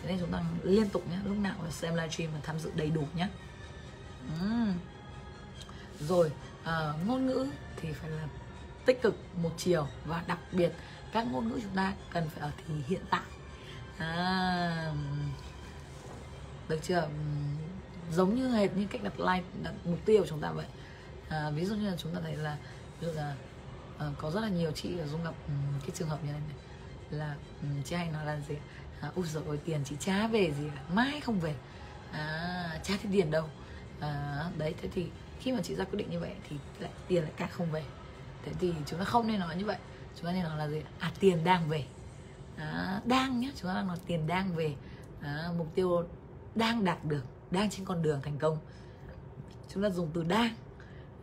Thế 0.02 0.10
nên 0.10 0.20
chúng 0.20 0.32
ta 0.32 0.44
liên 0.64 0.90
tục 0.90 1.04
nhé 1.12 1.18
lúc 1.26 1.38
nào 1.38 1.56
xem 1.70 1.96
livestream 1.96 2.32
và 2.34 2.40
tham 2.44 2.60
dự 2.60 2.72
đầy 2.76 2.90
đủ 2.90 3.04
nhé 3.16 3.28
uhm. 4.42 4.74
rồi 6.00 6.32
à, 6.64 6.94
ngôn 7.06 7.26
ngữ 7.26 7.48
thì 7.76 7.92
phải 7.92 8.10
là 8.10 8.28
tích 8.86 9.02
cực 9.02 9.16
một 9.42 9.52
chiều 9.58 9.88
và 10.06 10.24
đặc 10.28 10.40
biệt 10.52 10.72
các 11.12 11.28
ngôn 11.32 11.50
ngữ 11.50 11.60
chúng 11.64 11.76
ta 11.76 11.94
cần 12.14 12.30
phải 12.30 12.42
ở 12.42 12.52
thì 12.58 12.74
hiện 12.88 13.02
tại. 13.10 13.22
À, 13.98 14.94
được 16.70 16.80
chưa? 16.84 17.08
Giống 18.12 18.36
như 18.36 18.50
hệt 18.50 18.78
như 18.78 18.88
cách 18.90 19.04
đặt 19.04 19.20
like 19.20 19.44
đặt 19.64 19.74
mục 19.86 20.00
tiêu 20.06 20.22
của 20.22 20.28
chúng 20.28 20.42
ta 20.42 20.52
vậy. 20.52 20.66
À, 21.30 21.50
ví 21.50 21.66
dụ 21.66 21.76
như 21.76 21.90
là 21.90 21.96
chúng 21.98 22.16
ta 22.16 22.22
thấy 22.22 22.36
là 22.36 22.58
ví 23.00 23.08
dụ 23.08 23.14
là 23.14 23.36
à, 23.98 24.12
có 24.18 24.32
rất 24.32 24.42
là 24.42 24.50
nhiều 24.50 24.72
chị 24.72 24.98
ở 24.98 25.08
dung 25.08 25.24
gặp 25.24 25.34
um, 25.48 25.80
cái 25.82 25.90
trường 25.94 26.10
hợp 26.10 26.20
như 26.24 26.32
này, 26.32 26.42
này 26.48 26.58
là 27.10 27.36
um, 27.62 27.84
chị 27.84 27.96
hay 27.96 28.10
nói 28.12 28.26
là 28.26 28.40
gì 28.40 28.56
à, 29.02 29.12
ui 29.16 29.26
rồi 29.26 29.58
tiền 29.58 29.82
chị 29.86 29.96
trả 30.00 30.28
về 30.28 30.54
gì 30.60 30.68
mai 30.94 31.22
không 31.22 31.40
về. 31.40 31.56
À, 32.12 32.80
trả 32.84 32.94
thì 33.04 33.10
tiền 33.12 33.32
đâu? 33.32 33.50
À, 34.00 34.46
đấy 34.58 34.76
thế 34.82 34.90
thì 34.94 35.08
khi 35.40 35.52
mà 35.52 35.60
chị 35.64 35.76
ra 35.76 35.86
quyết 35.86 35.98
định 35.98 36.10
như 36.12 36.20
vậy 36.20 36.36
thì 36.50 36.56
lại 36.80 36.92
tiền 37.08 37.24
lại 37.24 37.32
càng 37.38 37.50
không 37.52 37.72
về. 37.72 37.84
Thế 38.46 38.52
thì 38.60 38.74
chúng 38.86 39.00
ta 39.00 39.06
không 39.06 39.28
nên 39.28 39.40
nói 39.40 39.56
như 39.56 39.66
vậy. 39.66 39.78
Chúng 40.16 40.26
ta 40.26 40.32
nên 40.32 40.44
nói 40.44 40.58
là 40.58 40.68
gì 40.68 40.82
à 41.00 41.12
tiền 41.20 41.44
đang 41.44 41.70
về. 41.70 41.86
À, 42.58 43.02
đang 43.06 43.40
nhé 43.40 43.52
chúng 43.56 43.68
ta 43.68 43.74
đang 43.74 43.88
nói 43.88 43.98
tiền 44.06 44.28
đang 44.28 44.56
về. 44.56 44.76
À, 45.22 45.50
mục 45.58 45.68
tiêu 45.76 46.04
đang 46.56 46.86
đạt 46.86 47.06
được 47.06 47.24
đang 47.54 47.70
trên 47.70 47.86
con 47.86 48.02
đường 48.02 48.20
thành 48.24 48.38
công. 48.38 48.58
Chúng 49.70 49.84
ta 49.84 49.90
dùng 49.90 50.10
từ 50.14 50.24
đang 50.24 50.56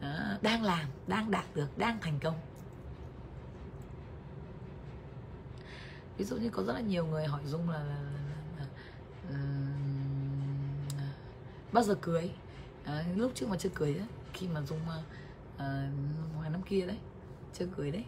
à, 0.01 0.39
đang 0.43 0.63
làm 0.63 0.89
đang 1.07 1.31
đạt 1.31 1.45
được 1.55 1.79
đang 1.79 2.01
thành 2.01 2.19
công. 2.23 2.41
Ví 6.17 6.25
dụ 6.25 6.37
như 6.37 6.51
có 6.51 6.63
rất 6.63 6.73
là 6.73 6.81
nhiều 6.81 7.07
người 7.07 7.27
hỏi 7.27 7.41
dung 7.47 7.71
là, 7.71 7.79
là, 7.79 8.01
là, 8.59 8.67
là, 9.29 9.37
uh, 10.89 11.73
bao 11.73 11.85
giờ 11.85 11.95
cưới? 11.95 12.31
À, 12.85 13.05
lúc 13.17 13.33
trước 13.35 13.49
mà 13.49 13.57
chưa 13.57 13.69
cưới 13.75 13.95
ấy, 13.95 14.07
khi 14.33 14.49
mà 14.49 14.63
dung 14.63 14.89
à, 14.89 15.03
à, 15.57 15.89
uh, 15.89 16.37
ngoài 16.37 16.51
năm 16.51 16.63
kia 16.63 16.87
đấy 16.87 16.99
chưa 17.55 17.67
cưới 17.77 17.91
đấy 17.91 18.05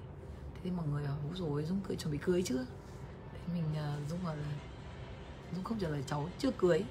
thế 0.62 0.70
mọi 0.70 0.86
người 0.86 1.06
hỏi 1.06 1.18
rồi 1.34 1.64
dung 1.64 1.80
cưới 1.80 1.96
chuẩn 1.96 2.12
bị 2.12 2.18
cưới 2.18 2.42
chưa? 2.42 2.66
Thế 3.32 3.54
mình 3.54 3.64
uh, 3.72 4.08
dung 4.10 4.24
bảo 4.24 4.36
là 4.36 4.52
dung 5.54 5.64
không 5.64 5.78
trả 5.78 5.88
lời 5.88 6.04
cháu 6.06 6.28
chưa 6.38 6.50
cưới 6.50 6.84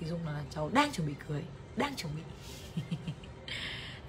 thì 0.00 0.06
dung 0.06 0.26
là 0.26 0.42
cháu 0.50 0.70
đang 0.74 0.92
chuẩn 0.92 1.06
bị 1.06 1.14
cưới 1.28 1.42
đang 1.76 1.96
chuẩn 1.96 2.12
bị. 2.16 2.22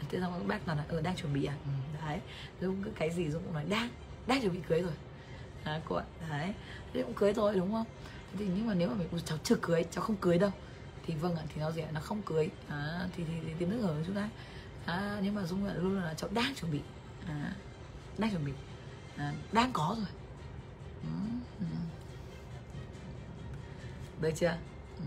Thế 0.10 0.20
xong 0.20 0.34
các 0.34 0.48
bác 0.48 0.66
toàn 0.66 0.78
là 0.78 0.86
ờ 0.90 1.02
đang 1.02 1.16
chuẩn 1.16 1.34
bị 1.34 1.46
à? 1.46 1.56
Ừ, 1.66 1.72
đấy. 2.06 2.20
Dung 2.62 2.84
cứ 2.84 2.92
cái 2.96 3.10
gì 3.12 3.30
dung 3.30 3.44
cũng 3.44 3.54
nói 3.54 3.66
đang 3.70 3.90
đang 4.28 4.42
chuẩn 4.42 4.54
bị 4.54 4.60
cưới 4.70 4.82
rồi. 4.82 4.94
À, 5.64 5.82
cô 5.86 5.96
ạ? 5.96 6.06
Đấy. 6.30 6.54
Thế 6.94 7.04
cũng 7.04 7.14
cưới 7.14 7.34
rồi 7.34 7.56
đúng 7.56 7.72
không? 7.72 7.86
Thế 8.32 8.38
thì 8.40 8.48
nhưng 8.56 8.68
mà 8.68 8.74
nếu 8.74 8.90
mà 8.90 8.96
mình 8.96 9.08
cháu 9.26 9.38
chưa 9.44 9.56
cưới 9.62 9.86
cháu 9.92 10.04
không 10.04 10.16
cưới 10.16 10.38
đâu. 10.38 10.52
Thì 11.06 11.16
vâng 11.16 11.36
ạ 11.36 11.44
thì 11.50 11.62
nó 11.62 11.72
gì 11.72 11.82
ạ? 11.82 11.88
Nó 11.94 12.00
không 12.00 12.22
cưới 12.22 12.50
à, 12.70 13.08
thì, 13.18 13.24
thì, 13.28 13.34
thì 13.46 13.54
tiếng 13.60 13.70
nước 13.70 13.88
ở 13.88 14.04
chúng 14.06 14.16
ta 14.16 14.30
à, 14.86 15.20
nhưng 15.24 15.36
mà 15.36 15.44
dung 15.44 15.66
là 15.66 15.74
luôn 15.74 16.00
là 16.00 16.14
cháu 16.14 16.30
đang 16.34 16.56
chuẩn 16.56 16.72
bị. 16.72 16.80
À, 17.28 17.56
đang 18.18 18.32
chuẩn 18.32 18.46
bị. 18.46 18.52
À, 19.18 19.34
đang 19.52 19.72
có 19.74 19.96
rồi. 19.98 20.10
Ừ, 21.04 21.10
ừ. 21.60 21.66
được 24.22 24.32
chưa? 24.36 24.58
Ừ 24.98 25.04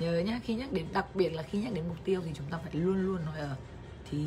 nhớ 0.00 0.18
nhá 0.20 0.40
khi 0.44 0.54
nhắc 0.54 0.72
đến 0.72 0.86
đặc 0.92 1.06
biệt 1.14 1.28
là 1.28 1.42
khi 1.42 1.58
nhắc 1.58 1.72
đến 1.72 1.84
mục 1.88 1.96
tiêu 2.04 2.22
thì 2.24 2.30
chúng 2.34 2.46
ta 2.50 2.58
phải 2.58 2.74
luôn 2.74 3.06
luôn 3.06 3.24
nói 3.24 3.38
ở 3.38 3.56
thì 4.10 4.26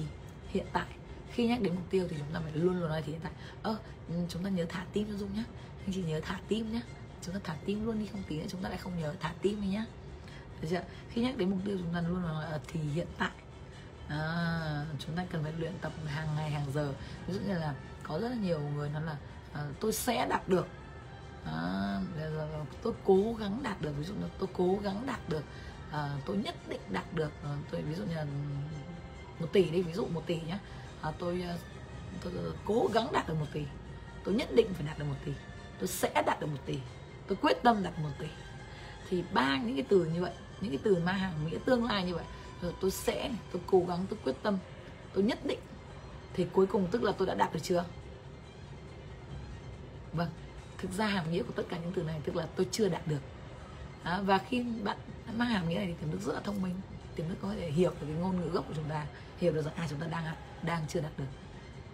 hiện 0.49 0.65
tại. 0.73 0.85
Khi 1.31 1.47
nhắc 1.47 1.61
đến 1.61 1.75
mục 1.75 1.83
tiêu 1.89 2.07
thì 2.09 2.15
chúng 2.19 2.33
ta 2.33 2.39
phải 2.39 2.51
luôn 2.55 2.79
luôn 2.79 2.89
nói 2.89 3.01
thì 3.05 3.11
hiện 3.11 3.21
tại. 3.23 3.31
Ơ 3.63 3.77
ờ, 4.09 4.15
chúng 4.29 4.43
ta 4.43 4.49
nhớ 4.49 4.65
thả 4.69 4.85
tim 4.93 5.07
cho 5.11 5.17
dung 5.17 5.33
nhá. 5.33 5.43
Anh 5.85 5.93
chị 5.93 6.03
nhớ 6.03 6.19
thả 6.23 6.39
tim 6.47 6.73
nhá. 6.73 6.81
Chúng 7.21 7.33
ta 7.33 7.39
thả 7.43 7.55
tim 7.65 7.85
luôn 7.85 7.99
đi 7.99 8.05
không 8.05 8.23
tí 8.27 8.37
nữa 8.37 8.45
chúng 8.49 8.61
ta 8.61 8.69
lại 8.69 8.77
không 8.77 8.99
nhớ 8.99 9.13
thả 9.19 9.33
tim 9.41 9.61
đi 9.61 9.67
nhá. 9.67 9.85
Được 10.61 10.67
chưa? 10.71 10.81
Khi 11.09 11.21
nhắc 11.21 11.37
đến 11.37 11.49
mục 11.49 11.59
tiêu 11.65 11.77
chúng 11.79 11.93
ta 11.93 12.01
luôn 12.01 12.21
nói 12.21 12.45
ở 12.45 12.59
thì 12.67 12.79
hiện 12.79 13.07
tại. 13.17 13.31
À, 14.07 14.85
chúng 14.99 15.15
ta 15.15 15.25
cần 15.29 15.43
phải 15.43 15.53
luyện 15.59 15.73
tập 15.81 15.91
hàng 16.05 16.27
ngày 16.35 16.51
hàng 16.51 16.71
giờ. 16.73 16.93
Ví 17.27 17.33
dụ 17.33 17.39
như 17.39 17.53
là 17.53 17.73
có 18.03 18.19
rất 18.19 18.29
là 18.29 18.35
nhiều 18.35 18.59
người 18.59 18.89
nói 18.89 19.03
là 19.03 19.15
à, 19.53 19.65
tôi 19.79 19.93
sẽ 19.93 20.27
đạt 20.29 20.49
được 20.49 20.67
à, 21.45 21.99
tôi 22.83 22.93
cố 23.05 23.35
gắng 23.39 23.59
đạt 23.63 23.81
được 23.81 23.91
ví 23.97 24.03
dụ 24.03 24.13
như 24.13 24.27
tôi 24.39 24.49
cố 24.53 24.79
gắng 24.83 25.03
đạt 25.05 25.29
được 25.29 25.43
à, 25.91 26.09
tôi 26.25 26.37
nhất 26.37 26.55
định 26.69 26.81
đạt 26.89 27.13
được 27.13 27.31
à, 27.43 27.49
tôi 27.71 27.81
ví 27.81 27.95
dụ 27.95 28.03
như 28.03 28.15
là 28.15 28.25
một 29.39 29.47
tỷ 29.53 29.69
đi 29.69 29.81
ví 29.81 29.93
dụ 29.93 30.05
một 30.05 30.23
tỷ 30.25 30.41
nhá. 30.41 30.55
À, 30.55 30.59
ờ, 31.01 31.13
tôi, 31.19 31.43
tôi 32.23 32.33
cố 32.65 32.89
gắng 32.93 33.07
đạt 33.11 33.27
được 33.27 33.35
một 33.39 33.45
tỷ. 33.53 33.63
Tôi 34.23 34.35
nhất 34.35 34.49
định 34.55 34.73
phải 34.73 34.85
đạt 34.87 34.99
được 34.99 35.05
một 35.09 35.15
tỷ. 35.25 35.31
Tôi 35.79 35.87
sẽ 35.87 36.23
đạt 36.25 36.39
được 36.39 36.47
một 36.47 36.59
tỷ. 36.65 36.79
Tôi 37.27 37.37
quyết 37.41 37.63
tâm 37.63 37.83
đạt 37.83 37.99
một 37.99 38.09
tỷ. 38.19 38.27
Thì 39.09 39.23
ba 39.33 39.57
những 39.57 39.75
cái 39.75 39.85
từ 39.89 40.05
như 40.05 40.21
vậy 40.21 40.33
những 40.61 40.71
cái 40.71 40.79
từ 40.83 40.97
mà 41.05 41.11
hàng 41.11 41.33
nghĩa 41.45 41.57
tương 41.65 41.85
lai 41.85 42.03
như 42.05 42.15
vậy 42.15 42.23
rồi 42.61 42.73
tôi 42.81 42.91
sẽ 42.91 43.31
tôi 43.51 43.61
cố 43.67 43.83
gắng 43.87 44.05
tôi 44.09 44.19
quyết 44.23 44.35
tâm 44.43 44.57
tôi 45.13 45.23
nhất 45.23 45.45
định. 45.45 45.59
Thì 46.33 46.47
cuối 46.53 46.65
cùng 46.65 46.87
tức 46.91 47.03
là 47.03 47.11
tôi 47.11 47.27
đã 47.27 47.33
đạt 47.33 47.53
được 47.53 47.59
chưa? 47.63 47.85
Vâng 50.13 50.29
thực 50.83 50.91
ra 50.91 51.07
hàm 51.07 51.31
nghĩa 51.31 51.43
của 51.43 51.53
tất 51.55 51.63
cả 51.69 51.77
những 51.77 51.91
từ 51.95 52.03
này 52.03 52.19
tức 52.23 52.35
là 52.35 52.47
tôi 52.55 52.67
chưa 52.71 52.89
đạt 52.89 53.07
được. 53.07 53.19
À, 54.03 54.21
và 54.21 54.37
khi 54.37 54.63
bạn 54.83 54.97
mang 55.35 55.47
hàm 55.47 55.69
nghĩa 55.69 55.75
này 55.75 55.85
thì 55.85 55.93
tiềm 55.93 56.11
thức 56.11 56.21
rất 56.21 56.33
là 56.33 56.39
thông 56.39 56.61
minh. 56.61 56.75
Tiềm 57.15 57.29
thức 57.29 57.37
có 57.41 57.53
thể 57.53 57.71
hiểu 57.71 57.91
được 57.91 58.07
cái 58.07 58.15
ngôn 58.15 58.41
ngữ 58.41 58.49
gốc 58.49 58.65
của 58.67 58.73
chúng 58.75 58.89
ta 58.89 59.05
hiểu 59.37 59.53
được 59.53 59.61
rằng 59.61 59.73
à 59.75 59.87
chúng 59.89 59.99
ta 59.99 60.07
đang 60.07 60.35
đang 60.61 60.87
chưa 60.87 61.01
đạt 61.01 61.11
được. 61.17 61.25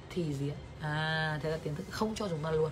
Thì 0.10 0.34
gì 0.34 0.50
ạ? 0.50 0.56
À 0.80 1.40
thế 1.44 1.50
là 1.50 1.58
tiềm 1.58 1.76
thức 1.76 1.86
không 1.90 2.16
cho 2.16 2.28
chúng 2.28 2.44
ta 2.44 2.52
luôn. 2.52 2.72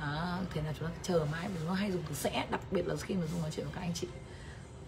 À, 0.00 0.38
thế 0.50 0.62
là 0.62 0.72
chúng 0.78 0.88
ta 0.88 0.94
chờ 1.02 1.26
mãi 1.32 1.48
vì 1.48 1.66
nó 1.66 1.72
hay 1.72 1.92
dùng 1.92 2.02
từ 2.08 2.14
sẽ 2.14 2.46
đặc 2.50 2.60
biệt 2.70 2.86
là 2.86 2.96
khi 2.96 3.14
mà 3.14 3.26
dùng 3.26 3.40
nói 3.40 3.50
chuyện 3.50 3.66
với 3.66 3.74
các 3.74 3.80
anh 3.80 3.94
chị. 3.94 4.08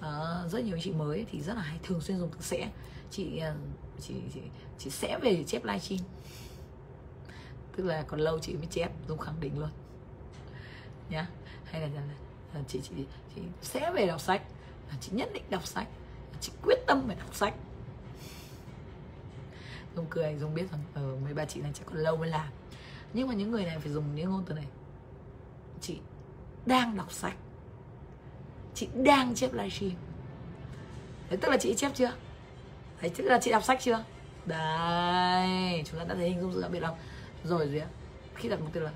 À, 0.00 0.10
rất 0.48 0.64
nhiều 0.64 0.76
anh 0.76 0.82
chị 0.82 0.92
mới 0.92 1.26
thì 1.30 1.40
rất 1.40 1.54
là 1.54 1.62
hay 1.62 1.78
thường 1.82 2.00
xuyên 2.00 2.18
dùng 2.18 2.30
từ 2.30 2.38
sẽ. 2.40 2.70
Chị 3.10 3.38
à, 3.38 3.54
chị 4.00 4.14
chị, 4.34 4.40
chị 4.78 4.90
sẽ 4.90 5.18
về 5.22 5.44
chép 5.46 5.64
livestream. 5.64 6.00
Tức 7.76 7.84
là 7.84 8.02
còn 8.02 8.20
lâu 8.20 8.38
chị 8.38 8.54
mới 8.54 8.66
chép 8.70 8.90
dùng 9.08 9.18
khẳng 9.18 9.40
định 9.40 9.58
luôn 9.58 9.70
nhá. 11.10 11.26
Hay 11.64 11.80
là, 11.80 11.88
là, 11.94 12.02
là 12.54 12.60
chị 12.68 12.80
chị 12.82 12.94
chị 13.34 13.42
sẽ 13.62 13.92
về 13.92 14.06
đọc 14.06 14.20
sách 14.20 14.42
chị 15.00 15.12
nhất 15.12 15.30
định 15.32 15.42
đọc 15.50 15.66
sách. 15.66 15.86
Chị 16.40 16.52
quyết 16.62 16.78
tâm 16.86 17.04
phải 17.06 17.16
đọc 17.16 17.34
sách. 17.34 17.54
Dùng 19.96 20.06
cười 20.10 20.24
anh 20.24 20.40
dùng 20.40 20.54
biết 20.54 20.70
rằng 20.70 20.80
ở 20.94 21.10
ờ, 21.10 21.16
mấy 21.24 21.34
bà 21.34 21.44
chị 21.44 21.60
này 21.60 21.70
chắc 21.74 21.86
còn 21.86 21.96
lâu 21.96 22.16
mới 22.16 22.28
làm. 22.28 22.46
Nhưng 23.12 23.28
mà 23.28 23.34
những 23.34 23.50
người 23.50 23.64
này 23.64 23.78
phải 23.78 23.92
dùng 23.92 24.14
những 24.14 24.30
ngôn 24.30 24.44
từ 24.46 24.54
này. 24.54 24.66
Chị 25.80 25.98
đang 26.66 26.96
đọc 26.96 27.12
sách. 27.12 27.36
Chị 28.74 28.88
đang 28.94 29.34
chép 29.34 29.52
livestream. 29.52 29.94
Đấy 31.28 31.38
tức 31.42 31.48
là 31.48 31.56
chị 31.56 31.74
chép 31.74 31.92
chưa? 31.94 32.12
Đấy 33.00 33.10
tức 33.16 33.24
là 33.24 33.38
chị 33.42 33.50
đọc 33.50 33.64
sách 33.64 33.78
chưa? 33.80 34.04
Đấy 34.46 35.82
chúng 35.84 35.98
ta 35.98 36.04
đã 36.04 36.14
thấy 36.14 36.28
hình 36.30 36.40
dung 36.40 36.52
sự 36.52 36.62
đặc 36.62 36.70
biệt 36.70 36.80
không? 36.80 36.96
Rồi 37.44 37.68
gì 37.68 37.78
ạ 37.78 37.86
khi 38.34 38.48
đặt 38.48 38.60
mục 38.60 38.72
tiêu 38.72 38.82
là 38.82 38.90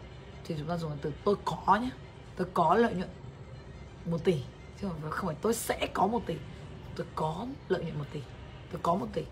thì 0.44 0.54
chúng 0.58 0.68
ta 0.68 0.76
dùng 0.76 0.98
từ 1.02 1.12
tôi 1.24 1.36
có 1.44 1.76
nhé 1.76 1.90
tôi 2.36 2.46
có 2.54 2.74
lợi 2.74 2.94
nhuận 2.94 3.08
một 4.06 4.24
tỷ. 4.24 4.42
Chứ 4.80 4.88
không 5.10 5.26
phải 5.26 5.36
tôi 5.40 5.54
sẽ 5.54 5.88
có 5.94 6.06
một 6.06 6.22
tỷ. 6.26 6.34
Tôi 6.96 7.06
có 7.14 7.46
lợi 7.68 7.84
nhuận 7.84 7.98
một 7.98 8.04
tỷ. 8.12 8.20
Tôi 8.72 8.80
có 8.82 8.94
một 8.94 9.06
tỷ. 9.12 9.22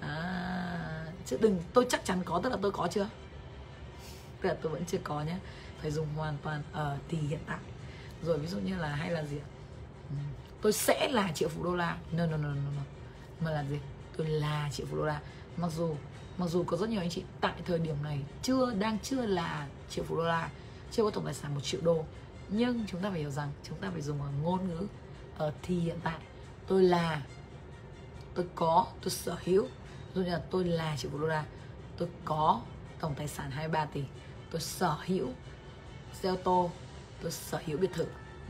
À, 0.00 1.06
chứ 1.26 1.38
đừng 1.40 1.62
tôi 1.72 1.86
chắc 1.88 2.04
chắn 2.04 2.22
có 2.24 2.40
tức 2.42 2.50
là 2.50 2.58
tôi 2.62 2.72
có 2.72 2.88
chưa? 2.90 3.08
Tức 4.40 4.48
là 4.48 4.56
tôi 4.62 4.72
vẫn 4.72 4.84
chưa 4.84 4.98
có 5.04 5.22
nhé. 5.22 5.36
Phải 5.80 5.90
dùng 5.90 6.06
hoàn 6.16 6.36
toàn 6.42 6.62
ở 6.72 6.96
tỷ 7.08 7.16
hiện 7.18 7.40
tại. 7.46 7.58
Rồi 8.22 8.38
ví 8.38 8.46
dụ 8.46 8.58
như 8.58 8.76
là 8.76 8.88
hay 8.88 9.10
là 9.10 9.24
gì 9.24 9.38
ừ, 10.10 10.16
tôi 10.62 10.72
sẽ 10.72 11.08
là 11.08 11.32
triệu 11.32 11.48
phú 11.48 11.64
đô 11.64 11.76
la. 11.76 11.96
No 12.12 12.26
no 12.26 12.36
no 12.36 12.48
no 12.48 12.70
no. 12.76 12.82
Mà 13.40 13.50
là 13.50 13.64
gì? 13.70 13.78
Tôi 14.16 14.26
là 14.26 14.68
triệu 14.72 14.86
phú 14.90 14.96
đô 14.96 15.04
la. 15.04 15.20
Mặc 15.56 15.72
dù 15.76 15.96
mặc 16.38 16.46
dù 16.46 16.64
có 16.64 16.76
rất 16.76 16.88
nhiều 16.88 17.00
anh 17.00 17.10
chị 17.10 17.22
tại 17.40 17.54
thời 17.64 17.78
điểm 17.78 17.96
này 18.02 18.20
chưa 18.42 18.74
đang 18.74 18.98
chưa 18.98 19.26
là 19.26 19.66
triệu 19.90 20.04
phú 20.04 20.16
đô 20.16 20.22
la 20.22 20.50
chưa 20.94 21.02
có 21.02 21.10
tổng 21.10 21.24
tài 21.24 21.34
sản 21.34 21.54
một 21.54 21.60
triệu 21.60 21.80
đô. 21.84 22.04
Nhưng 22.48 22.84
chúng 22.86 23.00
ta 23.00 23.10
phải 23.10 23.20
hiểu 23.20 23.30
rằng 23.30 23.52
chúng 23.62 23.78
ta 23.78 23.90
phải 23.90 24.02
dùng 24.02 24.22
ở 24.22 24.28
ngôn 24.42 24.68
ngữ 24.68 24.86
ở 25.38 25.52
thì 25.62 25.80
hiện 25.80 25.98
tại 26.04 26.18
tôi 26.66 26.82
là 26.82 27.22
tôi 28.34 28.46
có 28.54 28.86
tôi 29.00 29.10
sở 29.10 29.36
hữu. 29.44 29.66
Dụ 30.14 30.22
như 30.22 30.30
là 30.30 30.42
tôi 30.50 30.64
là 30.64 30.96
triệu 30.96 31.10
phú 31.10 31.18
đô 31.18 31.26
la 31.26 31.44
tôi 31.96 32.08
có 32.24 32.60
tổng 33.00 33.14
tài 33.14 33.28
sản 33.28 33.50
23 33.50 33.84
tỷ 33.84 34.04
tôi 34.50 34.60
sở 34.60 34.96
hữu 35.06 35.28
xe 36.12 36.28
ô 36.28 36.36
tô 36.36 36.70
tôi 37.22 37.30
sở 37.30 37.60
hữu 37.66 37.78
biệt 37.78 37.92
thự 37.92 38.06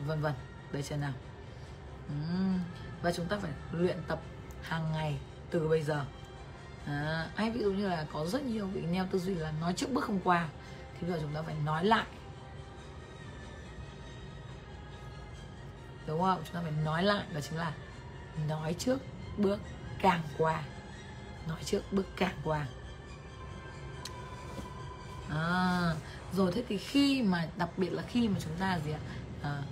vân 0.06 0.20
vân. 0.20 0.32
Đấy 0.72 0.82
chưa 0.82 0.96
nào? 0.96 1.12
Uhm. 2.06 2.58
và 3.02 3.12
chúng 3.12 3.26
ta 3.26 3.38
phải 3.38 3.50
luyện 3.72 3.98
tập 4.08 4.20
hàng 4.62 4.92
ngày 4.92 5.18
từ 5.50 5.68
bây 5.68 5.82
giờ. 5.82 6.04
À, 6.86 7.28
hay 7.34 7.50
ví 7.50 7.60
dụ 7.60 7.72
như 7.72 7.88
là 7.88 8.06
có 8.12 8.26
rất 8.26 8.42
nhiều 8.42 8.66
bị 8.74 8.80
neo 8.80 9.06
tư 9.10 9.18
duy 9.18 9.34
là 9.34 9.52
nói 9.60 9.72
trước 9.72 9.90
bước 9.90 10.04
không 10.04 10.20
qua 10.24 10.48
thì 10.94 11.06
bây 11.06 11.10
giờ 11.10 11.18
chúng 11.22 11.34
ta 11.34 11.42
phải 11.42 11.54
nói 11.64 11.84
lại. 11.84 12.06
Đúng 16.06 16.20
không? 16.20 16.42
Chúng 16.44 16.54
ta 16.54 16.60
phải 16.62 16.72
nói 16.84 17.02
lại 17.02 17.24
đó 17.34 17.40
chính 17.40 17.58
là 17.58 17.72
nói 18.48 18.74
trước 18.78 18.98
bước 19.38 19.58
càng 20.00 20.20
qua. 20.38 20.62
Nói 21.48 21.58
trước 21.64 21.82
bước 21.92 22.06
càng 22.16 22.36
qua. 22.44 22.66
À, 25.30 25.94
rồi 26.32 26.52
thế 26.52 26.64
thì 26.68 26.78
khi 26.78 27.22
mà 27.22 27.48
đặc 27.56 27.68
biệt 27.76 27.92
là 27.92 28.02
khi 28.02 28.28
mà 28.28 28.40
chúng 28.40 28.54
ta 28.58 28.78
gì 28.84 28.92
ạ? 28.92 29.00
À, 29.42 29.62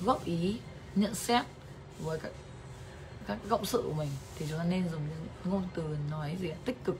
góp 0.00 0.24
ý 0.24 0.60
nhận 0.94 1.14
xét 1.14 1.46
với 1.98 2.18
các 2.18 2.32
các 3.26 3.38
cộng 3.48 3.64
sự 3.64 3.82
của 3.86 3.92
mình 3.92 4.08
thì 4.36 4.46
chúng 4.48 4.58
ta 4.58 4.64
nên 4.64 4.88
dùng 4.88 5.02
những 5.08 5.26
ngôn 5.44 5.68
từ 5.74 5.96
nói 6.10 6.36
gì 6.40 6.48
ạ? 6.48 6.56
Tích 6.64 6.84
cực 6.84 6.98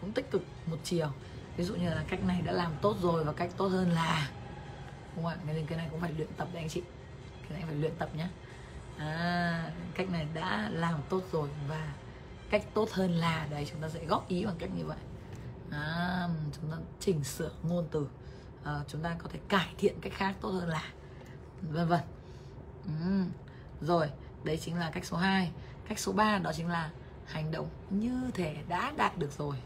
cũng 0.00 0.12
tích 0.12 0.30
cực 0.30 0.42
một 0.66 0.76
chiều. 0.84 1.08
Ví 1.56 1.64
dụ 1.64 1.74
như 1.74 1.88
là 1.88 2.04
cách 2.08 2.24
này 2.24 2.42
đã 2.42 2.52
làm 2.52 2.72
tốt 2.82 2.96
rồi 3.02 3.24
và 3.24 3.32
cách 3.32 3.50
tốt 3.56 3.66
hơn 3.66 3.90
là. 3.90 4.30
Đúng 5.16 5.24
không 5.24 5.32
ạ? 5.32 5.36
Cái 5.46 5.54
này, 5.54 5.64
cái 5.68 5.78
này 5.78 5.88
cũng 5.90 6.00
phải 6.00 6.12
luyện 6.12 6.28
tập 6.36 6.48
đấy 6.52 6.62
anh 6.62 6.68
chị 6.68 6.82
cái 7.52 7.62
phải 7.66 7.74
luyện 7.74 7.92
tập 7.98 8.08
nhé 8.16 8.28
à, 8.98 9.72
cách 9.94 10.10
này 10.10 10.26
đã 10.34 10.70
làm 10.72 11.00
tốt 11.08 11.22
rồi 11.32 11.48
và 11.68 11.94
cách 12.50 12.64
tốt 12.74 12.88
hơn 12.92 13.12
là 13.12 13.46
đấy 13.50 13.66
chúng 13.70 13.80
ta 13.80 13.88
sẽ 13.88 14.04
góp 14.04 14.28
ý 14.28 14.44
bằng 14.44 14.56
cách 14.58 14.70
như 14.76 14.84
vậy. 14.84 14.98
À, 15.70 16.28
chúng 16.52 16.70
ta 16.70 16.76
chỉnh 17.00 17.24
sửa 17.24 17.50
ngôn 17.62 17.88
từ. 17.90 18.08
À, 18.64 18.80
chúng 18.88 19.02
ta 19.02 19.16
có 19.18 19.28
thể 19.32 19.38
cải 19.48 19.74
thiện 19.78 20.00
cách 20.00 20.12
khác 20.16 20.34
tốt 20.40 20.48
hơn 20.48 20.68
là 20.68 20.92
vân 21.62 21.88
vân. 21.88 22.00
Ừ. 22.84 23.24
rồi 23.80 24.10
đấy 24.44 24.58
chính 24.58 24.78
là 24.78 24.90
cách 24.90 25.04
số 25.04 25.16
2 25.16 25.50
cách 25.88 25.98
số 25.98 26.12
3 26.12 26.38
đó 26.38 26.52
chính 26.56 26.68
là 26.68 26.90
hành 27.26 27.50
động 27.50 27.68
như 27.90 28.30
thể 28.34 28.56
đã 28.68 28.92
đạt 28.96 29.18
được 29.18 29.32
rồi. 29.38 29.56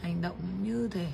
Hành 0.00 0.22
động 0.22 0.36
như 0.62 0.88
thể 0.92 1.10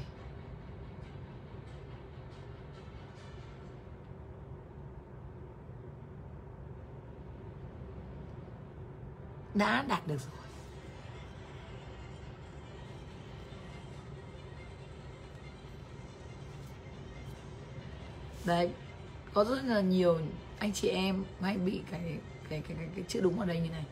đã 9.54 9.84
đạt 9.88 10.06
được 10.06 10.18
rồi. 10.20 10.44
Đấy 18.44 18.70
có 19.34 19.44
rất 19.44 19.64
là 19.64 19.80
nhiều 19.80 20.18
anh 20.58 20.72
chị 20.72 20.88
em 20.88 21.24
hay 21.40 21.56
bị 21.56 21.80
cái 21.90 22.00
cái 22.48 22.62
cái 22.68 22.76
cái, 22.78 22.88
cái 22.94 23.04
chữ 23.08 23.20
đúng 23.20 23.40
ở 23.40 23.46
đây 23.46 23.60
như 23.60 23.70
này. 23.70 23.84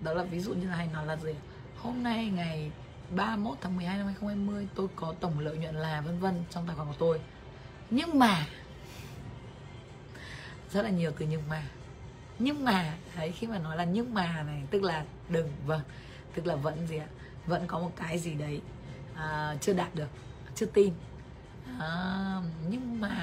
Đó 0.00 0.14
là 0.14 0.22
ví 0.24 0.40
dụ 0.40 0.54
như 0.54 0.68
là 0.68 0.76
hay 0.76 0.88
nói 0.92 1.06
là 1.06 1.16
gì? 1.16 1.34
Hôm 1.76 2.02
nay 2.02 2.26
ngày 2.26 2.70
31 3.16 3.58
tháng 3.60 3.76
12 3.76 3.96
năm 3.96 4.06
2020 4.06 4.68
tôi 4.74 4.88
có 4.96 5.14
tổng 5.20 5.38
lợi 5.38 5.56
nhuận 5.56 5.74
là 5.74 6.00
vân 6.00 6.20
vân 6.20 6.44
trong 6.50 6.66
tài 6.66 6.76
khoản 6.76 6.88
của 6.88 6.94
tôi. 6.98 7.20
Nhưng 7.90 8.18
mà 8.18 8.46
rất 10.70 10.82
là 10.82 10.90
nhiều 10.90 11.12
từ 11.18 11.26
nhưng 11.26 11.48
mà 11.48 11.62
nhưng 12.42 12.64
mà 12.64 12.94
đấy 13.16 13.32
khi 13.32 13.46
mà 13.46 13.58
nói 13.58 13.76
là 13.76 13.84
nhưng 13.84 14.14
mà 14.14 14.42
này 14.42 14.62
tức 14.70 14.82
là 14.82 15.04
đừng 15.28 15.48
vâng 15.66 15.80
tức 16.34 16.46
là 16.46 16.56
vẫn 16.56 16.86
gì 16.86 16.96
ạ? 16.96 17.06
Vẫn 17.46 17.66
có 17.66 17.78
một 17.78 17.92
cái 17.96 18.18
gì 18.18 18.34
đấy 18.34 18.60
à, 19.14 19.56
chưa 19.60 19.72
đạt 19.72 19.94
được 19.94 20.08
chưa 20.54 20.66
tin. 20.66 20.92
À, 21.78 22.40
nhưng 22.70 23.00
mà 23.00 23.16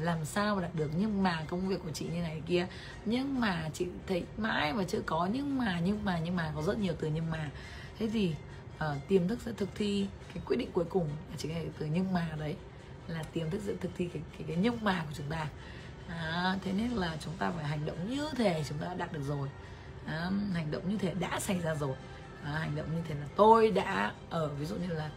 làm 0.00 0.24
sao 0.24 0.56
mà 0.56 0.62
đạt 0.62 0.74
được? 0.74 0.90
Nhưng 0.98 1.22
mà 1.22 1.44
công 1.48 1.68
việc 1.68 1.80
của 1.84 1.90
chị 1.90 2.06
như 2.14 2.20
này 2.20 2.42
kia 2.46 2.66
nhưng 3.04 3.40
mà 3.40 3.70
chị 3.74 3.86
thấy 4.06 4.24
mãi 4.36 4.72
mà 4.72 4.84
chưa 4.88 5.00
có 5.06 5.28
nhưng 5.32 5.58
mà 5.58 5.80
nhưng 5.84 6.04
mà 6.04 6.18
nhưng 6.18 6.36
mà 6.36 6.52
có 6.54 6.62
rất 6.62 6.78
nhiều 6.78 6.94
từ 7.00 7.08
nhưng 7.14 7.30
mà. 7.30 7.50
Thế 7.98 8.08
thì 8.12 8.34
uh, 8.76 9.08
tiềm 9.08 9.28
thức 9.28 9.38
sẽ 9.44 9.52
thực 9.56 9.68
thi 9.74 10.06
cái 10.34 10.42
quyết 10.46 10.56
định 10.56 10.70
cuối 10.72 10.84
cùng 10.84 11.08
là 11.30 11.36
chính 11.36 11.54
là 11.54 11.60
từ 11.78 11.86
nhưng 11.86 12.12
mà 12.12 12.28
đấy 12.38 12.56
là 13.08 13.22
tiềm 13.22 13.50
thức 13.50 13.60
sẽ 13.66 13.72
thực 13.80 13.90
thi 13.96 14.08
cái 14.12 14.22
cái, 14.32 14.44
cái 14.48 14.56
nhưng 14.56 14.84
mà 14.84 15.04
của 15.08 15.14
chúng 15.14 15.30
ta 15.30 15.48
à, 16.08 16.58
thế 16.64 16.72
nên 16.72 16.90
là 16.90 17.16
chúng 17.20 17.36
ta 17.38 17.50
phải 17.50 17.64
hành 17.64 17.86
động 17.86 18.10
như 18.10 18.28
thế 18.36 18.64
chúng 18.68 18.78
ta 18.78 18.86
đã 18.86 18.94
đạt 18.94 19.12
được 19.12 19.22
rồi. 19.28 19.48
À, 20.06 20.30
hành 20.54 20.70
động 20.70 20.88
như 20.88 20.98
thế 20.98 21.14
đã 21.14 21.40
xảy 21.40 21.60
ra 21.60 21.74
rồi. 21.74 21.96
À, 22.44 22.50
hành 22.50 22.76
động 22.76 22.86
như 22.96 23.02
thế 23.08 23.14
là 23.14 23.26
tôi 23.36 23.70
đã 23.70 24.12
ở 24.30 24.48
ví 24.48 24.66
dụ 24.66 24.76
như 24.76 24.88
là 24.88 25.10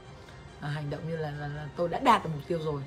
à, 0.62 0.70
hành 0.70 0.90
động 0.90 1.10
như 1.10 1.18
là, 1.18 1.32
là, 1.32 1.48
là 1.48 1.68
tôi 1.76 1.90
đã 1.90 2.00
đạt 2.00 2.24
được 2.24 2.30
mục 2.34 2.44
tiêu 2.48 2.60
rồi. 2.64 2.84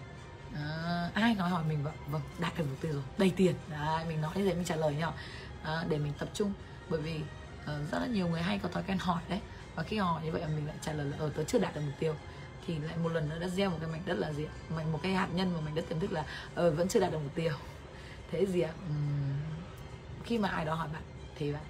À, 0.55 1.11
ai 1.15 1.35
nói 1.35 1.51
hỏi 1.51 1.65
mình 1.69 1.85
vậy? 1.85 1.93
Vâng 2.07 2.23
đạt 2.39 2.59
được 2.59 2.65
mục 2.71 2.81
tiêu 2.81 2.93
rồi. 2.93 3.03
Đầy 3.19 3.33
tiền. 3.37 3.55
À, 3.73 4.05
mình 4.09 4.21
nói 4.21 4.33
như 4.35 4.45
thế 4.45 4.55
mình 4.55 4.65
trả 4.65 4.77
lời 4.77 4.95
nhau 4.95 5.15
à, 5.63 5.85
để 5.89 5.99
mình 5.99 6.13
tập 6.19 6.29
trung. 6.35 6.53
Bởi 6.89 7.01
vì 7.01 7.21
à, 7.67 7.79
rất 7.93 7.99
là 7.99 8.07
nhiều 8.07 8.29
người 8.29 8.43
hay 8.43 8.59
có 8.59 8.69
thói 8.69 8.83
quen 8.83 8.99
hỏi 8.99 9.23
đấy. 9.29 9.41
Và 9.75 9.83
khi 9.83 9.97
hỏi 9.97 10.23
như 10.25 10.33
vậy 10.33 10.43
mình 10.57 10.67
lại 10.67 10.77
trả 10.81 10.93
lời 10.93 11.07
là 11.07 11.17
ờ, 11.19 11.27
ở 11.27 11.31
tôi 11.35 11.45
chưa 11.45 11.59
đạt 11.59 11.75
được 11.75 11.81
mục 11.81 11.95
tiêu. 11.99 12.15
Thì 12.67 12.79
lại 12.79 12.97
một 12.97 13.13
lần 13.13 13.29
nữa 13.29 13.39
đã 13.41 13.49
gieo 13.49 13.71
một 13.71 13.77
cái 13.81 13.91
mảnh 13.91 14.03
đất 14.07 14.15
là 14.15 14.33
gì 14.33 14.47
mảnh 14.77 14.93
một 14.93 15.01
cái 15.03 15.13
hạt 15.13 15.29
nhân 15.35 15.55
mà 15.55 15.61
mảnh 15.61 15.75
đất 15.75 15.85
tiềm 15.89 16.01
thức 16.01 16.13
là 16.13 16.25
ờ 16.55 16.71
vẫn 16.71 16.89
chưa 16.89 17.01
đạt 17.01 17.13
được 17.13 17.19
mục 17.23 17.35
tiêu 17.35 17.53
thế 18.33 18.47
gì 18.47 18.61
ạ? 18.61 18.73
Uhm, 18.87 19.37
khi 20.25 20.39
mà 20.39 20.49
ai 20.49 20.65
đó 20.65 20.75
hỏi 20.75 20.89
bạn 20.93 21.03
thì 21.37 21.53
bạn 21.53 21.63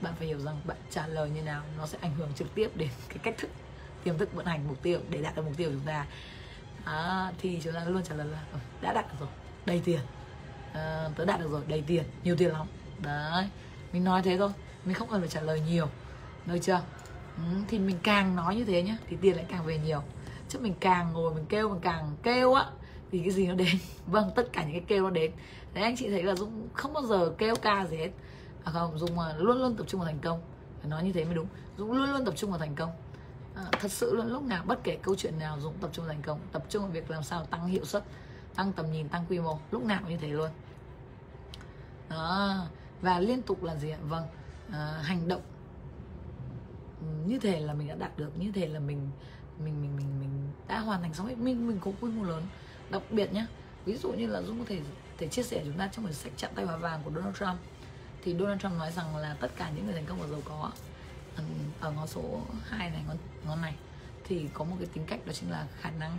bạn 0.00 0.14
phải 0.18 0.26
hiểu 0.26 0.38
rằng 0.40 0.60
bạn 0.64 0.76
trả 0.90 1.06
lời 1.06 1.30
như 1.30 1.42
nào 1.42 1.62
nó 1.78 1.86
sẽ 1.86 1.98
ảnh 2.00 2.14
hưởng 2.14 2.32
trực 2.34 2.54
tiếp 2.54 2.70
đến 2.74 2.88
cái 3.08 3.18
cách 3.22 3.34
thức 3.38 3.50
tiềm 4.04 4.18
thức 4.18 4.32
vận 4.32 4.46
hành 4.46 4.68
mục 4.68 4.82
tiêu 4.82 5.00
để 5.10 5.22
đạt 5.22 5.36
được 5.36 5.42
mục 5.44 5.56
tiêu 5.56 5.68
của 5.68 5.74
chúng 5.74 5.86
ta. 5.86 6.06
À, 6.84 7.32
thì 7.38 7.60
chúng 7.62 7.72
ta 7.72 7.84
luôn 7.84 8.02
trả 8.02 8.14
lời 8.14 8.26
là 8.26 8.44
ừ, 8.52 8.58
đã 8.80 8.92
đạt 8.92 9.06
được 9.08 9.18
rồi 9.20 9.28
đầy 9.66 9.82
tiền. 9.84 10.00
À, 10.72 11.08
tớ 11.16 11.24
đạt 11.24 11.40
được 11.40 11.50
rồi 11.50 11.62
đầy 11.68 11.82
tiền 11.86 12.04
nhiều 12.24 12.36
tiền 12.36 12.52
lắm. 12.52 12.66
Đấy 12.98 13.48
mình 13.92 14.04
nói 14.04 14.22
thế 14.22 14.36
thôi 14.38 14.50
mình 14.84 14.94
không 14.94 15.08
cần 15.08 15.20
phải 15.20 15.28
trả 15.28 15.40
lời 15.40 15.60
nhiều 15.60 15.88
được 16.46 16.58
chưa? 16.62 16.80
Ừ, 17.36 17.42
thì 17.68 17.78
mình 17.78 17.96
càng 18.02 18.36
nói 18.36 18.56
như 18.56 18.64
thế 18.64 18.82
nhá 18.82 18.96
thì 19.08 19.16
tiền 19.22 19.36
lại 19.36 19.44
càng 19.48 19.64
về 19.66 19.78
nhiều. 19.78 20.02
Chứ 20.48 20.58
mình 20.58 20.74
càng 20.80 21.12
ngồi 21.12 21.34
mình 21.34 21.46
kêu 21.48 21.68
mình 21.68 21.80
càng 21.80 22.16
kêu 22.22 22.54
á 22.54 22.64
vì 23.10 23.20
cái 23.20 23.30
gì 23.30 23.46
nó 23.46 23.54
đến? 23.54 23.76
Vâng 24.06 24.30
tất 24.36 24.52
cả 24.52 24.62
những 24.62 24.72
cái 24.72 24.84
kêu 24.86 25.02
nó 25.02 25.10
đến. 25.10 25.32
Đấy 25.74 25.84
anh 25.84 25.96
chị 25.96 26.10
thấy 26.10 26.22
là 26.22 26.34
dũng 26.34 26.68
không 26.72 26.92
bao 26.92 27.02
giờ 27.02 27.32
kêu 27.38 27.54
ca 27.56 27.86
gì 27.86 27.96
hết. 27.96 28.10
À 28.64 28.72
không 28.72 28.98
dũng 28.98 29.18
luôn 29.38 29.58
luôn 29.58 29.76
tập 29.76 29.84
trung 29.88 30.00
vào 30.00 30.10
thành 30.10 30.20
công. 30.22 30.40
Phải 30.80 30.90
nói 30.90 31.04
như 31.04 31.12
thế 31.12 31.24
mới 31.24 31.34
đúng. 31.34 31.46
Dũng 31.78 31.92
luôn 31.92 32.12
luôn 32.12 32.24
tập 32.24 32.34
trung 32.36 32.50
vào 32.50 32.58
thành 32.58 32.74
công. 32.74 32.90
À, 33.54 33.64
thật 33.80 33.90
sự 33.90 34.14
luôn 34.16 34.26
lúc 34.26 34.42
nào 34.42 34.64
bất 34.66 34.84
kể 34.84 34.98
câu 35.02 35.14
chuyện 35.14 35.38
nào 35.38 35.60
dũng 35.60 35.74
tập 35.80 35.90
trung 35.92 36.04
vào 36.04 36.14
thành 36.14 36.22
công. 36.22 36.40
Tập 36.52 36.64
trung 36.68 36.82
vào 36.82 36.90
việc 36.90 37.10
làm 37.10 37.22
sao 37.22 37.44
tăng 37.44 37.66
hiệu 37.66 37.84
suất 37.84 38.04
tăng 38.54 38.72
tầm 38.72 38.92
nhìn 38.92 39.08
tăng 39.08 39.24
quy 39.28 39.38
mô. 39.38 39.58
Lúc 39.70 39.84
nào 39.84 40.00
cũng 40.02 40.10
như 40.10 40.16
thế 40.16 40.28
luôn. 40.28 40.50
Đó 42.08 42.56
và 43.02 43.20
liên 43.20 43.42
tục 43.42 43.62
là 43.62 43.76
gì 43.76 43.90
ạ? 43.90 43.98
Vâng 44.08 44.26
à, 44.72 45.00
hành 45.02 45.28
động. 45.28 45.42
Như 47.26 47.38
thế 47.38 47.60
là 47.60 47.74
mình 47.74 47.88
đã 47.88 47.94
đạt 47.94 48.18
được 48.18 48.38
như 48.38 48.52
thế 48.52 48.66
là 48.66 48.80
mình 48.80 49.10
mình 49.58 49.82
mình 49.82 49.96
mình 49.96 50.20
mình 50.20 50.30
đã 50.68 50.78
hoàn 50.78 51.02
thành 51.02 51.14
xong 51.14 51.26
hết. 51.26 51.38
Mình 51.38 51.68
mình 51.68 51.78
có 51.80 51.90
quy 52.00 52.10
mô 52.10 52.24
lớn 52.24 52.42
đặc 52.90 53.02
biệt 53.10 53.32
nhé 53.32 53.46
ví 53.84 53.96
dụ 53.96 54.12
như 54.12 54.26
là 54.26 54.42
dung 54.42 54.58
có 54.58 54.64
thể 54.68 54.80
thể 55.18 55.28
chia 55.28 55.42
sẻ 55.42 55.62
chúng 55.64 55.78
ta 55.78 55.88
trong 55.92 56.04
quyển 56.04 56.14
sách 56.14 56.32
chạm 56.36 56.50
tay 56.54 56.64
vào 56.64 56.78
vàng 56.78 57.02
của 57.04 57.10
Donald 57.10 57.36
Trump. 57.36 57.56
Thì 58.24 58.34
Donald 58.38 58.60
Trump 58.60 58.74
nói 58.78 58.92
rằng 58.92 59.16
là 59.16 59.36
tất 59.40 59.48
cả 59.56 59.70
những 59.76 59.84
người 59.86 59.94
thành 59.94 60.06
công 60.06 60.20
và 60.20 60.26
giàu 60.26 60.40
có, 60.44 60.70
ở 61.80 61.90
ngón 61.90 62.06
số 62.06 62.40
2 62.68 62.90
này, 62.90 63.02
ngón 63.08 63.16
ngón 63.46 63.62
này, 63.62 63.74
thì 64.24 64.48
có 64.54 64.64
một 64.64 64.76
cái 64.78 64.88
tính 64.92 65.04
cách 65.06 65.26
đó 65.26 65.32
chính 65.32 65.50
là 65.50 65.66
khả 65.80 65.90
năng 65.90 66.18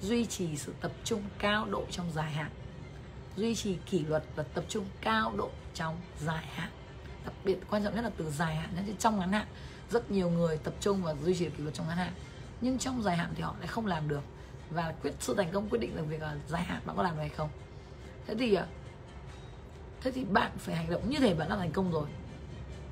duy 0.00 0.26
trì 0.26 0.56
sự 0.56 0.74
tập 0.80 0.92
trung 1.04 1.22
cao 1.38 1.66
độ 1.66 1.84
trong 1.90 2.12
dài 2.12 2.32
hạn, 2.32 2.50
duy 3.36 3.54
trì 3.54 3.76
kỷ 3.86 3.98
luật 3.98 4.24
và 4.36 4.42
tập 4.42 4.64
trung 4.68 4.84
cao 5.00 5.32
độ 5.36 5.50
trong 5.74 6.00
dài 6.20 6.46
hạn. 6.46 6.70
Đặc 7.24 7.34
biệt 7.44 7.58
quan 7.70 7.84
trọng 7.84 7.94
nhất 7.94 8.04
là 8.04 8.10
từ 8.16 8.30
dài 8.30 8.56
hạn 8.56 8.70
đến 8.86 8.96
trong 8.96 9.18
ngắn 9.18 9.32
hạn, 9.32 9.46
rất 9.90 10.10
nhiều 10.10 10.30
người 10.30 10.58
tập 10.58 10.74
trung 10.80 11.02
và 11.02 11.14
duy 11.14 11.34
trì 11.34 11.50
kỷ 11.50 11.62
luật 11.62 11.74
trong 11.74 11.88
ngắn 11.88 11.96
hạn, 11.96 12.12
nhưng 12.60 12.78
trong 12.78 13.02
dài 13.02 13.16
hạn 13.16 13.32
thì 13.34 13.42
họ 13.42 13.54
lại 13.58 13.66
không 13.66 13.86
làm 13.86 14.08
được 14.08 14.22
và 14.70 14.94
quyết 15.02 15.14
sự 15.20 15.34
thành 15.34 15.52
công 15.52 15.68
quyết 15.68 15.78
định 15.78 15.96
là 15.96 16.02
việc 16.02 16.22
là 16.22 16.36
dài 16.48 16.62
hạn 16.62 16.82
bạn 16.86 16.96
có 16.96 17.02
làm 17.02 17.14
được 17.14 17.20
hay 17.20 17.28
không. 17.28 17.48
Thế 18.26 18.34
thì 18.38 18.54
à, 18.54 18.66
thế 20.00 20.10
thì 20.10 20.24
bạn 20.24 20.50
phải 20.58 20.74
hành 20.74 20.90
động 20.90 21.10
như 21.10 21.18
thế 21.18 21.34
bạn 21.34 21.48
đã 21.48 21.56
thành 21.56 21.72
công 21.72 21.92
rồi. 21.92 22.08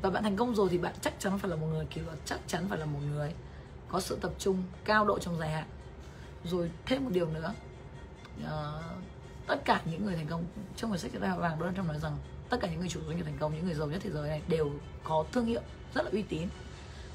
Và 0.02 0.10
bạn 0.10 0.22
thành 0.22 0.36
công 0.36 0.54
rồi 0.54 0.68
thì 0.70 0.78
bạn 0.78 0.94
chắc 1.00 1.14
chắn 1.18 1.38
phải 1.38 1.50
là 1.50 1.56
một 1.56 1.66
người 1.66 1.86
kỷ 1.86 2.00
luật 2.00 2.18
chắc 2.24 2.40
chắn 2.46 2.68
phải 2.68 2.78
là 2.78 2.84
một 2.84 3.00
người 3.10 3.34
có 3.88 4.00
sự 4.00 4.18
tập 4.20 4.32
trung 4.38 4.62
cao 4.84 5.04
độ 5.04 5.18
trong 5.18 5.38
dài 5.38 5.50
hạn. 5.50 5.66
Rồi 6.44 6.70
thêm 6.86 7.04
một 7.04 7.10
điều 7.12 7.26
nữa 7.26 7.54
uh, 8.44 8.48
tất 9.46 9.64
cả 9.64 9.80
những 9.84 10.04
người 10.04 10.14
thành 10.14 10.26
công 10.26 10.44
trong 10.76 10.90
quyển 10.90 11.00
sách 11.00 11.10
tay 11.20 11.38
vàng 11.38 11.58
Donald 11.58 11.76
Trump 11.76 11.88
nói 11.88 11.98
rằng 11.98 12.16
tất 12.48 12.56
cả 12.60 12.68
những 12.68 12.80
người 12.80 12.88
chủ 12.88 13.00
doanh 13.06 13.16
nghiệp 13.16 13.22
thành 13.24 13.38
công 13.38 13.54
những 13.54 13.64
người 13.64 13.74
giàu 13.74 13.88
nhất 13.88 14.00
thế 14.04 14.10
giới 14.10 14.28
này 14.28 14.42
đều 14.48 14.70
có 15.04 15.24
thương 15.32 15.46
hiệu 15.46 15.60
rất 15.94 16.04
là 16.04 16.10
uy 16.10 16.22
tín. 16.22 16.48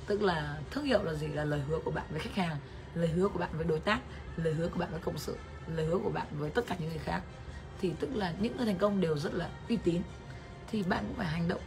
Tức 0.07 0.21
là 0.21 0.59
thương 0.71 0.85
hiệu 0.85 1.03
là 1.03 1.13
gì? 1.13 1.27
Là 1.27 1.43
lời 1.43 1.61
hứa 1.67 1.79
của 1.79 1.91
bạn 1.91 2.05
với 2.09 2.19
khách 2.19 2.35
hàng 2.35 2.57
lời 2.97 3.07
hứa 3.07 3.27
của 3.27 3.39
bạn 3.39 3.49
với 3.53 3.65
đối 3.65 3.79
tác, 3.79 3.99
lời 4.37 4.53
hứa 4.53 4.67
của 4.67 4.79
bạn 4.79 4.89
với 4.91 4.99
cộng 4.99 5.17
sự, 5.17 5.37
lời 5.75 5.85
hứa 5.85 5.97
của 5.97 6.09
bạn 6.09 6.27
với 6.39 6.49
tất 6.49 6.65
cả 6.67 6.75
những 6.79 6.89
người 6.89 6.97
khác. 6.97 7.21
Thì 7.81 7.91
tức 7.99 8.15
là 8.15 8.33
những 8.39 8.57
người 8.57 8.65
thành 8.65 8.77
công 8.77 9.01
đều 9.01 9.17
rất 9.17 9.33
là 9.33 9.49
uy 9.69 9.77
tín. 9.77 10.01
Thì 10.71 10.83
bạn 10.83 11.03
cũng 11.07 11.17
phải 11.17 11.27
hành 11.27 11.47
động 11.47 11.61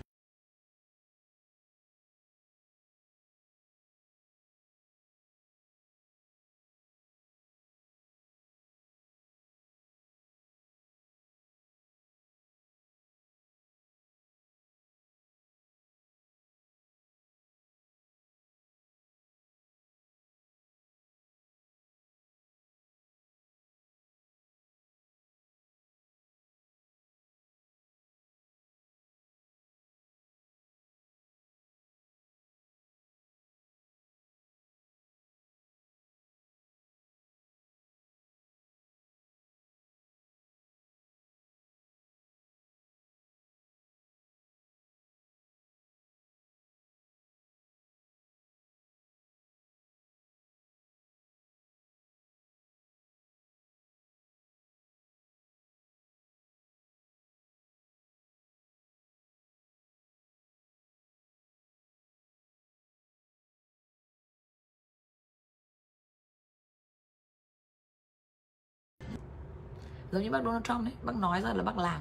giống 70.12 70.22
như 70.22 70.30
bác 70.30 70.44
Donald 70.44 70.64
Trump 70.64 70.84
đấy 70.84 70.94
bác 71.02 71.16
nói 71.16 71.42
ra 71.42 71.52
là 71.52 71.62
bác 71.62 71.78
làm. 71.78 72.00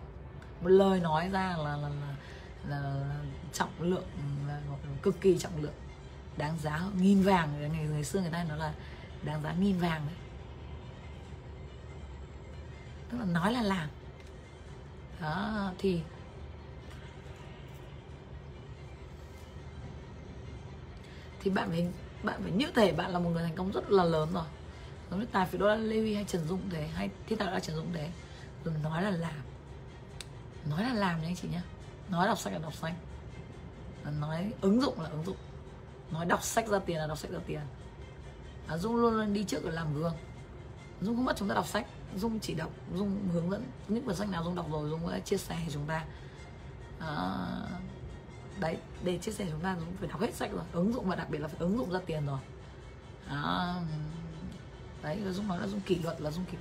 Một 0.61 0.69
lời 0.69 0.99
nói 0.99 1.29
ra 1.29 1.57
là 1.57 1.77
là 1.77 1.89
là, 1.89 2.15
là, 2.69 3.05
trọng 3.53 3.69
lượng 3.79 4.05
là 4.47 4.61
cực 5.01 5.21
kỳ 5.21 5.37
trọng 5.37 5.61
lượng. 5.61 5.73
Đáng 6.37 6.57
giá 6.59 6.81
nghìn 6.97 7.21
vàng. 7.21 7.71
Ngày 7.71 7.87
ngày 7.87 8.03
xưa 8.03 8.21
người 8.21 8.31
ta 8.31 8.43
nói 8.43 8.57
là 8.57 8.73
đáng 9.23 9.43
giá 9.43 9.53
nghìn 9.53 9.77
vàng 9.79 10.01
đấy. 10.07 10.15
Tức 13.11 13.17
là 13.17 13.25
nói 13.25 13.53
là 13.53 13.61
làm. 13.61 13.89
Đó 15.21 15.71
thì 15.77 16.01
thì 21.41 21.51
bạn 21.51 21.69
phải 21.69 21.87
bạn 22.23 22.43
phải 22.43 22.51
như 22.51 22.71
thể 22.75 22.93
bạn 22.93 23.11
là 23.11 23.19
một 23.19 23.29
người 23.29 23.43
thành 23.43 23.55
công 23.55 23.71
rất 23.71 23.91
là 23.91 24.03
lớn 24.03 24.29
rồi 24.33 24.45
giống 25.11 25.19
như 25.19 25.25
tài 25.25 25.45
phiệt 25.45 25.61
đô 25.61 25.67
la 25.67 25.75
Levi 25.75 26.15
hay 26.15 26.23
Trần 26.23 26.47
Dũng 26.47 26.69
thế 26.69 26.87
hay 26.87 27.09
thiết 27.27 27.39
tạo 27.39 27.51
đã 27.51 27.59
Trần 27.59 27.75
Dũng 27.75 27.93
thế 27.93 28.09
rồi 28.63 28.73
nói 28.83 29.03
là 29.03 29.11
làm. 29.11 29.41
Nói 30.69 30.83
là 30.83 30.93
làm 30.93 31.21
nha 31.21 31.27
anh 31.27 31.35
chị 31.35 31.47
nhé 31.47 31.61
nói 32.09 32.27
đọc 32.27 32.39
sách 32.39 32.53
là 32.53 32.59
đọc 32.59 32.73
sách. 32.73 32.93
Nói 34.19 34.53
ứng 34.61 34.81
dụng 34.81 35.01
là 35.01 35.09
ứng 35.09 35.23
dụng. 35.25 35.37
Nói 36.11 36.25
đọc 36.25 36.43
sách 36.43 36.67
ra 36.67 36.79
tiền 36.79 36.97
là 36.97 37.07
đọc 37.07 37.17
sách 37.17 37.31
ra 37.31 37.39
tiền. 37.47 37.61
À, 38.67 38.77
Dung 38.77 38.95
luôn 38.95 39.13
luôn 39.13 39.33
đi 39.33 39.43
trước 39.43 39.65
để 39.65 39.71
làm 39.71 39.93
gương. 39.93 40.13
Dung 41.01 41.15
không 41.15 41.25
mất 41.25 41.37
chúng 41.37 41.47
ta 41.47 41.55
đọc 41.55 41.67
sách. 41.67 41.85
Dung 42.15 42.39
chỉ 42.39 42.53
đọc 42.53 42.71
Dung 42.95 43.29
hướng 43.33 43.51
dẫn 43.51 43.63
những 43.87 44.05
cuốn 44.05 44.15
sách 44.15 44.29
nào 44.29 44.43
Dung 44.43 44.55
đọc 44.55 44.65
rồi 44.71 44.89
Dung 44.89 45.09
sẽ 45.09 45.19
chia 45.19 45.37
sẻ 45.37 45.55
với 45.55 45.73
chúng 45.73 45.85
ta. 45.85 46.05
À, 46.99 47.35
đấy 48.59 48.77
để 49.03 49.17
chia 49.17 49.31
sẻ 49.31 49.47
chúng 49.51 49.61
ta 49.61 49.75
Dung 49.79 49.95
phải 49.99 50.07
đọc 50.07 50.21
hết 50.21 50.33
sách 50.33 50.51
rồi. 50.51 50.63
Ứng 50.71 50.93
dụng 50.93 51.09
và 51.09 51.15
đặc 51.15 51.29
biệt 51.29 51.39
là 51.39 51.47
phải 51.47 51.59
ứng 51.59 51.77
dụng 51.77 51.91
ra 51.91 51.99
tiền 52.05 52.25
rồi. 52.25 52.39
À, 53.27 53.75
đấy 55.03 55.17
là 55.17 55.31
Dung 55.31 55.47
nói 55.47 55.59
là 55.59 55.67
Dung 55.67 55.81
kỷ 55.81 55.99
luật 55.99 56.21
là 56.21 56.31
Dung 56.31 56.45
kỷ 56.45 56.57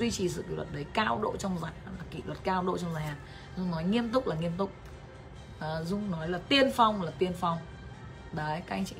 duy 0.00 0.10
trì 0.10 0.28
sự 0.28 0.42
kỷ 0.42 0.54
luật 0.54 0.68
đấy 0.72 0.86
cao 0.92 1.18
độ 1.22 1.36
trong 1.36 1.58
dài 1.58 1.72
là 1.86 2.04
kỷ 2.10 2.22
luật 2.26 2.38
cao 2.44 2.62
độ 2.62 2.78
trong 2.78 2.94
dài 2.94 3.06
hạn. 3.06 3.16
Dung 3.56 3.70
nói 3.70 3.84
nghiêm 3.84 4.10
túc 4.12 4.26
là 4.26 4.36
nghiêm 4.36 4.52
túc. 4.56 4.70
À, 5.58 5.82
dung 5.82 6.10
nói 6.10 6.28
là 6.28 6.38
tiên 6.38 6.70
phong 6.74 7.02
là 7.02 7.10
tiên 7.18 7.32
phong. 7.40 7.58
Đấy 8.32 8.62
các 8.66 8.76
anh 8.76 8.84
chị 8.84 8.96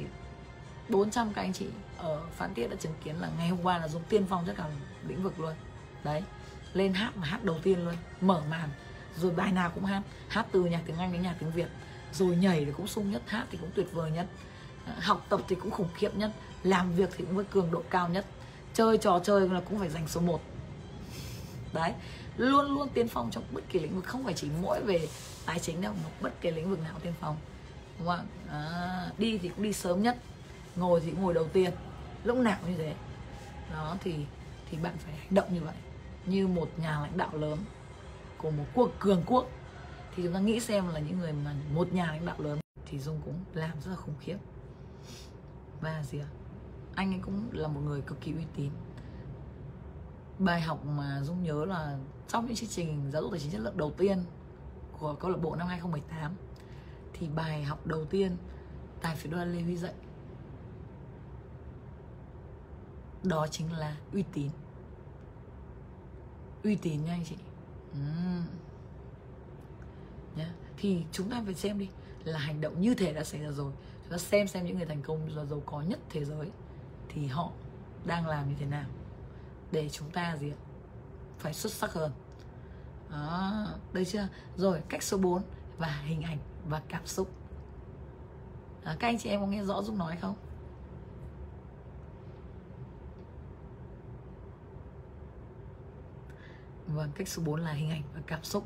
400 0.89 1.33
các 1.35 1.43
anh 1.43 1.53
chị 1.53 1.67
ở 1.99 2.21
phán 2.37 2.55
tiết 2.55 2.69
đã 2.69 2.77
chứng 2.77 2.95
kiến 3.05 3.17
là 3.21 3.29
ngày 3.39 3.49
hôm 3.49 3.59
qua 3.63 3.79
là 3.79 3.89
dung 3.89 4.03
tiên 4.09 4.27
phong 4.29 4.47
tất 4.47 4.53
cả 4.57 4.65
lĩnh 5.09 5.23
vực 5.23 5.41
luôn. 5.41 5.55
Đấy 6.05 6.23
lên 6.73 6.95
hát 6.95 7.17
mà 7.17 7.27
hát 7.27 7.45
đầu 7.45 7.57
tiên 7.63 7.85
luôn 7.85 7.95
mở 8.21 8.43
màn 8.51 8.69
rồi 9.17 9.33
bài 9.33 9.53
nào 9.53 9.71
cũng 9.75 9.85
hát 9.85 10.03
hát 10.29 10.47
từ 10.53 10.65
nhạc 10.65 10.83
tiếng 10.87 10.99
anh 10.99 11.13
đến 11.13 11.23
nhạc 11.23 11.35
tiếng 11.41 11.51
việt. 11.51 11.69
Rồi 12.13 12.37
nhảy 12.37 12.65
thì 12.65 12.73
cũng 12.73 12.87
sung 12.87 13.11
nhất 13.11 13.23
hát 13.27 13.47
thì 13.51 13.59
cũng 13.61 13.71
tuyệt 13.75 13.93
vời 13.93 14.11
nhất. 14.11 14.27
Ờ, 14.87 14.93
học 15.01 15.27
tập 15.29 15.41
thì 15.49 15.57
cũng 15.57 15.71
khủng 15.71 15.89
khiếp 15.95 16.17
nhất 16.17 16.31
làm 16.63 16.93
việc 16.93 17.11
thì 17.17 17.25
cũng 17.25 17.37
với 17.37 17.45
cường 17.45 17.71
độ 17.71 17.83
cao 17.91 18.09
nhất. 18.09 18.27
Chơi 18.75 18.99
trò 18.99 19.21
chơi 19.25 19.49
là 19.49 19.61
cũng 19.61 19.79
phải 19.79 19.89
giành 19.89 20.09
số 20.09 20.21
1 20.21 20.41
đấy 21.73 21.93
luôn 22.37 22.75
luôn 22.75 22.89
tiên 22.89 23.09
phong 23.09 23.31
trong 23.31 23.45
bất 23.53 23.61
kỳ 23.69 23.81
lĩnh 23.81 23.95
vực 23.95 24.05
không 24.05 24.25
phải 24.25 24.35
chỉ 24.35 24.49
mỗi 24.63 24.83
về 24.83 25.09
tài 25.47 25.59
chính 25.59 25.81
đâu 25.81 25.93
mà 26.05 26.11
bất 26.21 26.41
kỳ 26.41 26.51
lĩnh 26.51 26.71
vực 26.71 26.81
nào 26.81 26.99
tiên 27.03 27.13
phong. 27.21 27.37
Đúng 27.99 28.09
không 28.09 28.27
à, 28.49 29.13
đi 29.19 29.39
thì 29.39 29.49
cũng 29.49 29.63
đi 29.63 29.73
sớm 29.73 30.03
nhất 30.03 30.19
ngồi 30.77 31.01
thì 31.01 31.11
cũng 31.11 31.23
ngồi 31.23 31.35
đầu 31.35 31.49
tiên 31.49 31.71
lúc 32.25 32.37
nào 32.37 32.59
cũng 32.61 32.71
như 32.71 32.79
thế. 32.79 32.95
Đó 33.73 33.97
thì 34.01 34.15
thì 34.71 34.79
bạn 34.79 34.95
phải 34.99 35.15
hành 35.15 35.35
động 35.35 35.55
như 35.55 35.61
vậy. 35.61 35.75
Như 36.27 36.47
một 36.47 36.69
nhà 36.77 37.01
lãnh 37.01 37.17
đạo 37.17 37.31
lớn 37.33 37.59
của 38.39 38.51
một 38.51 38.65
quốc 38.75 38.91
cường 38.99 39.23
quốc. 39.27 39.47
Thì 40.17 40.23
chúng 40.23 40.33
ta 40.33 40.41
nghĩ 40.41 40.61
xem 40.61 40.89
là 40.89 41.01
những 41.01 41.19
người 41.19 41.33
mà 41.33 41.55
một 41.75 41.93
nhà 41.93 42.07
lãnh 42.07 42.27
đạo 42.27 42.37
lớn 42.39 42.61
thì 42.87 42.99
dung 42.99 43.21
cũng 43.25 43.45
làm 43.55 43.81
rất 43.81 43.91
là 43.91 43.97
khủng 43.97 44.15
khiếp. 44.21 44.37
Và 45.81 46.03
gì 46.03 46.19
ạ? 46.19 46.27
Anh 46.95 47.13
ấy 47.15 47.21
cũng 47.23 47.49
là 47.53 47.69
một 47.69 47.81
người 47.85 48.01
cực 48.01 48.21
kỳ 48.21 48.33
uy 48.33 48.45
tín 48.57 48.71
bài 50.41 50.61
học 50.61 50.85
mà 50.85 51.21
Dung 51.23 51.43
nhớ 51.43 51.65
là 51.65 51.99
trong 52.29 52.47
những 52.47 52.57
chương 52.57 52.69
trình 52.69 53.11
giáo 53.13 53.23
dục 53.23 53.31
tài 53.31 53.41
chính 53.41 53.51
chất 53.51 53.61
lượng 53.61 53.77
đầu 53.77 53.91
tiên 53.91 54.25
của 54.99 55.15
câu 55.15 55.31
lạc 55.31 55.39
bộ 55.43 55.57
năm 55.57 55.69
2018 55.69 56.35
thì 57.13 57.29
bài 57.29 57.63
học 57.65 57.87
đầu 57.87 58.05
tiên 58.05 58.37
tài 59.03 59.17
phiệt 59.17 59.33
đoàn 59.33 59.53
Lê 59.53 59.63
Huy 59.63 59.77
dạy 59.77 59.95
đó 63.23 63.47
chính 63.51 63.73
là 63.73 63.97
uy 64.13 64.25
tín 64.33 64.51
uy 66.65 66.77
tín 66.77 67.05
nha 67.05 67.13
anh 67.13 67.25
chị 67.25 67.37
uhm. 67.93 68.43
yeah. 70.37 70.51
thì 70.77 71.05
chúng 71.13 71.31
ta 71.31 71.43
phải 71.45 71.55
xem 71.55 71.79
đi 71.79 71.89
là 72.25 72.39
hành 72.39 72.61
động 72.61 72.81
như 72.81 72.95
thế 72.95 73.13
đã 73.13 73.25
xảy 73.25 73.41
ra 73.41 73.51
rồi 73.51 73.73
chúng 74.03 74.13
ta 74.13 74.19
xem 74.19 74.49
xem 74.49 74.67
những 74.67 74.77
người 74.77 74.87
thành 74.87 75.03
công 75.03 75.29
và 75.35 75.45
giàu 75.45 75.63
có 75.67 75.83
nhất 75.83 75.99
thế 76.11 76.25
giới 76.25 76.51
thì 77.09 77.27
họ 77.27 77.51
đang 78.05 78.27
làm 78.27 78.49
như 78.49 78.55
thế 78.59 78.67
nào 78.67 78.87
để 79.73 79.89
chúng 79.89 80.11
ta 80.11 80.37
gì 80.37 80.51
ạ? 80.51 80.61
Phải 81.39 81.55
xuất 81.55 81.73
sắc 81.73 81.93
hơn. 81.93 82.13
Đó 83.11 83.67
đây 83.93 84.05
chưa? 84.05 84.29
Rồi 84.57 84.83
cách 84.89 85.03
số 85.03 85.19
4 85.19 85.43
và 85.79 85.89
hình 85.89 86.23
ảnh 86.23 86.39
và 86.69 86.83
cảm 86.89 87.07
xúc. 87.07 87.31
Đó, 88.85 88.93
các 88.99 89.09
anh 89.09 89.19
chị 89.19 89.29
em 89.29 89.41
có 89.41 89.47
nghe 89.47 89.65
rõ 89.65 89.83
Dung 89.83 89.99
nói 89.99 90.17
không? 90.21 90.37
Vâng, 96.87 97.11
cách 97.15 97.29
số 97.29 97.43
4 97.43 97.61
là 97.61 97.73
hình 97.73 97.91
ảnh 97.91 98.03
và 98.15 98.21
cảm 98.27 98.45
xúc. 98.45 98.65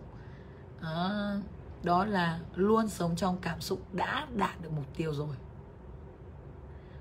Đó, 0.81 1.35
Đó 1.83 2.05
là 2.05 2.41
luôn 2.55 2.89
sống 2.89 3.17
trong 3.17 3.39
cảm 3.43 3.61
xúc 3.61 3.95
đã 3.95 4.27
đạt 4.37 4.61
được 4.61 4.73
mục 4.73 4.97
tiêu 4.97 5.15
rồi. 5.15 5.37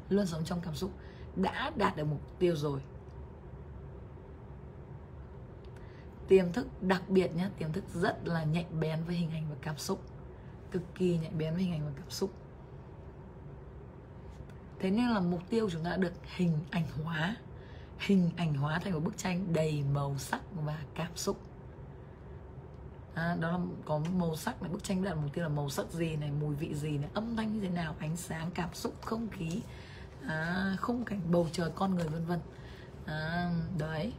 Luôn 0.09 0.25
sống 0.25 0.45
trong 0.45 0.61
cảm 0.61 0.75
xúc 0.75 0.91
đã 1.35 1.71
đạt 1.75 1.95
được 1.95 2.05
mục 2.05 2.39
tiêu 2.39 2.55
rồi. 2.55 2.81
Tiềm 6.27 6.51
thức 6.51 6.67
đặc 6.83 7.09
biệt 7.09 7.35
nhé 7.35 7.49
tiềm 7.57 7.71
thức 7.71 7.83
rất 7.93 8.27
là 8.27 8.43
nhạy 8.43 8.65
bén 8.79 9.03
với 9.03 9.15
hình 9.15 9.31
ảnh 9.31 9.45
và 9.49 9.55
cảm 9.61 9.77
xúc. 9.77 10.01
Cực 10.71 10.81
kỳ 10.95 11.17
nhạy 11.17 11.31
bén 11.31 11.53
với 11.53 11.63
hình 11.63 11.73
ảnh 11.73 11.85
và 11.85 11.91
cảm 11.95 12.09
xúc. 12.09 12.33
Thế 14.79 14.91
nên 14.91 15.09
là 15.09 15.19
mục 15.19 15.41
tiêu 15.49 15.69
chúng 15.69 15.83
ta 15.83 15.89
đã 15.89 15.97
được 15.97 16.13
hình 16.35 16.59
ảnh 16.71 16.87
hóa. 17.03 17.35
Hình 17.99 18.31
ảnh 18.37 18.53
hóa 18.53 18.79
thành 18.79 18.93
một 18.93 18.99
bức 18.99 19.17
tranh 19.17 19.53
đầy 19.53 19.83
màu 19.93 20.17
sắc 20.17 20.41
và 20.65 20.77
cảm 20.95 21.11
xúc. 21.15 21.39
À, 23.13 23.35
đó 23.39 23.51
là 23.51 23.59
có 23.85 24.01
màu 24.13 24.35
sắc 24.35 24.61
này 24.61 24.71
bức 24.71 24.83
tranh 24.83 25.03
đạt 25.03 25.17
mục 25.17 25.33
tiêu 25.33 25.43
là 25.43 25.49
màu 25.49 25.69
sắc 25.69 25.91
gì 25.91 26.15
này 26.15 26.31
mùi 26.31 26.55
vị 26.55 26.75
gì 26.75 26.97
này 26.97 27.09
âm 27.13 27.35
thanh 27.35 27.53
như 27.53 27.61
thế 27.61 27.69
nào 27.69 27.95
ánh 27.99 28.15
sáng 28.17 28.51
cảm 28.51 28.73
xúc 28.73 28.93
không 29.01 29.29
khí. 29.29 29.61
À, 30.27 30.75
khung 30.81 31.05
cảnh 31.05 31.21
bầu 31.31 31.47
trời 31.51 31.69
con 31.75 31.95
người 31.95 32.07
vân 32.07 32.25
vân. 32.25 32.39
À, 33.05 33.51
đấy. 33.77 34.13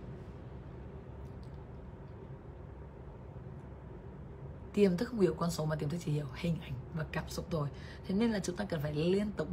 Tiềm 4.74 4.96
thức 4.96 5.08
không 5.08 5.20
hiểu 5.20 5.34
con 5.34 5.50
số 5.50 5.64
mà 5.64 5.76
tiềm 5.76 5.88
thức 5.88 5.98
chỉ 6.04 6.12
hiểu 6.12 6.26
hình 6.34 6.56
ảnh 6.62 6.72
và 6.94 7.04
cảm 7.12 7.24
xúc 7.28 7.46
thôi. 7.50 7.68
Thế 8.08 8.14
nên 8.14 8.32
là 8.32 8.38
chúng 8.38 8.56
ta 8.56 8.64
cần 8.64 8.80
phải 8.82 8.94
liên 8.94 9.32
tục 9.32 9.48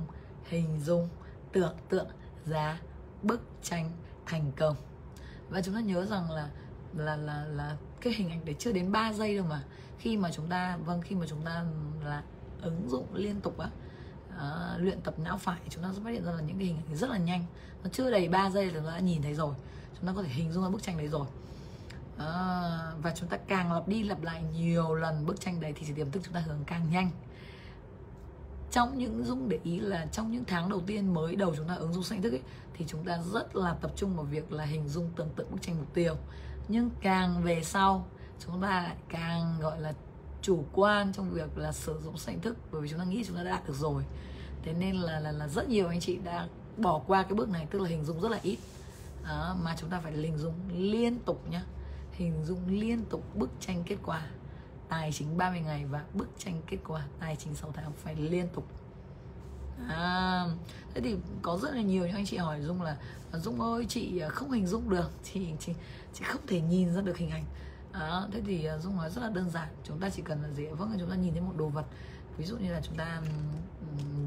hình 0.49 0.80
dung 0.80 1.10
tưởng 1.52 1.76
tượng 1.89 2.07
ra 2.45 2.80
bức 3.22 3.41
tranh 3.64 3.91
thành 4.26 4.52
công. 4.57 4.76
Và 5.49 5.61
chúng 5.61 5.76
ta 5.76 5.81
nhớ 5.81 6.06
rằng 6.06 6.31
là 6.31 6.49
là 6.98 7.15
là 7.15 7.45
là 7.45 7.77
cái 8.02 8.14
hình 8.14 8.30
ảnh 8.30 8.45
đấy 8.45 8.56
chưa 8.60 8.72
đến 8.72 8.91
3 8.91 9.14
giây 9.14 9.35
đâu 9.35 9.45
mà. 9.49 9.64
Khi 9.99 10.18
mà 10.18 10.31
chúng 10.31 10.48
ta 10.48 10.77
vâng 10.77 11.02
khi 11.02 11.15
mà 11.15 11.26
chúng 11.30 11.41
ta 11.41 11.65
là 12.03 12.23
ứng 12.61 12.89
dụng 12.89 13.07
liên 13.14 13.41
tục 13.41 13.57
á 13.57 13.69
à, 14.38 14.77
luyện 14.77 15.02
tập 15.02 15.19
não 15.19 15.38
phải 15.38 15.60
chúng 15.69 15.84
ta 15.84 15.89
sẽ 15.93 15.99
phát 16.03 16.10
hiện 16.10 16.26
ra 16.26 16.31
là 16.31 16.41
những 16.41 16.57
cái 16.57 16.68
hình 16.68 16.77
ảnh 16.88 16.95
rất 16.95 17.10
là 17.10 17.18
nhanh. 17.18 17.45
Nó 17.84 17.89
chưa 17.93 18.11
đầy 18.11 18.27
3 18.27 18.49
giây 18.49 18.65
là 18.65 18.72
chúng 18.73 18.85
ta 18.85 18.91
đã 18.91 18.99
nhìn 18.99 19.22
thấy 19.22 19.34
rồi. 19.34 19.56
Chúng 19.98 20.07
ta 20.07 20.14
có 20.15 20.23
thể 20.23 20.30
hình 20.30 20.52
dung 20.52 20.64
ra 20.64 20.69
bức 20.69 20.84
tranh 20.84 20.98
đấy 20.98 21.07
rồi 21.07 21.27
à, 22.27 22.91
và 23.02 23.14
chúng 23.15 23.30
ta 23.30 23.38
càng 23.38 23.73
lặp 23.73 23.88
đi 23.88 24.03
lặp 24.03 24.22
lại 24.22 24.43
nhiều 24.53 24.95
lần 24.95 25.26
bức 25.26 25.41
tranh 25.41 25.60
đấy 25.60 25.73
thì 25.76 25.85
sự 25.85 25.93
tiềm 25.93 26.11
thức 26.11 26.22
chúng 26.26 26.34
ta 26.34 26.39
hướng 26.39 26.64
càng 26.65 26.89
nhanh. 26.91 27.11
Trong 28.72 28.98
những 28.98 29.23
dung 29.23 29.49
để 29.49 29.60
ý 29.64 29.80
là 29.80 30.06
trong 30.06 30.31
những 30.31 30.45
tháng 30.45 30.69
đầu 30.69 30.81
tiên 30.88 31.14
mới 31.14 31.35
đầu 31.35 31.56
chúng 31.56 31.68
ta 31.68 31.73
ứng 31.76 31.93
dụng 31.93 32.03
sinh 32.03 32.22
thức 32.22 32.34
ấy, 32.34 32.41
thì 32.73 32.85
chúng 32.88 33.06
ta 33.06 33.19
rất 33.34 33.56
là 33.56 33.73
tập 33.73 33.91
trung 33.95 34.15
vào 34.15 34.26
việc 34.26 34.52
là 34.52 34.65
hình 34.65 34.89
dung 34.89 35.10
tưởng 35.15 35.30
tượng 35.35 35.52
bức 35.52 35.61
tranh 35.61 35.77
mục 35.77 35.93
tiêu. 35.93 36.15
Nhưng 36.68 36.89
càng 37.02 37.43
về 37.43 37.64
sau 37.64 38.07
chúng 38.39 38.61
ta 38.61 38.68
lại 38.68 38.95
càng 39.10 39.56
gọi 39.61 39.81
là 39.81 39.93
chủ 40.41 40.65
quan 40.73 41.14
trong 41.14 41.30
việc 41.30 41.57
là 41.57 41.72
sử 41.72 41.99
dụng 42.03 42.18
sinh 42.18 42.41
thức 42.41 42.57
bởi 42.72 42.81
vì 42.81 42.89
chúng 42.89 42.99
ta 42.99 43.06
nghĩ 43.06 43.23
chúng 43.27 43.38
ta 43.38 43.43
đã 43.43 43.52
đạt 43.52 43.68
được 43.68 43.76
rồi. 43.76 44.03
Thế 44.64 44.73
nên 44.73 44.95
là 44.95 45.19
là, 45.19 45.31
là 45.31 45.48
rất 45.48 45.69
nhiều 45.69 45.88
anh 45.88 45.99
chị 45.99 46.18
đã 46.23 46.48
bỏ 46.77 47.02
qua 47.07 47.23
cái 47.23 47.34
bước 47.34 47.49
này 47.49 47.68
tức 47.72 47.81
là 47.81 47.89
hình 47.89 48.06
dung 48.06 48.22
rất 48.22 48.31
là 48.31 48.39
ít. 48.43 48.57
Đó, 49.23 49.56
mà 49.64 49.76
chúng 49.80 49.89
ta 49.89 49.99
phải 49.99 50.11
hình 50.11 50.38
dung 50.38 50.53
liên 50.73 51.19
tục 51.19 51.49
nhá 51.49 51.64
hình 52.11 52.45
dung 52.45 52.59
liên 52.67 53.05
tục 53.09 53.35
bức 53.35 53.49
tranh 53.59 53.83
kết 53.85 53.97
quả. 54.03 54.27
Tài 54.89 55.11
chính 55.11 55.38
30 55.38 55.61
ngày 55.61 55.85
và 55.85 56.05
bức 56.13 56.29
tranh 56.38 56.61
kết 56.67 56.77
quả 56.88 57.07
tài 57.19 57.35
chính 57.35 57.55
6 57.55 57.71
tháng 57.71 57.91
phải 57.93 58.15
liên 58.15 58.47
tục. 58.53 58.65
À, 59.89 60.45
thế 60.93 61.01
thì 61.01 61.15
có 61.41 61.57
rất 61.57 61.75
là 61.75 61.81
nhiều 61.81 62.05
những 62.05 62.15
anh 62.15 62.25
chị 62.25 62.38
hỏi 62.38 62.61
dung 62.61 62.81
là 62.81 62.97
à, 63.31 63.39
dung 63.39 63.61
ơi 63.61 63.85
chị 63.89 64.19
à, 64.19 64.29
không 64.29 64.51
hình 64.51 64.67
dung 64.67 64.89
được 64.89 65.11
chị 65.23 65.47
chị 65.59 65.73
chị 66.13 66.23
không 66.27 66.47
thể 66.47 66.61
nhìn 66.61 66.93
ra 66.93 67.01
được 67.01 67.17
hình 67.17 67.29
ảnh. 67.29 67.45
À, 67.91 68.21
thế 68.31 68.41
thì 68.45 68.65
à, 68.65 68.77
dung 68.77 68.97
nói 68.97 69.09
rất 69.09 69.21
là 69.21 69.29
đơn 69.29 69.49
giản 69.49 69.67
chúng 69.83 69.99
ta 69.99 70.09
chỉ 70.09 70.21
cần 70.21 70.41
là 70.41 70.49
gì 70.49 70.65
vâng 70.67 70.95
chúng 70.99 71.09
ta 71.09 71.15
nhìn 71.15 71.33
thấy 71.33 71.41
một 71.41 71.53
đồ 71.57 71.67
vật. 71.67 71.85
Ví 72.38 72.45
dụ 72.45 72.57
như 72.57 72.73
là 72.73 72.81
chúng 72.83 72.95
ta 72.95 73.21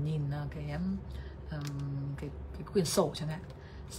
nhìn 0.05 0.20
cái 0.31 0.65
cái 0.69 0.78
cái, 2.16 2.31
cái 2.52 2.62
quyển 2.73 2.85
sổ 2.85 3.11
chẳng 3.15 3.28
hạn 3.28 3.40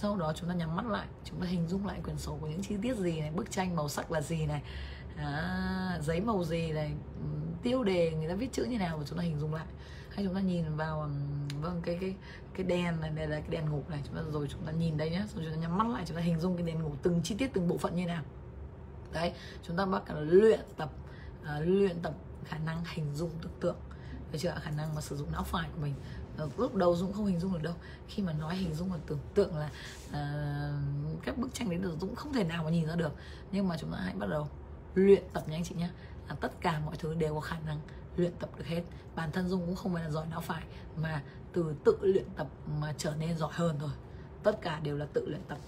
sau 0.00 0.16
đó 0.16 0.32
chúng 0.36 0.48
ta 0.48 0.54
nhắm 0.54 0.76
mắt 0.76 0.86
lại 0.86 1.06
chúng 1.24 1.40
ta 1.40 1.46
hình 1.46 1.68
dung 1.68 1.86
lại 1.86 2.00
quyển 2.04 2.18
sổ 2.18 2.38
của 2.40 2.46
những 2.46 2.62
chi 2.62 2.76
tiết 2.82 2.96
gì 2.96 3.20
này 3.20 3.30
bức 3.30 3.50
tranh 3.50 3.76
màu 3.76 3.88
sắc 3.88 4.12
là 4.12 4.20
gì 4.20 4.46
này 4.46 4.62
à, 5.16 5.98
giấy 6.02 6.20
màu 6.20 6.44
gì 6.44 6.72
này 6.72 6.92
tiêu 7.62 7.84
đề 7.84 8.10
người 8.10 8.28
ta 8.28 8.34
viết 8.34 8.52
chữ 8.52 8.64
như 8.64 8.78
nào 8.78 8.98
và 8.98 9.04
chúng 9.06 9.18
ta 9.18 9.24
hình 9.24 9.38
dung 9.38 9.54
lại. 9.54 9.66
Hay 10.10 10.24
chúng 10.24 10.34
ta 10.34 10.40
nhìn 10.40 10.76
vào 10.76 11.10
vâng 11.60 11.80
cái 11.82 11.98
cái 12.00 12.14
cái 12.54 12.66
đèn 12.66 13.00
này 13.00 13.10
đây 13.10 13.26
là 13.26 13.40
cái 13.40 13.48
đèn 13.50 13.70
ngủ 13.70 13.82
này 13.88 14.00
chúng 14.04 14.14
ta 14.16 14.22
rồi 14.32 14.48
chúng 14.50 14.66
ta 14.66 14.72
nhìn 14.72 14.96
đây 14.96 15.10
nhé 15.10 15.22
rồi 15.34 15.44
chúng 15.44 15.54
ta 15.54 15.60
nhắm 15.60 15.78
mắt 15.78 15.88
lại 15.88 16.04
chúng 16.06 16.16
ta 16.16 16.22
hình 16.22 16.40
dung 16.40 16.56
cái 16.56 16.66
đèn 16.66 16.82
ngủ 16.82 16.92
từng 17.02 17.20
chi 17.24 17.34
tiết 17.38 17.50
từng 17.52 17.68
bộ 17.68 17.78
phận 17.78 17.96
như 17.96 18.06
nào. 18.06 18.22
Đấy 19.12 19.32
chúng 19.62 19.76
ta 19.76 19.86
bắt 19.86 20.02
cả 20.06 20.14
luyện 20.14 20.60
tập 20.76 20.90
uh, 21.42 21.48
luyện 21.66 22.00
tập 22.02 22.14
khả 22.44 22.58
năng 22.58 22.84
hình 22.94 23.14
dung 23.14 23.30
tưởng 23.42 23.52
tượng. 23.60 23.76
Được 24.32 24.38
chưa 24.38 24.54
khả 24.62 24.70
năng 24.70 24.94
mà 24.94 25.00
sử 25.00 25.16
dụng 25.16 25.32
não 25.32 25.42
phải 25.42 25.68
của 25.74 25.80
mình. 25.82 25.94
Ờ, 26.36 26.48
lúc 26.56 26.74
đầu 26.74 26.96
dũng 26.96 27.12
không 27.12 27.26
hình 27.26 27.40
dung 27.40 27.52
được 27.52 27.62
đâu. 27.62 27.74
Khi 28.08 28.22
mà 28.22 28.32
nói 28.32 28.56
hình 28.56 28.74
dung 28.74 28.88
và 28.88 28.98
tưởng 29.06 29.18
tượng 29.34 29.56
là 29.56 29.70
uh, 30.08 31.22
các 31.22 31.38
bức 31.38 31.54
tranh 31.54 31.70
đấy 31.70 31.78
được 31.78 31.96
dũng 32.00 32.14
không 32.14 32.32
thể 32.32 32.44
nào 32.44 32.64
mà 32.64 32.70
nhìn 32.70 32.86
ra 32.86 32.96
được. 32.96 33.12
Nhưng 33.52 33.68
mà 33.68 33.76
chúng 33.80 33.92
ta 33.92 33.98
hãy 33.98 34.14
bắt 34.14 34.26
đầu 34.30 34.48
luyện 34.94 35.22
tập 35.32 35.48
nha 35.48 35.56
anh 35.56 35.64
chị 35.64 35.74
nhé 35.74 35.88
là 36.28 36.34
tất 36.34 36.60
cả 36.60 36.80
mọi 36.86 36.96
thứ 36.96 37.14
đều 37.14 37.34
có 37.34 37.40
khả 37.40 37.58
năng 37.66 37.80
luyện 38.16 38.32
tập 38.38 38.50
được 38.58 38.66
hết. 38.66 38.82
Bản 39.14 39.32
thân 39.32 39.48
dung 39.48 39.66
cũng 39.66 39.76
không 39.76 39.94
phải 39.94 40.04
là 40.04 40.10
giỏi 40.10 40.26
não 40.30 40.40
phải 40.40 40.62
mà 40.96 41.22
từ 41.52 41.74
tự 41.84 41.98
luyện 42.02 42.26
tập 42.36 42.46
mà 42.80 42.94
trở 42.98 43.14
nên 43.18 43.38
giỏi 43.38 43.52
hơn 43.54 43.78
rồi 43.78 43.90
tất 44.42 44.62
cả 44.62 44.80
đều 44.80 44.96
là 44.96 45.06
tự 45.12 45.28
luyện 45.28 45.42
tập. 45.48 45.58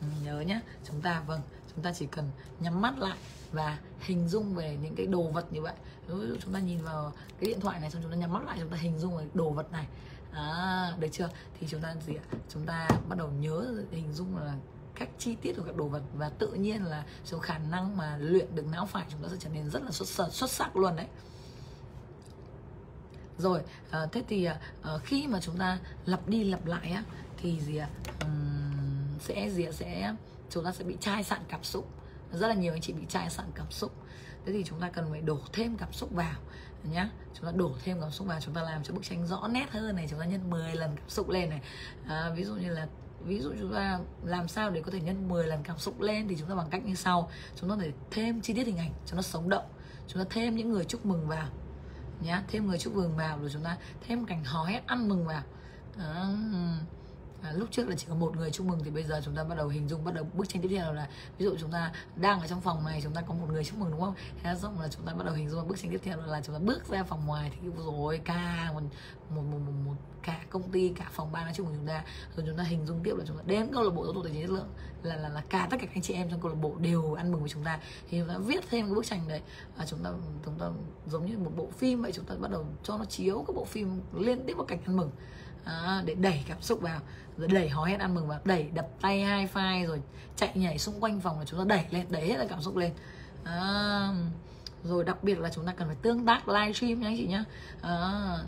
Ừ, 0.00 0.06
nhớ 0.24 0.40
nhé 0.40 0.60
chúng 0.84 1.00
ta 1.00 1.22
vâng 1.26 1.40
chúng 1.74 1.84
ta 1.84 1.92
chỉ 1.92 2.06
cần 2.06 2.30
nhắm 2.60 2.80
mắt 2.80 2.98
lại 2.98 3.18
và 3.52 3.78
hình 4.00 4.28
dung 4.28 4.54
về 4.54 4.78
những 4.82 4.94
cái 4.94 5.06
đồ 5.06 5.22
vật 5.22 5.52
như 5.52 5.62
vậy. 5.62 5.74
Ví 6.06 6.28
dụ 6.28 6.36
chúng 6.40 6.52
ta 6.52 6.60
nhìn 6.60 6.82
vào 6.82 7.12
cái 7.40 7.50
điện 7.50 7.60
thoại 7.60 7.80
này 7.80 7.90
xong 7.90 8.02
chúng 8.02 8.10
ta 8.10 8.16
nhắm 8.16 8.32
mắt 8.32 8.44
lại 8.46 8.56
chúng 8.60 8.68
ta 8.68 8.76
hình 8.76 8.98
dung 8.98 9.16
về 9.16 9.26
đồ 9.34 9.50
vật 9.50 9.72
này 9.72 9.86
à, 10.32 10.96
được 10.98 11.08
chưa? 11.12 11.28
Thì 11.60 11.66
chúng 11.70 11.80
ta 11.80 11.94
gì 12.06 12.14
ạ? 12.14 12.24
Chúng 12.48 12.66
ta 12.66 12.88
bắt 13.08 13.18
đầu 13.18 13.30
nhớ 13.30 13.84
hình 13.90 14.12
dung 14.12 14.36
là 14.36 14.54
các 14.94 15.08
chi 15.18 15.36
tiết 15.42 15.52
của 15.56 15.62
các 15.66 15.76
đồ 15.76 15.84
vật 15.88 16.02
và 16.14 16.28
tự 16.28 16.52
nhiên 16.52 16.84
là 16.84 17.04
số 17.24 17.38
khả 17.38 17.58
năng 17.58 17.96
mà 17.96 18.16
luyện 18.16 18.54
được 18.54 18.66
não 18.66 18.86
phải 18.86 19.06
chúng 19.10 19.22
ta 19.22 19.28
sẽ 19.28 19.36
trở 19.38 19.48
nên 19.48 19.70
rất 19.70 19.82
là 19.82 19.90
xuất 19.90 20.08
sắc, 20.08 20.28
xuất 20.30 20.50
sắc 20.50 20.76
luôn 20.76 20.96
đấy. 20.96 21.06
Rồi 23.38 23.62
à, 23.90 24.06
thế 24.12 24.22
thì 24.28 24.44
à, 24.44 24.60
à, 24.82 24.98
khi 25.04 25.26
mà 25.26 25.40
chúng 25.40 25.58
ta 25.58 25.78
lặp 26.04 26.28
đi 26.28 26.44
lặp 26.44 26.66
lại 26.66 26.90
á 26.90 27.04
thì 27.36 27.60
gì 27.60 27.76
ạ? 27.76 27.88
Um, 28.20 29.18
sẽ 29.20 29.50
gì 29.50 29.64
ạ? 29.64 29.72
Sẽ 29.72 30.14
chúng 30.50 30.64
ta 30.64 30.72
sẽ 30.72 30.84
bị 30.84 30.96
chai 31.00 31.24
sạn 31.24 31.40
cảm 31.48 31.64
xúc. 31.64 31.88
Rất 32.32 32.48
là 32.48 32.54
nhiều 32.54 32.72
anh 32.72 32.80
chị 32.80 32.92
bị 32.92 33.02
chai 33.08 33.30
sạn 33.30 33.46
cảm 33.54 33.70
xúc. 33.70 33.92
Thế 34.46 34.52
thì 34.52 34.64
chúng 34.64 34.80
ta 34.80 34.90
cần 34.90 35.06
phải 35.10 35.20
đổ 35.20 35.38
thêm 35.52 35.76
cảm 35.76 35.92
xúc 35.92 36.10
vào 36.12 36.34
nhá. 36.90 37.10
Chúng 37.34 37.46
ta 37.46 37.52
đổ 37.56 37.72
thêm 37.84 38.00
cảm 38.00 38.10
xúc 38.10 38.26
vào 38.26 38.40
chúng 38.40 38.54
ta 38.54 38.62
làm 38.62 38.82
cho 38.82 38.94
bức 38.94 39.04
tranh 39.04 39.26
rõ 39.26 39.48
nét 39.48 39.70
hơn 39.70 39.96
này 39.96 40.06
chúng 40.10 40.18
ta 40.18 40.24
nhân 40.24 40.50
10 40.50 40.74
lần 40.74 40.96
cảm 40.96 41.08
xúc 41.08 41.28
lên 41.28 41.50
này. 41.50 41.60
À, 42.06 42.30
ví 42.36 42.44
dụ 42.44 42.54
như 42.54 42.70
là 42.70 42.88
ví 43.24 43.40
dụ 43.40 43.52
chúng 43.60 43.72
ta 43.74 43.98
làm 44.24 44.48
sao 44.48 44.70
để 44.70 44.82
có 44.82 44.90
thể 44.90 45.00
nhân 45.00 45.28
10 45.28 45.46
lần 45.46 45.62
cảm 45.62 45.78
xúc 45.78 46.00
lên 46.00 46.28
thì 46.28 46.36
chúng 46.38 46.48
ta 46.48 46.54
bằng 46.54 46.68
cách 46.70 46.84
như 46.84 46.94
sau. 46.94 47.30
Chúng 47.56 47.70
ta 47.70 47.76
phải 47.78 47.92
thêm 48.10 48.40
chi 48.40 48.54
tiết 48.54 48.66
hình 48.66 48.78
ảnh 48.78 48.92
cho 49.06 49.16
nó 49.16 49.22
sống 49.22 49.48
động. 49.48 49.64
Chúng 50.08 50.24
ta 50.24 50.28
thêm 50.30 50.56
những 50.56 50.72
người 50.72 50.84
chúc 50.84 51.06
mừng 51.06 51.28
vào 51.28 51.48
nhá. 52.20 52.42
Thêm 52.48 52.66
người 52.66 52.78
chúc 52.78 52.94
mừng 52.94 53.16
vào 53.16 53.38
rồi 53.38 53.50
chúng 53.52 53.64
ta 53.64 53.76
thêm 54.06 54.26
cảnh 54.26 54.44
hò 54.44 54.64
hét 54.64 54.86
ăn 54.86 55.08
mừng 55.08 55.26
vào. 55.26 55.42
À, 55.98 56.26
à, 57.42 57.52
lúc 57.52 57.68
trước 57.70 57.88
là 57.88 57.96
chỉ 57.96 58.06
có 58.08 58.14
một 58.14 58.36
người 58.36 58.50
chúc 58.50 58.66
mừng 58.66 58.80
thì 58.84 58.90
bây 58.90 59.04
giờ 59.04 59.20
chúng 59.24 59.34
ta 59.34 59.44
bắt 59.44 59.54
đầu 59.58 59.68
hình 59.68 59.88
dung 59.88 60.04
bắt 60.04 60.14
đầu 60.14 60.26
bức 60.34 60.48
tranh 60.48 60.62
tiếp 60.62 60.68
theo 60.70 60.92
là 60.92 61.08
ví 61.38 61.44
dụ 61.44 61.56
chúng 61.60 61.70
ta 61.70 61.92
đang 62.16 62.40
ở 62.40 62.46
trong 62.46 62.60
phòng 62.60 62.84
này 62.84 63.00
chúng 63.02 63.12
ta 63.12 63.20
có 63.20 63.34
một 63.34 63.46
người 63.52 63.64
chúc 63.64 63.78
mừng 63.78 63.90
đúng 63.90 64.00
không 64.00 64.14
thế 64.42 64.54
xong 64.62 64.80
là 64.80 64.88
chúng 64.88 65.06
ta 65.06 65.14
bắt 65.14 65.26
đầu 65.26 65.34
hình 65.34 65.50
dung 65.50 65.68
bức 65.68 65.78
tranh 65.78 65.90
tiếp 65.90 66.00
theo 66.04 66.20
là 66.26 66.40
chúng 66.40 66.54
ta 66.54 66.58
bước 66.64 66.88
ra 66.88 67.02
phòng 67.02 67.26
ngoài 67.26 67.52
thì 67.54 67.68
rồi 67.76 68.20
ca 68.24 68.70
một 68.74 68.80
một, 69.30 69.42
một, 69.42 69.58
một, 69.58 69.72
một 69.84 69.94
cả 70.22 70.40
công 70.50 70.70
ty 70.70 70.88
cả 70.88 71.10
phòng 71.12 71.32
ban 71.32 71.44
nói 71.44 71.52
chung 71.56 71.66
của 71.66 71.72
chúng 71.76 71.86
ta 71.86 72.04
rồi 72.36 72.46
chúng 72.48 72.56
ta 72.56 72.64
hình 72.64 72.86
dung 72.86 73.00
tiếp 73.04 73.14
là 73.18 73.24
chúng 73.28 73.36
ta 73.36 73.42
đến 73.46 73.68
câu 73.72 73.82
lạc 73.82 73.90
bộ 73.94 74.04
giáo 74.04 74.14
dục 74.14 74.24
tài 74.24 74.32
chính 74.32 74.42
chất 74.42 74.50
lượng 74.50 74.68
là 75.02 75.16
là 75.16 75.28
là 75.28 75.42
cả 75.48 75.66
tất 75.70 75.76
cả 75.80 75.86
các 75.86 75.94
anh 75.94 76.02
chị 76.02 76.14
em 76.14 76.30
trong 76.30 76.40
câu 76.40 76.50
lạc 76.50 76.58
bộ 76.60 76.74
đều 76.78 77.14
ăn 77.14 77.32
mừng 77.32 77.40
với 77.40 77.50
chúng 77.50 77.64
ta 77.64 77.78
thì 78.10 78.18
chúng 78.18 78.28
ta 78.28 78.38
viết 78.38 78.64
thêm 78.70 78.86
cái 78.86 78.94
bức 78.94 79.06
tranh 79.06 79.28
đấy 79.28 79.40
và 79.76 79.86
chúng 79.86 79.98
ta 80.04 80.10
chúng 80.44 80.58
ta 80.58 80.66
giống 81.06 81.26
như 81.26 81.38
một 81.38 81.50
bộ 81.56 81.68
phim 81.78 82.02
vậy 82.02 82.12
chúng 82.12 82.24
ta 82.24 82.34
bắt 82.34 82.50
đầu 82.50 82.66
cho 82.82 82.98
nó 82.98 83.04
chiếu 83.04 83.44
các 83.46 83.56
bộ 83.56 83.64
phim 83.64 84.00
liên 84.12 84.46
tiếp 84.46 84.54
vào 84.54 84.66
cảnh 84.66 84.78
ăn 84.86 84.96
mừng 84.96 85.10
à, 85.64 86.02
để 86.04 86.14
đẩy 86.14 86.44
cảm 86.48 86.62
xúc 86.62 86.80
vào. 86.80 87.00
Rồi 87.36 87.48
đẩy 87.48 87.68
hò 87.68 87.84
hét 87.84 88.00
ăn 88.00 88.14
mừng 88.14 88.28
vào. 88.28 88.40
Đẩy 88.44 88.62
đập 88.62 88.88
tay 89.00 89.22
hai 89.22 89.46
phai 89.46 89.86
rồi 89.86 90.02
chạy 90.36 90.50
nhảy 90.54 90.78
xung 90.78 91.00
quanh 91.00 91.20
phòng 91.20 91.38
là 91.38 91.44
chúng 91.44 91.58
ta 91.58 91.64
đẩy 91.64 91.84
lên 91.90 92.06
đẩy 92.10 92.28
hết 92.28 92.36
là 92.36 92.46
cảm 92.48 92.60
xúc 92.60 92.76
lên. 92.76 92.92
À, 93.44 94.08
rồi 94.84 95.04
đặc 95.04 95.24
biệt 95.24 95.38
là 95.38 95.50
chúng 95.54 95.66
ta 95.66 95.72
cần 95.72 95.88
phải 95.88 95.96
tương 96.02 96.26
tác 96.26 96.48
livestream 96.48 97.00
nha 97.00 97.08
anh 97.08 97.16
chị 97.16 97.26
nhá. 97.26 97.44
À, 97.80 98.38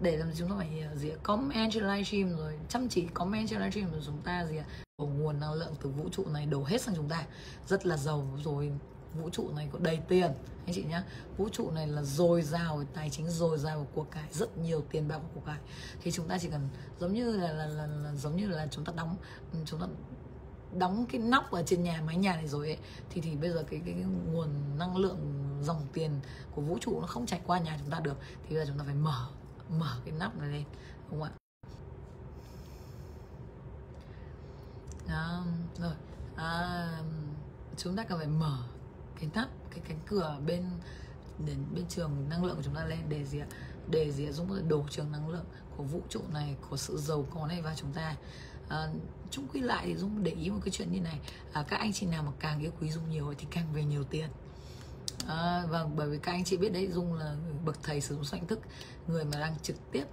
để 0.00 0.16
làm 0.16 0.28
chúng 0.38 0.48
ta 0.48 0.54
phải 0.58 0.80
ờ, 0.90 0.96
gì 0.96 1.10
comment 1.22 1.72
trên 1.72 1.82
livestream 1.82 2.36
rồi 2.36 2.52
chăm 2.68 2.88
chỉ 2.88 3.06
comment 3.14 3.48
trên 3.48 3.58
livestream 3.58 3.92
rồi 3.92 4.00
chúng 4.06 4.22
ta 4.24 4.44
gì 4.44 4.56
ạ? 4.56 4.64
nguồn 4.98 5.40
năng 5.40 5.52
lượng 5.52 5.74
từ 5.82 5.90
vũ 5.90 6.08
trụ 6.12 6.26
này 6.28 6.46
đổ 6.46 6.64
hết 6.64 6.80
sang 6.80 6.94
chúng 6.96 7.08
ta. 7.08 7.24
Rất 7.66 7.86
là 7.86 7.96
giàu 7.96 8.26
rồi 8.44 8.72
vũ 9.14 9.30
trụ 9.30 9.50
này 9.56 9.68
có 9.72 9.78
đầy 9.82 10.00
tiền. 10.08 10.32
Anh 10.66 10.74
chị 10.74 10.84
nhá 10.84 11.04
vũ 11.36 11.48
trụ 11.52 11.70
này 11.70 11.86
là 11.86 12.02
dồi 12.02 12.42
dào 12.42 12.76
về 12.76 12.86
tài 12.94 13.10
chính 13.10 13.28
dồi 13.28 13.58
dào 13.58 13.80
về 13.80 13.86
cuộc 13.94 14.10
cải 14.10 14.32
rất 14.32 14.58
nhiều 14.58 14.84
tiền 14.90 15.08
bạc 15.08 15.18
của 15.18 15.40
của 15.40 15.46
cải. 15.46 15.58
Thì 16.02 16.10
chúng 16.10 16.28
ta 16.28 16.38
chỉ 16.38 16.48
cần 16.48 16.68
giống 17.00 17.14
như 17.14 17.36
là, 17.36 17.52
là, 17.52 17.66
là, 17.66 17.86
là 17.86 18.14
giống 18.14 18.36
như 18.36 18.48
là 18.48 18.66
chúng 18.70 18.84
ta 18.84 18.92
đóng 18.96 19.16
chúng 19.64 19.80
ta 19.80 19.86
đóng 20.78 21.06
cái 21.06 21.20
nóc 21.20 21.50
ở 21.50 21.62
trên 21.66 21.82
nhà 21.82 22.02
mái 22.06 22.16
nhà 22.16 22.36
này 22.36 22.48
rồi 22.48 22.66
ấy 22.66 22.78
thì 23.10 23.20
thì 23.20 23.36
bây 23.36 23.50
giờ 23.50 23.64
cái, 23.70 23.80
cái, 23.84 23.94
cái 23.94 24.04
nguồn 24.32 24.78
năng 24.78 24.96
lượng 24.96 25.18
dòng 25.62 25.86
tiền 25.92 26.20
của 26.54 26.62
vũ 26.62 26.78
trụ 26.80 27.00
nó 27.00 27.06
không 27.06 27.26
chạy 27.26 27.40
qua 27.46 27.58
nhà 27.58 27.76
chúng 27.80 27.90
ta 27.90 28.00
được. 28.00 28.16
Thì 28.42 28.56
bây 28.56 28.58
giờ 28.58 28.64
chúng 28.68 28.78
ta 28.78 28.84
phải 28.84 28.94
mở 28.94 29.28
mở 29.68 29.96
cái 30.04 30.14
nắp 30.18 30.36
này 30.36 30.48
lên 30.48 30.64
đúng 31.10 31.20
không 31.20 31.28
ạ? 31.28 31.32
À, 35.08 35.38
rồi. 35.78 35.92
À, 36.36 36.88
chúng 37.76 37.96
ta 37.96 38.04
cần 38.04 38.18
phải 38.18 38.26
mở 38.26 38.58
cái 39.30 39.42
nắp 39.42 39.48
cái 39.70 39.80
cánh 39.88 40.00
cửa 40.06 40.38
bên 40.46 40.64
đến 41.46 41.58
bên 41.74 41.84
trường 41.88 42.28
năng 42.28 42.44
lượng 42.44 42.56
của 42.56 42.62
chúng 42.62 42.74
ta 42.74 42.84
lên 42.84 42.98
để 43.08 43.24
gì 43.24 43.38
ạ? 43.38 43.46
Để 43.90 44.12
gì 44.12 44.26
ạ? 44.26 44.32
Dung 44.32 44.48
có 44.48 44.56
thể 44.56 44.62
đổ 44.68 44.84
trường 44.90 45.12
năng 45.12 45.28
lượng 45.28 45.44
của 45.76 45.82
vũ 45.82 46.00
trụ 46.08 46.20
này 46.32 46.56
của 46.70 46.76
sự 46.76 46.98
giàu 46.98 47.26
có 47.34 47.46
này 47.46 47.62
vào 47.62 47.74
chúng 47.76 47.92
ta. 47.92 48.16
À, 48.68 48.88
chung 49.30 49.48
quy 49.48 49.60
lại 49.60 49.86
thì 49.86 49.96
dung 49.96 50.22
để 50.22 50.32
ý 50.32 50.50
một 50.50 50.60
cái 50.64 50.70
chuyện 50.70 50.92
như 50.92 51.00
này. 51.00 51.20
À, 51.52 51.64
các 51.68 51.76
anh 51.76 51.92
chị 51.92 52.06
nào 52.06 52.22
mà 52.22 52.32
càng 52.40 52.60
yêu 52.60 52.70
quý 52.80 52.90
dung 52.90 53.10
nhiều 53.10 53.34
thì 53.38 53.46
càng 53.50 53.72
về 53.72 53.84
nhiều 53.84 54.04
tiền. 54.04 54.28
À, 55.26 55.66
và 55.68 55.86
bởi 55.96 56.08
vì 56.08 56.18
các 56.18 56.32
anh 56.32 56.44
chị 56.44 56.56
biết 56.56 56.72
đấy 56.72 56.88
dung 56.92 57.14
là 57.14 57.36
bậc 57.64 57.82
thầy 57.82 58.00
sử 58.00 58.14
dụng 58.14 58.24
soạn 58.24 58.46
thức 58.46 58.60
người 59.06 59.24
mà 59.24 59.40
đang 59.40 59.58
trực 59.58 59.76
tiếp 59.92 60.04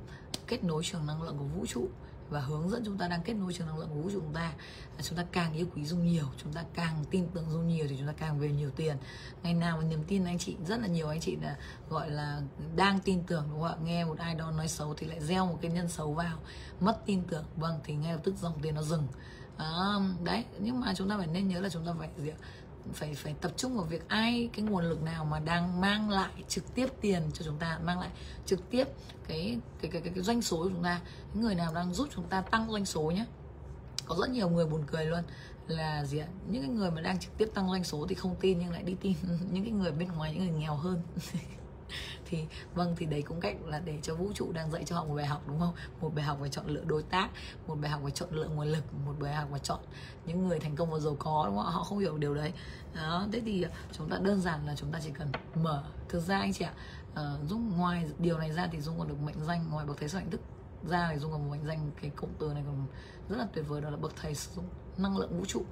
kết 0.47 0.63
nối 0.63 0.83
trường 0.83 1.05
năng 1.05 1.21
lượng 1.21 1.37
của 1.37 1.45
vũ 1.45 1.65
trụ 1.65 1.89
và 2.31 2.39
hướng 2.39 2.69
dẫn 2.69 2.83
chúng 2.85 2.97
ta 2.97 3.07
đang 3.07 3.21
kết 3.21 3.33
nối 3.33 3.53
trường 3.53 3.67
năng 3.67 3.77
lượng 3.77 3.89
của 3.89 3.95
vũ 3.95 4.09
trụ 4.09 4.19
chúng 4.19 4.33
ta. 4.33 4.53
À, 4.97 5.01
chúng 5.01 5.17
ta 5.17 5.25
càng 5.31 5.53
yêu 5.53 5.65
quý 5.75 5.85
dung 5.85 6.05
nhiều 6.05 6.25
chúng 6.37 6.53
ta 6.53 6.63
càng 6.73 7.03
tin 7.11 7.27
tưởng 7.33 7.49
dung 7.49 7.67
nhiều 7.67 7.85
thì 7.89 7.95
chúng 7.97 8.07
ta 8.07 8.13
càng 8.17 8.39
về 8.39 8.51
nhiều 8.51 8.69
tiền. 8.69 8.97
Ngày 9.43 9.53
nào 9.53 9.77
mà 9.77 9.83
niềm 9.83 10.03
tin 10.07 10.25
anh 10.25 10.39
chị 10.39 10.55
rất 10.67 10.79
là 10.79 10.87
nhiều 10.87 11.07
anh 11.07 11.19
chị 11.19 11.35
là 11.35 11.57
gọi 11.89 12.09
là 12.09 12.41
đang 12.75 12.99
tin 12.99 13.23
tưởng 13.23 13.45
đúng 13.49 13.61
không 13.61 13.69
ạ? 13.69 13.83
Nghe 13.83 14.05
một 14.05 14.17
ai 14.17 14.35
đó 14.35 14.51
nói 14.51 14.67
xấu 14.67 14.93
thì 14.97 15.07
lại 15.07 15.19
gieo 15.21 15.45
một 15.45 15.57
cái 15.61 15.71
nhân 15.71 15.89
xấu 15.89 16.13
vào. 16.13 16.37
Mất 16.79 17.05
tin 17.05 17.23
tưởng 17.23 17.45
vâng 17.55 17.79
thì 17.83 17.95
ngay 17.95 18.13
lập 18.13 18.21
tức 18.23 18.35
dòng 18.41 18.59
tiền 18.61 18.75
nó 18.75 18.81
dừng. 18.81 19.07
À, 19.57 19.95
đấy 20.23 20.45
nhưng 20.59 20.79
mà 20.79 20.93
chúng 20.95 21.09
ta 21.09 21.17
phải 21.17 21.27
nên 21.27 21.47
nhớ 21.47 21.61
là 21.61 21.69
chúng 21.69 21.85
ta 21.85 21.93
phải 21.99 22.09
gì 22.17 22.29
ạ? 22.29 22.37
Phải 22.93 23.13
phải 23.13 23.35
tập 23.41 23.51
trung 23.57 23.75
vào 23.75 23.85
việc 23.85 24.07
ai 24.07 24.49
cái 24.53 24.65
nguồn 24.65 24.83
lực 24.83 25.03
nào 25.03 25.25
mà 25.25 25.39
đang 25.39 25.81
mang 25.81 26.09
lại 26.09 26.31
trực 26.47 26.75
tiếp 26.75 26.87
tiền 27.01 27.21
cho 27.33 27.45
chúng 27.45 27.57
ta 27.57 27.79
mang 27.83 27.99
lại 27.99 28.09
trực 28.45 28.69
tiếp 28.69 28.87
cái 29.27 29.57
cái 29.81 29.91
cái 29.91 30.01
cái, 30.01 30.13
cái 30.15 30.23
doanh 30.23 30.41
số 30.41 30.57
của 30.57 30.69
chúng 30.69 30.83
ta. 30.83 31.01
Những 31.33 31.43
người 31.43 31.55
nào 31.55 31.73
đang 31.73 31.93
giúp 31.93 32.07
chúng 32.15 32.27
ta 32.27 32.41
tăng 32.41 32.71
doanh 32.71 32.85
số 32.85 33.01
nhé 33.01 33.25
có 34.05 34.15
rất 34.21 34.29
nhiều 34.29 34.49
người 34.49 34.65
buồn 34.65 34.83
cười 34.87 35.05
luôn. 35.05 35.23
Là 35.67 36.05
gì 36.05 36.17
ạ? 36.17 36.27
Những 36.49 36.61
cái 36.61 36.71
người 36.71 36.91
mà 36.91 37.01
đang 37.01 37.19
trực 37.19 37.37
tiếp 37.37 37.49
tăng 37.53 37.69
doanh 37.69 37.83
số 37.83 38.05
thì 38.09 38.15
không 38.15 38.35
tin 38.41 38.59
nhưng 38.59 38.71
lại 38.71 38.83
đi 38.83 38.95
tin 39.01 39.13
những 39.51 39.63
cái 39.63 39.71
người 39.71 39.91
bên 39.91 40.07
ngoài 40.11 40.33
những 40.33 40.47
người 40.47 40.59
nghèo 40.59 40.75
hơn. 40.75 41.01
thì 42.31 42.45
vâng 42.73 42.95
thì 42.97 43.05
đấy 43.05 43.21
cũng 43.21 43.39
cách 43.39 43.55
là 43.65 43.79
để 43.79 43.99
cho 44.01 44.15
vũ 44.15 44.31
trụ 44.35 44.51
đang 44.51 44.71
dạy 44.71 44.83
cho 44.85 44.95
họ 44.95 45.05
một 45.05 45.15
bài 45.15 45.25
học 45.25 45.41
đúng 45.47 45.59
không? 45.59 45.73
Một 46.01 46.15
bài 46.15 46.25
học 46.25 46.39
về 46.41 46.49
chọn 46.49 46.67
lựa 46.67 46.83
đối 46.85 47.03
tác 47.03 47.29
một 47.67 47.75
bài 47.81 47.91
học 47.91 48.01
về 48.03 48.11
chọn 48.11 48.29
lựa 48.31 48.47
nguồn 48.47 48.67
lực 48.67 48.83
một 49.05 49.13
bài 49.19 49.33
học 49.33 49.49
về 49.51 49.59
chọn 49.63 49.79
những 50.25 50.47
người 50.47 50.59
thành 50.59 50.75
công 50.75 50.91
và 50.91 50.99
giàu 50.99 51.15
có 51.19 51.43
đúng 51.47 51.57
không? 51.57 51.65
Họ 51.65 51.83
không 51.83 51.99
hiểu 51.99 52.17
điều 52.17 52.35
đấy. 52.35 52.53
Đó 52.95 53.27
thế 53.31 53.41
thì 53.45 53.63
à, 53.63 53.69
chúng 53.91 54.09
ta 54.09 54.17
đơn 54.21 54.41
giản 54.41 54.65
là 54.65 54.75
chúng 54.75 54.91
ta 54.91 54.99
chỉ 55.03 55.09
cần 55.13 55.31
mở 55.55 55.83
thực 56.09 56.19
ra 56.19 56.39
anh 56.39 56.53
chị 56.53 56.65
ạ. 56.65 56.73
Uh, 57.11 57.49
dung 57.49 57.77
ngoài 57.77 58.09
điều 58.19 58.37
này 58.37 58.51
ra 58.51 58.67
thì 58.71 58.81
dung 58.81 58.99
còn 58.99 59.07
được 59.07 59.21
mệnh 59.25 59.43
danh 59.47 59.69
ngoài 59.71 59.85
bậc 59.85 59.97
thầy 59.97 60.09
số 60.09 60.19
hạnh 60.19 60.29
thức 60.29 60.41
ra 60.89 61.09
thì 61.13 61.19
dung 61.19 61.31
còn 61.31 61.43
một 61.43 61.51
mệnh 61.51 61.65
danh 61.65 61.91
cái 62.01 62.11
cụm 62.15 62.29
từ 62.39 62.53
này 62.53 62.63
còn 62.65 62.85
rất 63.29 63.37
là 63.37 63.47
tuyệt 63.53 63.65
vời 63.67 63.81
đó 63.81 63.89
là 63.89 63.97
bậc 63.97 64.13
thầy 64.21 64.35
sử 64.35 64.51
dụng 64.55 64.65
năng 64.97 65.17
lượng 65.17 65.39
vũ 65.39 65.45
trụ 65.45 65.65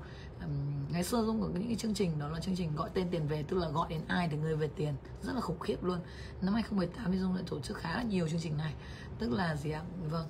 ngày 0.91 1.03
xưa 1.03 1.23
dung 1.23 1.41
có 1.41 1.47
những 1.47 1.67
cái 1.67 1.75
chương 1.75 1.93
trình 1.93 2.19
đó 2.19 2.27
là 2.27 2.39
chương 2.39 2.55
trình 2.55 2.75
gọi 2.75 2.89
tên 2.93 3.07
tiền 3.11 3.27
về 3.27 3.43
tức 3.43 3.57
là 3.57 3.69
gọi 3.69 3.89
đến 3.89 4.01
ai 4.07 4.27
thì 4.31 4.37
người 4.37 4.55
về 4.55 4.69
tiền. 4.75 4.93
Rất 5.21 5.33
là 5.33 5.41
khủng 5.41 5.59
khiếp 5.59 5.83
luôn. 5.83 5.99
Năm 6.41 6.53
2018 6.53 7.11
thì 7.11 7.17
dung 7.17 7.35
đã 7.35 7.41
tổ 7.47 7.59
chức 7.59 7.77
khá 7.77 7.95
là 7.97 8.03
nhiều 8.03 8.27
chương 8.29 8.39
trình 8.39 8.57
này. 8.57 8.73
Tức 9.19 9.31
là 9.31 9.55
gì 9.55 9.71
ạ? 9.71 9.81
Vâng. 10.09 10.27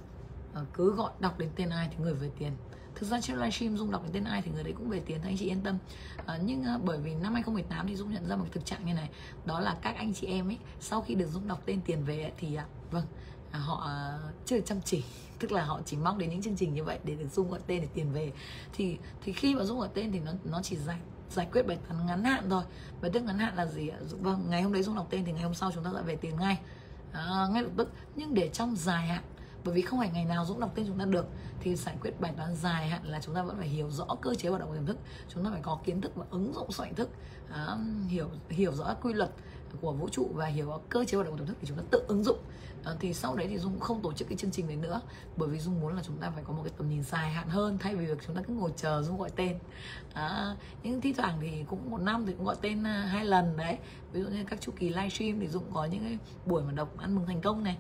Ờ, 0.53 0.65
cứ 0.73 0.95
gọi 0.95 1.11
đọc 1.19 1.40
đến 1.40 1.49
tên 1.56 1.69
ai 1.69 1.88
thì 1.91 2.03
người 2.03 2.14
về 2.14 2.30
tiền. 2.40 2.52
Thực 2.95 3.06
ra 3.06 3.22
trên 3.22 3.38
livestream 3.38 3.77
dung 3.77 3.91
đọc 3.91 4.03
đến 4.03 4.11
tên 4.14 4.23
ai 4.23 4.41
thì 4.41 4.52
người 4.52 4.64
đấy 4.64 4.73
cũng 4.77 4.90
về 4.90 4.99
tiền 4.99 5.22
anh 5.23 5.38
chị 5.38 5.45
yên 5.45 5.61
tâm. 5.61 5.77
À, 6.26 6.40
nhưng 6.44 6.64
à, 6.64 6.77
bởi 6.84 6.98
vì 6.98 7.15
năm 7.15 7.34
2018 7.34 7.88
thì 7.88 7.95
dung 7.95 8.14
nhận 8.14 8.27
ra 8.27 8.36
một 8.36 8.45
thực 8.52 8.65
trạng 8.65 8.86
như 8.86 8.94
này. 8.94 9.10
Đó 9.45 9.60
là 9.60 9.76
các 9.81 9.95
anh 9.95 10.14
chị 10.14 10.27
em 10.27 10.49
ấy 10.49 10.57
sau 10.80 11.02
khi 11.02 11.15
được 11.15 11.27
dung 11.27 11.48
đọc 11.48 11.61
tên 11.65 11.81
tiền 11.86 12.03
về 12.03 12.22
ấy, 12.22 12.31
thì 12.38 12.56
à, 12.56 12.65
vâng 12.91 13.06
à, 13.52 13.60
họ 13.60 13.90
chưa 14.45 14.60
chăm 14.60 14.81
chỉ 14.81 15.03
tức 15.39 15.51
là 15.51 15.65
họ 15.65 15.81
chỉ 15.85 15.97
mong 15.97 16.17
đến 16.17 16.29
những 16.29 16.41
chương 16.41 16.55
trình 16.55 16.73
như 16.73 16.83
vậy 16.83 16.99
để 17.03 17.15
được 17.15 17.27
dung 17.31 17.49
gọi 17.49 17.59
tên 17.67 17.81
để 17.81 17.87
tiền 17.93 18.11
về. 18.11 18.31
Thì 18.73 18.97
thì 19.21 19.31
khi 19.31 19.55
mà 19.55 19.63
dung 19.63 19.79
gọi 19.79 19.89
tên 19.93 20.11
thì 20.11 20.19
nó 20.19 20.31
nó 20.43 20.61
chỉ 20.63 20.75
giải 20.75 20.99
giải 21.29 21.47
quyết 21.51 21.67
bài 21.67 21.77
toán 21.87 22.05
ngắn 22.05 22.23
hạn 22.23 22.49
thôi. 22.49 22.63
Bài 23.01 23.11
toán 23.11 23.25
ngắn 23.25 23.39
hạn 23.39 23.55
là 23.55 23.65
gì 23.65 23.87
ạ? 23.87 23.97
Vâng 24.21 24.45
ngày 24.49 24.61
hôm 24.61 24.73
đấy 24.73 24.83
dung 24.83 24.95
đọc 24.95 25.07
tên 25.09 25.25
thì 25.25 25.31
ngày 25.31 25.43
hôm 25.43 25.53
sau 25.53 25.71
chúng 25.71 25.83
ta 25.83 25.91
lại 25.91 26.03
về 26.03 26.15
tiền 26.15 26.35
ngay. 26.39 26.59
À, 27.11 27.47
ngay 27.51 27.63
lập 27.63 27.71
tức. 27.77 27.91
Nhưng 28.15 28.33
để 28.33 28.49
trong 28.53 28.75
dài 28.75 29.07
hạn 29.07 29.23
bởi 29.63 29.75
vì 29.75 29.81
không 29.81 29.99
phải 29.99 30.09
ngày 30.09 30.25
nào 30.25 30.45
dũng 30.45 30.59
đọc 30.59 30.71
tên 30.75 30.87
chúng 30.87 30.99
ta 30.99 31.05
được 31.05 31.25
thì 31.59 31.75
giải 31.75 31.97
quyết 32.01 32.19
bài 32.19 32.33
toán 32.37 32.55
dài 32.55 32.87
hạn 32.87 33.05
là 33.05 33.19
chúng 33.21 33.35
ta 33.35 33.43
vẫn 33.43 33.57
phải 33.57 33.67
hiểu 33.67 33.89
rõ 33.91 34.05
cơ 34.21 34.35
chế 34.35 34.49
hoạt 34.49 34.61
động 34.61 34.69
của 34.69 34.75
tiềm 34.75 34.85
thức. 34.85 34.97
Chúng 35.29 35.45
ta 35.45 35.51
phải 35.51 35.61
có 35.61 35.79
kiến 35.83 36.01
thức 36.01 36.11
và 36.15 36.25
ứng 36.29 36.53
dụng 36.53 36.71
sâu 36.71 36.87
thức. 36.95 37.09
À, 37.51 37.77
hiểu 38.07 38.29
hiểu 38.49 38.71
rõ 38.71 38.95
quy 39.01 39.13
luật 39.13 39.31
của 39.81 39.91
vũ 39.91 40.09
trụ 40.09 40.29
và 40.33 40.45
hiểu 40.45 40.81
cơ 40.89 41.05
chế 41.05 41.15
hoạt 41.15 41.27
động 41.27 41.33
của 41.33 41.37
tiềm 41.37 41.47
thức 41.47 41.57
thì 41.61 41.67
chúng 41.67 41.77
ta 41.77 41.83
tự 41.91 42.05
ứng 42.07 42.23
dụng. 42.23 42.37
À, 42.83 42.95
thì 42.99 43.13
sau 43.13 43.35
đấy 43.35 43.47
thì 43.47 43.57
dung 43.57 43.79
không 43.79 44.01
tổ 44.01 44.13
chức 44.13 44.27
cái 44.27 44.37
chương 44.37 44.51
trình 44.51 44.67
đấy 44.67 44.75
nữa 44.75 45.01
bởi 45.37 45.49
vì 45.49 45.59
dung 45.59 45.81
muốn 45.81 45.95
là 45.95 46.01
chúng 46.03 46.17
ta 46.17 46.29
phải 46.29 46.43
có 46.43 46.53
một 46.53 46.61
cái 46.63 46.73
tầm 46.77 46.89
nhìn 46.89 47.03
dài 47.03 47.29
hạn 47.29 47.49
hơn 47.49 47.77
thay 47.77 47.95
vì 47.95 48.05
việc 48.05 48.17
chúng 48.27 48.35
ta 48.35 48.41
cứ 48.47 48.53
ngồi 48.53 48.73
chờ 48.75 49.01
dung 49.01 49.17
gọi 49.17 49.29
tên. 49.35 49.59
À, 50.13 50.55
nhưng 50.83 51.01
thi 51.01 51.13
thoảng 51.13 51.37
thì 51.41 51.63
cũng 51.67 51.91
một 51.91 52.01
năm 52.01 52.25
thì 52.25 52.33
cũng 52.33 52.45
gọi 52.45 52.55
tên 52.61 52.83
à, 52.83 53.05
hai 53.11 53.25
lần 53.25 53.57
đấy. 53.57 53.77
Ví 54.11 54.21
dụ 54.21 54.27
như 54.27 54.43
các 54.47 54.61
chu 54.61 54.71
kỳ 54.79 54.89
livestream 54.89 55.39
thì 55.39 55.47
dung 55.47 55.63
có 55.73 55.85
những 55.85 56.03
cái 56.03 56.17
buổi 56.45 56.63
mà 56.63 56.71
đọc 56.71 56.97
ăn 56.97 57.15
mừng 57.15 57.25
thành 57.25 57.41
công 57.41 57.63
này 57.63 57.77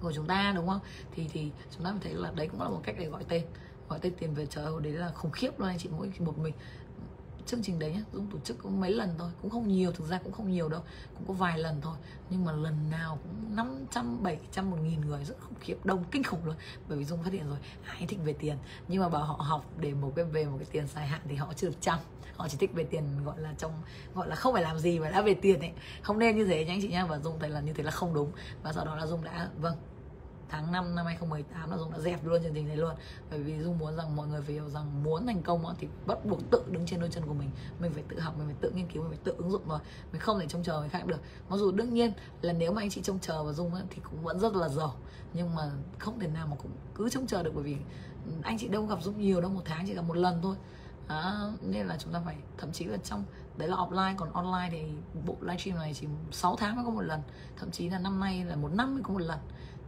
của 0.00 0.12
chúng 0.12 0.26
ta 0.26 0.52
đúng 0.56 0.68
không? 0.68 0.80
Thì 1.12 1.28
thì 1.32 1.50
chúng 1.70 1.84
ta 1.84 1.94
thấy 2.00 2.14
là 2.14 2.32
đấy 2.34 2.48
cũng 2.48 2.62
là 2.62 2.68
một 2.68 2.80
cách 2.84 2.96
để 2.98 3.06
gọi 3.06 3.24
tên. 3.28 3.42
Gọi 3.88 3.98
tên 3.98 4.12
tiền 4.18 4.34
về 4.34 4.46
trời 4.46 4.66
đấy 4.82 4.92
là 4.92 5.10
khủng 5.10 5.30
khiếp 5.30 5.60
luôn 5.60 5.68
anh 5.68 5.78
chị 5.78 5.88
mỗi 5.96 6.12
một 6.18 6.38
mình 6.38 6.54
chương 7.46 7.62
trình 7.62 7.78
đấy 7.78 7.92
nhá 7.92 8.02
Dung 8.12 8.26
tổ 8.30 8.38
chức 8.38 8.58
cũng 8.62 8.80
mấy 8.80 8.90
lần 8.90 9.14
thôi 9.18 9.30
cũng 9.42 9.50
không 9.50 9.68
nhiều 9.68 9.92
thực 9.92 10.08
ra 10.08 10.18
cũng 10.24 10.32
không 10.32 10.50
nhiều 10.50 10.68
đâu 10.68 10.80
cũng 11.14 11.26
có 11.28 11.34
vài 11.34 11.58
lần 11.58 11.80
thôi. 11.80 11.96
Nhưng 12.30 12.44
mà 12.44 12.52
lần 12.52 12.90
nào 12.90 13.18
cũng 13.22 13.56
500, 13.56 14.22
700, 14.22 14.70
một 14.70 14.76
nghìn 14.82 15.00
người 15.00 15.24
rất 15.24 15.34
khủng 15.40 15.58
khiếp 15.60 15.76
đông 15.84 16.04
kinh 16.10 16.24
khủng 16.24 16.44
luôn. 16.44 16.54
Bởi 16.88 16.98
vì 16.98 17.04
Dung 17.04 17.22
phát 17.22 17.32
hiện 17.32 17.48
rồi 17.48 17.58
ai 17.86 18.06
thích 18.06 18.18
về 18.24 18.32
tiền? 18.32 18.56
Nhưng 18.88 19.02
mà 19.02 19.08
bảo 19.08 19.24
họ 19.24 19.34
học 19.34 19.64
để 19.80 19.94
một 19.94 20.12
cái 20.16 20.24
về 20.24 20.44
một 20.44 20.56
cái 20.58 20.68
tiền 20.70 20.86
dài 20.86 21.06
hạn 21.06 21.20
thì 21.28 21.34
họ 21.34 21.52
chưa 21.56 21.68
được 21.68 21.80
chăm. 21.80 21.98
Họ 22.36 22.48
chỉ 22.48 22.56
thích 22.58 22.70
về 22.74 22.84
tiền 22.84 23.04
gọi 23.24 23.40
là 23.40 23.54
trong 23.58 23.72
gọi 24.14 24.28
là 24.28 24.34
không 24.34 24.52
phải 24.52 24.62
làm 24.62 24.78
gì 24.78 24.98
mà 24.98 25.10
đã 25.10 25.22
về 25.22 25.34
tiền 25.34 25.60
ấy. 25.60 25.72
Không 26.02 26.18
nên 26.18 26.36
như 26.36 26.44
thế 26.44 26.64
nhá 26.64 26.72
anh 26.72 26.82
chị 26.82 26.88
nha 26.88 27.06
và 27.06 27.18
Dung 27.18 27.38
thấy 27.38 27.50
là 27.50 27.60
như 27.60 27.72
thế 27.72 27.82
là 27.82 27.90
không 27.90 28.14
đúng. 28.14 28.32
Và 28.62 28.72
sau 28.72 28.84
đó 28.84 28.96
là 28.96 29.06
Dung 29.06 29.24
đã 29.24 29.48
vâng 29.60 29.76
tháng 30.54 30.72
5 30.72 30.94
năm 30.94 31.06
2018 31.06 31.70
là 31.70 31.76
Dung 31.76 31.92
đã 31.92 31.98
dẹp 31.98 32.26
luôn 32.26 32.42
chương 32.42 32.54
trình 32.54 32.68
này 32.68 32.76
luôn. 32.76 32.94
Bởi 33.30 33.42
vì 33.42 33.62
Dung 33.62 33.78
muốn 33.78 33.96
rằng 33.96 34.16
mọi 34.16 34.26
người 34.26 34.42
phải 34.42 34.54
hiểu 34.54 34.68
rằng 34.68 35.04
muốn 35.04 35.26
thành 35.26 35.42
công 35.42 35.74
thì 35.78 35.88
bắt 36.06 36.24
buộc 36.24 36.50
tự 36.50 36.62
đứng 36.70 36.86
trên 36.86 37.00
đôi 37.00 37.08
chân 37.08 37.26
của 37.26 37.34
mình. 37.34 37.50
Mình 37.80 37.92
phải 37.92 38.02
tự 38.08 38.20
học 38.20 38.34
mình 38.38 38.46
phải 38.46 38.56
tự 38.60 38.70
nghiên 38.70 38.88
cứu 38.88 39.02
mình 39.02 39.10
phải 39.10 39.20
tự 39.24 39.34
ứng 39.38 39.50
dụng 39.50 39.68
rồi. 39.68 39.78
Mình 40.12 40.20
không 40.20 40.40
thể 40.40 40.46
trông 40.46 40.62
chờ 40.62 40.80
người 40.80 40.88
khác 40.88 41.06
được. 41.06 41.20
Mặc 41.48 41.56
dù 41.56 41.72
đương 41.72 41.94
nhiên 41.94 42.12
là 42.42 42.52
nếu 42.52 42.72
mà 42.72 42.82
anh 42.82 42.90
chị 42.90 43.02
trông 43.02 43.18
chờ 43.18 43.42
vào 43.42 43.52
Dung 43.52 43.72
thì 43.90 44.02
cũng 44.10 44.22
vẫn 44.22 44.40
rất 44.40 44.54
là 44.56 44.68
giàu 44.68 44.94
nhưng 45.34 45.54
mà 45.54 45.70
không 45.98 46.20
thể 46.20 46.28
nào 46.28 46.46
mà 46.46 46.56
cũng 46.56 46.70
cứ 46.94 47.08
trông 47.08 47.26
chờ 47.26 47.42
được 47.42 47.50
bởi 47.54 47.64
vì 47.64 47.76
anh 48.42 48.58
chị 48.58 48.68
đâu 48.68 48.86
gặp 48.86 49.02
Dung 49.02 49.20
nhiều 49.20 49.40
đâu 49.40 49.50
một 49.50 49.62
tháng 49.64 49.86
chỉ 49.86 49.94
gặp 49.94 50.02
một 50.02 50.16
lần 50.16 50.42
thôi. 50.42 50.56
À, 51.08 51.32
nên 51.62 51.86
là 51.86 51.96
chúng 51.98 52.12
ta 52.12 52.20
phải 52.24 52.36
thậm 52.58 52.72
chí 52.72 52.84
là 52.84 52.96
trong 52.96 53.24
đấy 53.56 53.68
là 53.68 53.76
offline 53.76 54.16
còn 54.16 54.32
online 54.32 54.68
thì 54.70 54.82
bộ 55.26 55.36
livestream 55.40 55.78
này 55.78 55.94
chỉ 55.94 56.06
6 56.30 56.56
tháng 56.56 56.76
mới 56.76 56.84
có 56.84 56.90
một 56.90 57.00
lần. 57.00 57.20
Thậm 57.56 57.70
chí 57.70 57.88
là 57.88 57.98
năm 57.98 58.20
nay 58.20 58.44
là 58.44 58.56
một 58.56 58.72
năm 58.72 58.94
mới 58.94 59.02
có 59.02 59.12
một 59.12 59.22
lần 59.22 59.38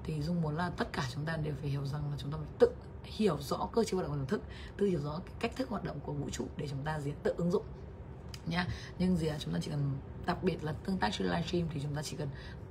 thì 0.07 0.23
dung 0.23 0.43
muốn 0.43 0.57
là 0.57 0.71
tất 0.71 0.93
cả 0.93 1.09
chúng 1.15 1.25
ta 1.25 1.37
đều 1.37 1.55
phải 1.61 1.71
hiểu 1.71 1.87
rằng 1.87 2.11
là 2.11 2.17
chúng 2.19 2.31
ta 2.31 2.39
phải 2.39 2.47
tự 2.59 2.69
hiểu 3.05 3.39
rõ 3.41 3.69
cơ 3.73 3.85
chế 3.85 3.97
hoạt 3.97 4.09
động 4.09 4.13
của 4.13 4.19
tiềm 4.19 4.27
thức, 4.27 4.43
tự 4.77 4.87
hiểu 4.87 5.01
rõ 5.01 5.21
cái 5.27 5.35
cách 5.41 5.57
thức 5.57 5.69
hoạt 5.69 5.85
động 5.85 6.01
của 6.01 6.13
vũ 6.13 6.31
trụ 6.31 6.47
để 6.57 6.69
chúng 6.71 6.83
ta 6.85 7.01
gì 7.01 7.13
tự 7.23 7.35
ứng 7.37 7.51
dụng, 7.51 7.65
nhá. 8.47 8.67
Nhưng 8.99 9.17
gì 9.17 9.27
à 9.27 9.37
chúng 9.39 9.55
ta 9.55 9.61
chỉ 9.63 9.71
cần, 9.71 9.91
đặc 10.27 10.43
biệt 10.43 10.65
là 10.65 10.73
tương 10.73 10.99
tác 10.99 11.11
trên 11.13 11.27
livestream 11.27 11.67
thì 11.75 11.81
chúng 11.83 11.95
ta 11.95 12.03
chỉ 12.03 12.17
cần, 12.17 12.29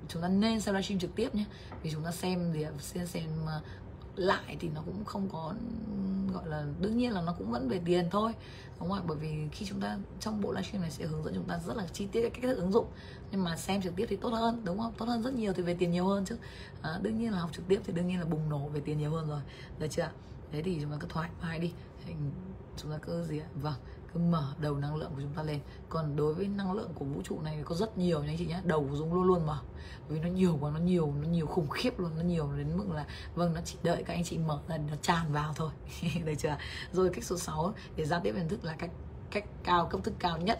chúng 0.07 0.21
ta 0.21 0.27
nên 0.27 0.61
xem 0.61 0.75
livestream 0.75 0.99
trực 0.99 1.15
tiếp 1.15 1.35
nhé 1.35 1.45
vì 1.83 1.91
chúng 1.91 2.03
ta 2.03 2.11
xem 2.11 2.51
thì 2.53 2.65
xem 2.79 3.07
xem 3.07 3.29
à, 3.47 3.61
lại 4.15 4.57
thì 4.59 4.69
nó 4.69 4.81
cũng 4.85 5.05
không 5.05 5.29
có, 5.29 5.53
gọi 6.33 6.49
là, 6.49 6.65
đương 6.79 6.97
nhiên 6.97 7.11
là 7.11 7.21
nó 7.21 7.35
cũng 7.37 7.51
vẫn 7.51 7.69
về 7.69 7.81
tiền 7.85 8.09
thôi, 8.11 8.33
đúng 8.79 8.89
không 8.89 8.97
ạ? 8.97 9.03
Bởi 9.07 9.17
vì 9.17 9.47
khi 9.51 9.65
chúng 9.65 9.81
ta, 9.81 9.97
trong 10.19 10.41
bộ 10.41 10.51
livestream 10.51 10.81
này 10.81 10.91
sẽ 10.91 11.05
hướng 11.05 11.23
dẫn 11.23 11.33
chúng 11.35 11.47
ta 11.47 11.59
rất 11.67 11.77
là 11.77 11.87
chi 11.93 12.07
tiết 12.11 12.21
cái 12.21 12.29
cách 12.29 12.41
thức 12.43 12.55
ứng 12.55 12.71
dụng 12.71 12.85
nhưng 13.35 13.43
mà 13.43 13.57
xem 13.57 13.81
trực 13.81 13.95
tiếp 13.95 14.05
thì 14.09 14.15
tốt 14.15 14.29
hơn 14.29 14.61
đúng 14.63 14.79
không? 14.79 14.93
Tốt 14.97 15.05
hơn 15.05 15.23
rất 15.23 15.33
nhiều 15.33 15.53
thì 15.53 15.63
về 15.63 15.75
tiền 15.79 15.91
nhiều 15.91 16.05
hơn 16.05 16.25
chứ. 16.25 16.37
À, 16.81 16.99
đương 17.01 17.17
nhiên 17.17 17.31
là 17.31 17.39
học 17.39 17.49
trực 17.53 17.67
tiếp 17.67 17.81
thì 17.83 17.93
đương 17.93 18.07
nhiên 18.07 18.19
là 18.19 18.25
bùng 18.25 18.49
nổ 18.49 18.67
về 18.67 18.81
tiền 18.85 18.97
nhiều 18.97 19.11
hơn 19.11 19.27
rồi. 19.27 19.41
Được 19.79 19.87
chưa 19.89 20.09
thế 20.51 20.61
thì 20.61 20.77
chúng 20.81 20.91
ta 20.91 20.97
cứ 20.99 21.07
thoải 21.09 21.29
mái 21.41 21.59
đi. 21.59 21.73
Chúng 22.77 22.91
ta 22.91 22.97
cứ 22.97 23.23
gì 23.23 23.39
ạ? 23.39 23.47
Vâng 23.55 23.73
cứ 24.13 24.19
mở 24.19 24.53
đầu 24.59 24.75
năng 24.75 24.95
lượng 24.95 25.11
của 25.15 25.21
chúng 25.21 25.33
ta 25.35 25.43
lên. 25.43 25.59
Còn 25.89 26.15
đối 26.15 26.33
với 26.33 26.47
năng 26.47 26.73
lượng 26.73 26.91
của 26.95 27.05
vũ 27.05 27.21
trụ 27.23 27.41
này 27.41 27.61
có 27.65 27.75
rất 27.75 27.97
nhiều 27.97 28.23
nha 28.23 28.31
anh 28.31 28.37
chị 28.37 28.45
nhé 28.45 28.61
đầu 28.63 28.87
của 28.89 28.95
dung 28.95 29.13
luôn 29.13 29.23
luôn 29.23 29.45
mở. 29.45 29.59
Vì 30.09 30.19
nó 30.19 30.27
nhiều 30.27 30.57
quá 30.61 30.71
nó 30.71 30.79
nhiều 30.79 31.13
nó 31.21 31.27
nhiều 31.27 31.45
khủng 31.45 31.69
khiếp 31.69 31.99
luôn 31.99 32.11
nó 32.15 32.21
nhiều 32.21 32.49
đến 32.57 32.77
mức 32.77 32.91
là 32.93 33.05
vâng 33.35 33.53
nó 33.53 33.61
chỉ 33.65 33.77
đợi 33.83 34.03
các 34.03 34.13
anh 34.13 34.23
chị 34.23 34.37
mở 34.37 34.59
ra 34.67 34.77
nó 34.77 34.95
tràn 35.01 35.33
vào 35.33 35.53
thôi. 35.55 35.71
Được 36.25 36.33
chưa 36.37 36.57
rồi 36.93 37.09
cách 37.13 37.23
số 37.23 37.37
6 37.37 37.73
để 37.95 38.05
giao 38.05 38.19
tiếp 38.23 38.33
hình 38.37 38.49
thức 38.49 38.63
là 38.63 38.73
cách 38.73 38.91
cách 39.31 39.45
cao 39.63 39.87
cấp 39.87 40.01
thức 40.03 40.13
cao 40.19 40.37
nhất. 40.37 40.59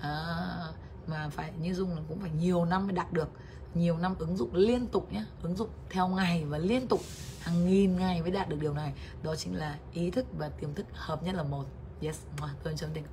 À, 0.00 0.72
mà 1.06 1.28
phải, 1.28 1.52
như 1.60 1.74
dung 1.74 1.94
là 1.94 2.02
cũng 2.08 2.20
phải 2.20 2.30
nhiều 2.30 2.64
năm 2.64 2.86
mới 2.86 2.92
đạt 2.92 3.12
được. 3.12 3.28
Nhiều 3.74 3.98
năm 3.98 4.14
ứng 4.18 4.36
dụng 4.36 4.54
liên 4.54 4.86
tục 4.86 5.12
nhé 5.12 5.24
ứng 5.42 5.56
dụng 5.56 5.68
theo 5.90 6.08
ngày 6.08 6.44
và 6.44 6.58
liên 6.58 6.88
tục, 6.88 7.00
hàng 7.40 7.66
nghìn 7.66 7.96
ngày 7.96 8.22
mới 8.22 8.30
đạt 8.30 8.48
được 8.48 8.56
điều 8.60 8.74
này. 8.74 8.92
Đó 9.22 9.36
chính 9.36 9.56
là 9.56 9.78
ý 9.92 10.10
thức 10.10 10.26
và 10.38 10.48
tiềm 10.48 10.74
thức 10.74 10.86
hợp 10.92 11.22
nhất 11.22 11.34
là 11.34 11.42
một. 11.42 11.64
Yes 12.02 12.18
tôi 12.62 12.74
chấm 12.76 12.94
định. 12.94 13.04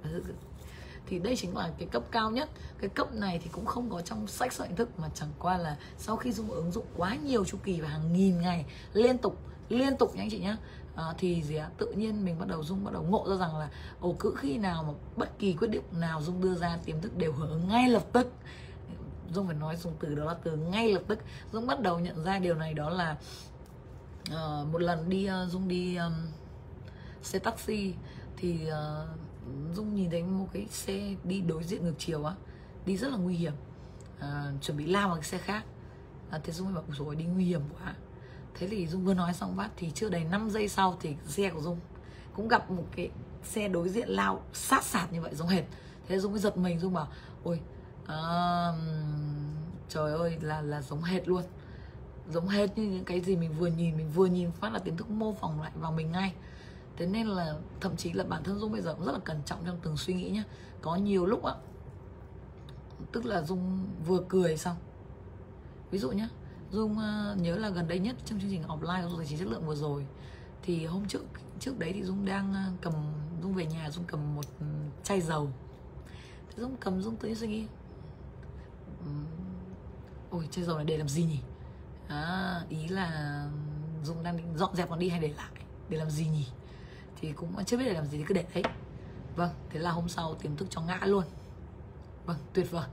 Thì 1.07 1.19
đây 1.19 1.35
chính 1.35 1.57
là 1.57 1.71
cái 1.77 1.87
cấp 1.91 2.03
cao 2.11 2.31
nhất. 2.31 2.49
Cái 2.79 2.89
cấp 2.89 3.13
này 3.13 3.39
thì 3.43 3.49
cũng 3.51 3.65
không 3.65 3.89
có 3.89 4.01
trong 4.01 4.27
sách 4.27 4.53
sở 4.53 4.67
thức, 4.75 4.99
mà 4.99 5.09
chẳng 5.15 5.31
qua 5.39 5.57
là 5.57 5.77
sau 5.97 6.17
khi 6.17 6.31
dùng 6.31 6.51
ứng 6.51 6.71
dụng 6.71 6.85
quá 6.97 7.15
nhiều 7.15 7.45
chu 7.45 7.57
kỳ 7.63 7.81
và 7.81 7.87
hàng 7.87 8.13
nghìn 8.13 8.41
ngày 8.41 8.65
liên 8.93 9.17
tục 9.17 9.37
liên 9.69 9.97
tục 9.97 10.15
nhé 10.15 10.21
anh 10.21 10.29
chị 10.29 10.39
nhé 10.39 10.55
à, 10.99 11.13
thì 11.17 11.43
gì 11.43 11.55
ạ 11.55 11.69
tự 11.77 11.91
nhiên 11.91 12.25
mình 12.25 12.39
bắt 12.39 12.47
đầu 12.47 12.63
dung 12.63 12.83
bắt 12.83 12.93
đầu 12.93 13.03
ngộ 13.03 13.25
ra 13.29 13.35
rằng 13.35 13.57
là 13.57 13.69
ồ 13.99 14.15
cứ 14.19 14.33
khi 14.37 14.57
nào 14.57 14.83
mà 14.83 14.93
bất 15.15 15.39
kỳ 15.39 15.53
quyết 15.53 15.67
định 15.67 15.83
nào 15.91 16.21
dung 16.21 16.41
đưa 16.41 16.55
ra 16.55 16.77
tiềm 16.85 17.01
thức 17.01 17.17
đều 17.17 17.33
hưởng 17.33 17.67
ngay 17.67 17.89
lập 17.89 18.03
tức. 18.13 18.33
Dung 19.33 19.47
phải 19.47 19.55
nói 19.55 19.75
dùng 19.75 19.93
từ 19.99 20.15
đó 20.15 20.25
là 20.25 20.33
từ 20.33 20.55
ngay 20.55 20.93
lập 20.93 21.03
tức. 21.07 21.19
Dung 21.51 21.67
bắt 21.67 21.79
đầu 21.81 21.99
nhận 21.99 22.23
ra 22.23 22.39
điều 22.39 22.55
này 22.55 22.73
đó 22.73 22.89
là 22.89 23.17
uh, 24.29 24.67
một 24.67 24.81
lần 24.81 25.09
đi 25.09 25.29
uh, 25.29 25.51
dung 25.51 25.67
đi 25.67 25.95
um, 25.95 26.13
xe 27.21 27.39
taxi 27.39 27.93
thì 28.37 28.67
uh, 28.67 29.75
dung 29.75 29.95
nhìn 29.95 30.09
thấy 30.09 30.23
một 30.23 30.47
cái 30.53 30.67
xe 30.69 31.15
đi 31.23 31.41
đối 31.41 31.63
diện 31.63 31.83
ngược 31.83 31.95
chiều 31.97 32.23
á 32.23 32.33
đi 32.85 32.97
rất 32.97 33.11
là 33.11 33.17
nguy 33.17 33.35
hiểm. 33.35 33.53
Uh, 34.17 34.61
chuẩn 34.61 34.77
bị 34.77 34.85
lao 34.85 35.07
vào 35.07 35.17
cái 35.17 35.25
xe 35.25 35.37
khác. 35.37 35.63
Uh, 36.35 36.43
thế 36.43 36.53
dung 36.53 36.67
mới 36.67 36.75
bảo 36.75 36.83
rồi 36.97 37.15
đi 37.15 37.25
nguy 37.25 37.45
hiểm 37.45 37.61
quá 37.73 37.95
thế 38.53 38.67
thì 38.67 38.87
dung 38.87 39.05
vừa 39.05 39.13
nói 39.13 39.33
xong 39.33 39.55
phát 39.57 39.69
thì 39.77 39.91
chưa 39.95 40.09
đầy 40.09 40.23
5 40.23 40.49
giây 40.49 40.67
sau 40.67 40.97
thì 41.01 41.15
xe 41.27 41.49
của 41.49 41.61
dung 41.61 41.79
cũng 42.33 42.47
gặp 42.47 42.71
một 42.71 42.85
cái 42.95 43.09
xe 43.43 43.67
đối 43.67 43.89
diện 43.89 44.09
lao 44.09 44.41
sát 44.53 44.83
sạt 44.83 45.13
như 45.13 45.21
vậy 45.21 45.35
giống 45.35 45.47
hệt. 45.47 45.63
Thế 46.07 46.19
dung 46.19 46.31
mới 46.31 46.41
giật 46.41 46.57
mình 46.57 46.79
dung 46.79 46.93
bảo 46.93 47.07
ôi 47.43 47.59
à, 48.05 48.17
trời 49.89 50.13
ơi 50.13 50.37
là 50.41 50.61
là 50.61 50.81
giống 50.81 51.03
hệt 51.03 51.27
luôn. 51.27 51.43
Giống 52.29 52.47
hệt 52.47 52.77
như 52.77 52.83
những 52.83 53.05
cái 53.05 53.21
gì 53.21 53.35
mình 53.35 53.53
vừa 53.59 53.67
nhìn 53.67 53.97
mình 53.97 54.11
vừa 54.15 54.25
nhìn 54.25 54.51
phát 54.51 54.73
là 54.73 54.79
kiến 54.79 54.97
thức 54.97 55.09
mô 55.09 55.33
phỏng 55.33 55.61
lại 55.61 55.71
vào 55.75 55.91
mình 55.91 56.11
ngay. 56.11 56.33
Thế 56.97 57.05
nên 57.05 57.27
là 57.27 57.53
thậm 57.81 57.95
chí 57.95 58.13
là 58.13 58.23
bản 58.23 58.43
thân 58.43 58.59
dung 58.59 58.71
bây 58.71 58.81
giờ 58.81 58.93
cũng 58.93 59.05
rất 59.05 59.11
là 59.11 59.19
cẩn 59.19 59.41
trọng 59.45 59.65
trong 59.65 59.79
từng 59.83 59.97
suy 59.97 60.13
nghĩ 60.13 60.29
nhá. 60.29 60.43
Có 60.81 60.95
nhiều 60.95 61.25
lúc 61.25 61.43
á 61.43 61.53
tức 63.11 63.25
là 63.25 63.41
dung 63.41 63.87
vừa 64.05 64.19
cười 64.29 64.57
xong. 64.57 64.75
Ví 65.91 65.99
dụ 65.99 66.11
nhá 66.11 66.29
dung 66.71 66.99
ờ, 66.99 67.35
nhớ 67.39 67.55
là 67.55 67.69
gần 67.69 67.87
đây 67.87 67.99
nhất 67.99 68.15
trong 68.25 68.39
chương 68.39 68.49
trình 68.49 68.63
offline 68.63 69.09
của 69.09 69.17
tài 69.17 69.27
chính 69.27 69.39
chất 69.39 69.47
lượng 69.47 69.65
vừa 69.65 69.75
rồi. 69.75 70.05
Thì 70.63 70.85
hôm 70.85 71.07
trước 71.07 71.21
trước 71.59 71.79
đấy 71.79 71.93
thì 71.93 72.03
dung 72.03 72.25
đang 72.25 72.53
ờ, 72.53 72.61
cầm 72.81 72.93
dung 73.41 73.53
về 73.53 73.65
nhà 73.65 73.89
dung 73.89 74.05
cầm 74.07 74.35
một 74.35 74.45
chai 75.03 75.21
dầu. 75.21 75.49
Thế 76.49 76.55
dung 76.57 76.77
cầm 76.79 77.01
dung 77.01 77.15
tự 77.15 77.27
nhiên 77.27 77.37
suy 77.37 77.47
nghĩ 77.47 77.65
ôi 80.29 80.47
chai 80.51 80.65
dầu 80.65 80.75
này 80.75 80.85
để 80.85 80.97
làm 80.97 81.09
gì 81.09 81.23
nhỉ? 81.23 81.39
À, 82.07 82.61
ý 82.69 82.87
là 82.87 83.47
dung 84.03 84.23
đang 84.23 84.37
định 84.37 84.57
dọn 84.57 84.75
dẹp 84.75 84.89
còn 84.89 84.99
đi 84.99 85.09
hay 85.09 85.19
để 85.19 85.33
lại 85.37 85.51
để 85.89 85.97
làm 85.97 86.09
gì 86.09 86.27
nhỉ? 86.27 86.47
Thì 87.21 87.31
cũng 87.31 87.65
chưa 87.65 87.77
biết 87.77 87.85
để 87.85 87.93
làm 87.93 88.05
gì 88.05 88.17
thì 88.17 88.23
cứ 88.27 88.33
để 88.33 88.45
đấy. 88.53 88.63
Vâng 89.35 89.51
thế 89.69 89.79
là 89.79 89.91
hôm 89.91 90.09
sau 90.09 90.35
tiềm 90.35 90.55
thức 90.55 90.67
cho 90.69 90.81
ngã 90.81 90.99
luôn. 91.05 91.23
Vâng 92.25 92.37
tuyệt 92.53 92.71
vời. 92.71 92.87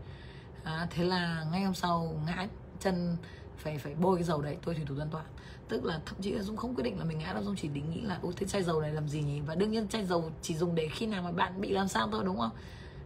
À, 0.65 0.86
thế 0.90 1.05
là 1.05 1.44
ngay 1.53 1.65
hôm 1.65 1.74
sau 1.74 2.20
ngã 2.27 2.47
chân 2.81 3.16
phải 3.58 3.78
phải 3.78 3.94
bôi 3.94 4.16
cái 4.16 4.24
dầu 4.24 4.42
đấy 4.42 4.56
tôi 4.64 4.74
thủy 4.74 4.84
thủ 4.88 4.94
an 4.98 5.08
toàn. 5.10 5.24
Tức 5.68 5.84
là 5.84 6.00
thậm 6.06 6.16
chí 6.22 6.32
là 6.32 6.42
dung 6.42 6.56
không 6.56 6.74
quyết 6.74 6.84
định 6.84 6.98
là 6.98 7.04
mình 7.04 7.18
ngã 7.18 7.32
đâu 7.32 7.42
dung 7.42 7.56
chỉ 7.56 7.68
định 7.68 7.90
nghĩ 7.90 8.00
là 8.00 8.18
ôi 8.22 8.32
thế 8.36 8.46
chai 8.46 8.62
dầu 8.62 8.80
này 8.80 8.92
làm 8.92 9.08
gì 9.08 9.22
nhỉ? 9.22 9.40
Và 9.40 9.54
đương 9.54 9.70
nhiên 9.70 9.88
chai 9.88 10.06
dầu 10.06 10.30
chỉ 10.42 10.56
dùng 10.56 10.74
để 10.74 10.88
khi 10.88 11.06
nào 11.06 11.22
mà 11.22 11.32
bạn 11.32 11.60
bị 11.60 11.70
làm 11.70 11.88
sao 11.88 12.08
thôi 12.12 12.22
đúng 12.24 12.38
không? 12.38 12.50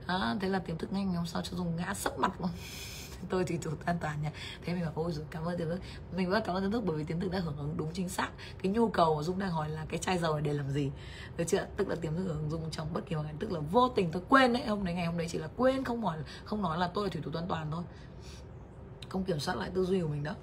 À, 0.07 0.37
thế 0.41 0.49
là 0.49 0.59
tiềm 0.59 0.79
thức 0.79 0.93
ngay 0.93 1.05
ngày 1.05 1.15
hôm 1.15 1.27
sau 1.27 1.43
cho 1.43 1.57
dùng 1.57 1.77
ngã 1.77 1.95
sấp 1.95 2.19
mặt 2.19 2.41
luôn. 2.41 2.51
Tôi 3.29 3.45
thì 3.45 3.59
thủ 3.59 3.71
an 3.85 3.97
toàn 4.01 4.23
nha 4.23 4.31
thế 4.65 4.75
mình 4.75 4.83
bảo 4.83 4.93
ôi 4.95 5.13
rồi 5.13 5.25
cảm 5.31 5.45
ơn 5.45 5.59
tiềm 5.59 5.69
thức. 5.69 5.81
Mình 6.17 6.31
rất 6.31 6.45
cảm 6.45 6.57
ơn 6.57 6.63
tiềm 6.63 6.73
thức 6.73 6.83
bởi 6.87 6.97
vì 6.97 7.05
tiềm 7.05 7.21
thức 7.21 7.31
đã 7.31 7.39
hưởng 7.39 7.57
ứng 7.57 7.77
đúng 7.77 7.93
chính 7.93 8.09
xác 8.09 8.31
cái 8.63 8.73
nhu 8.73 8.89
cầu 8.89 9.17
mà 9.17 9.23
dung 9.23 9.39
đang 9.39 9.51
hỏi 9.51 9.69
là 9.69 9.85
cái 9.89 9.99
chai 9.99 10.19
dầu 10.19 10.33
này 10.33 10.43
để 10.43 10.53
làm 10.53 10.71
gì. 10.71 10.91
Được 11.37 11.45
chưa? 11.45 11.67
Tức 11.77 11.89
là 11.89 11.95
tiềm 11.95 12.17
thức 12.17 12.25
hưởng 12.27 12.51
dung 12.51 12.71
trong 12.71 12.93
bất 12.93 13.07
kỳ 13.07 13.15
hoàn 13.15 13.27
cảnh 13.27 13.37
tức 13.39 13.53
là 13.53 13.61
vô 13.61 13.89
tình 13.89 14.11
tôi 14.13 14.23
quên 14.29 14.53
đấy 14.53 14.67
hôm 14.67 14.85
đấy 14.85 14.95
ngày 14.95 15.07
hôm 15.07 15.19
đấy 15.19 15.27
chỉ 15.31 15.39
là 15.39 15.49
quên 15.57 15.85
không 15.85 16.05
hỏi 16.05 16.19
không 16.45 16.63
nói 16.63 16.79
là 16.79 16.91
tôi 16.95 17.05
là 17.05 17.11
thủy 17.11 17.23
thủ 17.25 17.31
an 17.35 17.49
toàn 17.49 17.71
thôi 17.71 17.83
không 19.11 19.25
kiểm 19.25 19.41
soát 19.41 19.55
lại 19.55 19.71
tư 19.75 19.85
duy 19.85 20.01
của 20.01 20.09
mình 20.09 20.23
đó. 20.23 20.35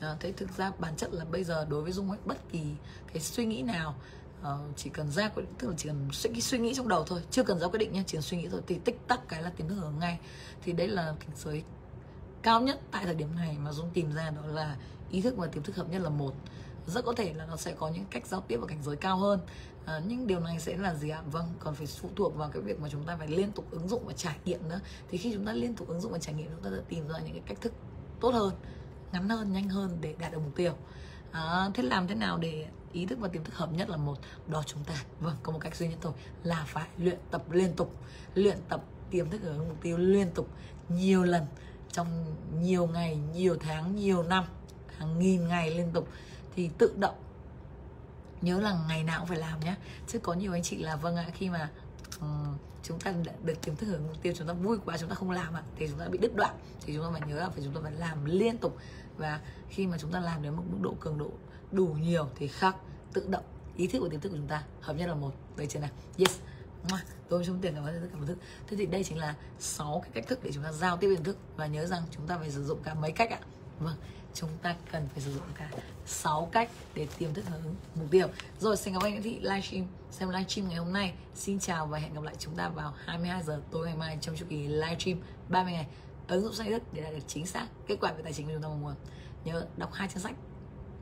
À, 0.00 0.16
thế 0.20 0.32
thực 0.32 0.56
ra 0.56 0.72
bản 0.78 0.96
chất 0.96 1.12
là 1.12 1.24
bây 1.24 1.44
giờ 1.44 1.66
đối 1.68 1.82
với 1.82 1.92
dung 1.92 2.10
ấy 2.10 2.18
bất 2.24 2.48
kỳ 2.52 2.62
cái 3.12 3.22
suy 3.22 3.46
nghĩ 3.46 3.62
nào 3.62 3.94
uh, 4.40 4.46
chỉ 4.76 4.90
cần 4.90 5.10
ra 5.10 5.28
quyết 5.28 5.42
định 5.42 5.54
tức 5.58 5.68
là 5.68 5.74
chỉ 5.76 5.88
cần 5.88 6.08
suy, 6.12 6.40
suy 6.40 6.58
nghĩ 6.58 6.74
trong 6.74 6.88
đầu 6.88 7.04
thôi 7.04 7.22
chưa 7.30 7.42
cần 7.42 7.58
ra 7.58 7.68
quyết 7.68 7.78
định 7.78 7.92
nhé 7.92 8.02
chỉ 8.06 8.16
cần 8.16 8.22
suy 8.22 8.36
nghĩ 8.36 8.48
thôi 8.48 8.60
thì 8.66 8.78
tích 8.84 9.00
tắc 9.08 9.28
cái 9.28 9.42
là 9.42 9.52
tiền 9.56 9.68
thức 9.68 9.74
hưởng 9.74 9.98
ngay. 9.98 10.18
Thì 10.62 10.72
đấy 10.72 10.88
là 10.88 11.14
cảnh 11.20 11.30
giới 11.36 11.62
cao 12.42 12.60
nhất 12.60 12.80
tại 12.90 13.04
thời 13.04 13.14
điểm 13.14 13.34
này 13.36 13.56
mà 13.58 13.72
dung 13.72 13.90
tìm 13.94 14.12
ra 14.12 14.30
đó 14.30 14.42
là 14.46 14.76
ý 15.10 15.20
thức 15.20 15.36
và 15.36 15.46
tiềm 15.46 15.62
thức 15.62 15.76
hợp 15.76 15.90
nhất 15.90 16.02
là 16.02 16.08
một. 16.08 16.34
Rất 16.86 17.04
có 17.04 17.12
thể 17.12 17.32
là 17.34 17.46
nó 17.46 17.56
sẽ 17.56 17.74
có 17.78 17.88
những 17.88 18.04
cách 18.10 18.26
giao 18.26 18.40
tiếp 18.40 18.56
và 18.56 18.66
cảnh 18.66 18.82
giới 18.82 18.96
cao 18.96 19.16
hơn. 19.16 19.40
À, 19.84 20.00
nhưng 20.06 20.26
điều 20.26 20.40
này 20.40 20.60
sẽ 20.60 20.76
là 20.76 20.94
gì 20.94 21.08
ạ? 21.08 21.22
Vâng 21.32 21.54
còn 21.58 21.74
phải 21.74 21.86
phụ 21.86 22.08
thuộc 22.16 22.36
vào 22.36 22.50
cái 22.50 22.62
việc 22.62 22.80
mà 22.80 22.88
chúng 22.88 23.04
ta 23.04 23.16
phải 23.16 23.28
liên 23.28 23.52
tục 23.52 23.66
ứng 23.70 23.88
dụng 23.88 24.06
và 24.06 24.12
trải 24.12 24.36
nghiệm 24.44 24.68
nữa. 24.68 24.80
Thì 25.08 25.18
khi 25.18 25.32
chúng 25.34 25.46
ta 25.46 25.52
liên 25.52 25.74
tục 25.74 25.88
ứng 25.88 26.00
dụng 26.00 26.12
và 26.12 26.18
trải 26.18 26.34
nghiệm 26.34 26.50
chúng 26.50 26.64
ta 26.64 26.70
sẽ 26.76 26.82
tìm 26.88 27.08
ra 27.08 27.18
những 27.18 27.32
cái 27.32 27.42
cách 27.46 27.60
thức 27.60 27.72
tốt 28.20 28.34
hơn 28.34 28.54
ngắn 29.12 29.28
hơn 29.28 29.52
nhanh 29.52 29.68
hơn 29.68 29.98
để 30.00 30.14
đạt 30.18 30.32
được 30.32 30.38
mục 30.44 30.56
tiêu. 30.56 30.72
À, 31.30 31.70
thế 31.74 31.82
làm 31.82 32.06
thế 32.06 32.14
nào 32.14 32.38
để 32.38 32.66
ý 32.92 33.06
thức 33.06 33.18
và 33.18 33.28
tiềm 33.28 33.44
thức 33.44 33.54
hợp 33.54 33.72
nhất 33.72 33.88
là 33.90 33.96
một? 33.96 34.18
Đó 34.46 34.62
chúng 34.66 34.84
ta. 34.84 34.94
Vâng 35.20 35.36
có 35.42 35.52
một 35.52 35.58
cách 35.58 35.76
duy 35.76 35.88
nhất 35.88 35.98
thôi 36.02 36.12
là 36.42 36.64
phải 36.68 36.88
luyện 36.98 37.18
tập 37.30 37.50
liên 37.50 37.72
tục. 37.76 37.94
Luyện 38.34 38.58
tập 38.68 38.84
tiềm 39.10 39.30
thức 39.30 39.40
hướng 39.42 39.68
mục 39.68 39.78
tiêu 39.82 39.98
liên 39.98 40.30
tục 40.34 40.48
nhiều 40.88 41.24
lần 41.24 41.46
trong 41.92 42.34
nhiều 42.60 42.86
ngày 42.86 43.16
nhiều 43.16 43.56
tháng 43.60 43.96
nhiều 43.96 44.22
năm 44.22 44.44
hàng 44.96 45.18
nghìn 45.18 45.48
ngày 45.48 45.70
liên 45.70 45.90
tục. 45.92 46.08
Thì 46.56 46.70
tự 46.78 46.94
động 46.96 47.14
nhớ 48.40 48.60
là 48.60 48.78
ngày 48.88 49.04
nào 49.04 49.18
cũng 49.20 49.28
phải 49.28 49.38
làm 49.38 49.60
nhé. 49.60 49.74
Chứ 50.06 50.18
có 50.18 50.34
nhiều 50.34 50.52
anh 50.52 50.62
chị 50.62 50.76
là 50.76 50.96
vâng 50.96 51.16
ạ 51.16 51.26
khi 51.34 51.48
mà 51.48 51.70
um, 52.20 52.56
chúng 52.88 53.00
ta 53.00 53.14
được 53.44 53.54
kiếm 53.62 53.76
thức 53.76 53.86
hướng 53.86 54.02
mục 54.06 54.22
tiêu 54.22 54.32
chúng 54.36 54.48
ta 54.48 54.52
vui 54.52 54.78
quá 54.84 54.98
chúng 54.98 55.08
ta 55.08 55.14
không 55.14 55.30
làm 55.30 55.54
ạ 55.54 55.62
thì 55.76 55.88
chúng 55.88 55.98
ta 55.98 56.08
bị 56.08 56.18
đứt 56.18 56.36
đoạn 56.36 56.56
thì 56.80 56.94
chúng 56.94 57.04
ta 57.04 57.10
phải 57.12 57.28
nhớ 57.28 57.36
là 57.36 57.48
phải 57.48 57.62
chúng 57.64 57.74
ta 57.74 57.80
phải 57.82 57.92
làm 57.92 58.24
liên 58.24 58.58
tục 58.58 58.76
và 59.16 59.40
khi 59.68 59.86
mà 59.86 59.98
chúng 59.98 60.12
ta 60.12 60.20
làm 60.20 60.42
đến 60.42 60.56
một 60.56 60.62
mức 60.70 60.78
độ 60.80 60.94
cường 61.00 61.18
độ 61.18 61.30
đủ 61.72 61.86
nhiều 61.86 62.28
thì 62.34 62.48
khắc 62.48 62.76
tự 63.12 63.26
động 63.28 63.44
ý 63.76 63.86
thức 63.86 64.02
và 64.02 64.08
tiềm 64.10 64.20
thức 64.20 64.28
của 64.28 64.36
chúng 64.36 64.46
ta 64.46 64.62
hợp 64.80 64.96
nhất 64.96 65.06
là 65.06 65.14
một 65.14 65.32
đây 65.56 65.66
chưa 65.66 65.80
nào 65.80 65.90
yes 66.16 66.38
tôi 67.28 67.44
không 67.44 67.60
tiền 67.60 67.74
cảm 67.74 67.84
ơn 67.84 68.00
tất 68.02 68.08
cả 68.12 68.18
thức 68.26 68.38
thế 68.66 68.76
thì 68.76 68.86
đây 68.86 69.04
chính 69.04 69.18
là 69.18 69.34
6 69.58 70.00
cái 70.02 70.10
cách 70.14 70.24
thức 70.28 70.38
để 70.42 70.50
chúng 70.54 70.64
ta 70.64 70.72
giao 70.72 70.96
tiếp 70.96 71.14
tiềm 71.14 71.24
thức 71.24 71.36
và 71.56 71.66
nhớ 71.66 71.86
rằng 71.86 72.02
chúng 72.10 72.26
ta 72.26 72.38
phải 72.38 72.50
sử 72.50 72.64
dụng 72.64 72.82
cả 72.82 72.94
mấy 72.94 73.12
cách 73.12 73.30
ạ 73.30 73.40
vâng 73.78 73.96
chúng 74.40 74.50
ta 74.62 74.76
cần 74.92 75.08
phải 75.12 75.20
sử 75.20 75.32
dụng 75.32 75.42
cả 75.54 75.70
6 76.06 76.48
cách 76.52 76.70
để 76.94 77.06
tìm 77.18 77.34
thức 77.34 77.44
hướng 77.48 77.74
mục 77.94 78.10
tiêu. 78.10 78.28
Rồi 78.58 78.76
xin 78.76 78.94
cảm 78.94 79.02
ơn 79.02 79.14
những 79.14 79.22
thị 79.22 79.38
livestream 79.40 79.86
xem 80.10 80.28
livestream 80.28 80.68
ngày 80.68 80.78
hôm 80.78 80.92
nay. 80.92 81.14
Xin 81.34 81.58
chào 81.58 81.86
và 81.86 81.98
hẹn 81.98 82.14
gặp 82.14 82.22
lại 82.22 82.34
chúng 82.38 82.54
ta 82.54 82.68
vào 82.68 82.94
22 83.04 83.42
giờ 83.42 83.60
tối 83.70 83.86
ngày 83.86 83.96
mai 83.96 84.18
trong 84.20 84.36
chu 84.36 84.46
kỳ 84.48 84.68
livestream 84.68 85.18
30 85.48 85.72
ngày. 85.72 85.86
Ứng 86.28 86.42
dụng 86.42 86.54
sách 86.54 86.68
đức 86.68 86.82
để 86.92 87.02
đạt 87.02 87.12
được 87.12 87.22
chính 87.26 87.46
xác 87.46 87.66
kết 87.86 87.96
quả 88.00 88.12
về 88.12 88.22
tài 88.22 88.32
chính 88.32 88.46
của 88.46 88.52
chúng 88.52 88.62
ta 88.62 88.68
mong 88.68 88.80
muốn. 88.80 88.94
Nhớ 89.44 89.66
đọc 89.76 89.92
hai 89.92 90.08
trang 90.08 90.18
sách 90.18 90.34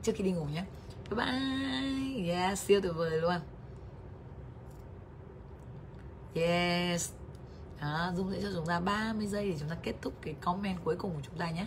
trước 0.03 0.11
khi 0.15 0.23
đi 0.23 0.31
ngủ 0.31 0.45
nhé. 0.45 0.63
Bye 1.09 1.25
bye. 1.25 2.27
Yeah 2.33 2.57
siêu 2.57 2.81
tuyệt 2.81 2.93
vời 2.95 3.21
luôn. 3.21 3.39
Yes. 6.35 7.11
Đó, 7.81 8.11
Dung 8.15 8.31
sẽ 8.31 8.41
cho 8.41 8.49
chúng 8.55 8.65
ta 8.65 8.79
30 8.79 9.27
giây 9.27 9.51
để 9.51 9.57
chúng 9.59 9.69
ta 9.69 9.75
kết 9.83 9.93
thúc 10.01 10.13
cái 10.21 10.35
comment 10.41 10.77
cuối 10.83 10.95
cùng 10.95 11.11
của 11.15 11.21
chúng 11.23 11.37
ta 11.37 11.51
nhé. 11.51 11.65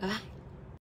Rồi 0.00 0.10
bye 0.10 0.18
bye 0.18 0.29